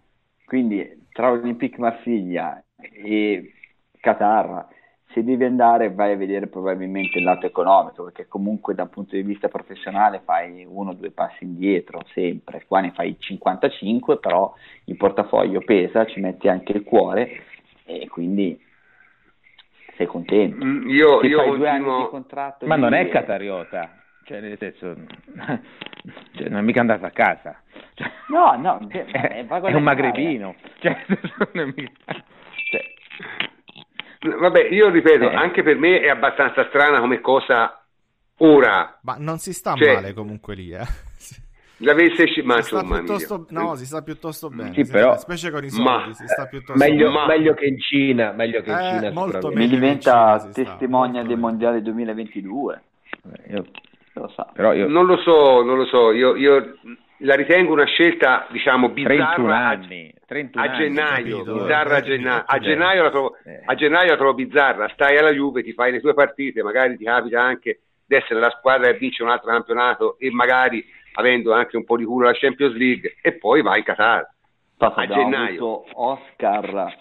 quindi 0.45 1.07
tra 1.11 1.29
Olympique 1.31 1.77
Marsiglia 1.79 2.63
e 2.77 3.51
Qatar, 3.99 4.67
se 5.15 5.23
devi 5.23 5.45
andare 5.45 5.93
vai 5.93 6.11
a 6.11 6.17
vedere 6.17 6.47
probabilmente 6.47 7.17
il 7.17 7.23
lato 7.23 7.45
economico, 7.45 8.03
perché 8.03 8.27
comunque 8.27 8.75
da 8.75 8.83
un 8.83 8.89
punto 8.89 9.15
di 9.15 9.21
vista 9.21 9.47
professionale 9.47 10.21
fai 10.25 10.65
uno 10.67 10.89
o 10.89 10.93
due 10.93 11.11
passi 11.11 11.45
indietro 11.45 12.01
sempre, 12.13 12.65
qua 12.67 12.81
ne 12.81 12.91
fai 12.91 13.15
55, 13.17 14.19
però 14.19 14.53
il 14.83 14.97
portafoglio 14.97 15.61
pesa, 15.61 16.05
ci 16.05 16.19
metti 16.19 16.49
anche 16.49 16.73
il 16.73 16.83
cuore 16.83 17.43
e 17.85 18.09
quindi 18.09 18.61
sei 19.95 20.05
contento. 20.05 20.65
Mm, 20.65 20.89
io, 20.89 21.21
Se 21.21 21.27
io 21.27 21.37
fai 21.37 21.55
due 21.55 21.69
anni 21.69 21.97
di 21.97 22.07
contratto 22.09 22.67
Ma 22.67 22.75
non 22.75 22.93
è 22.93 23.07
catariota, 23.07 23.95
cioè 24.25 24.41
nel 24.41 24.57
senso, 24.57 24.95
cioè, 26.33 26.49
non 26.49 26.59
è 26.59 26.61
mica 26.61 26.81
andato 26.81 27.05
a 27.05 27.11
casa. 27.11 27.61
Cioè, 27.93 28.11
No, 28.27 28.53
no, 28.57 28.85
cioè, 28.91 29.05
è, 29.09 29.45
è 29.45 29.47
è 29.47 29.73
un 29.73 29.83
magrebino. 29.83 30.55
Cioè, 30.79 31.05
non 31.53 31.69
è 31.69 31.71
mica- 31.73 32.23
cioè, 32.69 32.81
vabbè, 34.29 34.67
io 34.69 34.89
ripeto, 34.89 35.29
Eh. 35.29 35.35
anche 35.35 35.63
per 35.63 35.77
me 35.77 35.99
è 36.01 36.09
abbastanza 36.09 36.65
strana 36.69 36.99
come 36.99 37.21
cosa 37.21 37.79
ora 38.39 38.97
Ma 39.03 39.15
non 39.17 39.37
si 39.37 39.53
sta 39.53 39.73
Cioè- 39.75 39.93
male 39.95 40.13
comunque 40.13 40.55
lì, 40.55 40.71
eh. 40.71 40.83
Si 41.17 41.35
l'avesse 41.83 42.25
sci- 42.27 42.41
ma 42.41 42.61
sta 42.61 42.77
insomma, 42.79 42.97
piuttosto, 42.99 43.45
no, 43.49 43.75
si 43.75 43.85
sta 43.85 44.01
piuttosto 44.01 44.49
bene. 44.49 44.73
Sì, 44.73 44.83
si- 44.85 44.91
però- 44.91 45.17
specie 45.17 45.51
con 45.51 45.63
i 45.63 45.69
Ma- 45.69 45.99
soldi, 45.99 46.13
si 46.15 46.27
sta 46.27 46.45
piuttosto 46.47 46.83
Meglio, 46.83 47.11
Ma- 47.11 47.25
meglio 47.27 47.53
che 47.53 47.65
in 47.65 47.79
Cina, 47.79 48.31
meglio 48.31 48.61
che 48.61 48.71
in 48.71 48.77
Eh, 48.77 48.89
Cina 48.99 49.11
molto. 49.11 49.49
Mi 49.51 49.67
diventa 49.67 50.11
Cina 50.11 50.39
si 50.39 50.51
sta, 50.51 50.61
testimonia 50.63 51.19
molto 51.21 51.27
dei 51.27 51.37
mondiali 51.37 51.81
2022, 51.81 52.81
io- 53.49 53.65
lo 54.13 54.27
sa. 54.29 54.47
però 54.53 54.71
io 54.73 54.87
non 54.87 55.05
lo 55.05 55.17
so, 55.17 55.61
non 55.63 55.77
lo 55.77 55.85
so, 55.85 56.11
io, 56.11 56.35
io 56.35 56.77
la 57.19 57.35
ritengo 57.35 57.71
una 57.73 57.85
scelta, 57.85 58.47
diciamo, 58.51 58.91
31 58.91 59.15
bizzarra 59.15 59.57
a, 59.57 59.67
anni, 59.69 60.13
31 60.25 60.65
a 60.65 60.71
gennaio, 60.75 61.37
capito, 61.37 61.53
bizzarra 61.53 61.95
a 61.97 62.01
gennaio, 62.01 62.37
a 62.39 62.43
capito. 62.43 62.65
gennaio 62.65 63.03
la 63.03 63.09
trovo, 63.09 63.35
Eh. 63.43 63.61
a 63.65 63.75
gennaio 63.75 64.09
la 64.11 64.17
trovo 64.17 64.33
bizzarra, 64.33 64.87
stai 64.89 65.17
alla 65.17 65.31
Juve, 65.31 65.63
ti 65.63 65.73
fai 65.73 65.91
le 65.91 66.01
tue 66.01 66.13
partite, 66.13 66.63
magari 66.63 66.97
ti 66.97 67.03
capita 67.05 67.41
anche 67.41 67.79
di 68.05 68.15
essere 68.15 68.39
la 68.39 68.49
squadra 68.51 68.91
che 68.91 68.97
vince 68.97 69.23
un 69.23 69.29
altro 69.29 69.49
campionato 69.51 70.17
e 70.19 70.29
magari 70.31 70.83
avendo 71.13 71.53
anche 71.53 71.77
un 71.77 71.85
po' 71.85 71.97
di 71.97 72.03
culo 72.03 72.25
la 72.27 72.33
Champions 72.33 72.75
League 72.75 73.15
e 73.21 73.33
poi 73.37 73.61
vai 73.61 73.79
in 73.79 73.83
Qatar. 73.85 74.29
Infatti 74.77 74.99
A 74.99 75.07
gennaio. 75.07 75.83
Oscar 75.93 76.93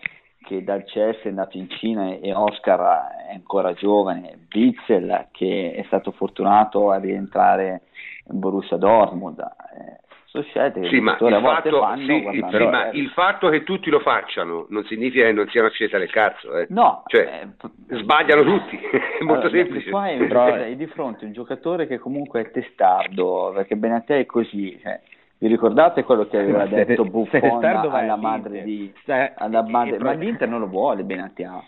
che 0.44 0.62
dal 0.62 0.84
CS 0.84 1.22
è 1.24 1.28
andato 1.28 1.56
in 1.56 1.68
Cina 1.70 2.14
e 2.20 2.32
Oscar 2.34 2.80
è 3.28 3.32
ancora 3.32 3.72
giovane, 3.72 4.46
Witzel 4.54 5.28
che 5.32 5.72
è 5.74 5.82
stato 5.86 6.12
fortunato 6.12 6.90
a 6.90 6.98
rientrare 6.98 7.82
in 8.30 8.38
Borussia 8.38 8.76
Dortmund. 8.76 9.38
Eh, 9.40 10.00
che 10.42 10.88
Sì, 10.88 10.98
ma, 11.00 11.12
il 11.12 11.18
fatto, 11.18 11.78
fanno 11.78 12.02
sì, 12.04 12.20
guardando 12.20 12.32
sì, 12.32 12.64
ma 12.64 12.68
diverso. 12.80 12.96
il 12.96 13.08
fatto 13.10 13.48
che 13.50 13.62
tutti 13.62 13.88
lo 13.88 14.00
facciano 14.00 14.66
non 14.70 14.84
significa 14.84 15.26
che 15.26 15.32
non 15.32 15.48
siano 15.48 15.68
scelte 15.68 15.98
del 15.98 16.10
cazzo. 16.10 16.58
Eh. 16.58 16.66
No, 16.70 17.04
Cioè, 17.06 17.46
eh, 17.88 17.96
sbagliano 17.98 18.42
tutti, 18.42 18.76
è 18.82 19.22
molto 19.22 19.46
Allora, 19.46 19.48
semplice. 19.50 19.90
Qua 19.90 20.08
è, 20.08 20.16
Però- 20.26 20.46
è 20.54 20.74
di 20.74 20.86
fronte 20.88 21.24
a 21.24 21.28
un 21.28 21.34
giocatore 21.34 21.86
che 21.86 21.98
comunque 21.98 22.40
è 22.40 22.50
testardo, 22.50 23.52
perché 23.54 23.76
Benatia 23.76 24.16
è 24.16 24.26
così. 24.26 24.76
cioè, 24.82 25.00
vi 25.38 25.46
ricordate 25.48 26.02
quello 26.04 26.26
che 26.26 26.38
aveva 26.38 26.64
detto 26.66 27.04
Buffon 27.04 27.64
alla 27.64 28.16
madre 28.16 28.62
di... 28.62 28.92
Cioè, 29.04 29.34
alla 29.36 29.62
madre- 29.62 29.98
ma 29.98 30.12
l'Inter 30.12 30.48
non 30.48 30.60
lo 30.60 30.66
vuole 30.66 31.04
Benatia. 31.04 31.62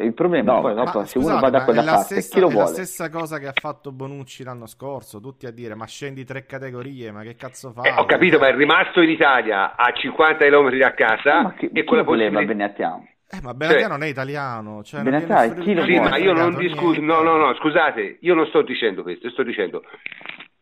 Il 0.00 0.14
problema 0.14 0.52
No, 0.52 0.58
è 0.58 0.62
poi 0.62 0.74
dopo, 0.74 1.04
se 1.04 1.18
uno 1.18 1.26
scusate, 1.26 1.40
va 1.40 1.50
da 1.50 1.64
quella 1.64 1.82
parte, 1.82 2.04
stessa, 2.04 2.34
chi 2.34 2.40
lo 2.40 2.46
è 2.46 2.48
la 2.48 2.54
vuole? 2.54 2.72
stessa 2.74 3.10
cosa 3.10 3.38
che 3.38 3.46
ha 3.46 3.52
fatto 3.54 3.92
Bonucci 3.92 4.44
l'anno 4.44 4.66
scorso, 4.66 5.20
tutti 5.20 5.46
a 5.46 5.50
dire 5.50 5.74
ma 5.74 5.86
scendi 5.86 6.24
tre 6.24 6.46
categorie, 6.46 7.10
ma 7.12 7.22
che 7.22 7.36
cazzo 7.36 7.72
fai? 7.72 7.88
Eh, 7.90 7.94
ho 7.96 8.04
capito, 8.04 8.38
ma 8.38 8.48
è 8.48 8.54
rimasto 8.54 9.00
in 9.00 9.10
Italia 9.10 9.76
a 9.76 9.92
50 9.92 10.44
km 10.44 10.76
da 10.76 10.94
casa 10.94 11.42
Ma 11.42 11.54
chi, 11.54 11.66
e 11.66 11.70
chi 11.70 11.84
con 11.84 11.96
la 11.96 12.02
voleva? 12.02 12.40
Eh, 12.40 13.40
ma 13.42 13.54
Benatia 13.54 13.80
cioè, 13.80 13.88
non 13.88 14.02
è 14.02 14.06
italiano. 14.06 14.82
Cioè 14.84 15.02
Benatia 15.02 15.44
è 15.44 15.54
chi 15.54 15.74
lo 15.74 15.84
Sì, 15.84 15.98
ma 15.98 16.16
io 16.16 16.32
non 16.32 16.54
discuto. 16.56 17.00
No, 17.00 17.22
no, 17.22 17.36
no, 17.36 17.54
scusate, 17.54 18.18
io 18.20 18.34
non 18.34 18.46
sto 18.46 18.62
dicendo 18.62 19.02
questo, 19.02 19.30
sto 19.30 19.42
dicendo 19.42 19.82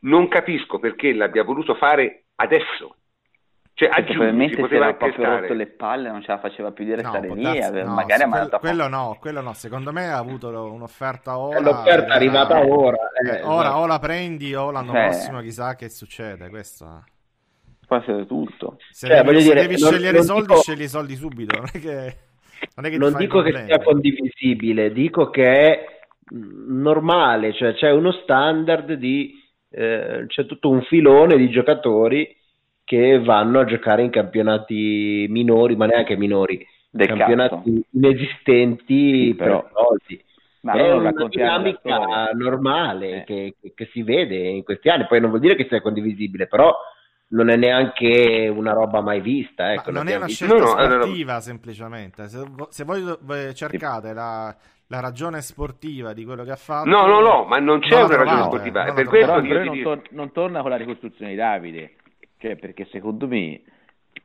non 0.04 0.28
capisco 0.28 0.78
perché 0.78 1.12
l'abbia 1.12 1.44
voluto 1.44 1.74
fare 1.74 2.24
adesso. 2.36 2.96
Cioè, 3.76 3.88
a 3.88 4.04
probabilmente 4.04 4.54
si 4.54 4.62
si 4.62 4.68
proprio 4.68 5.40
rotto 5.40 5.52
le 5.52 5.66
palle, 5.66 6.08
non 6.08 6.22
ce 6.22 6.30
la 6.30 6.38
faceva 6.38 6.70
più 6.70 6.84
di 6.84 6.94
restare 6.94 7.26
no, 7.26 7.34
lì, 7.34 7.44
aveva, 7.44 7.88
no, 7.88 7.94
magari 7.94 8.22
ha 8.22 8.26
mandato 8.28 8.58
quello, 8.58 8.86
no, 8.86 9.16
quello 9.20 9.40
no, 9.40 9.52
secondo 9.52 9.90
me 9.90 10.06
ha 10.06 10.16
avuto 10.16 10.48
un'offerta 10.48 11.36
ora. 11.38 11.58
L'offerta 11.58 12.12
è 12.12 12.16
arrivata 12.16 12.60
eh, 12.60 12.70
ora. 12.70 12.96
Eh, 13.20 13.42
ora 13.42 13.68
esatto. 13.68 13.80
o 13.80 13.86
la 13.86 13.98
prendi 13.98 14.54
o 14.54 14.70
l'anno 14.70 14.92
cioè, 14.92 15.08
prossimo 15.08 15.40
chissà 15.40 15.74
che 15.74 15.88
succede, 15.88 16.48
questo 16.50 17.02
può 17.84 17.96
essere 17.96 18.26
tutto. 18.26 18.78
Se, 18.90 19.08
cioè, 19.08 19.22
devi, 19.22 19.40
se 19.40 19.48
dire, 19.48 19.60
devi 19.66 19.80
non, 19.80 19.90
scegliere 19.90 20.18
i 20.18 20.22
soldi, 20.22 20.46
dico... 20.46 20.60
scegli 20.60 20.82
i 20.82 20.88
soldi 20.88 21.14
subito, 21.16 21.56
non 21.56 21.68
è 21.72 21.78
che... 21.80 22.16
Non, 22.76 22.86
è 22.86 22.90
che 22.90 22.96
non 22.96 23.14
dico 23.16 23.42
che 23.42 23.64
sia 23.66 23.82
condivisibile, 23.82 24.92
dico 24.92 25.30
che 25.30 25.44
è 25.50 25.84
normale, 26.30 27.52
cioè 27.52 27.74
c'è 27.74 27.90
uno 27.90 28.12
standard 28.12 28.92
di... 28.92 29.42
Eh, 29.68 30.24
c'è 30.28 30.46
tutto 30.46 30.70
un 30.70 30.82
filone 30.82 31.36
di 31.36 31.50
giocatori 31.50 32.42
che 32.84 33.18
vanno 33.20 33.60
a 33.60 33.64
giocare 33.64 34.02
in 34.02 34.10
campionati 34.10 35.26
minori, 35.30 35.74
ma 35.74 35.86
neanche 35.86 36.16
minori, 36.16 36.64
Del 36.90 37.08
campionati 37.08 37.54
cazzo. 37.54 37.80
inesistenti 37.92 39.28
sì, 39.28 39.34
però. 39.34 39.62
per 39.62 39.70
soldi. 39.72 40.24
Ma 40.60 40.72
è 40.72 40.92
una 40.92 41.12
dinamica 41.28 42.30
normale 42.32 43.18
eh. 43.18 43.24
che, 43.24 43.56
che, 43.74 43.88
si 43.92 44.02
vede 44.02 44.36
in 44.36 44.64
questi 44.64 44.88
anni, 44.88 45.06
poi 45.06 45.20
non 45.20 45.28
vuol 45.28 45.42
dire 45.42 45.56
che 45.56 45.66
sia 45.68 45.82
condivisibile, 45.82 46.46
però 46.46 46.74
non 47.28 47.50
è 47.50 47.56
neanche 47.56 48.50
una 48.54 48.72
roba 48.72 49.02
mai 49.02 49.20
vista. 49.20 49.74
Ecco, 49.74 49.90
non 49.90 50.08
è 50.08 50.16
una 50.16 50.24
visto. 50.24 50.46
scelta 50.46 50.64
no, 50.64 50.74
no, 50.74 51.02
sportiva 51.02 51.34
no. 51.34 51.40
semplicemente, 51.40 52.28
se, 52.28 52.42
se, 52.70 52.84
voi 52.84 53.54
cercate 53.54 54.08
sì. 54.08 54.14
la, 54.14 54.56
la, 54.86 55.00
ragione 55.00 55.42
sportiva 55.42 56.14
di 56.14 56.24
quello 56.24 56.44
che 56.44 56.52
ha 56.52 56.56
fatto... 56.56 56.88
No, 56.88 57.04
no, 57.06 57.20
no, 57.20 57.44
ma 57.44 57.58
non 57.58 57.80
c'è 57.80 58.02
una 58.02 58.16
ragione 58.16 58.44
sportiva, 58.44 58.86
eh, 58.86 58.94
per 58.94 59.04
questo 59.04 59.40
però, 59.42 59.64
non, 59.64 59.82
tor- 59.82 60.08
non 60.12 60.32
torna 60.32 60.62
con 60.62 60.70
la 60.70 60.76
ricostruzione 60.76 61.32
di 61.32 61.36
Davide 61.36 61.96
cioè, 62.44 62.56
perché 62.56 62.84
secondo 62.90 63.26
me 63.26 63.62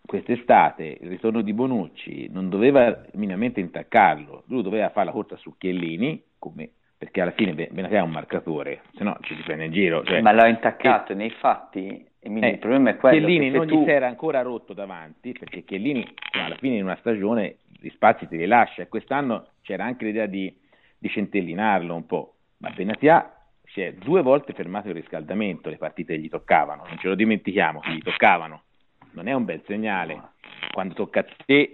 quest'estate 0.06 0.98
il 1.00 1.08
ritorno 1.08 1.42
di 1.42 1.54
Bonucci 1.54 2.28
non 2.30 2.50
doveva 2.50 3.06
minimamente 3.14 3.62
intaccarlo, 3.62 4.44
lui 4.48 4.62
doveva 4.62 4.90
fare 4.90 5.06
la 5.06 5.14
corsa 5.14 5.38
su 5.38 5.56
Chiellini, 5.58 6.22
come, 6.38 6.70
perché 6.98 7.22
alla 7.22 7.32
fine 7.32 7.54
Benatia 7.54 8.00
è 8.00 8.02
un 8.02 8.12
marcatore, 8.12 8.82
se 8.96 9.06
no 9.06 9.18
ci 9.22 9.36
si 9.36 9.42
prende 9.44 9.66
in 9.66 9.72
giro. 9.72 10.04
Cioè, 10.04 10.20
Ma 10.20 10.34
l'ha 10.34 10.50
intaccato, 10.50 11.14
e, 11.14 11.16
nei 11.16 11.30
fatti? 11.30 12.06
Eh, 12.20 12.30
il 12.30 12.58
problema 12.58 12.90
è 12.90 12.98
quello 12.98 13.26
Chiellini 13.26 13.50
non 13.52 13.66
tu... 13.66 13.80
gli 13.80 13.84
si 13.86 13.90
era 13.90 14.08
ancora 14.08 14.42
rotto 14.42 14.74
davanti, 14.74 15.32
perché 15.32 15.64
Chiellini 15.64 16.06
alla 16.32 16.58
fine 16.58 16.76
in 16.76 16.84
una 16.84 16.98
stagione 17.00 17.60
gli 17.80 17.90
spazi 17.92 18.28
te 18.28 18.36
li 18.36 18.48
lascia 18.48 18.82
e 18.82 18.90
quest'anno 18.90 19.52
c'era 19.62 19.86
anche 19.86 20.04
l'idea 20.04 20.26
di, 20.26 20.54
di 20.98 21.08
centellinarlo 21.08 21.96
un 21.96 22.06
po', 22.06 22.34
ma 22.58 22.70
Benatia 22.72 23.39
si 23.80 23.86
è 23.86 23.94
due 23.94 24.22
volte 24.22 24.52
fermato 24.52 24.90
il 24.90 24.96
riscaldamento, 24.96 25.70
le 25.70 25.78
partite 25.78 26.18
gli 26.18 26.28
toccavano, 26.28 26.84
non 26.86 26.98
ce 26.98 27.08
lo 27.08 27.16
dimentichiamo, 27.16 27.80
gli 27.86 28.02
toccavano. 28.02 28.64
Non 29.12 29.28
è 29.28 29.34
un 29.34 29.46
bel 29.46 29.62
segnale 29.66 30.32
quando 30.74 30.94
tocca 30.94 31.22
a 31.22 31.26
te 31.46 31.74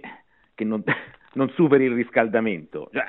che 0.54 0.64
non, 0.64 0.84
non 1.34 1.50
superi 1.50 1.84
il 1.84 1.94
riscaldamento. 1.94 2.88
Cioè, 2.92 3.04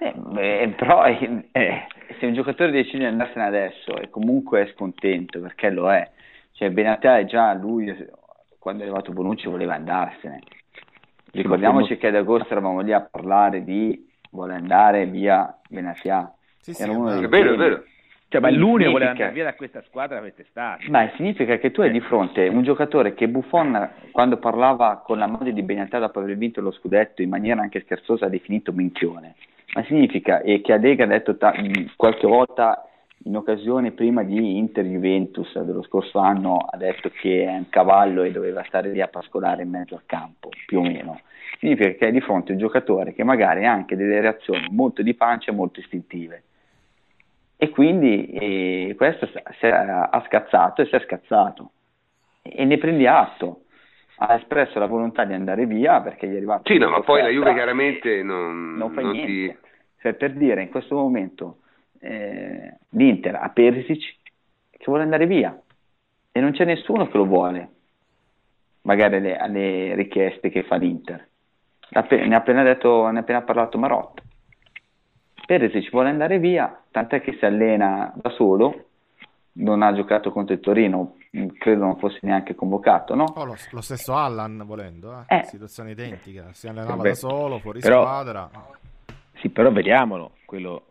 eh, 0.00 0.12
beh, 0.14 0.74
però 0.76 1.06
eh, 1.06 1.48
eh, 1.50 1.86
se 2.18 2.26
un 2.26 2.34
giocatore 2.34 2.70
decide 2.70 2.98
di 2.98 3.04
andarsene 3.06 3.44
adesso 3.46 3.96
e 3.96 4.10
comunque 4.10 4.62
è 4.62 4.72
scontento 4.74 5.40
perché 5.40 5.70
lo 5.70 5.90
è, 5.90 6.10
cioè 6.52 6.70
Benatia 6.70 7.18
è 7.18 7.24
già 7.24 7.54
lui 7.54 7.86
quando 8.58 8.82
è 8.82 8.86
arrivato 8.86 9.12
Bonucci 9.12 9.48
voleva 9.48 9.74
andarsene. 9.74 10.40
Ricordiamoci 11.32 11.96
che 11.96 12.08
ad 12.08 12.16
agosto 12.16 12.52
eravamo 12.52 12.80
lì 12.80 12.92
a 12.92 13.00
parlare 13.00 13.64
di 13.64 14.12
vuole 14.30 14.54
andare 14.54 15.06
via 15.06 15.58
Benatia 15.68 16.32
sì, 16.64 16.72
sì, 16.72 16.82
è 16.82 16.86
vero, 17.28 17.52
è 17.52 17.56
vero. 17.56 17.84
Cioè, 18.34 18.42
ma 18.42 18.50
l'unico 18.50 18.90
voleva 18.90 19.12
andare 19.12 19.30
via 19.30 19.44
da 19.44 19.54
questa 19.54 19.80
squadra 19.82 20.18
quest'estate. 20.18 20.88
Ma 20.88 21.08
significa 21.14 21.56
che 21.58 21.70
tu 21.70 21.82
hai 21.82 21.92
di 21.92 22.00
fronte 22.00 22.48
un 22.48 22.64
giocatore 22.64 23.14
che 23.14 23.28
Buffon, 23.28 23.90
quando 24.10 24.38
parlava 24.38 25.02
con 25.06 25.18
la 25.18 25.28
moglie 25.28 25.52
di 25.52 25.62
Benatar 25.62 26.00
dopo 26.00 26.18
aver 26.18 26.36
vinto 26.36 26.60
lo 26.60 26.72
scudetto, 26.72 27.22
in 27.22 27.28
maniera 27.28 27.60
anche 27.60 27.82
scherzosa 27.82 28.26
ha 28.26 28.28
definito 28.28 28.72
minchione. 28.72 29.36
Ma 29.74 29.84
significa, 29.84 30.40
e 30.40 30.62
che 30.62 30.72
Adega 30.72 31.04
ha 31.04 31.06
detto 31.06 31.36
ta- 31.36 31.54
qualche 31.94 32.26
volta 32.26 32.84
in 33.26 33.36
occasione 33.36 33.92
prima 33.92 34.24
di 34.24 34.58
Inter-Juventus 34.58 35.56
dello 35.60 35.84
scorso 35.84 36.18
anno, 36.18 36.56
ha 36.56 36.76
detto 36.76 37.10
che 37.10 37.44
è 37.44 37.54
un 37.54 37.68
cavallo 37.68 38.24
e 38.24 38.32
doveva 38.32 38.64
stare 38.66 38.90
lì 38.90 39.00
a 39.00 39.06
pascolare 39.06 39.62
in 39.62 39.70
mezzo 39.70 39.94
al 39.94 40.02
campo, 40.06 40.48
più 40.66 40.80
o 40.80 40.82
meno. 40.82 41.20
Significa 41.60 41.90
che 41.90 42.06
hai 42.06 42.12
di 42.12 42.20
fronte 42.20 42.50
un 42.50 42.58
giocatore 42.58 43.14
che 43.14 43.22
magari 43.22 43.64
ha 43.64 43.70
anche 43.70 43.94
delle 43.94 44.20
reazioni 44.20 44.66
molto 44.70 45.02
di 45.02 45.14
pancia 45.14 45.52
e 45.52 45.54
molto 45.54 45.78
istintive 45.78 46.42
e 47.56 47.70
quindi 47.70 48.26
eh, 48.26 48.94
questo 48.96 49.28
ha 49.32 50.24
scazzato 50.26 50.82
e 50.82 50.86
si 50.86 50.94
è 50.94 51.00
scazzato. 51.00 51.70
E 52.42 52.64
ne 52.64 52.78
prendi 52.78 53.06
atto. 53.06 53.60
Ha 54.16 54.34
espresso 54.34 54.78
la 54.78 54.86
volontà 54.86 55.24
di 55.24 55.32
andare 55.32 55.66
via 55.66 56.00
perché 56.00 56.28
gli 56.28 56.34
è 56.34 56.36
arrivato 56.36 56.72
sì 56.72 56.78
no 56.78 56.88
ma 56.88 57.00
poi 57.00 57.20
la 57.20 57.30
Juve 57.30 57.52
chiaramente 57.52 58.22
non, 58.22 58.76
non 58.76 58.92
fa 58.92 59.00
non 59.00 59.10
niente. 59.10 59.26
ti... 59.26 59.68
cioè, 60.00 60.14
per 60.14 60.34
dire 60.34 60.62
in 60.62 60.70
questo 60.70 60.94
momento 60.94 61.58
eh, 61.98 62.76
l'Inter 62.90 63.34
ha 63.34 63.48
Perisic 63.48 64.14
che 64.70 64.84
vuole 64.84 65.02
andare 65.02 65.26
via. 65.26 65.58
E 66.30 66.40
non 66.40 66.52
c'è 66.52 66.64
nessuno 66.64 67.08
che 67.08 67.16
lo 67.16 67.24
vuole. 67.24 67.68
Magari 68.82 69.16
alle, 69.16 69.36
alle 69.36 69.94
richieste 69.94 70.50
che 70.50 70.62
fa 70.62 70.76
l'Inter. 70.76 71.28
Ne 71.88 72.34
ha 72.34 72.36
appena 72.36 72.62
detto 72.62 73.08
ne 73.10 73.18
ha 73.18 73.20
appena 73.22 73.42
parlato 73.42 73.78
Marotta 73.78 74.22
Perisic 75.46 75.90
vuole 75.90 76.08
andare 76.08 76.38
via, 76.38 76.82
tant'è 76.90 77.20
che 77.20 77.36
si 77.38 77.44
allena 77.44 78.12
da 78.14 78.30
solo, 78.30 78.86
non 79.54 79.82
ha 79.82 79.92
giocato 79.94 80.32
contro 80.32 80.54
il 80.54 80.60
Torino, 80.60 81.16
credo 81.58 81.84
non 81.84 81.98
fosse 81.98 82.18
neanche 82.22 82.54
convocato, 82.54 83.14
no? 83.14 83.24
Oh, 83.34 83.44
lo, 83.44 83.56
lo, 83.70 83.80
stesso 83.80 84.14
Allan 84.14 84.62
volendo, 84.64 85.24
eh? 85.28 85.38
Eh. 85.38 85.44
situazione 85.44 85.92
identica, 85.92 86.52
si 86.52 86.66
allenava 86.66 87.02
Beh, 87.02 87.10
da 87.10 87.14
solo, 87.14 87.58
fuori 87.58 87.80
però, 87.80 88.02
squadra. 88.02 88.50
Sì, 89.34 89.50
però 89.50 89.70
vediamolo, 89.70 90.32
quello 90.44 90.84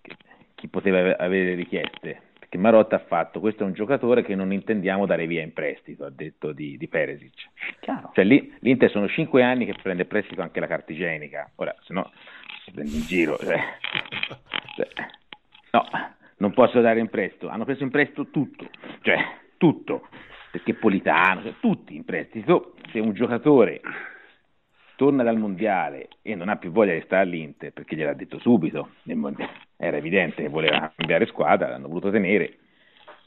che, 0.00 0.16
chi 0.54 0.68
poteva 0.68 1.16
avere 1.16 1.54
richieste, 1.54 2.20
perché 2.38 2.58
Marotta 2.58 2.96
ha 2.96 3.04
fatto, 3.06 3.40
questo 3.40 3.62
è 3.62 3.66
un 3.66 3.72
giocatore 3.72 4.22
che 4.22 4.34
non 4.34 4.52
intendiamo 4.52 5.06
dare 5.06 5.26
via 5.26 5.42
in 5.42 5.52
prestito, 5.52 6.04
ha 6.04 6.10
detto 6.10 6.52
di, 6.52 6.76
di 6.76 6.88
Peresic. 6.88 7.48
Chiaro. 7.80 8.10
Cioè, 8.12 8.24
lì, 8.24 8.52
l'Inter 8.58 8.90
sono 8.90 9.08
cinque 9.08 9.42
anni 9.42 9.64
che 9.64 9.76
prende 9.80 10.04
prestito 10.04 10.42
anche 10.42 10.60
la 10.60 10.66
carta 10.66 10.92
igienica, 10.92 11.50
ora 11.54 11.74
se 11.80 11.94
no 11.94 12.10
si 12.64 12.70
prende 12.70 12.94
in 12.94 13.02
giro. 13.02 13.36
Cioè, 13.38 13.60
cioè, 14.76 14.88
no, 15.72 15.84
non 16.36 16.52
posso 16.52 16.80
dare 16.80 17.00
in 17.00 17.08
prestito. 17.08 17.48
Hanno 17.48 17.64
preso 17.64 17.82
in 17.82 17.90
prestito 17.90 18.28
tutto, 18.30 18.68
cioè 19.02 19.18
tutto, 19.56 20.08
perché 20.50 20.74
Politano, 20.74 21.42
cioè, 21.42 21.54
tutti 21.60 21.94
in 21.94 22.04
prestito. 22.04 22.74
Se 22.90 22.98
un 22.98 23.12
giocatore 23.12 23.80
torna 24.96 25.22
dal 25.22 25.38
mondiale 25.38 26.08
e 26.22 26.34
non 26.34 26.48
ha 26.48 26.56
più 26.56 26.70
voglia 26.70 26.94
di 26.94 27.02
stare 27.02 27.22
all'Inter, 27.22 27.72
perché 27.72 27.96
gliel'ha 27.96 28.14
detto 28.14 28.38
subito, 28.38 28.90
era 29.76 29.96
evidente 29.96 30.42
che 30.42 30.48
voleva 30.48 30.92
cambiare 30.94 31.26
squadra, 31.26 31.68
l'hanno 31.68 31.88
voluto 31.88 32.10
tenere. 32.10 32.58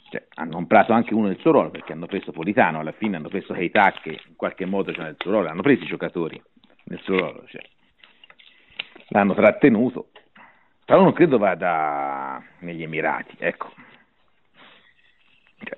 Cioè, 0.09 0.27
hanno 0.35 0.53
comprato 0.53 0.93
anche 0.93 1.15
uno 1.15 1.27
del 1.27 1.39
suo 1.39 1.51
ruolo 1.51 1.71
perché 1.71 1.91
hanno 1.91 2.05
preso 2.05 2.31
Politano, 2.31 2.79
alla 2.79 2.91
fine 2.91 3.17
hanno 3.17 3.27
preso 3.27 3.53
Keita 3.53 3.91
che 4.01 4.11
in 4.11 4.35
qualche 4.35 4.65
modo 4.65 4.91
c'è 4.91 5.01
nel 5.01 5.15
suo 5.17 5.31
ruolo, 5.31 5.49
hanno 5.49 5.63
preso 5.63 5.83
i 5.83 5.87
giocatori 5.87 6.41
nel 6.85 6.99
suo 7.01 7.17
ruolo. 7.17 7.43
Cioè 7.47 7.63
l'hanno 9.09 9.33
trattenuto. 9.33 10.09
Però 10.85 11.01
non 11.01 11.13
credo 11.13 11.37
vada 11.37 12.43
negli 12.59 12.83
Emirati, 12.83 13.35
ecco. 13.39 13.71
Cioè, 15.63 15.77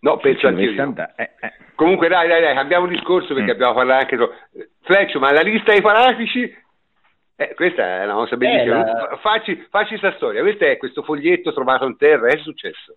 no, 0.00 0.18
penso 0.18 0.46
anche 0.46 0.62
io. 0.62 0.94
Eh, 1.16 1.30
eh. 1.40 1.52
Comunque 1.74 2.08
dai, 2.08 2.28
dai, 2.28 2.42
dai, 2.42 2.54
cambiamo 2.54 2.86
discorso 2.86 3.32
perché 3.32 3.52
mm. 3.52 3.54
abbiamo 3.54 3.72
parlato 3.72 4.00
anche... 4.02 4.16
To... 4.16 4.34
Fleccio, 4.82 5.18
ma 5.18 5.32
la 5.32 5.40
lista 5.40 5.72
dei 5.72 5.80
fanatici... 5.80 6.66
Eh, 7.40 7.54
questa 7.54 8.00
è 8.00 8.04
una 8.04 8.14
cosa 8.14 8.36
bellissima. 8.36 8.84
La... 8.84 9.18
Facci, 9.20 9.66
facci 9.70 9.96
questa 9.96 10.16
storia. 10.16 10.42
Questo 10.42 10.64
è 10.64 10.76
questo 10.76 11.02
foglietto 11.02 11.54
trovato 11.54 11.86
in 11.86 11.96
terra. 11.96 12.28
È 12.28 12.36
successo? 12.38 12.96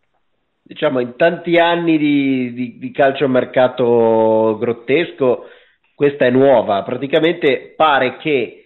Diciamo, 0.64 1.00
in 1.00 1.16
tanti 1.16 1.60
anni 1.60 1.98
di, 1.98 2.54
di, 2.54 2.78
di 2.78 2.92
calciomercato 2.92 4.58
grottesco, 4.60 5.48
questa 5.96 6.26
è 6.26 6.30
nuova. 6.30 6.84
Praticamente 6.84 7.74
pare 7.78 8.18
che 8.18 8.61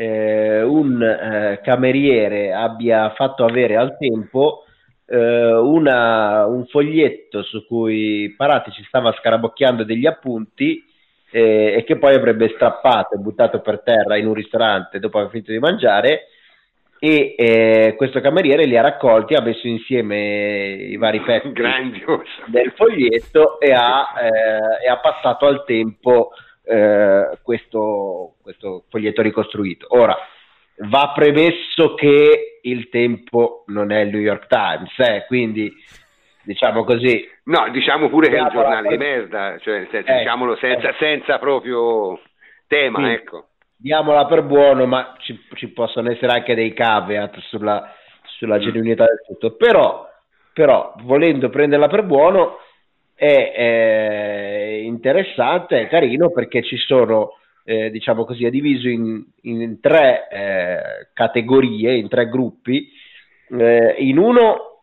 eh, 0.00 0.62
un 0.62 1.02
eh, 1.02 1.60
cameriere 1.62 2.54
abbia 2.54 3.10
fatto 3.10 3.44
avere 3.44 3.76
al 3.76 3.98
tempo 3.98 4.64
eh, 5.04 5.52
una, 5.52 6.46
un 6.46 6.64
foglietto 6.64 7.42
su 7.42 7.66
cui 7.66 8.32
Paratici 8.34 8.82
stava 8.84 9.12
scarabocchiando 9.12 9.84
degli 9.84 10.06
appunti 10.06 10.82
eh, 11.30 11.74
e 11.76 11.84
che 11.84 11.98
poi 11.98 12.14
avrebbe 12.14 12.50
strappato 12.54 13.14
e 13.14 13.18
buttato 13.18 13.60
per 13.60 13.82
terra 13.82 14.16
in 14.16 14.26
un 14.26 14.32
ristorante 14.32 15.00
dopo 15.00 15.18
aver 15.18 15.30
finito 15.30 15.52
di 15.52 15.58
mangiare 15.58 16.28
e 16.98 17.34
eh, 17.36 17.94
questo 17.96 18.20
cameriere 18.20 18.64
li 18.64 18.78
ha 18.78 18.82
raccolti, 18.82 19.34
ha 19.34 19.42
messo 19.42 19.66
insieme 19.66 20.76
i 20.80 20.96
vari 20.96 21.20
pezzi 21.20 21.52
Grandioso. 21.52 22.24
del 22.46 22.72
foglietto 22.74 23.60
e 23.60 23.72
ha, 23.72 24.14
eh, 24.18 24.86
e 24.86 24.88
ha 24.88 24.98
passato 24.98 25.46
al 25.46 25.64
tempo 25.66 26.30
eh, 26.70 27.38
questo, 27.42 28.36
questo 28.42 28.84
foglietto 28.88 29.22
ricostruito. 29.22 29.86
Ora, 29.90 30.16
va 30.88 31.12
premesso 31.14 31.94
che 31.94 32.60
il 32.62 32.88
tempo 32.88 33.64
non 33.66 33.90
è 33.90 34.00
il 34.00 34.10
New 34.10 34.20
York 34.20 34.46
Times, 34.46 34.96
eh, 34.98 35.24
quindi 35.26 35.72
diciamo 36.42 36.84
così. 36.84 37.28
No, 37.44 37.68
diciamo 37.70 38.08
pure 38.08 38.28
che 38.28 38.36
è 38.36 38.40
un 38.40 38.50
giornale 38.52 38.88
di 38.88 38.96
merda, 38.96 39.58
cioè, 39.58 39.88
senza, 39.90 40.12
ecco, 40.12 40.18
diciamolo 40.18 40.56
senza, 40.56 40.88
ecco. 40.90 40.98
senza, 40.98 41.38
proprio 41.38 42.20
tema, 42.68 43.04
sì, 43.04 43.12
ecco. 43.12 43.46
Diamola 43.76 44.26
per 44.26 44.42
buono, 44.42 44.86
ma 44.86 45.14
ci, 45.18 45.38
ci, 45.54 45.68
possono 45.68 46.10
essere 46.10 46.32
anche 46.32 46.54
dei 46.54 46.72
caveat 46.72 47.38
sulla, 47.40 47.92
sulla 48.24 48.58
mm. 48.58 48.60
genuinità 48.60 49.06
del 49.06 49.22
tutto. 49.26 49.56
Però, 49.56 50.08
però, 50.52 50.94
volendo 51.02 51.48
prenderla 51.48 51.88
per 51.88 52.04
buono, 52.04 52.58
è, 53.20 53.52
è 53.52 54.80
interessante, 54.82 55.82
è 55.82 55.88
carino 55.88 56.30
perché 56.30 56.62
ci 56.62 56.78
sono, 56.78 57.32
eh, 57.64 57.90
diciamo 57.90 58.24
così, 58.24 58.46
è 58.46 58.50
diviso 58.50 58.88
in, 58.88 59.22
in 59.42 59.78
tre 59.78 60.26
eh, 60.30 61.08
categorie, 61.12 61.96
in 61.96 62.08
tre 62.08 62.30
gruppi. 62.30 62.88
Eh, 63.50 63.96
in 63.98 64.16
uno 64.16 64.80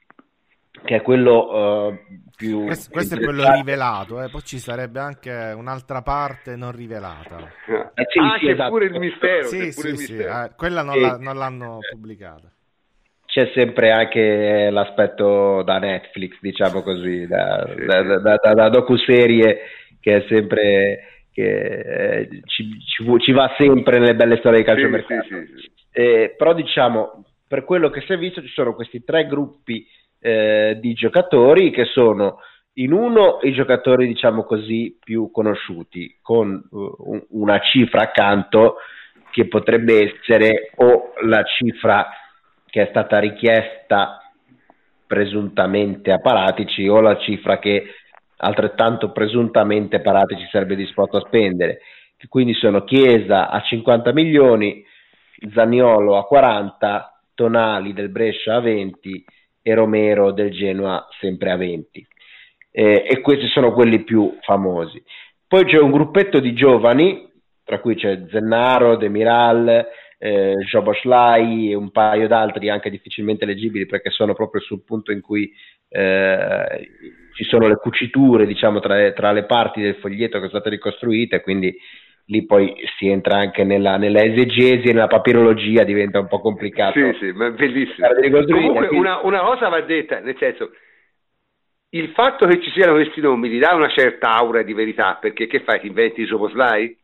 che 0.84 0.98
è 0.98 1.02
quello 1.02 1.88
uh, 1.88 1.98
più... 2.36 2.66
Questo, 2.66 2.92
questo 2.92 3.16
è 3.16 3.20
quello 3.20 3.52
rivelato, 3.56 4.22
eh? 4.22 4.30
poi 4.30 4.42
ci 4.44 4.60
sarebbe 4.60 5.00
anche 5.00 5.32
un'altra 5.58 6.04
parte 6.04 6.56
non 6.56 6.72
rivelata. 6.72 7.40
Eh, 7.66 8.06
sì, 8.08 8.20
ah, 8.20 8.38
sì, 8.38 8.46
c'è 8.46 8.52
esatto. 8.52 8.70
pure 8.70 8.86
il 8.86 9.00
mistero. 9.00 9.48
Sì, 9.48 9.72
sì, 9.72 9.88
il 9.88 9.94
mistero. 9.94 10.44
Eh, 10.44 10.52
quella 10.56 10.84
non, 10.84 11.02
la, 11.02 11.18
non 11.18 11.36
l'hanno 11.36 11.80
pubblicata. 11.92 12.52
C'è 13.38 13.52
sempre 13.54 13.92
anche 13.92 14.72
l'aspetto 14.72 15.62
da 15.62 15.78
Netflix, 15.78 16.40
diciamo 16.42 16.82
così, 16.82 17.28
da, 17.28 17.72
da, 17.86 18.02
da, 18.02 18.36
da, 18.36 18.54
da 18.56 18.70
docuserie 18.70 19.60
che 20.00 20.16
è 20.16 20.26
sempre... 20.28 21.28
che 21.32 21.44
eh, 21.44 22.30
ci, 22.46 22.80
ci, 22.80 23.06
ci, 23.20 23.32
va 23.34 23.54
sempre 23.56 24.00
nelle 24.00 24.16
belle 24.16 24.38
storie 24.38 24.58
di 24.58 24.66
calciomercato. 24.66 25.28
Eh, 25.92 26.34
però 26.36 26.56
diciamo, 26.56 27.26
per 27.48 27.64
quello 27.64 27.92
che 27.92 28.02
si 28.02 28.14
è 28.14 28.18
visto 28.18 28.42
ci 28.42 28.48
sono 28.48 28.74
questi 28.74 29.04
tre 29.04 29.28
gruppi 29.28 29.86
eh, 30.20 30.80
di 30.82 30.94
giocatori 30.94 31.70
che 31.70 31.86
sono 31.86 32.40
in 32.80 32.92
uno 32.92 33.38
i 33.44 33.54
giocatori 33.54 34.08
diciamo 34.08 34.46
così 34.46 34.98
più 35.04 35.30
conosciuti 35.30 36.18
con 36.24 36.60
uh, 36.72 37.26
una 37.30 37.60
cifra 37.60 38.02
accanto 38.02 38.78
che 39.30 39.48
potrebbe 39.48 40.12
essere 40.12 40.72
o 40.78 41.14
la 41.22 41.44
cifra 41.44 42.08
che 42.78 42.84
è 42.84 42.88
stata 42.92 43.18
richiesta 43.18 44.22
presuntamente 45.08 46.12
a 46.12 46.20
Paratici 46.20 46.88
o 46.88 47.02
la 47.02 47.18
cifra 47.18 47.58
che 47.58 47.86
altrettanto 48.38 49.12
presuntamente 49.12 50.00
Paratici 50.00 50.48
sarebbe 50.52 50.76
disposto 50.76 51.18
a 51.18 51.26
spendere 51.26 51.80
quindi 52.30 52.54
sono 52.54 52.84
Chiesa 52.84 53.50
a 53.50 53.62
50 53.62 54.14
milioni 54.14 54.86
Zaniolo 55.56 56.18
a 56.18 56.26
40 56.26 57.22
Tonali 57.34 57.94
del 57.94 58.10
Brescia 58.10 58.56
a 58.56 58.60
20 58.60 59.26
e 59.64 59.74
Romero 59.74 60.32
del 60.32 60.52
Genoa 60.52 61.08
sempre 61.20 61.52
a 61.52 61.58
20. 61.58 62.08
Eh, 62.72 63.06
e 63.08 63.22
questi 63.22 63.48
sono 63.48 63.74
quelli 63.74 64.04
più 64.04 64.38
famosi. 64.42 65.02
Poi 65.48 65.66
c'è 65.66 65.80
un 65.80 65.92
gruppetto 65.92 66.40
di 66.40 66.54
giovani, 66.54 67.28
tra 67.64 67.80
cui 67.80 67.96
c'è 67.96 68.26
Zennaro, 68.30 68.98
Demiral, 68.98 69.86
eh, 70.18 70.56
Joboslai 70.70 71.72
e 71.72 71.76
un 71.76 71.92
paio 71.92 72.28
d'altri 72.28 72.70
anche 72.70 72.90
difficilmente 72.90 73.46
leggibili 73.46 73.86
perché 73.86 74.10
sono 74.10 74.34
proprio 74.34 74.62
sul 74.62 74.84
punto 74.84 75.12
in 75.12 75.22
cui 75.22 75.52
eh, 75.90 76.90
ci 77.34 77.44
sono 77.44 77.68
le 77.68 77.76
cuciture 77.76 78.46
diciamo, 78.46 78.80
tra, 78.80 79.12
tra, 79.12 79.32
le 79.32 79.46
parti 79.46 79.82
del 79.82 79.96
foglietto 79.96 80.40
che 80.40 80.48
sono 80.48 80.60
state 80.60 80.70
ricostruite, 80.70 81.42
quindi 81.42 81.76
lì 82.26 82.46
poi 82.46 82.74
si 82.98 83.08
entra 83.08 83.38
anche 83.38 83.64
nella, 83.64 83.98
nella 83.98 84.24
esegesi 84.24 84.88
e 84.88 84.94
nella 84.94 85.08
papirologia, 85.08 85.84
diventa 85.84 86.20
un 86.20 86.28
po' 86.28 86.40
complicato. 86.40 87.00
Sì, 87.00 87.18
sì, 87.20 87.32
ma 87.32 87.52
bellissimo. 87.52 88.08
Comunque 88.46 88.88
una, 88.88 89.22
una, 89.24 89.40
cosa 89.42 89.70
va 89.70 89.82
detta, 89.82 90.20
nel 90.20 90.36
senso, 90.38 90.72
il 91.92 92.10
fatto 92.10 92.46
che 92.48 92.62
ci 92.62 92.70
siano 92.72 92.94
questi 92.94 93.22
nomi 93.22 93.50
gli 93.50 93.60
dà 93.60 93.74
una 93.74 93.90
certa 93.90 94.36
aura 94.36 94.62
di 94.64 94.74
verità, 94.74 95.18
perché 95.22 95.48
che 95.48 95.62
fai, 95.62 95.80
ti 95.80 95.88
inventi 95.88 96.22
i 96.22 96.26
Soposlai? 96.26 96.98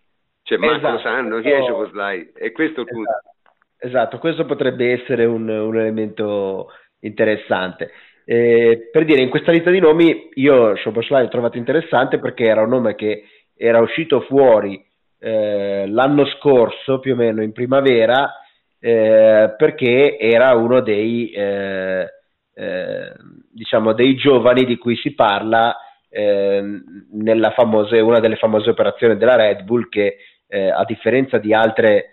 Cioè, 0.43 0.59
esatto. 0.59 0.91
lo 0.91 0.99
sanno, 0.99 1.39
chi 1.39 1.49
è 1.49 1.63
Soposlai? 1.65 2.31
E 2.35 2.51
questo 2.51 2.81
è 2.81 2.83
il 2.83 2.89
punto. 2.89 3.09
Esatto, 3.11 3.87
esatto. 3.87 4.17
questo 4.19 4.45
potrebbe 4.45 4.91
essere 4.91 5.25
un, 5.25 5.47
un 5.47 5.77
elemento 5.77 6.69
interessante. 6.99 7.91
Eh, 8.25 8.89
per 8.91 9.05
dire, 9.05 9.21
in 9.21 9.29
questa 9.29 9.51
lista 9.51 9.69
di 9.69 9.79
nomi, 9.79 10.29
io 10.35 10.75
Soposlai 10.77 11.23
l'ho 11.23 11.29
trovato 11.29 11.57
interessante 11.57 12.19
perché 12.19 12.45
era 12.45 12.61
un 12.61 12.69
nome 12.69 12.95
che 12.95 13.23
era 13.55 13.79
uscito 13.79 14.21
fuori 14.21 14.83
eh, 15.19 15.85
l'anno 15.87 16.25
scorso, 16.25 16.99
più 16.99 17.13
o 17.13 17.15
meno 17.15 17.41
in 17.41 17.53
primavera, 17.53 18.33
eh, 18.79 19.53
perché 19.57 20.17
era 20.17 20.53
uno 20.55 20.81
dei, 20.81 21.31
eh, 21.31 22.05
eh 22.53 23.11
diciamo, 23.49 23.93
dei 23.93 24.15
giovani 24.15 24.65
di 24.65 24.77
cui 24.77 24.97
si 24.97 25.13
parla 25.13 25.75
ehm, 26.09 27.07
nella 27.13 27.51
famosa, 27.51 28.03
una 28.03 28.19
delle 28.19 28.35
famose 28.35 28.69
operazioni 28.69 29.15
della 29.15 29.35
Red 29.35 29.63
Bull 29.63 29.87
che 29.89 30.17
eh, 30.53 30.69
a 30.69 30.83
differenza 30.85 31.37
di 31.37 31.53
altre 31.53 32.09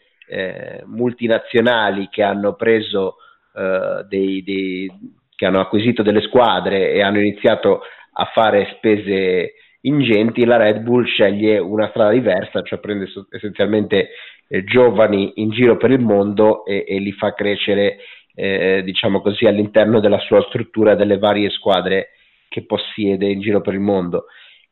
multinazionali 0.85 2.07
che 2.09 2.23
hanno 2.23 2.55
preso 2.55 3.17
dei, 4.07 4.45
dei, 4.45 4.89
che 5.35 5.45
hanno 5.45 5.59
acquisito 5.59 6.05
delle 6.05 6.21
squadre 6.21 6.93
e 6.93 7.03
hanno 7.03 7.19
iniziato 7.19 7.81
a 8.13 8.31
fare 8.33 8.75
spese 8.77 9.55
ingenti, 9.83 10.45
la 10.45 10.57
Red 10.57 10.81
Bull 10.81 11.05
sceglie 11.05 11.59
una 11.59 11.89
strada 11.89 12.11
diversa, 12.11 12.63
cioè 12.63 12.79
prende 12.79 13.09
essenzialmente 13.31 14.11
eh, 14.49 14.65
giovani 14.65 15.33
in 15.37 15.51
giro 15.51 15.77
per 15.77 15.91
il 15.91 16.01
mondo 16.01 16.65
e, 16.65 16.85
e 16.87 16.99
li 16.99 17.13
fa 17.13 17.33
crescere, 17.33 17.99
eh, 18.35 18.83
diciamo 18.85 19.21
così, 19.21 19.47
all'interno 19.47 20.01
della 20.01 20.19
sua 20.21 20.43
struttura 20.49 20.95
delle 20.95 21.19
varie 21.19 21.51
squadre 21.51 22.11
che 22.49 22.65
possiede 22.67 23.27
in 23.31 23.41
giro 23.41 23.61
per 23.61 23.75
il 23.75 23.81
mondo. 23.81 24.27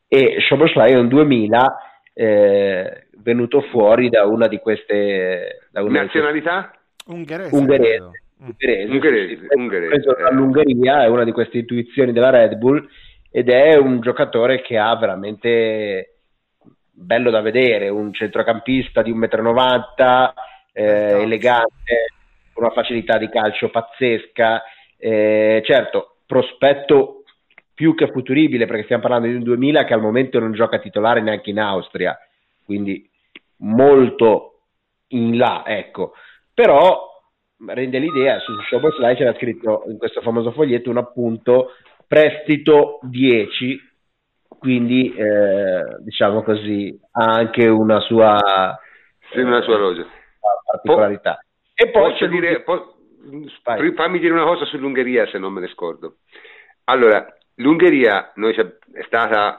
E 0.06 0.38
Shoboslai 0.40 0.92
è 0.92 0.96
un 0.96 1.08
2000 1.08 1.97
eh, 2.20 3.06
venuto 3.18 3.60
fuori 3.70 4.08
da 4.08 4.26
una 4.26 4.48
di 4.48 4.58
queste... 4.58 5.68
Da 5.70 5.82
una 5.82 6.02
Nazionalità? 6.02 6.72
Ungherese. 7.06 7.54
Ungherese. 7.54 8.10
Ungherese, 8.40 8.90
ungherese, 8.92 9.46
ungherese. 9.54 9.88
Preso 9.88 10.16
dall'Ungheria, 10.20 11.04
è 11.04 11.06
una 11.06 11.22
di 11.22 11.30
queste 11.30 11.58
intuizioni 11.58 12.12
della 12.12 12.30
Red 12.30 12.56
Bull 12.56 12.88
ed 13.30 13.48
è 13.50 13.76
un 13.76 14.00
giocatore 14.00 14.62
che 14.62 14.76
ha 14.78 14.96
veramente 14.96 16.16
bello 16.90 17.30
da 17.30 17.40
vedere, 17.40 17.88
un 17.88 18.12
centrocampista 18.12 19.02
di 19.02 19.12
1,90 19.12 19.52
m, 19.54 20.32
eh, 20.72 21.22
elegante, 21.22 22.06
con 22.52 22.64
una 22.64 22.72
facilità 22.72 23.16
di 23.16 23.28
calcio 23.28 23.70
pazzesca, 23.70 24.62
eh, 24.96 25.62
certo, 25.64 26.16
prospetto 26.26 27.17
più 27.78 27.94
che 27.94 28.10
futuribile 28.10 28.66
perché 28.66 28.82
stiamo 28.82 29.02
parlando 29.02 29.28
di 29.28 29.34
un 29.34 29.44
2000 29.44 29.84
che 29.84 29.94
al 29.94 30.00
momento 30.00 30.40
non 30.40 30.50
gioca 30.50 30.80
titolare 30.80 31.20
neanche 31.20 31.50
in 31.50 31.60
Austria, 31.60 32.18
quindi 32.64 33.08
molto 33.58 34.62
in 35.10 35.36
là, 35.36 35.62
ecco. 35.64 36.14
Però 36.52 37.06
rende 37.68 38.00
l'idea, 38.00 38.40
su 38.40 38.52
Showboy 38.62 39.14
c'era 39.14 39.32
scritto 39.34 39.84
in 39.86 39.96
questo 39.96 40.22
famoso 40.22 40.50
foglietto 40.50 40.90
un 40.90 40.96
appunto 40.96 41.74
prestito 42.04 42.98
10, 43.02 43.80
quindi 44.58 45.14
eh, 45.14 45.98
diciamo 46.00 46.42
così 46.42 46.98
ha 47.12 47.26
anche 47.26 47.68
una 47.68 48.00
sua, 48.00 48.76
sì, 49.30 49.38
una 49.38 49.62
sua 49.62 49.78
logica. 49.78 50.08
particolarità. 50.68 51.34
Po- 51.34 51.84
e 51.84 51.90
poi 51.90 52.10
posso 52.10 52.26
dire, 52.26 52.62
po- 52.62 52.96
fammi 53.94 54.18
dire 54.18 54.32
una 54.32 54.42
cosa 54.42 54.64
sull'Ungheria 54.64 55.28
se 55.28 55.38
non 55.38 55.52
me 55.52 55.60
ne 55.60 55.68
scordo. 55.68 56.16
Allora, 56.86 57.37
l'Ungheria 57.58 58.32
è 58.32 59.02
stata 59.06 59.58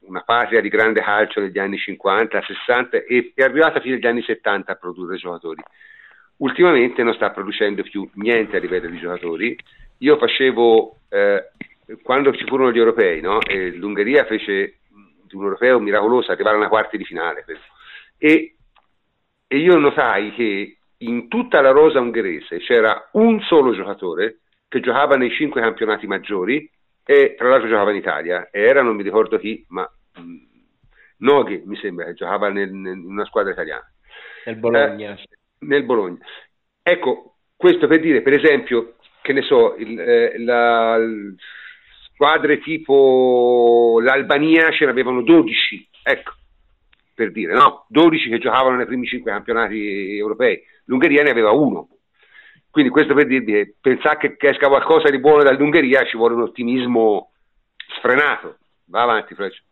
una 0.00 0.22
patria 0.22 0.60
di 0.60 0.68
grande 0.68 1.00
calcio 1.00 1.40
negli 1.40 1.58
anni 1.58 1.76
50, 1.76 2.42
60 2.42 3.04
e 3.04 3.32
è 3.34 3.42
arrivata 3.42 3.80
fino 3.80 3.96
agli 3.96 4.06
anni 4.06 4.22
70 4.22 4.72
a 4.72 4.76
produrre 4.76 5.16
giocatori. 5.16 5.62
Ultimamente 6.38 7.02
non 7.02 7.14
sta 7.14 7.30
producendo 7.30 7.82
più 7.82 8.08
niente 8.14 8.56
a 8.56 8.60
livello 8.60 8.88
di 8.88 8.98
giocatori. 8.98 9.56
Io 9.98 10.16
facevo 10.16 10.96
eh, 11.08 11.50
quando 12.02 12.32
ci 12.32 12.44
furono 12.46 12.72
gli 12.72 12.78
europei, 12.78 13.20
no? 13.20 13.38
l'Ungheria 13.74 14.24
fece 14.24 14.78
un 15.32 15.42
europeo 15.44 15.78
miracoloso 15.78 16.30
arrivare 16.30 16.56
a 16.56 16.60
una 16.60 16.68
quarta 16.68 16.96
di 16.96 17.04
finale. 17.04 17.44
E, 18.16 18.54
e 19.46 19.56
io 19.56 19.76
notai 19.78 20.32
che 20.32 20.78
in 20.98 21.28
tutta 21.28 21.60
la 21.60 21.70
rosa 21.70 22.00
ungherese 22.00 22.58
c'era 22.58 23.08
un 23.12 23.40
solo 23.42 23.74
giocatore 23.74 24.38
che 24.68 24.80
giocava 24.80 25.16
nei 25.16 25.30
cinque 25.32 25.60
campionati 25.60 26.06
maggiori 26.06 26.68
e 27.10 27.36
tra 27.38 27.48
l'altro 27.48 27.70
giocava 27.70 27.90
in 27.90 27.96
Italia 27.96 28.50
e 28.50 28.60
era 28.60 28.82
non 28.82 28.94
mi 28.94 29.02
ricordo 29.02 29.38
chi, 29.38 29.64
ma 29.68 29.90
mh, 30.16 30.20
mm, 30.20 30.36
Noghi 31.20 31.62
mi 31.64 31.74
sembra 31.76 32.04
che 32.04 32.12
giocava 32.12 32.50
nel, 32.50 32.70
nel, 32.70 32.98
in 32.98 33.06
una 33.06 33.24
squadra 33.24 33.52
italiana. 33.52 33.90
Nel 34.44 34.56
Bologna. 34.56 35.14
Eh, 35.14 35.28
nel 35.60 35.84
Bologna. 35.84 36.18
Ecco, 36.82 37.36
questo 37.56 37.86
per 37.86 38.00
dire, 38.00 38.20
per 38.20 38.34
esempio, 38.34 38.96
che 39.22 39.32
ne 39.32 39.40
so, 39.40 39.74
il, 39.76 39.98
eh, 39.98 40.38
la, 40.38 40.98
squadre 42.12 42.58
tipo 42.58 44.00
l'Albania 44.02 44.70
ce 44.70 44.84
n'avevano 44.84 45.22
12, 45.22 45.88
ecco. 46.02 46.32
per 47.14 47.32
dire, 47.32 47.54
no? 47.54 47.86
12 47.88 48.28
che 48.28 48.38
giocavano 48.38 48.76
nei 48.76 48.86
primi 48.86 49.06
5 49.06 49.30
campionati 49.30 50.14
europei, 50.14 50.62
l'Ungheria 50.84 51.22
ne 51.22 51.30
aveva 51.30 51.52
uno. 51.52 51.88
Quindi 52.70 52.90
questo 52.90 53.14
per 53.14 53.26
dirvi 53.26 53.52
che 53.52 53.74
pensare 53.80 54.18
che, 54.18 54.36
che 54.36 54.48
esca 54.50 54.68
qualcosa 54.68 55.08
di 55.10 55.18
buono 55.18 55.42
dall'Ungheria 55.42 56.04
ci 56.04 56.16
vuole 56.16 56.34
un 56.34 56.42
ottimismo 56.42 57.30
sfrenato. 57.96 58.58
Va 58.86 59.02
avanti, 59.02 59.34
Freccia. 59.34 59.62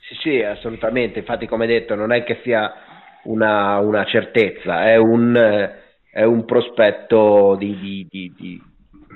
Sì, 0.00 0.14
sì, 0.20 0.42
assolutamente. 0.42 1.20
Infatti, 1.20 1.46
come 1.46 1.66
detto, 1.66 1.94
non 1.94 2.12
è 2.12 2.24
che 2.24 2.40
sia 2.42 2.72
una, 3.24 3.78
una 3.78 4.04
certezza, 4.04 4.84
è 4.84 4.96
un, 4.96 5.70
è 6.10 6.22
un 6.24 6.44
prospetto 6.44 7.56
di, 7.58 7.78
di, 7.78 8.08
di, 8.10 8.62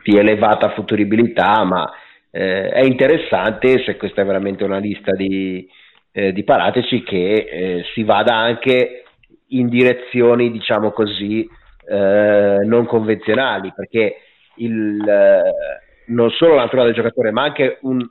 di, 0.03 0.17
elevata 0.17 0.71
futuribilità, 0.71 1.65
ma 1.65 1.91
eh, 2.31 2.69
è 2.69 2.85
interessante 2.85 3.83
se 3.85 3.97
questa 3.97 4.23
è 4.23 4.25
veramente 4.25 4.65
una 4.65 4.79
lista 4.79 5.13
di, 5.13 5.69
eh, 6.13 6.33
di 6.33 6.45
parateci 6.45 7.03
che 7.03 7.33
eh, 7.33 7.85
si 7.95 8.03
vada 8.05 8.37
anche 8.37 9.05
in 9.49 9.69
direzioni, 9.69 10.51
diciamo 10.51 10.91
così, 10.93 11.49
eh, 11.89 12.61
non 12.65 12.87
convenzionali, 12.87 13.73
perché 13.75 14.17
il, 14.57 15.01
eh, 15.07 15.83
non 16.07 16.31
solo 16.31 16.55
la 16.55 16.63
natura 16.63 16.85
del 16.85 16.95
giocatore, 16.95 17.31
ma 17.31 17.43
anche 17.43 17.79
un, 17.83 18.07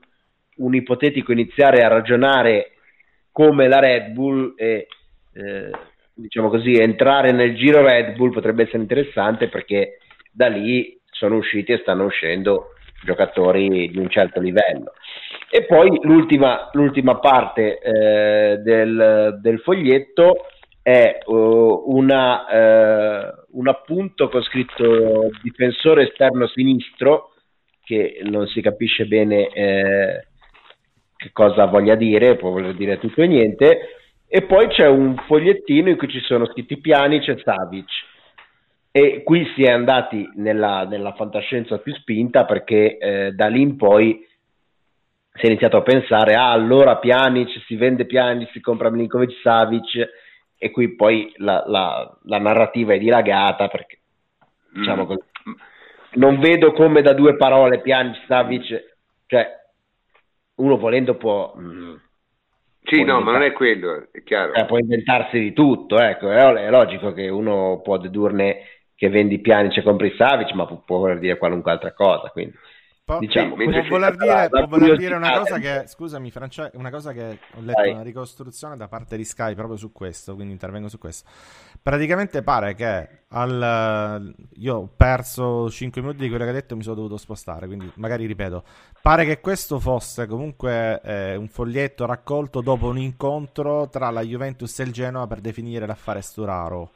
un 0.58 0.76
ipotetico 0.76 1.32
iniziare 1.32 1.84
a 1.84 1.90
ragionare 1.90 2.72
come 3.32 3.68
la 3.68 3.80
Red 3.80 4.12
Bull 4.12 4.54
e 4.56 4.88
eh, 5.34 5.72
diciamo 6.14 6.50
così 6.50 6.74
entrare 6.74 7.34
nel 7.34 7.56
giro 7.56 7.82
Red 7.82 8.16
Bull 8.16 8.32
potrebbe 8.32 8.64
essere 8.64 8.78
interessante 8.78 9.50
perché 9.50 9.98
da 10.32 10.48
lì 10.48 10.98
sono 11.04 11.36
usciti 11.36 11.74
e 11.74 11.80
stanno 11.80 12.06
uscendo 12.06 12.76
giocatori 13.04 13.90
di 13.90 13.98
un 13.98 14.10
certo 14.10 14.40
livello. 14.40 14.94
E 15.50 15.66
poi 15.66 16.00
l'ultima, 16.02 16.70
l'ultima 16.74 17.20
parte 17.20 17.80
eh, 17.80 18.58
del, 18.58 19.38
del, 19.42 19.60
foglietto 19.60 20.48
è 20.86 21.18
uh, 21.26 21.84
una, 21.88 22.46
uh, 22.46 23.58
un 23.58 23.68
appunto 23.68 24.30
con 24.30 24.44
scritto 24.44 25.32
difensore 25.42 26.04
esterno 26.04 26.46
sinistro, 26.46 27.32
che 27.84 28.20
non 28.26 28.46
si 28.46 28.62
capisce 28.62 29.08
bene 29.08 29.48
eh, 29.48 30.28
che 31.16 31.32
cosa 31.34 31.66
voglia 31.66 31.96
dire, 31.96 32.36
può 32.36 32.52
voler 32.52 32.76
dire 32.76 33.00
tutto 33.00 33.24
e 33.24 33.28
niente, 33.28 33.80
e 34.28 34.44
poi 34.44 34.68
c'è 34.68 34.86
un 34.86 35.16
fogliettino 35.26 35.90
in 35.90 35.98
cui 35.98 36.08
ci 36.08 36.20
sono 36.20 36.46
scritti 36.46 36.78
Pjanic 36.80 37.30
e 37.30 37.42
Savic. 37.44 37.90
E 38.92 39.24
qui 39.24 39.44
si 39.56 39.64
è 39.64 39.72
andati 39.72 40.30
nella, 40.36 40.84
nella 40.84 41.14
fantascienza 41.14 41.80
più 41.80 41.96
spinta 41.96 42.46
perché 42.46 42.98
eh, 43.00 43.32
da 43.32 43.48
lì 43.48 43.62
in 43.62 43.76
poi 43.76 44.24
si 45.34 45.46
è 45.46 45.48
iniziato 45.48 45.78
a 45.78 45.82
pensare 45.82 46.36
ah 46.36 46.52
allora 46.52 46.98
Pjanic, 46.98 47.64
si 47.66 47.76
vende 47.76 48.06
Pjanic, 48.06 48.52
si 48.52 48.62
compra 48.62 48.92
Milinkovic 48.92 49.40
Savic 49.42 50.24
e 50.58 50.72
qui 50.72 50.96
poi 50.96 51.32
la, 51.38 51.64
la, 51.68 52.18
la 52.24 52.40
narrativa 52.40 52.94
è 52.94 53.00
dilagata 53.00 53.68
perché 53.68 54.00
diciamo 54.74 55.04
mm. 55.04 55.06
così, 55.06 55.22
non 56.14 56.40
vedo 56.40 56.72
come 56.72 57.02
da 57.02 57.14
due 57.14 57.36
parole 57.36 57.82
Pjanic, 57.82 58.26
Savic 58.28 58.96
cioè 59.28 59.48
uno 60.56 60.78
volendo 60.78 61.16
può 61.16 61.54
mm, 61.58 61.96
sì, 62.86 63.04
no, 63.04 63.20
ma 63.20 63.32
non 63.32 63.42
è 63.42 63.52
quello, 63.52 64.08
è 64.12 64.22
chiaro. 64.24 64.54
Eh, 64.54 64.66
può 64.66 64.78
inventarsi 64.78 65.40
di 65.40 65.54
tutto, 65.54 66.00
ecco, 66.00 66.30
è, 66.30 66.38
è, 66.38 66.70
logico 66.70 67.14
che 67.14 67.30
uno 67.30 67.82
può 67.84 67.98
dedurne 67.98 68.60
che 68.96 69.10
vendi 69.10 69.40
piani 69.40 69.74
e 69.74 69.82
compri 69.82 70.14
Savic, 70.16 70.54
ma 70.54 70.68
può, 70.68 70.84
può 70.86 71.00
voler 71.00 71.18
dire 71.18 71.38
qualunque 71.38 71.72
altra 71.72 71.94
cosa. 71.94 72.30
Quindi. 72.30 72.54
Po- 73.06 73.20
diciamo, 73.20 73.54
può, 73.54 73.66
voler 73.88 74.16
dire, 74.16 74.50
può 74.50 74.66
voler 74.66 74.98
dire 74.98 75.14
una 75.14 75.38
cosa 75.38 75.60
che, 75.60 75.84
scusami 75.86 76.32
Francesco, 76.32 76.76
una 76.80 76.90
cosa 76.90 77.14
che 77.14 77.38
ho 77.54 77.62
letto 77.62 77.80
Dai. 77.80 77.92
una 77.92 78.02
ricostruzione 78.02 78.76
da 78.78 78.88
parte 78.88 79.16
di 79.16 79.24
Sky 79.24 79.54
proprio 79.54 79.78
su 79.78 79.92
questo, 79.92 80.34
quindi 80.34 80.54
intervengo 80.54 80.88
su 80.90 80.98
questo. 80.98 81.30
Praticamente 81.84 82.42
pare 82.42 82.74
che 82.74 83.26
al, 83.28 84.34
io 84.56 84.76
ho 84.76 84.90
perso 84.98 85.70
5 85.70 86.02
minuti 86.02 86.24
di 86.24 86.30
quello 86.30 86.46
che 86.46 86.50
ha 86.50 86.54
detto 86.54 86.74
e 86.74 86.78
mi 86.78 86.82
sono 86.82 86.96
dovuto 86.96 87.18
spostare, 87.18 87.68
quindi 87.68 87.92
magari 87.98 88.26
ripeto. 88.26 88.64
Pare 89.04 89.24
che 89.24 89.40
questo 89.40 89.80
fosse 89.80 90.26
comunque 90.26 91.00
eh, 91.02 91.36
un 91.36 91.48
foglietto 91.48 92.08
raccolto 92.08 92.62
dopo 92.62 92.88
un 92.88 92.98
incontro 92.98 93.88
tra 93.88 94.10
la 94.10 94.22
Juventus 94.22 94.80
e 94.80 94.84
il 94.84 94.92
Genoa 94.92 95.28
per 95.28 95.42
definire 95.42 95.86
l'affare 95.86 96.24
Sturaro. 96.24 96.90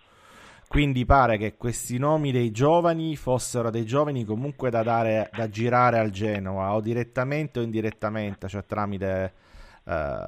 Quindi 0.70 1.04
pare 1.04 1.40
che 1.40 1.58
questi 1.58 1.98
nomi 1.98 2.32
dei 2.32 2.52
giovani 2.52 3.16
fossero 3.16 3.72
dei 3.72 3.88
giovani 3.88 4.24
comunque 4.24 4.70
da, 4.70 4.84
dare, 4.84 5.32
da 5.34 5.50
girare 5.50 5.98
al 5.98 6.12
Genoa 6.12 6.76
o 6.76 6.80
direttamente 6.80 7.58
o 7.58 7.64
indirettamente, 7.64 8.48
cioè 8.48 8.64
tramite 8.68 9.34
eh, 9.84 10.28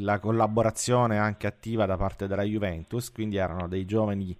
la 0.00 0.18
collaborazione 0.18 1.18
anche 1.18 1.46
attiva 1.46 1.86
da 1.86 1.96
parte 1.96 2.26
della 2.26 2.42
Juventus. 2.42 3.12
Quindi 3.12 3.36
erano 3.36 3.68
dei 3.68 3.84
giovani 3.84 4.36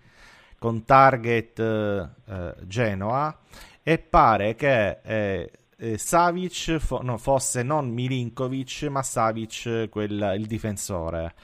con 0.59 0.85
target 0.85 1.61
eh, 1.61 2.55
Genoa 2.65 3.39
e 3.85 3.99
pare 3.99 4.57
che 4.57 4.99
eh, 5.01 5.51
eh, 5.77 5.97
Savic 5.97 6.78
fo- 6.78 7.03
no, 7.03 7.19
fosse 7.19 7.62
non 7.62 7.89
Milinkovic 7.89 8.89
ma 8.91 9.05
Savic 9.05 9.89
quel, 9.91 10.35
il 10.36 10.47
difensore 10.47 11.35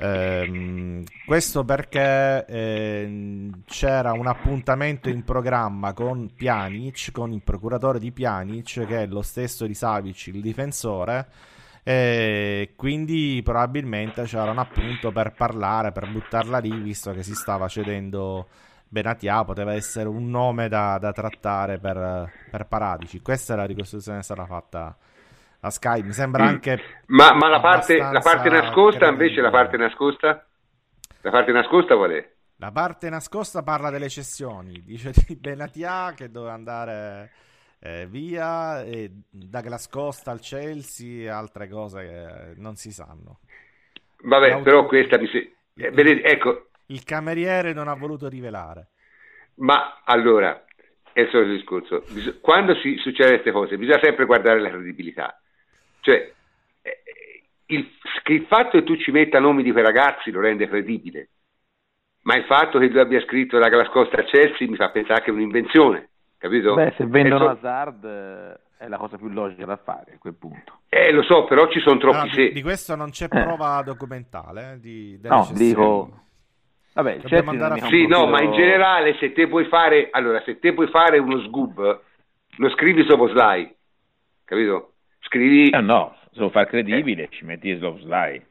Ehm, 0.00 1.04
questo 1.26 1.64
perché 1.64 2.44
eh, 2.46 3.50
c'era 3.66 4.12
un 4.12 4.26
appuntamento 4.26 5.08
in 5.08 5.24
programma 5.24 5.92
con 5.92 6.30
Pjanic, 6.34 7.10
con 7.12 7.32
il 7.32 7.42
procuratore 7.42 7.98
di 7.98 8.12
Pjanic, 8.12 8.86
che 8.86 9.02
è 9.02 9.06
lo 9.06 9.22
stesso 9.22 9.66
di 9.66 9.74
Savic, 9.74 10.28
il 10.28 10.40
difensore. 10.40 11.28
E 11.82 12.74
quindi 12.76 13.40
probabilmente 13.42 14.24
c'era 14.24 14.50
un 14.50 14.58
appunto 14.58 15.10
per 15.10 15.32
parlare, 15.32 15.90
per 15.92 16.10
buttarla 16.10 16.58
lì, 16.58 16.70
visto 16.80 17.12
che 17.12 17.22
si 17.22 17.34
stava 17.34 17.66
cedendo 17.66 18.46
Benatia, 18.88 19.44
poteva 19.44 19.74
essere 19.74 20.08
un 20.08 20.28
nome 20.28 20.68
da, 20.68 20.98
da 20.98 21.12
trattare 21.12 21.78
per, 21.78 22.30
per 22.50 22.66
Paradici. 22.66 23.20
Questa 23.20 23.54
è 23.54 23.56
la 23.56 23.64
ricostruzione 23.64 24.18
che 24.18 24.24
sarà 24.24 24.46
fatta 24.46 24.96
a 25.60 25.70
Sky. 25.70 26.02
Mi 26.02 26.12
sembra 26.12 26.44
mm. 26.44 26.46
anche. 26.46 26.80
Ma, 27.06 27.32
ma 27.34 27.48
la, 27.48 27.60
parte, 27.60 27.96
la, 27.96 28.20
parte, 28.20 28.48
nascosta 28.48 29.06
invece, 29.08 29.40
la 29.40 29.50
parte 29.50 29.76
nascosta? 29.76 30.46
La 31.22 31.30
parte 31.30 31.52
nascosta 31.52 31.96
qual 31.96 32.10
è? 32.10 32.32
La 32.56 32.72
parte 32.72 33.08
nascosta 33.08 33.62
parla 33.62 33.90
delle 33.90 34.08
cessioni. 34.08 34.82
Dice 34.84 35.12
di 35.26 35.34
Benatia 35.40 36.12
che 36.14 36.30
doveva 36.30 36.54
andare 36.54 37.30
eh, 37.80 38.06
via, 38.08 38.82
e 38.82 39.10
Douglas 39.30 39.88
Costa 39.88 40.30
al 40.30 40.40
Chelsea 40.40 41.34
altre 41.36 41.68
cose 41.68 42.00
che 42.00 42.60
non 42.60 42.76
si 42.76 42.90
sanno. 42.90 43.40
Vabbè, 44.22 44.48
L'auto... 44.48 44.64
però 44.64 44.86
questa 44.86 45.18
mi 45.18 45.28
si... 45.28 45.38
eh, 45.74 45.90
vedete, 45.90 46.22
ecco. 46.22 46.70
Il 46.86 47.04
cameriere 47.04 47.72
non 47.72 47.86
ha 47.86 47.94
voluto 47.94 48.28
rivelare. 48.28 48.88
Ma 49.56 50.02
allora, 50.04 50.64
è 51.12 51.20
il 51.20 51.28
solito 51.30 51.52
discorso. 51.52 52.04
Quando 52.40 52.74
si 52.76 52.96
succedono 52.96 53.34
queste 53.34 53.52
cose, 53.52 53.76
bisogna 53.76 54.00
sempre 54.02 54.24
guardare 54.24 54.60
la 54.60 54.70
credibilità. 54.70 55.40
Cioè, 56.08 56.32
eh, 56.80 57.02
il, 57.66 57.86
il, 58.28 58.46
fatto 58.48 58.78
che 58.78 58.82
tu 58.82 58.96
ci 58.96 59.10
metta 59.10 59.38
nomi 59.38 59.62
di 59.62 59.72
quei 59.72 59.84
ragazzi 59.84 60.30
lo 60.30 60.40
rende 60.40 60.66
credibile, 60.66 61.28
ma 62.22 62.34
il 62.36 62.44
fatto 62.44 62.78
che 62.78 62.88
tu 62.90 62.96
abbia 62.96 63.20
scritto 63.20 63.58
la 63.58 63.68
Glascosta 63.68 64.18
a 64.18 64.24
Chelsea 64.24 64.66
mi 64.66 64.76
fa 64.76 64.88
pensare 64.88 65.20
che 65.20 65.28
è 65.28 65.34
un'invenzione, 65.34 66.08
capito? 66.38 66.72
Beh, 66.72 66.94
se 66.96 67.04
vendono 67.04 67.44
so... 67.44 67.50
Hazard 67.50 68.04
eh, 68.04 68.84
è 68.84 68.88
la 68.88 68.96
cosa 68.96 69.18
più 69.18 69.28
logica 69.28 69.66
da 69.66 69.76
fare 69.76 70.14
a 70.14 70.18
quel 70.18 70.32
punto. 70.32 70.80
Eh, 70.88 71.12
lo 71.12 71.22
so, 71.24 71.44
però 71.44 71.68
ci 71.68 71.80
sono 71.80 71.98
troppi 71.98 72.26
no, 72.28 72.32
se. 72.32 72.42
Di, 72.44 72.52
di, 72.52 72.62
questo 72.62 72.94
non 72.96 73.10
c'è 73.10 73.28
prova 73.28 73.82
documentale. 73.84 74.72
Eh, 74.72 74.80
di, 74.80 75.20
no, 75.24 75.46
dico... 75.52 76.22
Vabbè, 76.94 77.20
sì, 77.88 78.06
no, 78.06 78.26
ma 78.26 78.40
in 78.40 78.52
generale 78.52 79.14
se 79.18 79.32
te 79.32 79.46
puoi 79.46 79.66
fare, 79.66 80.08
allora, 80.10 80.42
se 80.44 80.58
te 80.58 80.72
puoi 80.72 80.88
fare 80.88 81.18
uno 81.18 81.38
sgub, 81.42 82.00
lo 82.56 82.70
scrivi 82.70 83.04
Soboslai, 83.04 83.72
capito? 84.44 84.94
Scrivi... 85.28 85.70
Eh 85.70 85.80
no, 85.80 86.16
se 86.32 86.40
lo 86.40 86.48
far 86.48 86.66
credibile 86.66 87.24
eh. 87.24 87.28
ci 87.30 87.44
metti 87.44 87.76
Soboslai. 87.78 88.42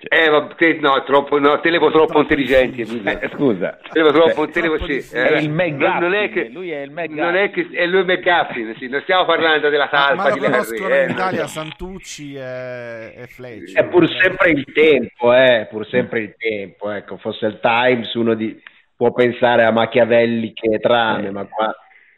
Cioè... 0.00 0.24
Eh, 0.24 0.30
ma 0.30 0.46
te, 0.56 0.78
no, 0.80 1.02
troppo, 1.02 1.38
no, 1.38 1.60
te 1.60 1.68
levo 1.68 1.90
troppo, 1.90 2.20
intelligenti. 2.20 2.80
Eh, 2.80 3.30
scusa, 3.34 3.78
te 3.82 3.98
levo 3.98 4.12
troppo, 4.12 4.44
cioè, 4.44 4.50
te 4.50 4.60
levo, 4.62 4.78
sì, 4.86 4.96
eh, 5.14 5.28
è 5.28 5.38
il 5.40 5.50
McGuffin, 5.50 5.98
non 6.00 6.14
è 6.14 6.30
che, 6.30 6.48
lui 6.48 6.70
è 6.70 6.80
il 6.80 6.90
McGuffin. 6.90 7.22
Non 7.22 7.36
è 7.36 7.50
che 7.50 7.68
è 7.70 7.84
lui 7.84 8.04
McGuffin, 8.04 8.74
sì, 8.78 8.88
non 8.88 9.02
stiamo 9.02 9.26
parlando 9.26 9.68
della 9.68 9.88
salsa. 9.90 10.14
Ma, 10.14 10.22
ma 10.22 10.34
lo 10.34 10.42
conoscono 10.42 10.94
eh, 10.94 11.04
in 11.04 11.10
Italia 11.10 11.46
Santucci 11.46 12.34
e, 12.34 13.12
e 13.14 13.26
Fletch. 13.26 13.74
È 13.74 13.84
pur 13.88 14.08
sempre 14.08 14.50
il 14.52 14.64
tempo, 14.72 15.34
eh, 15.34 15.66
pur 15.68 15.86
sempre 15.86 16.20
il 16.20 16.34
tempo, 16.38 16.90
ecco, 16.90 17.18
fosse 17.18 17.46
il 17.46 17.58
Times 17.60 18.14
uno 18.14 18.32
di, 18.32 18.58
può 18.96 19.12
pensare 19.12 19.64
a 19.64 19.70
Machiavelli 19.70 20.54
che 20.54 20.78
trame, 20.78 21.26
eh. 21.26 21.30
ma 21.30 21.44
qua 21.44 21.74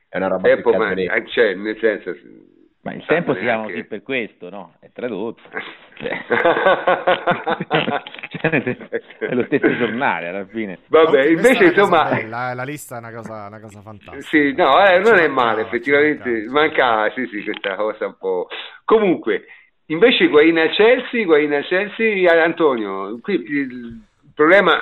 è 0.09 0.19
una 0.19 0.29
roba 0.29 0.47
tempo, 0.47 0.73
ma, 0.73 0.95
cioè, 1.27 1.55
nel 1.55 1.79
senso 1.81 2.15
ma 2.83 2.93
il 2.93 3.05
tempo 3.07 3.35
si 3.35 3.41
chiama 3.41 3.65
così 3.65 3.85
per 3.85 4.03
questo, 4.03 4.51
no? 4.51 4.75
È 4.81 4.91
tradotto. 4.93 5.43
Cioè, 6.03 6.21
cioè, 8.41 9.29
è 9.29 9.35
lo 9.35 9.45
stesso 9.45 9.77
giornale 9.77 10.29
alla 10.29 10.45
fine. 10.47 10.79
Vabbè, 10.89 11.27
invece 11.27 11.67
insomma... 11.67 12.09
Bella, 12.09 12.55
la 12.55 12.65
lista 12.65 12.97
è 12.97 12.99
una 12.99 13.13
cosa, 13.13 13.47
una 13.47 13.61
cosa 13.61 13.83
fantastica. 13.83 14.21
Sì, 14.23 14.53
no, 14.57 14.85
eh, 14.85 14.99
non 14.99 15.19
è 15.19 15.29
male, 15.29 15.63
effettivamente. 15.63 16.47
Manca, 16.49 17.09
sì, 17.13 17.27
sì, 17.27 17.45
questa 17.45 17.77
cosa 17.77 18.07
un 18.07 18.17
po'... 18.19 18.49
Comunque, 18.85 19.45
Invece 19.87 20.25
Higuain 20.25 20.59
al 20.59 20.71
Chelsea, 20.71 21.21
Higuain 21.21 21.53
al 21.53 21.65
Chelsea, 21.67 22.43
Antonio, 22.43 23.19
qui 23.21 23.35
il 23.35 24.01
problema, 24.35 24.73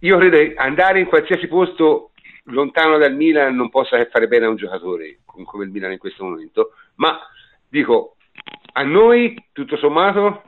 io 0.00 0.18
credo 0.18 0.36
che 0.36 0.54
andare 0.56 1.00
in 1.00 1.06
qualsiasi 1.06 1.46
posto 1.46 2.07
lontano 2.48 2.98
dal 2.98 3.14
Milan 3.14 3.54
non 3.54 3.70
possa 3.70 4.04
fare 4.10 4.28
bene 4.28 4.46
a 4.46 4.50
un 4.50 4.56
giocatore 4.56 5.18
come 5.24 5.64
il 5.64 5.70
Milan 5.70 5.92
in 5.92 5.98
questo 5.98 6.24
momento, 6.24 6.72
ma 6.96 7.18
dico, 7.68 8.16
a 8.72 8.82
noi 8.82 9.48
tutto 9.52 9.76
sommato 9.76 10.42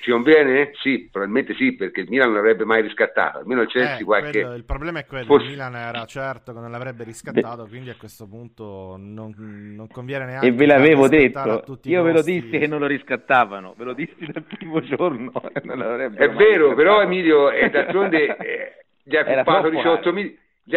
ci 0.00 0.12
conviene? 0.12 0.70
Sì, 0.74 1.08
probabilmente 1.10 1.54
sì, 1.54 1.74
perché 1.74 2.02
il 2.02 2.08
Milan 2.08 2.28
non 2.28 2.36
l'avrebbe 2.36 2.64
mai 2.64 2.80
riscattato, 2.80 3.38
almeno 3.38 3.62
il 3.62 3.68
Chelsea 3.68 3.98
Eh, 3.98 4.04
qualche... 4.04 4.40
quello- 4.40 4.54
il 4.54 4.64
problema 4.64 5.00
è 5.00 5.04
quello, 5.06 5.24
Forse- 5.24 5.46
il 5.46 5.50
Milan 5.52 5.74
era 5.74 6.04
certo 6.04 6.52
che 6.52 6.60
non 6.60 6.70
l'avrebbe 6.70 7.02
riscattato, 7.02 7.66
quindi 7.66 7.90
a 7.90 7.96
questo 7.96 8.28
punto 8.28 8.94
non, 8.96 9.34
non 9.36 9.88
conviene 9.88 10.26
neanche 10.26 10.46
E 10.46 10.52
ve 10.52 10.66
l'avevo 10.66 11.08
detto, 11.08 11.80
io 11.82 12.02
ve 12.04 12.12
lo 12.12 12.22
dissi 12.22 12.50
che 12.50 12.68
non 12.68 12.78
lo 12.78 12.86
riscattavano, 12.86 13.74
ve 13.76 13.84
lo 13.84 13.94
dissi 13.94 14.26
dal 14.30 14.44
primo 14.44 14.80
giorno. 14.80 15.32
È 15.52 16.28
vero, 16.30 16.74
però. 16.74 17.02
Emilio, 17.02 17.50
eh, 17.50 17.68
d'altronde 17.68 18.36
eh, 18.36 18.84
gli 19.02 19.16
ha 19.16 19.42
troppo 19.42 19.70
18, 19.70 20.10
raro. 20.12 20.12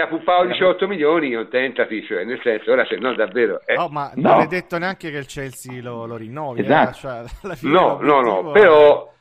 Puppato 0.08 0.44
Era 0.44 0.52
18 0.54 0.88
milioni, 0.88 1.34
contentati, 1.34 2.04
cioè, 2.06 2.24
nel 2.24 2.40
senso, 2.44 2.72
ora 2.72 2.86
se 2.86 2.96
no 2.98 3.14
davvero... 3.16 3.62
eh. 3.66 3.76
Oh, 3.78 3.90
ma 3.90 4.12
No. 4.16 4.30
non 4.34 4.42
è 4.42 4.48
detto 4.48 4.78
neanche 4.78 5.10
che 5.10 5.18
il 5.18 5.26
Chelsea 5.26 5.82
lo, 5.82 6.06
lo 6.06 6.16
rinnovi, 6.16 6.60
eh, 6.62 6.64
Esatto. 6.64 6.94
cioè, 6.98 7.24
alla 7.44 7.56
fine 7.56 7.72
no, 7.72 8.00
no, 8.00 8.22
no, 8.22 8.52
però, 8.52 9.12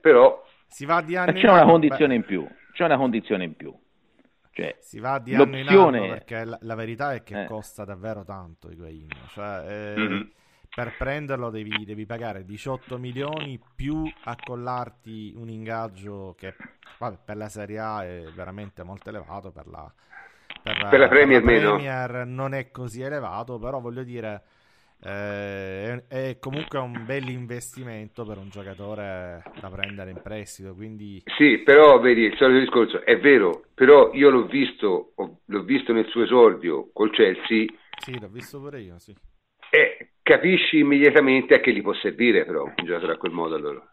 però 0.00 0.42
si 0.66 0.84
va 0.86 1.00
di 1.02 1.14
in 1.14 1.32
c'è 1.34 1.48
una 1.50 1.64
condizione 1.64 2.08
beh, 2.08 2.14
in 2.14 2.24
più, 2.24 2.48
c'è 2.72 2.84
una 2.84 2.96
condizione 2.96 3.44
in 3.44 3.54
più. 3.56 3.72
Cioè, 4.54 4.76
Si 4.80 4.98
va 4.98 5.18
di 5.18 5.34
anno 5.34 5.44
in 5.56 5.64
l'opzione- 5.64 5.98
anno 5.98 6.08
perché 6.08 6.44
la, 6.44 6.58
la 6.60 6.74
verità 6.74 7.14
è 7.14 7.22
che 7.22 7.42
Eh. 7.42 7.46
costa 7.46 7.84
davvero 7.84 8.22
tanto 8.24 8.70
Higuain. 8.70 9.06
Cioè, 9.32 9.64
eh, 9.66 9.94
Mhm. 9.96 10.30
Per 10.72 10.94
prenderlo 10.96 11.50
devi, 11.50 11.84
devi 11.84 12.06
pagare 12.06 12.44
18 12.44 12.98
milioni 12.98 13.60
più 13.74 14.12
accollarti 14.22 15.32
un 15.36 15.48
ingaggio 15.48 16.34
che 16.36 16.56
vabbè, 16.98 17.18
per 17.24 17.36
la 17.36 17.48
Serie 17.48 17.78
A 17.78 18.04
è 18.04 18.32
veramente 18.32 18.82
molto 18.82 19.08
elevato, 19.10 19.50
per 19.52 19.66
la, 19.66 19.92
per, 20.60 20.78
Per 20.88 20.98
la 21.00 21.08
Premier 21.08 21.40
per 21.40 21.42
la 21.42 21.42
meno. 21.42 21.72
Premier 21.72 22.26
non 22.26 22.54
è 22.54 22.70
così 22.70 23.00
elevato, 23.02 23.58
però 23.58 23.80
voglio 23.80 24.02
dire 24.04 24.42
eh, 25.00 26.04
è, 26.08 26.28
è 26.30 26.38
comunque 26.38 26.78
un 26.78 27.04
bel 27.04 27.28
investimento 27.28 28.24
per 28.24 28.38
un 28.38 28.48
giocatore 28.48 29.50
da 29.54 29.70
prendere 29.70 30.10
in 30.10 30.20
prestito, 30.20 30.74
quindi 30.74 31.22
Sì, 31.36 31.58
però 31.64 31.98
vedi, 31.98 32.22
il 32.22 32.36
solito 32.36 32.60
discorso, 32.60 33.02
è 33.04 33.18
vero, 33.18 33.64
però 33.74 34.12
io 34.12 34.30
l'ho 34.30 34.46
visto, 34.46 35.12
ho- 35.16 35.40
l'ho 35.46 35.62
visto 35.64 35.92
nel 35.92 36.06
suo 36.08 36.22
esordio 36.22 36.90
col 36.92 37.10
Chelsea 37.10 37.66
sì, 37.96 38.18
l'ho 38.18 38.28
visto 38.28 38.58
pure 38.60 38.80
io, 38.80 38.98
sì. 38.98 39.16
Capisci 40.32 40.78
immediatamente 40.78 41.54
a 41.54 41.60
che 41.60 41.74
gli 41.74 41.82
può 41.82 41.92
servire 41.92 42.46
però 42.46 42.64
un 42.64 42.74
giocatore 42.84 43.12
a 43.12 43.16
quel 43.18 43.32
modo 43.32 43.54
allora. 43.54 43.86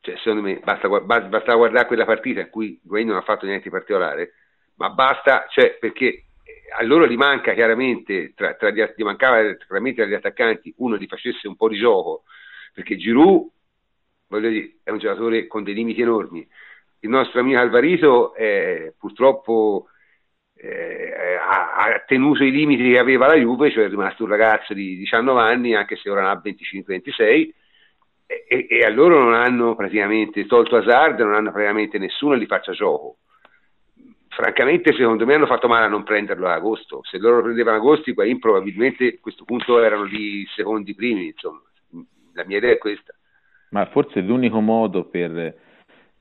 Cioè, 0.00 0.16
secondo 0.18 0.42
me 0.42 0.60
basta, 0.62 0.88
basta 0.88 1.54
guardare 1.54 1.86
quella 1.86 2.04
partita 2.04 2.40
in 2.40 2.50
cui 2.50 2.78
Guain 2.82 3.08
non 3.08 3.16
ha 3.16 3.22
fatto 3.22 3.44
niente 3.44 3.64
di 3.64 3.70
particolare, 3.70 4.34
ma 4.76 4.90
basta, 4.90 5.46
cioè, 5.48 5.76
perché 5.80 6.06
eh, 6.06 6.24
a 6.78 6.84
loro 6.84 7.08
gli 7.08 7.16
manca 7.16 7.52
chiaramente, 7.52 8.32
tra, 8.34 8.54
tra 8.54 8.70
gli, 8.70 8.84
gli 8.94 9.02
mancava 9.02 9.54
chiaramente 9.54 10.02
agli 10.02 10.14
attaccanti, 10.14 10.72
uno 10.76 10.96
gli 10.96 11.06
facesse 11.06 11.48
un 11.48 11.56
po' 11.56 11.68
di 11.68 11.78
gioco, 11.78 12.24
perché 12.72 12.96
Giroud, 12.96 13.48
voglio 14.28 14.48
dire, 14.50 14.76
è 14.84 14.90
un 14.90 14.98
giocatore 14.98 15.46
con 15.46 15.64
dei 15.64 15.74
limiti 15.74 16.02
enormi. 16.02 16.46
Il 17.00 17.08
nostro 17.08 17.40
amico 17.40 17.58
Alvarito 17.58 18.34
eh, 18.34 18.94
purtroppo 18.98 19.88
eh, 20.54 21.12
ha, 21.72 22.02
tenuto 22.06 22.44
i 22.44 22.50
limiti 22.50 22.90
che 22.90 22.98
aveva 22.98 23.26
la 23.26 23.34
Juve, 23.34 23.70
cioè 23.70 23.84
è 23.84 23.88
rimasto 23.88 24.24
un 24.24 24.30
ragazzo 24.30 24.74
di 24.74 24.96
19 24.96 25.40
anni, 25.40 25.74
anche 25.74 25.96
se 25.96 26.10
ora 26.10 26.22
ne 26.22 26.28
ha 26.28 26.42
25-26, 26.42 27.50
e, 28.26 28.66
e- 28.68 28.84
a 28.84 28.90
loro 28.90 29.18
non 29.22 29.34
hanno 29.34 29.74
praticamente 29.74 30.46
tolto 30.46 30.76
Hazard, 30.76 31.20
non 31.20 31.34
hanno 31.34 31.50
praticamente 31.50 31.98
nessuno 31.98 32.34
li 32.34 32.46
faccia 32.46 32.72
gioco. 32.72 33.18
Francamente, 34.28 34.92
secondo 34.92 35.24
me 35.24 35.34
hanno 35.34 35.46
fatto 35.46 35.68
male 35.68 35.84
a 35.84 35.88
non 35.88 36.02
prenderlo 36.02 36.46
ad 36.46 36.54
agosto. 36.54 37.00
Se 37.04 37.18
loro 37.18 37.36
lo 37.36 37.42
prendevano 37.42 37.76
agosto, 37.76 38.10
i 38.10 38.14
Guain 38.14 38.40
probabilmente 38.40 39.06
a 39.06 39.20
questo 39.20 39.44
punto 39.44 39.80
erano 39.80 40.02
lì 40.02 40.44
secondi 40.46 40.94
primi. 40.94 41.26
Insomma, 41.26 41.62
la 42.32 42.44
mia 42.44 42.58
idea 42.58 42.72
è 42.72 42.78
questa. 42.78 43.14
Ma 43.70 43.86
forse 43.86 44.20
l'unico 44.20 44.60
modo 44.60 45.04
per, 45.04 45.54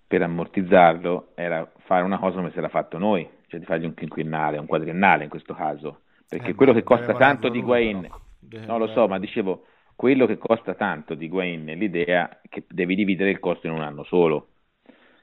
per 0.06 0.22
ammortizzarlo 0.22 1.32
era 1.34 1.72
fare 1.86 2.04
una 2.04 2.20
cosa 2.20 2.38
come 2.38 2.52
se 2.52 2.62
l'ha 2.62 2.70
fatto 2.70 3.00
noi, 3.00 3.28
cioè 3.54 3.60
di 3.60 3.66
fargli 3.66 3.86
un 3.86 3.94
quinquennale, 3.94 4.58
un 4.58 4.66
quadriennale 4.66 5.24
in 5.24 5.30
questo 5.30 5.54
caso. 5.54 6.02
Perché 6.28 6.52
Eh, 6.52 6.56
quello 6.56 6.74
che 6.74 6.82
costa 6.84 7.14
tanto 7.14 7.50
di 7.50 7.62
Guain, 7.62 8.02
però. 8.02 8.20
Deve 8.40 8.66
no 8.66 8.78
lo 8.80 8.88
so, 8.88 9.08
ma 9.08 9.20
dicevo, 9.20 9.66
quello 9.96 10.26
che 10.26 10.38
costa 10.38 10.74
tanto 10.74 11.14
di 11.14 11.28
Guain 11.30 11.68
è 11.68 11.76
l'idea 11.76 12.42
che 12.50 12.66
devi 12.68 12.96
dividere 12.96 13.30
il 13.30 13.40
costo 13.40 13.68
in 13.68 13.74
un 13.74 13.82
anno 13.82 14.04
solo. 14.04 14.48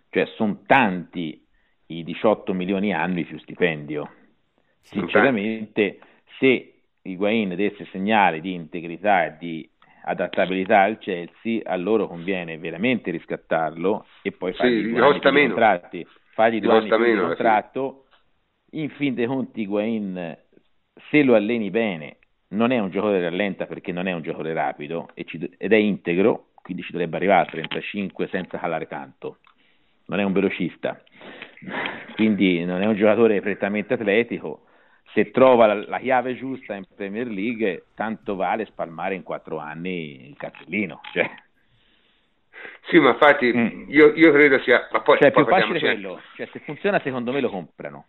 Cioè 0.08 0.26
sono 0.36 0.62
tanti 0.66 1.44
i 1.86 2.04
18 2.04 2.52
milioni 2.54 2.92
annui 2.94 3.24
più 3.24 3.38
stipendio. 3.38 4.08
Sinceramente, 4.80 5.98
se 6.38 6.74
Higuain 7.02 7.54
desse 7.56 7.84
segnali 7.86 8.40
di 8.40 8.54
integrità 8.54 9.24
e 9.26 9.36
di 9.38 9.68
adattabilità 10.04 10.80
al 10.82 10.98
Chelsea, 10.98 11.60
a 11.64 11.76
loro 11.76 12.06
conviene 12.06 12.58
veramente 12.58 13.10
riscattarlo 13.10 14.06
e 14.22 14.32
poi 14.32 14.52
Sì, 14.52 14.58
fargli 14.58 14.80
gli 14.86 14.92
due 14.94 15.06
anni 15.06 15.18
di 15.20 15.30
meno. 15.30 15.46
contratti, 15.54 16.06
fargli 16.32 16.56
Gli 16.56 16.60
due 16.60 16.72
anni 16.76 16.84
di 16.84 17.16
contratto. 17.16 18.04
In 18.72 18.90
fin 18.90 19.14
dei 19.14 19.26
conti, 19.26 19.62
Higuain, 19.62 20.36
se 21.10 21.22
lo 21.22 21.34
alleni 21.34 21.70
bene, 21.70 22.18
non 22.48 22.70
è 22.70 22.78
un 22.78 22.90
giocatore 22.90 23.20
rallenta 23.20 23.66
perché 23.66 23.92
non 23.92 24.06
è 24.06 24.12
un 24.12 24.22
giocatore 24.22 24.52
rapido 24.52 25.10
e 25.14 25.24
ed 25.58 25.72
è 25.72 25.76
integro, 25.76 26.50
quindi 26.62 26.82
ci 26.82 26.92
dovrebbe 26.92 27.16
arrivare 27.16 27.42
a 27.42 27.50
35 27.50 28.28
senza 28.28 28.58
calare 28.58 28.86
tanto. 28.86 29.38
Non 30.06 30.20
è 30.20 30.24
un 30.24 30.32
velocista, 30.32 31.02
quindi 32.14 32.64
non 32.64 32.82
è 32.82 32.86
un 32.86 32.96
giocatore 32.96 33.40
prettamente 33.40 33.94
atletico. 33.94 34.66
Se 35.12 35.30
trova 35.30 35.66
la, 35.66 35.74
la 35.74 35.98
chiave 35.98 36.36
giusta 36.36 36.74
in 36.74 36.84
Premier 36.94 37.26
League, 37.26 37.86
tanto 37.94 38.36
vale 38.36 38.66
spalmare 38.66 39.14
in 39.14 39.22
quattro 39.22 39.58
anni 39.58 40.28
il 40.28 40.36
cartellino. 40.36 41.00
Cioè, 41.12 41.28
Sì, 42.88 42.98
ma 42.98 43.10
infatti 43.10 43.52
Mm. 43.52 43.90
io, 43.90 44.12
io 44.14 44.32
credo 44.32 44.58
sia... 44.60 44.88
Ma 44.92 45.00
poi, 45.00 45.18
cioè, 45.18 45.30
poi 45.30 45.44
più 45.44 45.52
facile 45.52 45.78
quello. 45.80 46.20
Cioè, 46.36 46.48
se 46.52 46.58
funziona, 46.60 47.00
secondo 47.00 47.32
me 47.32 47.40
lo 47.40 47.50
comprano. 47.50 48.06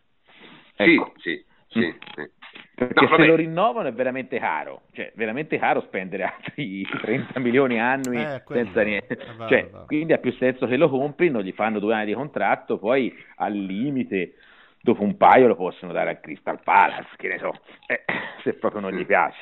Sì, 0.83 0.93
Ecco. 0.95 1.13
sì, 1.17 1.45
sì, 1.67 1.79
Mm. 1.79 1.91
sì. 2.15 2.29
Perché 2.75 2.93
No, 3.01 3.07
se 3.07 3.11
vabbè. 3.11 3.25
lo 3.27 3.35
rinnovano 3.35 3.87
è 3.87 3.93
veramente 3.93 4.39
caro, 4.39 4.81
cioè 4.93 5.11
veramente 5.15 5.57
caro 5.59 5.81
spendere 5.81 6.23
altri 6.35 6.85
30 7.01 7.39
milioni 7.39 7.79
annui 7.79 8.17
Eh, 8.21 8.41
senza 8.47 8.81
niente. 8.81 9.15
vero, 9.15 9.47
Cioè, 9.47 9.69
vero. 9.69 9.85
quindi 9.85 10.13
ha 10.13 10.17
più 10.17 10.31
senso 10.33 10.65
che 10.65 10.77
lo 10.77 10.89
compri, 10.89 11.29
non 11.29 11.43
gli 11.43 11.51
fanno 11.51 11.79
due 11.79 11.93
anni 11.93 12.05
di 12.07 12.13
contratto, 12.13 12.77
poi 12.79 13.13
al 13.37 13.53
limite 13.53 14.33
dopo 14.81 15.03
un 15.03 15.15
paio 15.15 15.47
lo 15.47 15.55
possono 15.55 15.91
dare 15.93 16.09
al 16.09 16.19
Crystal 16.19 16.59
Palace, 16.63 17.07
che 17.17 17.27
ne 17.27 17.37
so, 17.37 17.51
eh, 17.85 18.03
se 18.43 18.53
proprio 18.55 18.81
non 18.81 18.91
gli 18.93 19.05
piace. 19.05 19.37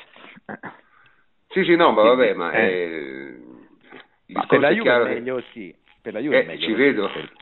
Sì, 1.48 1.64
sì, 1.64 1.74
no, 1.76 1.90
ma 1.92 2.02
vabbè, 2.02 2.34
ma 2.34 2.52
Eh. 2.52 3.40
eh, 4.26 4.34
Ma 4.34 4.46
per 4.46 4.60
la 4.60 4.70
Juve 4.70 4.90
è 4.90 5.14
meglio 5.14 5.42
sì, 5.52 5.74
per 6.00 6.12
la 6.12 6.20
Juve 6.20 6.36
Eh, 6.38 6.42
è 6.42 6.46
meglio 6.46 6.66
ci 6.66 6.72
vedo. 6.74 7.10
per- 7.10 7.32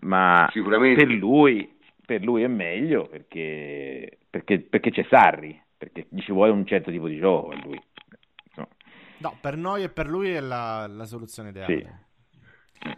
ma 0.00 0.48
Sicuramente. 0.52 1.02
per 1.04 1.14
lui, 1.14 1.77
per 2.08 2.22
lui 2.24 2.42
è 2.42 2.46
meglio 2.46 3.06
perché, 3.06 4.16
perché, 4.30 4.60
perché 4.60 4.90
c'è 4.90 5.04
Sarri, 5.10 5.62
perché 5.76 6.06
gli 6.08 6.22
ci 6.22 6.32
vuole 6.32 6.52
un 6.52 6.64
certo 6.64 6.90
tipo 6.90 7.06
di 7.06 7.18
gioco 7.18 7.50
a 7.50 7.60
lui. 7.62 7.78
No. 8.54 8.68
No, 9.18 9.36
per 9.42 9.58
noi 9.58 9.82
e 9.82 9.90
per 9.90 10.06
lui 10.08 10.30
è 10.30 10.40
la, 10.40 10.86
la 10.88 11.04
soluzione 11.04 11.50
ideale. 11.50 11.76
Sì. 12.80 12.88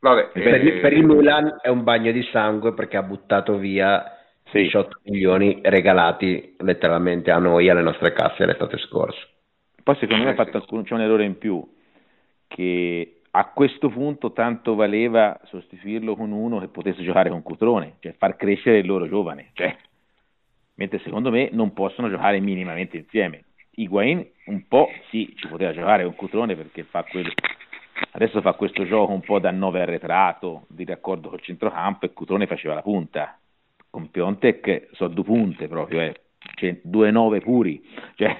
Vabbè, 0.00 0.28
Per, 0.32 0.46
eh, 0.46 0.56
il- 0.58 0.80
per 0.80 0.92
il 0.94 1.04
Milan 1.04 1.58
è 1.60 1.68
un 1.68 1.82
bagno 1.84 2.10
di 2.10 2.22
sangue 2.32 2.72
perché 2.72 2.96
ha 2.96 3.02
buttato 3.02 3.58
via 3.58 4.16
Sì. 4.44 4.62
18 4.62 5.00
milioni 5.04 5.60
regalati 5.62 6.54
letteralmente 6.60 7.30
a 7.30 7.38
noi, 7.38 7.68
alle 7.68 7.82
nostre 7.82 8.14
casse 8.14 8.46
l'estate 8.46 8.78
scorsa. 8.78 9.20
Poi 9.82 9.96
secondo 9.96 10.24
me 10.24 10.30
Eh, 10.30 10.32
ha 10.32 10.36
fatto 10.36 10.56
alcun- 10.56 10.84
c'è 10.84 10.94
un 10.94 11.00
errore 11.02 11.24
in 11.24 11.36
più, 11.36 11.62
che 12.46 13.17
a 13.38 13.44
questo 13.50 13.88
punto 13.88 14.32
tanto 14.32 14.74
valeva 14.74 15.38
sostituirlo 15.44 16.16
con 16.16 16.32
uno 16.32 16.58
che 16.58 16.66
potesse 16.66 17.04
giocare 17.04 17.30
con 17.30 17.42
Cutrone, 17.42 17.94
cioè 18.00 18.12
far 18.18 18.34
crescere 18.34 18.78
il 18.78 18.86
loro 18.86 19.06
giovane, 19.06 19.50
cioè, 19.52 19.76
mentre 20.74 20.98
secondo 21.04 21.30
me 21.30 21.48
non 21.52 21.72
possono 21.72 22.10
giocare 22.10 22.40
minimamente 22.40 22.96
insieme. 22.96 23.44
Higuain 23.76 24.26
un 24.46 24.66
po' 24.66 24.88
sì, 25.10 25.32
ci 25.36 25.46
poteva 25.46 25.72
giocare 25.72 26.02
con 26.02 26.16
Cutrone 26.16 26.56
perché 26.56 26.82
fa 26.82 27.04
quel- 27.04 27.32
adesso 28.10 28.40
fa 28.40 28.54
questo 28.54 28.84
gioco 28.84 29.12
un 29.12 29.20
po' 29.20 29.38
da 29.38 29.52
9 29.52 29.82
arretrato, 29.82 30.64
di 30.66 30.84
raccordo 30.84 31.28
col 31.28 31.40
centrocampo 31.40 32.06
e 32.06 32.12
Cutrone 32.12 32.48
faceva 32.48 32.74
la 32.74 32.82
punta. 32.82 33.38
Con 33.88 34.10
Piontek 34.10 34.88
sono 34.94 35.14
due 35.14 35.22
punte 35.22 35.68
proprio, 35.68 36.00
eh. 36.00 36.22
cioè, 36.56 36.80
due 36.82 37.12
nove 37.12 37.40
puri, 37.40 37.80
cioè, 38.16 38.36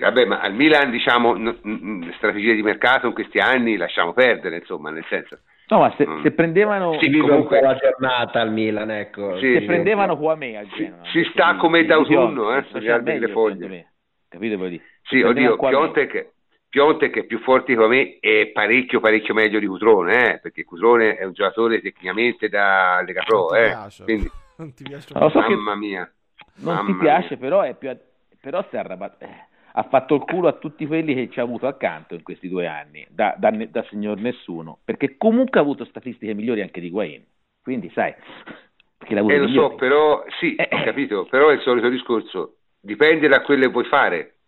vabbè, 0.00 0.24
ma 0.26 0.40
al 0.40 0.54
Milan, 0.54 0.90
diciamo, 0.90 1.34
n- 1.36 1.58
n- 1.62 2.12
strategie 2.16 2.54
di 2.54 2.62
mercato 2.62 3.06
in 3.06 3.12
questi 3.12 3.38
anni 3.38 3.76
lasciamo 3.76 4.12
perdere, 4.12 4.56
insomma, 4.56 4.90
nel 4.90 5.04
senso. 5.08 5.40
No, 5.68 5.78
ma 5.78 5.94
se, 5.96 6.06
Mm. 6.06 6.22
se 6.22 6.32
prendevano, 6.32 6.98
Sì, 6.98 7.08
Vive 7.08 7.28
comunque- 7.28 7.60
la 7.60 7.76
giornata 7.76 8.40
al 8.40 8.52
Milan, 8.52 8.90
ecco. 8.90 9.36
Sì, 9.38 9.52
se 9.52 9.60
sì. 9.60 9.64
prendevano 9.66 10.16
Kwame 10.16 10.56
al 10.56 10.66
Si- 10.72 10.76
Genoa, 10.82 11.04
si 11.12 11.24
sta 11.32 11.54
come 11.56 11.84
d'autunno, 11.84 12.56
eh, 12.56 12.64
si 12.64 12.88
alberi 12.88 13.18
meglio, 13.20 13.26
le 13.26 13.32
foglie. 13.32 13.92
capito? 14.28 14.56
Voglio 14.56 14.68
dire? 14.70 14.82
Sì, 15.02 15.22
oddio, 15.22 15.56
Piontek, 15.56 16.32
Piontek 16.68 17.16
è 17.18 17.24
più 17.24 17.38
forte 17.40 17.74
come 17.74 17.88
me 17.88 18.18
e 18.20 18.50
parecchio 18.52 19.00
parecchio 19.00 19.34
meglio 19.34 19.58
di 19.60 19.66
Cutrone, 19.66 20.34
eh, 20.34 20.38
perché 20.40 20.64
Cutrone 20.64 21.16
è 21.16 21.24
un 21.24 21.32
giocatore 21.32 21.80
tecnicamente 21.80 22.48
da 22.48 23.02
Lega 23.06 23.22
Pro, 23.22 23.54
eh, 23.54 23.76
quindi... 24.04 24.28
Non 24.60 24.74
ti 24.74 24.82
piace? 24.84 25.08
Non 25.14 25.30
so 25.30 25.38
Mamma 25.40 25.74
mia. 25.74 26.10
non 26.56 26.74
Mamma 26.74 26.92
ti 26.92 26.98
piace, 26.98 27.28
mia. 27.30 27.38
però, 27.38 27.60
è 27.62 27.74
più, 27.74 27.96
però 28.40 28.62
si 28.68 28.76
è 28.76 28.78
arrabbiato- 28.78 29.24
eh, 29.24 29.46
ha 29.72 29.82
fatto 29.84 30.14
il 30.14 30.22
culo 30.22 30.48
a 30.48 30.52
tutti 30.58 30.86
quelli 30.86 31.14
che 31.14 31.28
ci 31.30 31.40
ha 31.40 31.42
avuto 31.42 31.66
accanto 31.66 32.14
in 32.14 32.22
questi 32.22 32.48
due 32.48 32.66
anni, 32.66 33.06
da, 33.10 33.34
da 33.38 33.50
da 33.50 33.84
signor 33.88 34.18
nessuno, 34.18 34.80
perché 34.84 35.16
comunque 35.16 35.58
ha 35.60 35.62
avuto 35.62 35.84
statistiche 35.84 36.34
migliori 36.34 36.62
anche 36.62 36.80
di 36.80 36.90
Guain, 36.90 37.24
quindi 37.62 37.90
sai, 37.90 38.14
perché 38.98 39.14
l'ha 39.14 39.20
avuto 39.20 39.34
Eh, 39.34 39.38
lo 39.38 39.48
so, 39.48 39.68
migliori. 39.68 39.76
però, 39.76 40.24
sì, 40.40 40.56
Eh, 40.56 40.68
ho 40.70 40.76
eh. 40.76 40.84
capito, 40.84 41.26
però 41.26 41.48
è 41.50 41.54
il 41.54 41.60
solito 41.60 41.88
discorso, 41.88 42.56
dipende 42.80 43.28
da 43.28 43.42
quello 43.42 43.66
che 43.66 43.72
vuoi 43.72 43.84
fare, 43.84 44.38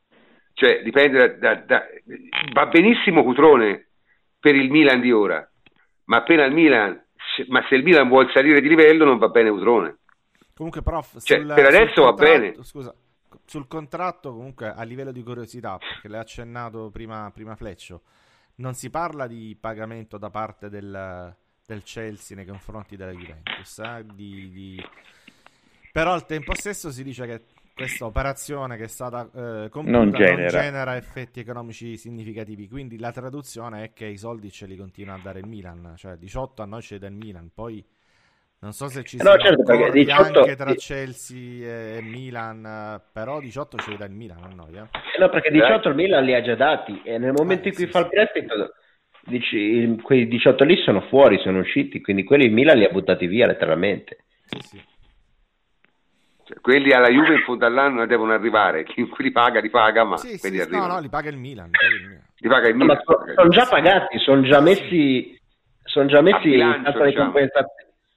cioè 0.54 0.82
dipende 0.82 1.38
da, 1.38 1.54
da- 1.54 1.60
da- 1.64 1.86
va 2.52 2.66
benissimo 2.66 3.22
Cutrone 3.22 3.88
per 4.40 4.54
il 4.56 4.70
Milan 4.70 5.00
di 5.00 5.12
ora, 5.12 5.48
ma 6.04 6.16
appena 6.18 6.44
il 6.44 6.52
Milan, 6.52 7.00
ma 7.48 7.64
se 7.68 7.76
il 7.76 7.84
Milan 7.84 8.08
vuole 8.08 8.30
salire 8.32 8.60
di 8.60 8.68
livello 8.68 9.04
non 9.04 9.18
va 9.18 9.28
bene 9.28 9.50
Cutrone. 9.50 9.96
Comunque, 10.54 10.82
prof, 10.82 11.18
Cioè, 11.22 11.38
sul- 11.38 11.46
per 11.46 11.66
adesso 11.66 12.02
va 12.02 12.12
bene. 12.12 12.54
Scusa, 12.62 12.94
sul 13.44 13.66
contratto, 13.66 14.32
comunque, 14.32 14.72
a 14.72 14.82
livello 14.82 15.12
di 15.12 15.22
curiosità, 15.22 15.78
perché 15.78 16.08
l'hai 16.08 16.20
accennato 16.20 16.90
prima, 16.90 17.30
prima 17.32 17.54
Fleccio, 17.56 18.02
non 18.56 18.74
si 18.74 18.90
parla 18.90 19.26
di 19.26 19.56
pagamento 19.58 20.18
da 20.18 20.30
parte 20.30 20.68
del, 20.68 21.34
del 21.66 21.82
Chelsea 21.82 22.36
nei 22.36 22.46
confronti 22.46 22.96
della 22.96 23.12
Juventus, 23.12 23.78
eh, 23.78 24.04
di- 24.14 24.50
di- 24.50 24.84
però 25.92 26.12
al 26.12 26.26
tempo 26.26 26.54
stesso 26.54 26.90
si 26.90 27.02
dice 27.02 27.26
che 27.26 27.44
questa 27.74 28.04
operazione 28.04 28.76
che 28.76 28.84
è 28.84 28.88
stata 28.88 29.22
eh, 29.24 29.68
compiuta 29.70 29.98
Non 29.98 30.08
non 30.08 30.20
genera. 30.20 30.48
genera 30.60 30.96
effetti 30.96 31.40
economici 31.40 31.96
significativi, 31.96 32.68
quindi 32.68 32.98
la 32.98 33.12
traduzione 33.12 33.84
è 33.84 33.92
che 33.92 34.06
i 34.06 34.16
soldi 34.18 34.50
ce 34.50 34.66
li 34.66 34.76
continua 34.76 35.14
a 35.14 35.18
dare 35.18 35.40
il 35.40 35.46
Milan, 35.46 35.94
cioè 35.96 36.16
18 36.16 36.62
a 36.62 36.66
noi 36.66 36.82
ce 36.82 36.94
li 36.94 37.00
dà 37.00 37.06
il 37.08 37.14
Milan, 37.14 37.50
poi 37.52 37.84
non 38.62 38.72
so 38.72 38.86
se 38.88 39.02
ci 39.02 39.16
No, 39.16 39.24
sono 39.24 39.38
certo, 39.38 39.62
perché 39.64 39.82
accordi 39.82 40.04
18 40.04 40.38
anche 40.40 40.56
tra. 40.56 40.74
Chelsea 40.74 41.96
e 41.96 42.00
Milan, 42.02 42.64
eh, 42.64 43.00
però 43.12 43.40
18 43.40 43.76
ce 43.78 43.90
li 43.90 43.96
dà 43.96 44.04
il 44.04 44.12
Milan 44.12 44.42
a 44.44 44.48
noi. 44.54 44.74
Eh. 44.76 44.80
Eh 44.80 45.18
No, 45.18 45.28
perché 45.30 45.50
18 45.50 45.88
il 45.88 45.94
Milan 45.96 46.24
li 46.24 46.34
ha 46.34 46.42
già 46.42 46.54
dati 46.54 47.00
e 47.04 47.18
nel 47.18 47.32
momento 47.32 47.64
Eh, 47.64 47.68
in 47.70 47.74
cui 47.74 47.84
sì, 47.86 47.90
fa 47.90 47.98
il 48.00 48.08
prestito, 48.08 48.74
dici, 49.24 49.96
quei 50.02 50.28
18 50.28 50.62
lì 50.64 50.76
sono 50.82 51.00
fuori, 51.02 51.38
sono 51.40 51.58
usciti, 51.58 52.00
quindi 52.00 52.22
quelli 52.24 52.44
il 52.44 52.52
Milan 52.52 52.78
li 52.78 52.84
ha 52.84 52.90
buttati 52.90 53.26
via 53.26 53.46
letteralmente. 53.46 54.24
Sì, 54.44 54.58
sì. 54.60 54.82
Cioè, 56.44 56.60
quelli 56.60 56.92
alla 56.92 57.08
Juve 57.08 57.34
in 57.34 57.42
fondo 57.42 57.66
all'anno 57.66 58.06
devono 58.06 58.32
arrivare, 58.32 58.84
chi 58.84 59.08
li 59.18 59.32
paga 59.32 59.60
li 59.60 59.70
paga, 59.70 60.04
ma 60.04 60.16
Sì, 60.18 60.38
quelli 60.38 60.58
sì, 60.58 60.62
no, 60.70 60.76
arrivano. 60.76 60.94
no, 60.94 61.00
li 61.00 61.08
paga 61.08 61.30
il 61.30 61.36
Milan. 61.36 61.70
Li 62.36 62.48
paga 62.48 62.68
il 62.68 62.76
Milan. 62.76 62.96
No, 63.04 63.16
Milan. 63.24 63.26
ma 63.26 63.34
sono 63.34 63.48
già 63.48 63.66
pagati, 63.66 64.18
sono 64.18 64.42
già 64.42 64.60
messi, 64.60 65.36
sono 65.84 66.06
già 66.06 66.20
messi 66.20 66.52
in 66.54 66.78
stanza 66.80 66.98
di 67.04 67.10
diciamo. 67.10 67.32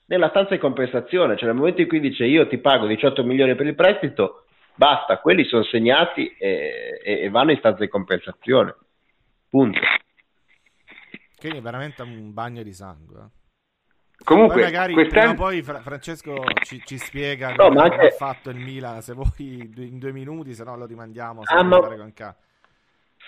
Nella 0.08 0.30
stanza 0.30 0.54
di 0.54 0.60
compensazione, 0.60 1.36
cioè 1.36 1.48
nel 1.48 1.58
momento 1.58 1.82
in 1.82 1.88
cui 1.88 2.00
dice 2.00 2.26
io 2.26 2.48
ti 2.48 2.58
pago 2.58 2.86
18 2.86 3.24
milioni 3.24 3.56
per 3.56 3.66
il 3.66 3.76
prestito, 3.76 4.46
basta, 4.76 5.18
quelli 5.20 5.44
sono 5.46 5.64
segnati 5.64 6.28
e, 6.38 7.00
e- 7.04 7.20
e 7.22 7.30
vanno 7.30 7.52
in 7.52 7.58
stanza 7.58 7.80
di 7.82 7.88
compensazione. 7.90 8.76
Punto. 9.50 9.80
Quindi 11.38 11.58
è 11.60 11.62
veramente 11.62 12.02
un 12.02 12.34
bagno 12.34 12.64
di 12.64 12.74
sangue. 12.74 13.20
eh. 13.20 13.44
Comunque, 14.24 14.56
Poi 14.56 14.64
magari 14.64 14.94
prima 14.94 15.08
o 15.08 15.10
quest'anno... 15.12 15.34
poi 15.36 15.62
Fra- 15.62 15.82
Francesco 15.82 16.44
ci, 16.64 16.82
ci 16.86 16.98
spiega 16.98 17.52
No, 17.54 17.68
come 17.68 17.82
anche- 17.82 18.08
ha 18.08 18.10
fatto 18.12 18.50
il 18.50 18.56
Milan, 18.56 19.02
se 19.02 19.14
vuoi 19.14 19.28
in 19.76 20.00
due 20.00 20.12
minuti, 20.14 20.54
se 20.54 20.64
no 20.64 20.78
lo 20.78 20.86
rimandiamo. 20.86 21.44
Se 21.44 21.54
Ah, 21.54 21.64
ma- 21.64 21.80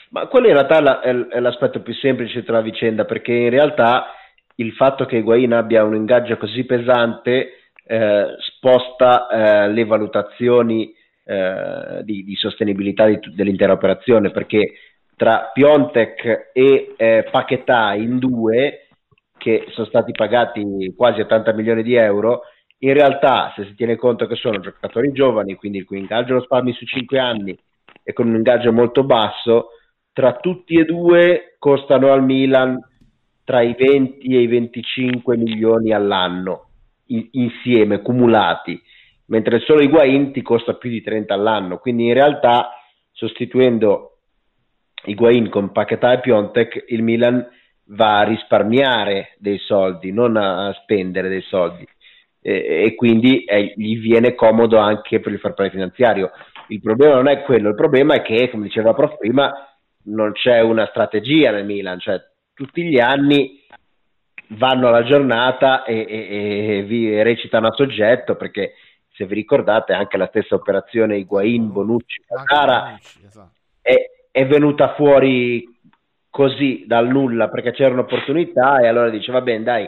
Ma 0.10 0.26
quello 0.28 0.48
in 0.48 0.54
realtà 0.54 1.02
è 1.02 1.40
l'aspetto 1.40 1.82
più 1.82 1.94
semplice 1.94 2.42
della 2.42 2.62
vicenda, 2.62 3.04
perché 3.04 3.34
in 3.34 3.50
realtà 3.50 4.14
il 4.60 4.74
fatto 4.74 5.06
che 5.06 5.18
Higuain 5.18 5.54
abbia 5.54 5.84
un 5.84 5.96
ingaggio 5.96 6.38
così 6.38 6.66
pesante 6.66 7.72
eh, 7.86 8.36
sposta 8.40 9.28
eh, 9.28 9.72
le 9.72 9.86
valutazioni 9.86 10.94
eh, 11.24 12.02
di, 12.04 12.24
di 12.24 12.36
sostenibilità 12.36 13.06
di 13.06 13.20
dell'intera 13.34 13.74
operazione, 13.74 14.32
perché 14.32 14.74
tra 15.16 15.50
Piontek 15.54 16.52
e 16.54 16.94
eh, 16.96 17.28
Paquetà 17.30 17.94
in 17.94 18.18
due, 18.18 18.88
che 19.38 19.66
sono 19.70 19.88
stati 19.88 20.12
pagati 20.12 20.94
quasi 20.96 21.22
80 21.22 21.54
milioni 21.54 21.84
di 21.84 21.96
euro, 21.96 22.42
in 22.80 22.94
realtà 22.94 23.54
se 23.56 23.66
si 23.66 23.76
tiene 23.76 23.96
conto 23.96 24.28
che 24.28 24.36
sono 24.36 24.60
giocatori 24.60 25.12
giovani, 25.12 25.56
quindi 25.56 25.80
il 25.80 25.86
cui 25.86 26.00
ingaggio 26.00 26.34
lo 26.34 26.42
spalmi 26.42 26.74
su 26.74 26.86
5 26.86 27.20
anni 27.20 27.58
e 28.04 28.14
con 28.14 28.28
un 28.28 28.36
ingaggio 28.36 28.72
molto 28.72 29.04
basso, 29.04 29.70
tra 30.14 30.34
tutti 30.34 30.76
e 30.76 30.86
due 30.86 31.56
costano 31.60 32.12
al 32.12 32.24
Milan 32.24 32.80
tra 33.48 33.62
i 33.62 33.76
20 33.80 34.36
e 34.36 34.42
i 34.42 34.48
25 34.48 35.38
milioni 35.38 35.94
all'anno 35.94 36.66
in- 37.06 37.30
insieme, 37.32 38.02
cumulati, 38.02 38.78
mentre 39.28 39.62
solo 39.62 39.82
Higuain 39.82 40.34
ti 40.34 40.42
costa 40.42 40.74
più 40.74 40.90
di 40.90 41.02
30 41.02 41.34
all'anno, 41.34 41.78
quindi 41.78 42.08
in 42.08 42.14
realtà 42.14 42.72
sostituendo 43.10 44.18
Higuain 45.06 45.48
con 45.48 45.72
Paquetà 45.72 46.12
e 46.12 46.20
Piontek 46.20 46.88
il 46.90 47.04
Milan 47.04 47.48
va 47.92 48.18
a 48.18 48.24
risparmiare 48.24 49.38
dei 49.38 49.60
soldi, 49.60 50.12
non 50.12 50.36
a, 50.36 50.74
spendere 50.82 51.30
dei 51.30 51.44
soldi 51.44 51.88
e, 52.42 52.84
e 52.84 52.96
quindi 52.96 53.46
eh, 53.46 53.72
gli 53.78 53.98
viene 53.98 54.36
comodo 54.36 54.78
anche 54.78 55.22
per 55.22 55.32
il 55.32 55.40
fair 55.40 55.54
play 55.54 55.70
finanziario. 55.70 56.32
Il 56.68 56.82
problema 56.82 57.14
non 57.14 57.30
è 57.30 57.44
quello, 57.44 57.70
il 57.70 57.76
problema 57.76 58.16
è 58.16 58.22
che, 58.22 58.50
come 58.50 58.66
diceva 58.66 58.94
Prof 58.94 59.18
prima, 59.18 59.54
non 60.08 60.34
c'è 60.34 60.60
una 60.60 60.86
strategia 60.88 61.52
nel 61.52 61.64
Milan, 61.64 61.98
cioè 62.02 62.22
tutti 62.58 62.84
gli 62.84 63.00
anni 63.00 63.64
vanno 64.50 64.88
alla 64.88 65.04
giornata 65.04 65.84
e, 65.84 66.06
e- 66.10 66.78
e 66.80 66.84
vi 66.84 67.22
recitano 67.22 67.68
a 67.68 67.74
soggetto 67.74 68.36
perché 68.36 68.74
se 69.14 69.26
vi 69.28 69.36
ricordate 69.36 69.94
anche 69.94 70.18
la 70.18 70.26
stessa 70.28 70.56
operazione 70.56 71.18
Higuain, 71.18 71.72
Bonucci, 71.72 72.24
Catara 72.26 72.98
esatto. 73.24 73.52
è, 73.82 73.94
è 74.32 74.48
venuta 74.48 74.96
fuori 74.96 75.68
così 76.30 76.84
dal 76.88 77.08
nulla 77.08 77.48
perché 77.50 77.72
c'era 77.72 77.94
un'opportunità 77.94 78.80
e 78.80 78.88
allora 78.88 79.10
dice 79.10 79.32
va 79.32 79.42
bene 79.42 79.64
dai 79.64 79.88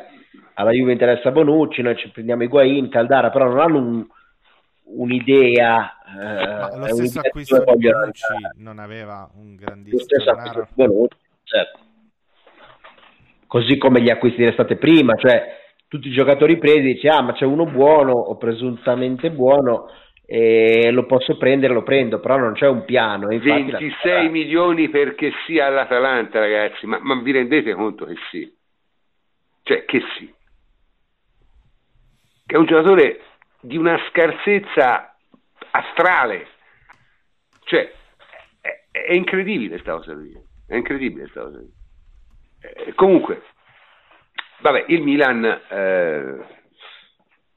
alla 0.53 0.71
Juve 0.71 0.91
interessa 0.91 1.31
Bonucci 1.31 1.81
noi 1.81 1.95
ci 1.97 2.11
prendiamo 2.11 2.43
Higuain, 2.43 2.87
Caldara 2.89 3.31
però 3.31 3.47
non 3.47 3.59
hanno 3.59 3.77
un- 3.77 4.07
un'idea 4.91 5.97
Ma 6.15 6.69
eh, 6.71 6.77
lo 6.77 6.85
stesso 6.95 7.19
acquisto 7.19 7.63
di 7.75 7.89
Bonucci 7.89 8.23
non 8.57 8.77
aveva 8.77 9.27
un 9.35 9.55
lo 9.55 9.55
grandissimo 9.57 10.01
stesso 10.03 10.29
acquisto 10.29 10.61
di 10.61 10.67
Bonucci 10.85 11.17
certo. 11.43 11.79
Così 13.49 13.77
come 13.77 13.99
gli 14.01 14.11
acquisti 14.11 14.41
dell'estate 14.41 14.75
prima 14.75 15.15
cioè 15.15 15.57
tutti 15.87 16.07
i 16.07 16.11
giocatori 16.11 16.59
presi 16.59 16.81
dici 16.81 17.07
ah 17.07 17.23
ma 17.23 17.33
c'è 17.33 17.45
uno 17.45 17.65
buono 17.65 18.11
o 18.11 18.37
presuntamente 18.37 19.31
buono 19.31 19.87
e 20.23 20.91
lo 20.91 21.07
posso 21.07 21.35
prendere 21.37 21.73
lo 21.73 21.81
prendo 21.81 22.19
però 22.19 22.37
non 22.37 22.53
c'è 22.53 22.67
un 22.67 22.85
piano 22.85 23.31
infatti 23.33 23.71
la- 23.71 23.79
26 23.79 24.29
milioni 24.29 24.87
perché 24.89 25.31
sia 25.47 25.65
all'Atalanta, 25.65 26.37
ragazzi, 26.37 26.85
ma, 26.85 26.99
ma 27.01 27.19
vi 27.19 27.31
rendete 27.31 27.73
conto 27.73 28.05
che 28.05 28.13
sì? 28.29 28.57
Cioè, 29.63 29.85
che 29.85 30.03
sì? 30.17 30.31
Che 32.45 32.55
è 32.55 32.57
un 32.59 32.65
giocatore 32.65 33.21
di 33.61 33.75
una 33.75 33.97
scarsezza 34.09 35.15
astrale. 35.71 36.47
Cioè, 37.63 37.91
è, 38.61 38.81
è 38.91 39.13
incredibile 39.13 39.79
sta 39.79 39.93
cosa 39.93 40.13
lì. 40.13 40.31
È 40.67 40.75
incredibile 40.75 41.27
sta 41.29 41.41
cosa 41.41 41.57
lì. 41.57 41.78
Eh, 42.61 42.93
comunque, 42.93 43.43
vabbè, 44.61 44.85
il 44.87 45.01
Milan 45.01 45.43
eh, 45.45 46.45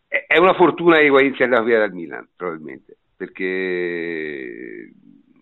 è- 0.09 0.39
una 0.39 0.55
fortuna 0.55 0.97
che 0.97 1.05
Higuain 1.05 1.35
sia 1.35 1.45
andato 1.47 1.65
via 1.65 1.79
dal 1.79 1.93
Milan, 1.93 2.29
probabilmente, 2.37 2.97
perché 3.17 4.91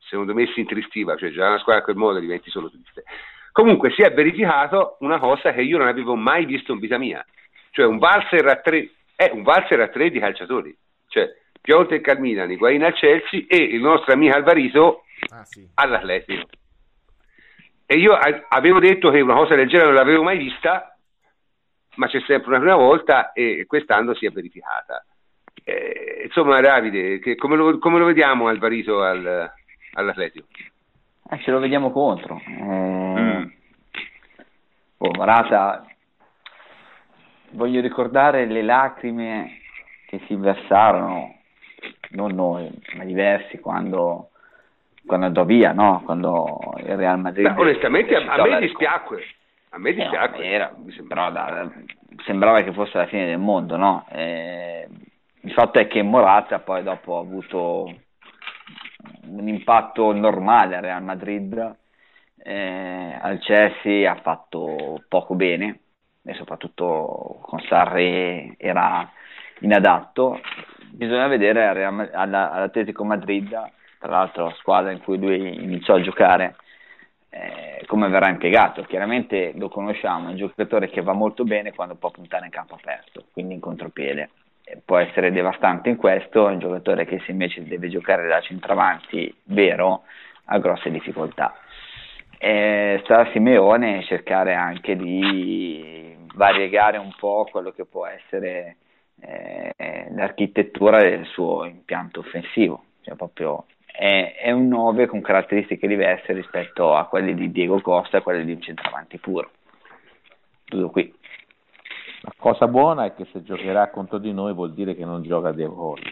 secondo 0.08 0.34
me 0.34 0.46
si 0.46 0.60
intristiva, 0.60 1.16
cioè 1.16 1.30
già 1.30 1.48
una 1.48 1.58
squadra 1.58 1.82
a 1.82 1.84
quel 1.84 1.96
modo 1.96 2.18
diventi 2.18 2.50
solo 2.50 2.70
triste. 2.70 3.04
Comunque 3.52 3.90
si 3.92 4.02
è 4.02 4.12
verificato 4.12 4.96
una 5.00 5.18
cosa 5.18 5.52
che 5.52 5.62
io 5.62 5.76
non 5.78 5.88
avevo 5.88 6.14
mai 6.14 6.44
visto 6.46 6.72
in 6.72 6.78
vita 6.78 6.98
mia, 6.98 7.24
cioè 7.70 7.86
un 7.86 7.98
valzer 7.98 8.46
a 8.46 8.56
tre, 8.56 8.90
è 9.14 9.30
un 9.32 9.42
valzer 9.42 9.80
a 9.80 9.88
tre 9.88 10.10
di 10.10 10.18
calciatori, 10.20 10.76
cioè 11.08 11.28
Piontek 11.60 12.08
al 12.08 12.20
Milan, 12.20 12.50
Higuain 12.50 12.82
al 12.84 12.94
Chelsea 12.94 13.44
e 13.46 13.56
il 13.56 13.80
nostro 13.80 14.12
amico 14.12 14.34
Alvarito 14.36 15.04
Ah, 15.30 15.44
sì. 15.44 15.68
all'Atletico. 15.74 16.46
E 17.92 17.96
io 17.96 18.16
avevo 18.48 18.78
detto 18.78 19.10
che 19.10 19.20
una 19.20 19.34
cosa 19.34 19.56
del 19.56 19.66
genere 19.66 19.86
non 19.88 19.96
l'avevo 19.96 20.22
mai 20.22 20.38
vista, 20.38 20.96
ma 21.96 22.06
c'è 22.06 22.20
sempre 22.20 22.50
una 22.50 22.60
prima 22.60 22.76
volta 22.76 23.32
e 23.32 23.64
quest'anno 23.66 24.14
si 24.14 24.26
è 24.26 24.30
verificata. 24.30 25.04
Eh, 25.64 26.22
insomma, 26.26 26.60
Davide, 26.60 27.18
che- 27.18 27.34
come, 27.34 27.56
lo, 27.56 27.80
come 27.80 27.98
lo 27.98 28.04
vediamo 28.04 28.46
Alvarito 28.46 29.02
al, 29.02 29.52
all'Atletico? 29.94 30.46
Eh, 31.30 31.40
ce 31.40 31.50
lo 31.50 31.58
vediamo 31.58 31.90
contro. 31.90 32.40
Eh, 32.46 32.62
Mm. 32.62 33.50
oh, 34.98 35.10
Morata, 35.10 35.84
voglio 37.50 37.80
ricordare 37.80 38.46
le 38.46 38.62
lacrime 38.62 39.58
che 40.06 40.20
si 40.28 40.36
versarono, 40.36 41.40
non 42.10 42.36
noi, 42.36 42.70
ma 42.94 43.02
diversi, 43.02 43.58
quando 43.58 44.29
quando 45.06 45.26
andò 45.26 45.44
via, 45.44 45.72
no? 45.72 46.02
quando 46.04 46.58
il 46.78 46.96
Real 46.96 47.18
Madrid... 47.18 47.52
Beh, 47.52 47.60
onestamente 47.60 48.14
a, 48.14 48.32
a 48.32 48.46
me 48.46 48.60
dispiacque, 48.60 49.22
a 49.70 49.78
me 49.78 49.92
dispiacque. 49.92 50.44
Eh, 50.44 50.50
era, 50.50 50.74
però 51.08 51.30
da, 51.30 51.70
sembrava 52.24 52.62
che 52.62 52.72
fosse 52.72 52.98
la 52.98 53.06
fine 53.06 53.26
del 53.26 53.38
mondo, 53.38 53.76
no? 53.76 54.06
Eh, 54.10 54.88
il 55.42 55.52
fatto 55.52 55.78
è 55.78 55.86
che 55.86 56.02
Morata 56.02 56.58
poi 56.58 56.82
dopo 56.82 57.16
ha 57.16 57.20
avuto 57.20 57.94
un 59.26 59.48
impatto 59.48 60.12
normale 60.12 60.76
al 60.76 60.82
Real 60.82 61.02
Madrid, 61.02 61.76
eh, 62.42 63.18
al 63.20 63.38
Chelsea 63.38 64.10
ha 64.10 64.16
fatto 64.16 65.02
poco 65.08 65.34
bene 65.34 65.80
e 66.22 66.34
soprattutto 66.34 67.38
con 67.42 67.60
Sarri 67.60 68.54
era 68.58 69.10
inadatto. 69.60 70.40
Bisogna 70.92 71.26
vedere 71.28 71.66
all'Atletico 71.66 73.04
Madrid, 73.04 73.56
tra 74.00 74.10
l'altro 74.10 74.50
squadra 74.58 74.90
in 74.90 75.00
cui 75.02 75.18
lui 75.18 75.62
iniziò 75.62 75.96
a 75.96 76.00
giocare, 76.00 76.56
eh, 77.28 77.84
come 77.86 78.08
verrà 78.08 78.30
impiegato. 78.30 78.82
Chiaramente 78.82 79.52
lo 79.54 79.68
conosciamo, 79.68 80.28
è 80.28 80.30
un 80.30 80.36
giocatore 80.36 80.88
che 80.88 81.02
va 81.02 81.12
molto 81.12 81.44
bene 81.44 81.72
quando 81.74 81.94
può 81.94 82.10
puntare 82.10 82.46
in 82.46 82.50
campo 82.50 82.74
aperto, 82.74 83.26
quindi 83.32 83.54
in 83.54 83.60
contropiede. 83.60 84.30
può 84.84 84.98
essere 84.98 85.32
devastante 85.32 85.88
in 85.88 85.96
questo, 85.96 86.48
è 86.48 86.52
un 86.52 86.60
giocatore 86.60 87.04
che 87.04 87.20
se 87.24 87.32
invece 87.32 87.64
deve 87.64 87.88
giocare 87.88 88.26
da 88.26 88.40
centravanti 88.40 89.32
vero 89.44 90.02
ha 90.44 90.58
grosse 90.58 90.90
difficoltà. 90.90 91.54
Eh, 92.38 93.00
sta 93.04 93.20
a 93.20 93.30
Simeone 93.32 94.02
cercare 94.04 94.54
anche 94.54 94.96
di 94.96 96.16
variegare 96.34 96.96
un 96.96 97.12
po' 97.18 97.46
quello 97.50 97.70
che 97.72 97.84
può 97.84 98.06
essere 98.06 98.76
eh, 99.20 100.06
l'architettura 100.12 100.98
del 100.98 101.26
suo 101.26 101.64
impianto 101.66 102.20
offensivo, 102.20 102.84
cioè 103.02 103.14
proprio 103.14 103.66
è, 104.00 104.34
è, 104.34 104.50
un 104.50 104.68
9 104.68 105.06
con 105.08 105.20
caratteristiche 105.20 105.86
diverse 105.86 106.32
rispetto 106.32 106.94
a 106.94 107.04
quelli 107.04 107.34
di 107.34 107.52
Diego 107.52 107.82
Costa 107.82 108.16
e 108.16 108.20
a 108.20 108.22
quelli 108.22 108.46
di 108.46 108.52
un 108.52 108.62
centravanti 108.62 109.18
puro. 109.18 109.50
Tutto 110.64 110.88
qui. 110.88 111.14
La 112.22 112.32
cosa 112.38 112.66
buona 112.66 113.04
è 113.04 113.14
che 113.14 113.26
se 113.30 113.42
giocherà 113.42 113.90
contro 113.90 114.16
di 114.16 114.32
noi 114.32 114.54
vuol 114.54 114.72
dire 114.72 114.94
che 114.94 115.04
non 115.04 115.22
gioca 115.22 115.52
Diego 115.52 115.74
Costa. 115.74 116.08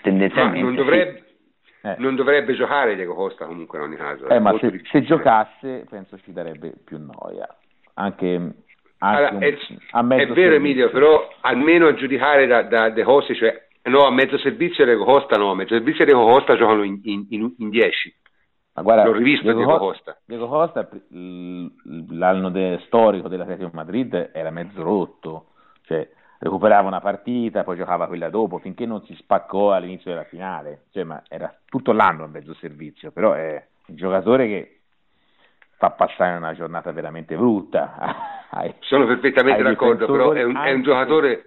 Tendenzialmente. 0.00 0.62
non, 0.62 0.74
dovrebbe, 0.74 1.24
sì. 1.62 1.86
eh. 1.88 1.94
non 1.98 2.14
dovrebbe, 2.16 2.54
giocare 2.54 2.94
Diego 2.94 3.12
Costa 3.12 3.44
comunque 3.44 3.76
in 3.76 3.84
ogni 3.84 3.96
caso. 3.96 4.26
Eh, 4.28 4.38
ma 4.38 4.56
se, 4.58 4.80
se, 4.90 5.02
giocasse 5.02 5.84
penso 5.90 6.18
ci 6.20 6.32
darebbe 6.32 6.72
più 6.82 6.98
noia. 6.98 7.46
Anche 7.96 8.54
allora, 8.98 9.38
è, 9.40 9.54
è, 9.54 10.26
vero 10.28 10.54
Emilio, 10.54 10.88
però 10.88 11.28
almeno 11.42 11.86
a 11.86 11.94
giudicare 11.94 12.46
da, 12.46 12.62
da 12.62 12.88
De 12.88 13.02
Costi, 13.02 13.34
cioè 13.34 13.63
no, 13.90 14.06
a 14.06 14.10
mezzo 14.10 14.38
servizio 14.38 14.84
Diego 14.84 15.04
Costa 15.04 15.36
no, 15.36 15.50
a 15.50 15.54
mezzo 15.54 15.74
servizio 15.74 16.04
Diego 16.04 16.24
Costa 16.24 16.56
giocano 16.56 16.82
in 16.82 17.00
10. 17.02 18.14
Ma 18.74 18.82
guarda, 18.82 19.04
L'ho 19.04 19.12
rivisto 19.12 19.44
Diego, 19.44 19.58
Diego 19.58 19.78
Costa. 19.78 20.18
Diego 20.24 20.48
Costa 20.48 20.88
l'anno 21.10 22.50
de, 22.50 22.80
storico 22.86 23.28
dell'Atletico 23.28 23.70
Madrid 23.72 24.30
era 24.32 24.50
mezzo 24.50 24.82
rotto, 24.82 25.46
cioè 25.82 26.08
recuperava 26.38 26.88
una 26.88 27.00
partita, 27.00 27.62
poi 27.62 27.76
giocava 27.76 28.08
quella 28.08 28.28
dopo, 28.30 28.58
finché 28.58 28.84
non 28.84 29.02
si 29.04 29.14
spaccò 29.14 29.72
all'inizio 29.72 30.10
della 30.10 30.24
finale, 30.24 30.84
cioè, 30.92 31.04
ma 31.04 31.22
era 31.28 31.54
tutto 31.64 31.92
l'anno 31.92 32.24
a 32.24 32.28
mezzo 32.28 32.52
servizio, 32.54 33.12
però 33.12 33.32
è 33.32 33.64
un 33.86 33.96
giocatore 33.96 34.46
che 34.46 34.80
fa 35.76 35.90
passare 35.90 36.36
una 36.36 36.54
giornata 36.54 36.90
veramente 36.92 37.36
brutta. 37.36 37.94
Sono 38.80 39.06
perfettamente 39.06 39.62
d'accordo, 39.62 40.06
però 40.06 40.32
è 40.32 40.42
un, 40.42 40.56
è 40.56 40.72
un 40.72 40.82
giocatore... 40.82 41.44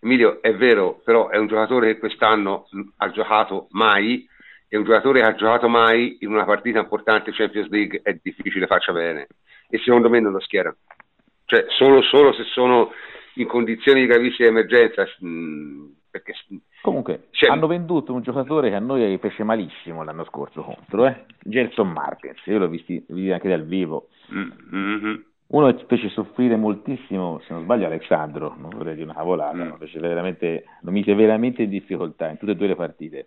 Emilio, 0.00 0.40
è 0.40 0.54
vero, 0.54 1.00
però 1.04 1.28
è 1.28 1.36
un 1.36 1.46
giocatore 1.46 1.92
che 1.92 1.98
quest'anno 1.98 2.66
ha 2.96 3.10
giocato 3.10 3.66
mai, 3.70 4.26
è 4.66 4.76
un 4.76 4.84
giocatore 4.84 5.20
che 5.20 5.26
ha 5.26 5.34
giocato 5.34 5.68
mai 5.68 6.18
in 6.20 6.30
una 6.30 6.44
partita 6.44 6.78
importante 6.78 7.32
Champions 7.32 7.68
League, 7.68 8.00
è 8.02 8.18
difficile 8.22 8.66
faccia 8.66 8.92
bene 8.92 9.26
e 9.68 9.78
secondo 9.78 10.08
me 10.08 10.20
non 10.20 10.32
lo 10.32 10.40
schiera. 10.40 10.74
Cioè, 11.44 11.66
solo, 11.68 12.02
solo 12.02 12.32
se 12.32 12.44
sono 12.44 12.92
in 13.34 13.46
condizioni 13.46 14.00
di 14.00 14.06
gravissima 14.06 14.48
emergenza, 14.48 15.04
mh, 15.18 15.86
perché 16.10 16.34
Comunque, 16.82 17.28
cioè, 17.30 17.50
hanno 17.50 17.66
venduto 17.66 18.12
un 18.12 18.22
giocatore 18.22 18.70
che 18.70 18.76
a 18.76 18.80
noi 18.80 19.18
fece 19.18 19.44
malissimo 19.44 20.02
l'anno 20.02 20.24
scorso 20.24 20.62
contro, 20.62 21.06
eh? 21.06 21.24
Gelson 21.42 21.90
Martins, 21.90 22.40
io 22.46 22.58
l'ho 22.58 22.68
visto 22.68 22.92
anche 22.92 23.48
dal 23.48 23.66
vivo. 23.66 24.08
Mm-hmm. 24.32 25.14
Uno 25.50 25.74
che 25.74 25.84
fece 25.86 26.08
soffrire 26.10 26.54
moltissimo, 26.54 27.40
se 27.40 27.52
non 27.52 27.62
sbaglio, 27.62 27.86
Alessandro, 27.86 28.54
non 28.56 28.70
vorrei 28.70 28.94
dire 28.94 29.06
una 29.06 29.14
cavolata, 29.14 29.56
mm. 29.56 29.68
lo, 29.68 30.90
mise 30.92 31.14
veramente 31.14 31.62
in 31.62 31.70
difficoltà 31.70 32.28
in 32.28 32.38
tutte 32.38 32.52
e 32.52 32.54
due 32.54 32.68
le 32.68 32.76
partite. 32.76 33.26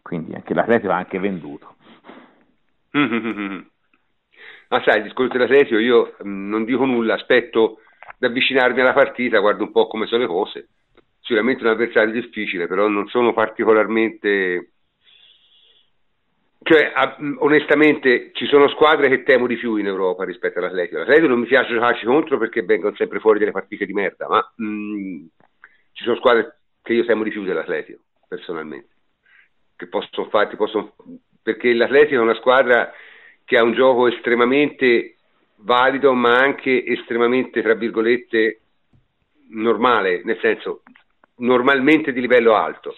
Quindi 0.00 0.34
anche 0.34 0.54
l'Atletico 0.54 0.92
ha 0.92 0.96
anche 0.96 1.18
venduto. 1.18 1.76
Mm-hmm. 2.96 3.60
Ma 4.68 4.82
sai, 4.82 4.98
il 4.98 5.02
discorso 5.02 5.32
dell'Atletico 5.32 5.78
io 5.78 6.14
mh, 6.18 6.28
mm, 6.28 6.48
non 6.48 6.64
dico 6.64 6.86
nulla, 6.86 7.14
aspetto 7.14 7.80
ad 7.98 8.30
avvicinarmi 8.30 8.80
alla 8.80 8.94
partita, 8.94 9.40
guardo 9.40 9.64
un 9.64 9.72
po' 9.72 9.86
come 9.86 10.06
sono 10.06 10.22
le 10.22 10.26
cose. 10.26 10.68
Sicuramente 11.20 11.64
un 11.64 11.70
avversario 11.70 12.12
difficile, 12.12 12.66
però 12.66 12.88
non 12.88 13.08
sono 13.08 13.34
particolarmente... 13.34 14.71
Cioè, 16.62 16.92
onestamente, 17.38 18.30
ci 18.34 18.46
sono 18.46 18.68
squadre 18.68 19.08
che 19.08 19.24
temo 19.24 19.46
di 19.46 19.56
più 19.56 19.76
in 19.76 19.86
Europa 19.86 20.24
rispetto 20.24 20.58
all'Atletico. 20.58 20.98
L'Atletico 20.98 21.28
non 21.28 21.40
mi 21.40 21.46
piace 21.46 21.72
giocarci 21.72 22.04
contro 22.04 22.38
perché 22.38 22.62
vengono 22.62 22.94
sempre 22.94 23.18
fuori 23.18 23.38
delle 23.38 23.50
partite 23.50 23.84
di 23.84 23.92
merda, 23.92 24.28
ma 24.28 24.52
mh, 24.56 25.26
ci 25.92 26.04
sono 26.04 26.16
squadre 26.16 26.58
che 26.82 26.92
io 26.92 27.04
temo 27.04 27.24
di 27.24 27.30
più 27.30 27.42
dell'Atletico, 27.42 28.02
personalmente. 28.28 28.90
Che 29.76 29.88
possono 29.88 30.28
farti, 30.28 30.56
possono... 30.56 30.94
perché 31.42 31.72
l'Atletico 31.74 32.20
è 32.20 32.24
una 32.24 32.36
squadra 32.36 32.92
che 33.44 33.58
ha 33.58 33.62
un 33.64 33.72
gioco 33.72 34.06
estremamente 34.06 35.16
valido 35.56 36.12
ma 36.12 36.38
anche 36.38 36.84
estremamente, 36.84 37.60
tra 37.62 37.74
virgolette, 37.74 38.60
normale, 39.50 40.22
nel 40.24 40.38
senso 40.40 40.82
normalmente 41.36 42.12
di 42.12 42.20
livello 42.20 42.54
alto. 42.54 42.94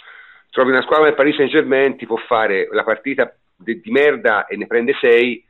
Trovi 0.50 0.70
una 0.70 0.82
squadra 0.82 1.06
del 1.06 1.14
Paris 1.14 1.36
Saint 1.36 1.50
Germain, 1.50 1.96
ti 1.96 2.06
può 2.06 2.16
fare 2.16 2.68
la 2.70 2.84
partita 2.84 3.34
di, 3.56 3.80
di 3.80 3.90
merda 3.90 4.46
e 4.46 4.56
ne 4.56 4.66
prende 4.66 4.94
6 5.00 5.44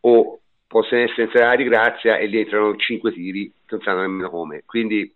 o 0.00 0.40
possono 0.66 1.02
essere 1.02 1.24
entrati 1.24 1.64
grazia 1.64 2.16
e 2.16 2.28
gli 2.28 2.38
entrano 2.38 2.74
5 2.74 3.12
tiri 3.12 3.52
che 3.66 3.74
non 3.76 3.82
sanno 3.82 4.00
nemmeno 4.00 4.30
come. 4.30 4.62
Quindi 4.64 5.14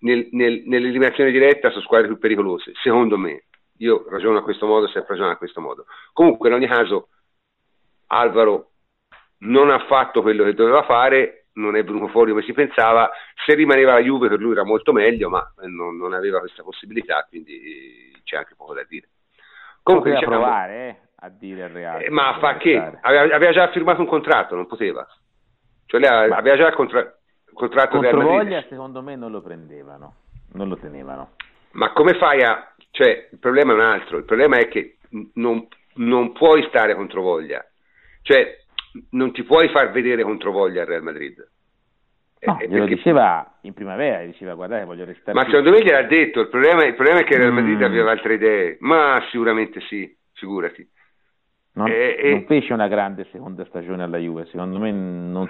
nel, 0.00 0.28
nel, 0.32 0.62
nell'eliminazione 0.64 1.30
diretta 1.30 1.70
sono 1.70 1.82
squadre 1.82 2.08
più 2.08 2.18
pericolose, 2.18 2.72
secondo 2.82 3.18
me. 3.18 3.44
Io 3.78 4.06
ragiono 4.08 4.38
a 4.38 4.42
questo 4.42 4.66
modo, 4.66 4.86
sempre 4.88 5.14
ragiono 5.14 5.30
a 5.30 5.36
questo 5.36 5.60
modo. 5.60 5.86
Comunque 6.12 6.48
in 6.48 6.54
ogni 6.54 6.66
caso 6.66 7.08
Alvaro 8.08 8.70
non 9.38 9.70
ha 9.70 9.86
fatto 9.86 10.22
quello 10.22 10.44
che 10.44 10.54
doveva 10.54 10.82
fare, 10.82 11.46
non 11.54 11.76
è 11.76 11.84
venuto 11.84 12.08
fuori 12.08 12.30
come 12.30 12.42
si 12.42 12.52
pensava, 12.52 13.10
se 13.46 13.54
rimaneva 13.54 13.94
la 13.94 14.00
Juve 14.00 14.28
per 14.28 14.38
lui 14.38 14.52
era 14.52 14.64
molto 14.64 14.92
meglio, 14.92 15.28
ma 15.28 15.42
non, 15.66 15.96
non 15.96 16.12
aveva 16.12 16.40
questa 16.40 16.62
possibilità, 16.62 17.26
quindi 17.28 18.12
c'è 18.24 18.36
anche 18.36 18.54
poco 18.54 18.74
da 18.74 18.84
dire. 18.88 19.08
Comunque 19.82 20.12
diciamo, 20.12 20.36
provare 20.36 20.88
eh, 20.88 20.96
a 21.20 21.28
dire 21.28 21.64
al 21.64 21.70
Real. 21.70 22.02
Eh, 22.02 22.10
ma 22.10 22.38
fa 22.38 22.56
che? 22.56 22.76
Aveva, 22.76 23.34
aveva, 23.34 23.52
già 23.52 23.70
firmato 23.70 24.00
un 24.00 24.06
contratto, 24.06 24.54
non 24.54 24.66
poteva. 24.66 25.06
Cioè 25.86 26.00
lei 26.00 26.30
aveva 26.30 26.56
già 26.56 26.68
il 26.68 26.74
contra- 26.74 27.14
contratto 27.52 27.98
del 27.98 28.12
Real 28.12 28.24
Madrid. 28.24 28.66
secondo 28.68 29.02
me 29.02 29.16
non 29.16 29.30
lo 29.30 29.42
prendevano, 29.42 30.14
non 30.52 30.68
lo 30.68 30.76
tenevano. 30.76 31.32
Ma 31.72 31.92
come 31.92 32.14
fai 32.14 32.42
a... 32.42 32.72
Cioè, 32.90 33.28
il 33.30 33.38
problema 33.38 33.72
è 33.72 33.74
un 33.74 33.82
altro, 33.82 34.18
il 34.18 34.24
problema 34.24 34.58
è 34.58 34.68
che 34.68 34.96
non, 35.34 35.66
non 35.94 36.32
puoi 36.32 36.64
stare 36.68 36.94
contro 36.94 37.22
voglia. 37.22 37.64
Cioè, 38.22 38.58
non 39.10 39.32
ti 39.32 39.44
puoi 39.44 39.68
far 39.68 39.90
vedere 39.90 40.22
contro 40.22 40.50
voglia 40.50 40.82
al 40.82 40.88
Real 40.88 41.02
Madrid. 41.02 41.48
No, 42.42 42.58
eh, 42.58 42.68
glielo 42.68 42.86
diceva 42.86 43.58
in 43.62 43.74
primavera, 43.74 44.24
diceva 44.24 44.54
guardate 44.54 44.86
voglio 44.86 45.04
restare 45.04 45.36
Ma 45.36 45.44
secondo 45.44 45.70
me 45.70 45.82
gliel'ha 45.82 46.04
detto, 46.04 46.40
il 46.40 46.48
problema, 46.48 46.86
il 46.86 46.94
problema, 46.94 47.20
è 47.20 47.24
che 47.24 47.34
il 47.34 47.40
Real 47.40 47.52
Madrid 47.52 47.78
mm. 47.78 47.82
aveva 47.82 48.10
altre 48.10 48.34
idee, 48.34 48.76
ma 48.80 49.22
sicuramente 49.30 49.80
sì, 49.82 50.16
figurati. 50.32 50.88
Non, 51.72 51.88
eh, 51.88 52.16
eh, 52.18 52.30
non 52.30 52.44
fece 52.46 52.72
una 52.72 52.88
grande 52.88 53.26
seconda 53.30 53.64
stagione 53.66 54.02
alla 54.02 54.18
Juve, 54.18 54.46
secondo 54.46 54.78
me 54.78 54.90
non... 54.90 55.46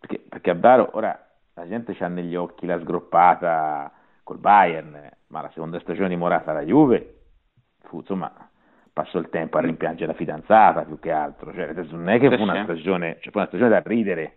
Perché, 0.00 0.22
perché 0.28 0.50
a 0.50 0.54
Baro 0.54 0.90
ora 0.92 1.18
la 1.54 1.68
gente 1.68 1.96
ha 1.98 2.08
negli 2.08 2.34
occhi 2.34 2.66
la 2.66 2.78
sgroppata 2.80 3.92
col 4.22 4.38
Bayern, 4.38 5.10
ma 5.28 5.40
la 5.42 5.50
seconda 5.50 5.78
stagione 5.80 6.08
di 6.08 6.16
Morata 6.16 6.50
alla 6.50 6.64
Juve 6.64 7.14
fu 7.84 7.98
insomma 7.98 8.32
passò 8.92 9.18
il 9.18 9.28
tempo 9.28 9.58
a 9.58 9.60
rimpiangere 9.60 10.06
la 10.12 10.16
fidanzata 10.16 10.84
più 10.84 10.98
che 11.00 11.10
altro, 11.10 11.52
cioè, 11.52 11.72
non 11.90 12.08
è 12.08 12.18
che 12.20 12.34
fu 12.36 12.42
una 12.42 12.62
stagione, 12.62 13.18
cioè, 13.20 13.32
fu 13.32 13.38
una 13.38 13.48
stagione 13.48 13.70
da 13.70 13.82
ridere, 13.84 14.36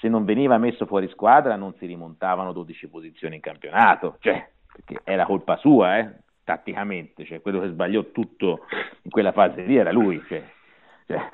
se 0.00 0.08
non 0.08 0.24
veniva 0.24 0.56
messo 0.56 0.86
fuori 0.86 1.08
squadra 1.08 1.56
non 1.56 1.74
si 1.74 1.84
rimontavano 1.84 2.52
12 2.52 2.88
posizioni 2.88 3.34
in 3.34 3.40
campionato, 3.42 4.16
cioè, 4.20 4.48
perché 4.72 5.00
era 5.04 5.26
colpa 5.26 5.56
sua, 5.56 5.98
eh, 5.98 6.10
tatticamente, 6.48 7.26
cioè, 7.26 7.42
quello 7.42 7.60
che 7.60 7.68
sbagliò 7.68 8.04
tutto 8.10 8.64
in 9.02 9.10
quella 9.10 9.32
fase 9.32 9.64
lì 9.64 9.76
era 9.76 9.92
lui, 9.92 10.18
cioè, 10.26 10.42
cioè, 11.06 11.28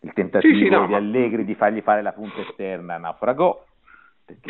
il 0.00 0.12
tentativo 0.14 0.56
sì, 0.56 0.64
sì, 0.64 0.70
no. 0.70 0.86
di 0.86 0.94
Allegri 0.94 1.44
di 1.44 1.54
fargli 1.54 1.82
fare 1.82 2.00
la 2.00 2.12
punta 2.12 2.40
esterna 2.40 2.96
naufragò, 2.96 3.62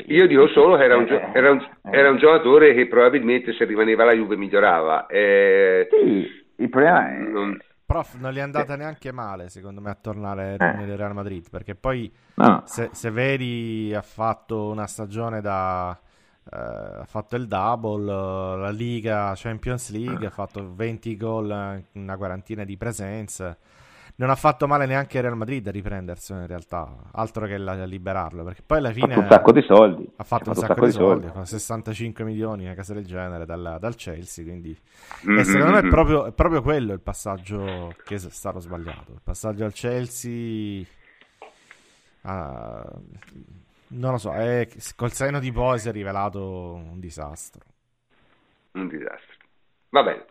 Io 0.07 0.29
dico 0.29 0.47
solo 0.51 0.77
che 0.77 0.85
era 0.85 0.97
un, 0.97 1.07
gio- 1.07 1.21
era, 1.33 1.51
un, 1.51 1.69
era 1.91 2.11
un, 2.11 2.17
giocatore 2.19 2.75
che 2.75 2.87
probabilmente 2.87 3.53
se 3.55 3.65
rimaneva 3.65 4.05
alla 4.05 4.13
Juve 4.13 4.37
migliorava. 4.37 5.07
Eh, 5.07 5.89
sì, 5.91 6.45
il 6.55 6.69
problema 6.69 7.11
è... 7.11 7.17
Non... 7.17 7.59
Prof, 7.85 8.15
non 8.21 8.31
gli 8.31 8.37
è 8.37 8.43
andata 8.43 8.77
neanche 8.77 9.11
male, 9.11 9.49
secondo 9.49 9.81
me, 9.81 9.91
a 9.91 9.99
tornare 10.01 10.55
eh. 10.61 10.73
nel 10.77 10.97
Real 10.97 11.15
Madrid, 11.15 11.51
perché 11.51 11.75
poi 11.75 12.09
no. 12.35 12.63
se, 12.67 12.91
se, 12.93 13.11
vedi 13.11 13.93
ha 13.97 14.03
fatto 14.03 14.71
una 14.71 14.87
stagione 14.87 15.41
da... 15.41 15.99
Eh, 16.51 16.57
ha 16.57 17.07
fatto 17.07 17.37
il 17.37 17.47
double, 17.47 18.05
la 18.57 18.71
Liga, 18.71 19.33
Champions 19.35 19.91
League, 19.91 20.27
ha 20.27 20.31
fatto 20.31 20.73
20 20.75 21.17
gol, 21.17 21.83
una 21.93 22.17
quarantina 22.17 22.65
di 22.65 22.77
presenze 22.77 23.57
non 24.19 24.31
ha 24.31 24.35
fatto 24.35 24.67
male 24.67 24.87
neanche 24.87 25.21
Real 25.21 25.37
Madrid 25.37 25.65
a 25.69 25.71
riprenderselo 25.71 26.41
in 26.41 26.49
realtà, 26.49 26.93
altro 27.13 27.47
che 27.47 27.55
a 27.55 27.85
liberarlo, 27.85 28.43
perché 28.43 28.63
poi 28.67 28.79
alla 28.79 28.91
fine 28.91 29.15
ha 29.15 29.17
fatto 29.17 29.21
un 29.21 29.31
sacco 29.31 29.53
di 29.53 29.63
soldi. 29.63 30.11
Ha 30.17 30.25
fatto 30.25 30.49
un, 30.49 30.55
sacco, 30.57 30.67
sacco 30.67 30.87
di 30.87 30.93
soldi, 30.93 31.27
soldi. 31.29 31.47
65 31.47 32.25
milioni, 32.25 32.65
una 32.65 32.75
casa 32.75 32.95
del 32.95 33.07
genere 33.07 33.47
dal, 33.47 33.77
dal 33.79 33.95
Chelsea, 33.95 34.45
quindi 34.45 34.77
mm-hmm. 35.25 35.39
e 35.39 35.45
secondo 35.45 35.71
me 35.71 35.79
è 35.79 35.89
proprio, 35.89 36.27
è 36.27 36.33
proprio, 36.33 36.63
quello 36.63 36.93
il 36.95 37.01
passaggio 37.01 37.95
che 38.05 38.17
è 38.17 38.19
stato 38.19 38.59
sbagliato. 38.59 39.13
Il 39.13 39.21
passaggio 39.23 39.65
al 39.65 39.73
Chelsea 39.73 40.85
uh, 42.23 43.03
non 43.91 44.13
lo 44.13 44.19
so, 44.19 44.33
è, 44.33 44.69
col 44.97 45.13
seno 45.13 45.41
di 45.41 45.53
poi 45.53 45.79
si 45.79 45.89
è 45.89 45.93
rivelato 45.93 46.75
un 46.75 47.01
disastro. 47.01 47.65
Un 48.73 48.89
disastro. 48.89 49.37
Va 49.91 50.03
bene. 50.03 50.25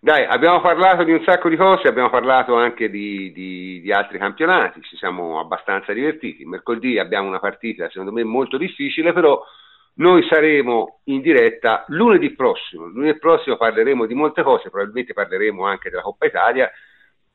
Dai, 0.00 0.24
abbiamo 0.24 0.60
parlato 0.60 1.04
di 1.04 1.12
un 1.12 1.22
sacco 1.22 1.48
di 1.48 1.56
cose, 1.56 1.86
abbiamo 1.86 2.10
parlato 2.10 2.56
anche 2.56 2.90
di, 2.90 3.30
di, 3.32 3.80
di, 3.80 3.92
altri 3.92 4.18
campionati, 4.18 4.82
ci 4.82 4.96
siamo 4.96 5.38
abbastanza 5.38 5.92
divertiti. 5.92 6.44
Mercoledì 6.44 6.98
abbiamo 6.98 7.28
una 7.28 7.38
partita 7.38 7.88
secondo 7.88 8.10
me 8.10 8.24
molto 8.24 8.56
difficile, 8.56 9.12
però 9.12 9.40
noi 9.94 10.26
saremo 10.26 11.02
in 11.04 11.20
diretta 11.20 11.84
lunedì 11.88 12.34
prossimo. 12.34 12.86
Lunedì 12.86 13.16
prossimo 13.18 13.56
parleremo 13.56 14.06
di 14.06 14.14
molte 14.14 14.42
cose, 14.42 14.70
probabilmente 14.70 15.12
parleremo 15.12 15.64
anche 15.64 15.88
della 15.88 16.02
Coppa 16.02 16.26
Italia, 16.26 16.68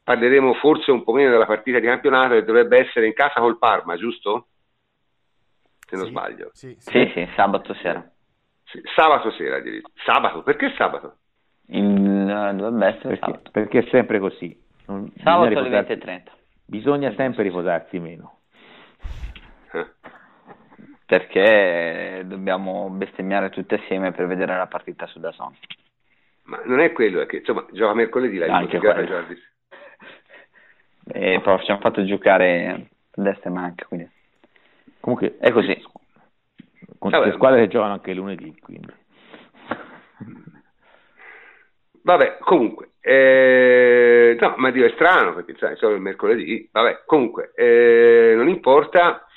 parleremo 0.04 0.54
forse 0.56 0.92
un 0.92 1.04
po' 1.04 1.14
meno 1.14 1.32
della 1.32 1.46
partita 1.46 1.80
di 1.80 1.86
campionato 1.86 2.34
che 2.34 2.44
dovrebbe 2.44 2.80
essere 2.80 3.08
in 3.08 3.14
casa 3.14 3.40
col 3.40 3.58
Parma, 3.58 3.96
giusto? 3.96 4.48
Se 5.88 5.96
non 5.96 6.06
sì, 6.06 6.12
sbaglio. 6.12 6.50
Sì 6.52 6.76
sì. 6.80 6.92
sì, 6.92 7.12
sì, 7.14 7.30
sabato 7.36 7.74
sera. 7.76 8.06
sabato 8.96 9.32
sera, 9.32 9.62
sabato, 10.06 10.44
perché 10.44 10.74
sabato? 10.78 11.16
In, 11.68 12.30
uh, 12.30 12.56
dovrebbe 12.56 12.88
essere 12.88 13.18
perché, 13.18 13.50
perché, 13.52 13.80
è 13.80 13.88
sempre 13.90 14.20
così. 14.20 14.58
Non, 14.88 15.12
sabato 15.24 15.60
alle 15.60 15.82
20.30. 15.82 16.22
Bisogna 16.66 17.14
sempre 17.16 17.44
riposarsi 17.44 18.00
meno. 18.00 18.40
Perché 21.06 22.24
dobbiamo 22.26 22.90
bestemmiare 22.90 23.50
tutti 23.50 23.74
assieme 23.74 24.12
per 24.12 24.28
vedere 24.28 24.58
la 24.58 24.68
partita 24.68 25.08
su 25.08 25.20
Dazon. 25.20 25.56
Ma 26.44 26.62
non 26.66 26.82
è 26.82 26.92
quello, 26.92 27.22
è 27.22 27.26
che 27.26 27.38
insomma 27.38 27.66
gioca 27.72 27.94
mercoledì 27.94 28.38
la 28.38 28.54
Anche 28.54 28.78
Jordi. 28.80 29.42
E 31.10 31.40
poi 31.42 31.64
ci 31.64 31.72
hanno 31.72 31.80
fatto 31.80 32.04
giocare 32.04 32.68
a 32.68 33.22
destra 33.22 33.50
e 33.50 33.54
manca, 33.54 33.86
quindi 33.86 34.10
comunque 35.00 35.38
è 35.38 35.52
così. 35.52 35.82
Con 36.98 37.12
le 37.12 37.34
squadre 37.34 37.62
che 37.62 37.68
giocano 37.68 37.94
anche 37.94 38.14
lunedì, 38.14 38.58
quindi. 38.60 38.94
Vabbè, 42.02 42.38
comunque, 42.40 42.92
eh, 43.02 44.38
no, 44.40 44.54
ma 44.58 44.72
Dio 44.72 44.86
è 44.86 44.92
strano 44.92 45.34
perché 45.34 45.56
sai, 45.58 45.76
solo 45.76 45.96
il 45.96 46.02
mercoledì, 46.02 46.70
vabbè, 46.72 47.04
comunque, 47.06 47.52
eh, 47.54 48.34
non 48.34 48.48
importa, 48.48 49.28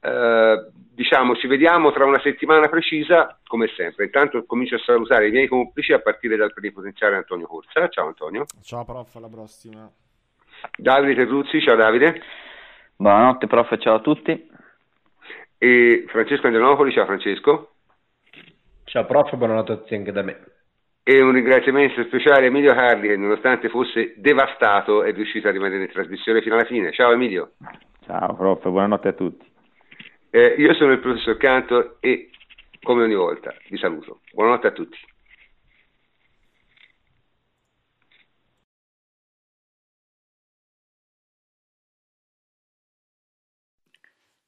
eh, 0.00 0.70
diciamo, 0.98 1.36
ci 1.36 1.46
vediamo 1.46 1.92
tra 1.92 2.04
una 2.04 2.18
settimana 2.20 2.68
precisa, 2.68 3.38
come 3.46 3.68
sempre. 3.76 4.06
Intanto 4.06 4.44
comincio 4.46 4.74
a 4.74 4.80
salutare 4.80 5.28
i 5.28 5.30
miei 5.30 5.46
complici 5.46 5.92
a 5.92 6.00
partire 6.00 6.36
dal 6.36 6.52
plenipotenziario 6.52 7.18
Antonio 7.18 7.46
Corsa. 7.46 7.88
Ciao 7.88 8.08
Antonio. 8.08 8.46
Ciao 8.62 8.84
prof, 8.84 9.14
alla 9.14 9.28
prossima. 9.28 9.88
Davide 10.76 11.14
Terruzzi, 11.14 11.60
ciao 11.60 11.76
Davide. 11.76 12.20
Buonanotte 12.96 13.46
prof, 13.46 13.78
ciao 13.78 13.94
a 13.94 14.00
tutti. 14.00 14.50
E 15.58 16.04
Francesco 16.06 16.46
Angelopoli, 16.46 16.92
ciao 16.92 17.04
Francesco. 17.04 17.72
Ciao 18.84 19.04
prof, 19.04 19.34
buonanotte 19.34 19.72
a 19.72 19.76
tutti 19.76 19.94
anche 19.94 20.12
da 20.12 20.22
me 20.22 20.56
e 21.08 21.22
un 21.22 21.32
ringraziamento 21.32 22.04
speciale 22.04 22.42
a 22.42 22.48
Emilio 22.48 22.74
Carli 22.74 23.08
che 23.08 23.16
nonostante 23.16 23.70
fosse 23.70 24.12
devastato 24.18 25.02
è 25.02 25.12
riuscito 25.14 25.48
a 25.48 25.50
rimanere 25.50 25.84
in 25.84 25.90
trasmissione 25.90 26.42
fino 26.42 26.54
alla 26.54 26.66
fine. 26.66 26.92
Ciao 26.92 27.12
Emilio. 27.12 27.52
Ciao 28.04 28.34
prof, 28.36 28.62
buonanotte 28.68 29.08
a 29.08 29.12
tutti. 29.12 29.46
Eh, 30.28 30.56
io 30.58 30.74
sono 30.74 30.92
il 30.92 30.98
professor 30.98 31.38
Canto 31.38 31.96
e 32.00 32.28
come 32.82 33.04
ogni 33.04 33.14
volta 33.14 33.54
vi 33.70 33.78
saluto. 33.78 34.20
Buonanotte 34.34 34.66
a 34.66 34.72
tutti. 34.72 34.98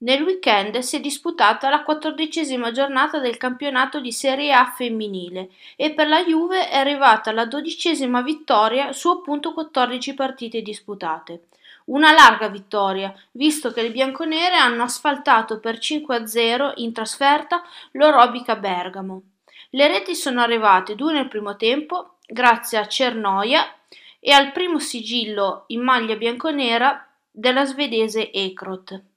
Nel 0.03 0.23
weekend 0.23 0.79
si 0.79 0.97
è 0.97 1.01
disputata 1.01 1.69
la 1.69 1.83
quattordicesima 1.83 2.73
giornata 2.73 3.19
del 3.19 3.37
campionato 3.37 4.01
di 4.01 4.13
Serie 4.13 4.51
A 4.51 4.73
femminile 4.75 5.51
e 5.77 5.93
per 5.93 6.09
la 6.09 6.25
Juve 6.25 6.71
è 6.71 6.79
arrivata 6.79 7.33
la 7.33 7.45
dodicesima 7.45 8.23
vittoria 8.23 8.95
su 8.95 9.11
appunto 9.11 9.53
14 9.53 10.15
partite 10.15 10.63
disputate. 10.63 11.49
Una 11.87 12.13
larga 12.13 12.49
vittoria, 12.49 13.15
visto 13.33 13.73
che 13.73 13.83
le 13.83 13.91
bianconere 13.91 14.55
hanno 14.55 14.85
asfaltato 14.85 15.61
per 15.61 15.77
5-0 15.77 16.73
in 16.77 16.95
trasferta 16.95 17.63
l'Orobica 17.93 18.57
Bergamo. 18.57 19.23
Le 19.69 19.87
reti 19.87 20.15
sono 20.15 20.41
arrivate 20.41 20.95
due 20.95 21.13
nel 21.13 21.29
primo 21.29 21.57
tempo, 21.57 22.15
grazie 22.27 22.79
a 22.79 22.87
Cernoia 22.87 23.71
e 24.19 24.33
al 24.33 24.53
primo 24.53 24.79
sigillo 24.79 25.65
in 25.67 25.83
maglia 25.83 26.17
bianconera 26.17 27.07
della 27.31 27.67
svedese 27.67 28.33
Ekrot. 28.33 29.09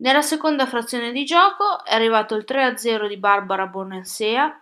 Nella 0.00 0.22
seconda 0.22 0.66
frazione 0.66 1.12
di 1.12 1.26
gioco 1.26 1.84
è 1.84 1.94
arrivato 1.94 2.34
il 2.34 2.46
3-0 2.48 3.06
di 3.06 3.18
Barbara 3.18 3.66
Bonansea, 3.66 4.58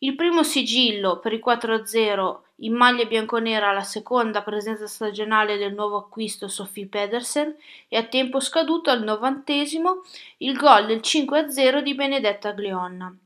il 0.00 0.14
primo 0.14 0.42
sigillo 0.42 1.18
per 1.18 1.32
il 1.32 1.40
4-0 1.42 2.36
in 2.56 2.74
maglia 2.74 3.06
bianconera 3.06 3.70
alla 3.70 3.84
seconda 3.84 4.42
presenza 4.42 4.86
stagionale 4.86 5.56
del 5.56 5.72
nuovo 5.72 5.96
acquisto 5.96 6.46
Sophie 6.46 6.88
Pedersen 6.88 7.56
e 7.88 7.96
a 7.96 8.02
tempo 8.02 8.38
scaduto 8.38 8.90
al 8.90 9.02
novantesimo 9.02 10.02
il 10.38 10.58
gol 10.58 10.84
del 10.84 10.98
5-0 10.98 11.78
di 11.80 11.94
Benedetta 11.94 12.52
Glionna. 12.52 13.16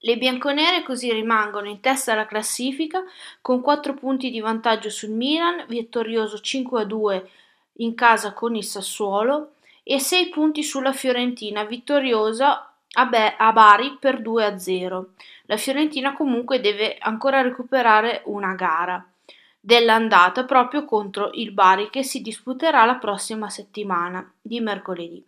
Le 0.00 0.16
bianconere 0.16 0.82
così 0.82 1.12
rimangono 1.12 1.68
in 1.68 1.78
testa 1.78 2.14
alla 2.14 2.26
classifica 2.26 3.04
con 3.40 3.60
4 3.60 3.94
punti 3.94 4.28
di 4.28 4.40
vantaggio 4.40 4.90
sul 4.90 5.10
Milan, 5.10 5.66
vittorioso 5.68 6.38
5-2 6.38 7.24
in 7.74 7.94
casa 7.94 8.32
con 8.32 8.56
il 8.56 8.64
Sassuolo, 8.64 9.52
e 9.82 9.98
6 9.98 10.28
punti 10.28 10.62
sulla 10.62 10.92
Fiorentina, 10.92 11.64
vittoriosa 11.64 12.74
a, 12.92 13.06
Be- 13.06 13.36
a 13.36 13.52
Bari 13.52 13.96
per 13.98 14.20
2-0. 14.20 15.04
La 15.46 15.56
Fiorentina 15.56 16.14
comunque 16.14 16.60
deve 16.60 16.96
ancora 16.98 17.40
recuperare 17.40 18.22
una 18.26 18.54
gara 18.54 19.04
dell'andata 19.60 20.44
proprio 20.44 20.84
contro 20.84 21.30
il 21.34 21.52
Bari 21.52 21.90
che 21.90 22.02
si 22.02 22.20
disputerà 22.22 22.84
la 22.84 22.96
prossima 22.96 23.50
settimana 23.50 24.32
di 24.40 24.60
mercoledì. 24.60 25.24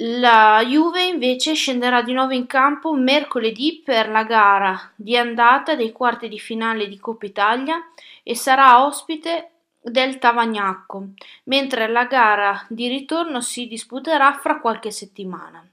La 0.00 0.64
Juve 0.64 1.06
invece 1.06 1.54
scenderà 1.54 2.02
di 2.02 2.12
nuovo 2.12 2.32
in 2.32 2.46
campo 2.46 2.92
mercoledì 2.94 3.82
per 3.84 4.08
la 4.08 4.22
gara 4.22 4.92
di 4.94 5.16
andata 5.16 5.74
dei 5.74 5.90
quarti 5.90 6.28
di 6.28 6.38
finale 6.38 6.86
di 6.86 7.00
Coppa 7.00 7.26
Italia 7.26 7.82
e 8.22 8.36
sarà 8.36 8.84
ospite 8.84 9.50
del 9.80 10.18
Tavagnacco, 10.18 11.08
mentre 11.44 11.88
la 11.88 12.04
gara 12.04 12.64
di 12.68 12.88
ritorno 12.88 13.40
si 13.40 13.66
disputerà 13.66 14.32
fra 14.34 14.60
qualche 14.60 14.90
settimana. 14.90 15.66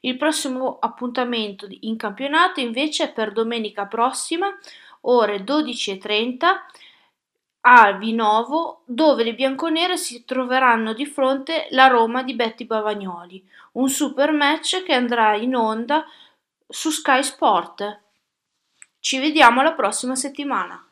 Il 0.00 0.16
prossimo 0.16 0.78
appuntamento 0.80 1.66
in 1.80 1.96
campionato 1.96 2.60
invece 2.60 3.04
è 3.04 3.12
per 3.12 3.32
domenica 3.32 3.86
prossima, 3.86 4.46
ore 5.02 5.38
12.30 5.38 6.46
a 7.68 7.92
Vinovo, 7.92 8.82
dove 8.84 9.24
le 9.24 9.34
bianconere 9.34 9.96
si 9.96 10.24
troveranno 10.24 10.92
di 10.92 11.04
fronte 11.04 11.66
la 11.70 11.88
Roma 11.88 12.22
di 12.22 12.34
Betty 12.34 12.64
Bavagnoli, 12.64 13.44
un 13.72 13.88
super 13.88 14.30
match 14.30 14.84
che 14.84 14.94
andrà 14.94 15.34
in 15.34 15.56
onda 15.56 16.04
su 16.68 16.90
Sky 16.90 17.24
Sport. 17.24 18.00
Ci 19.00 19.18
vediamo 19.18 19.62
la 19.62 19.72
prossima 19.72 20.14
settimana. 20.14 20.85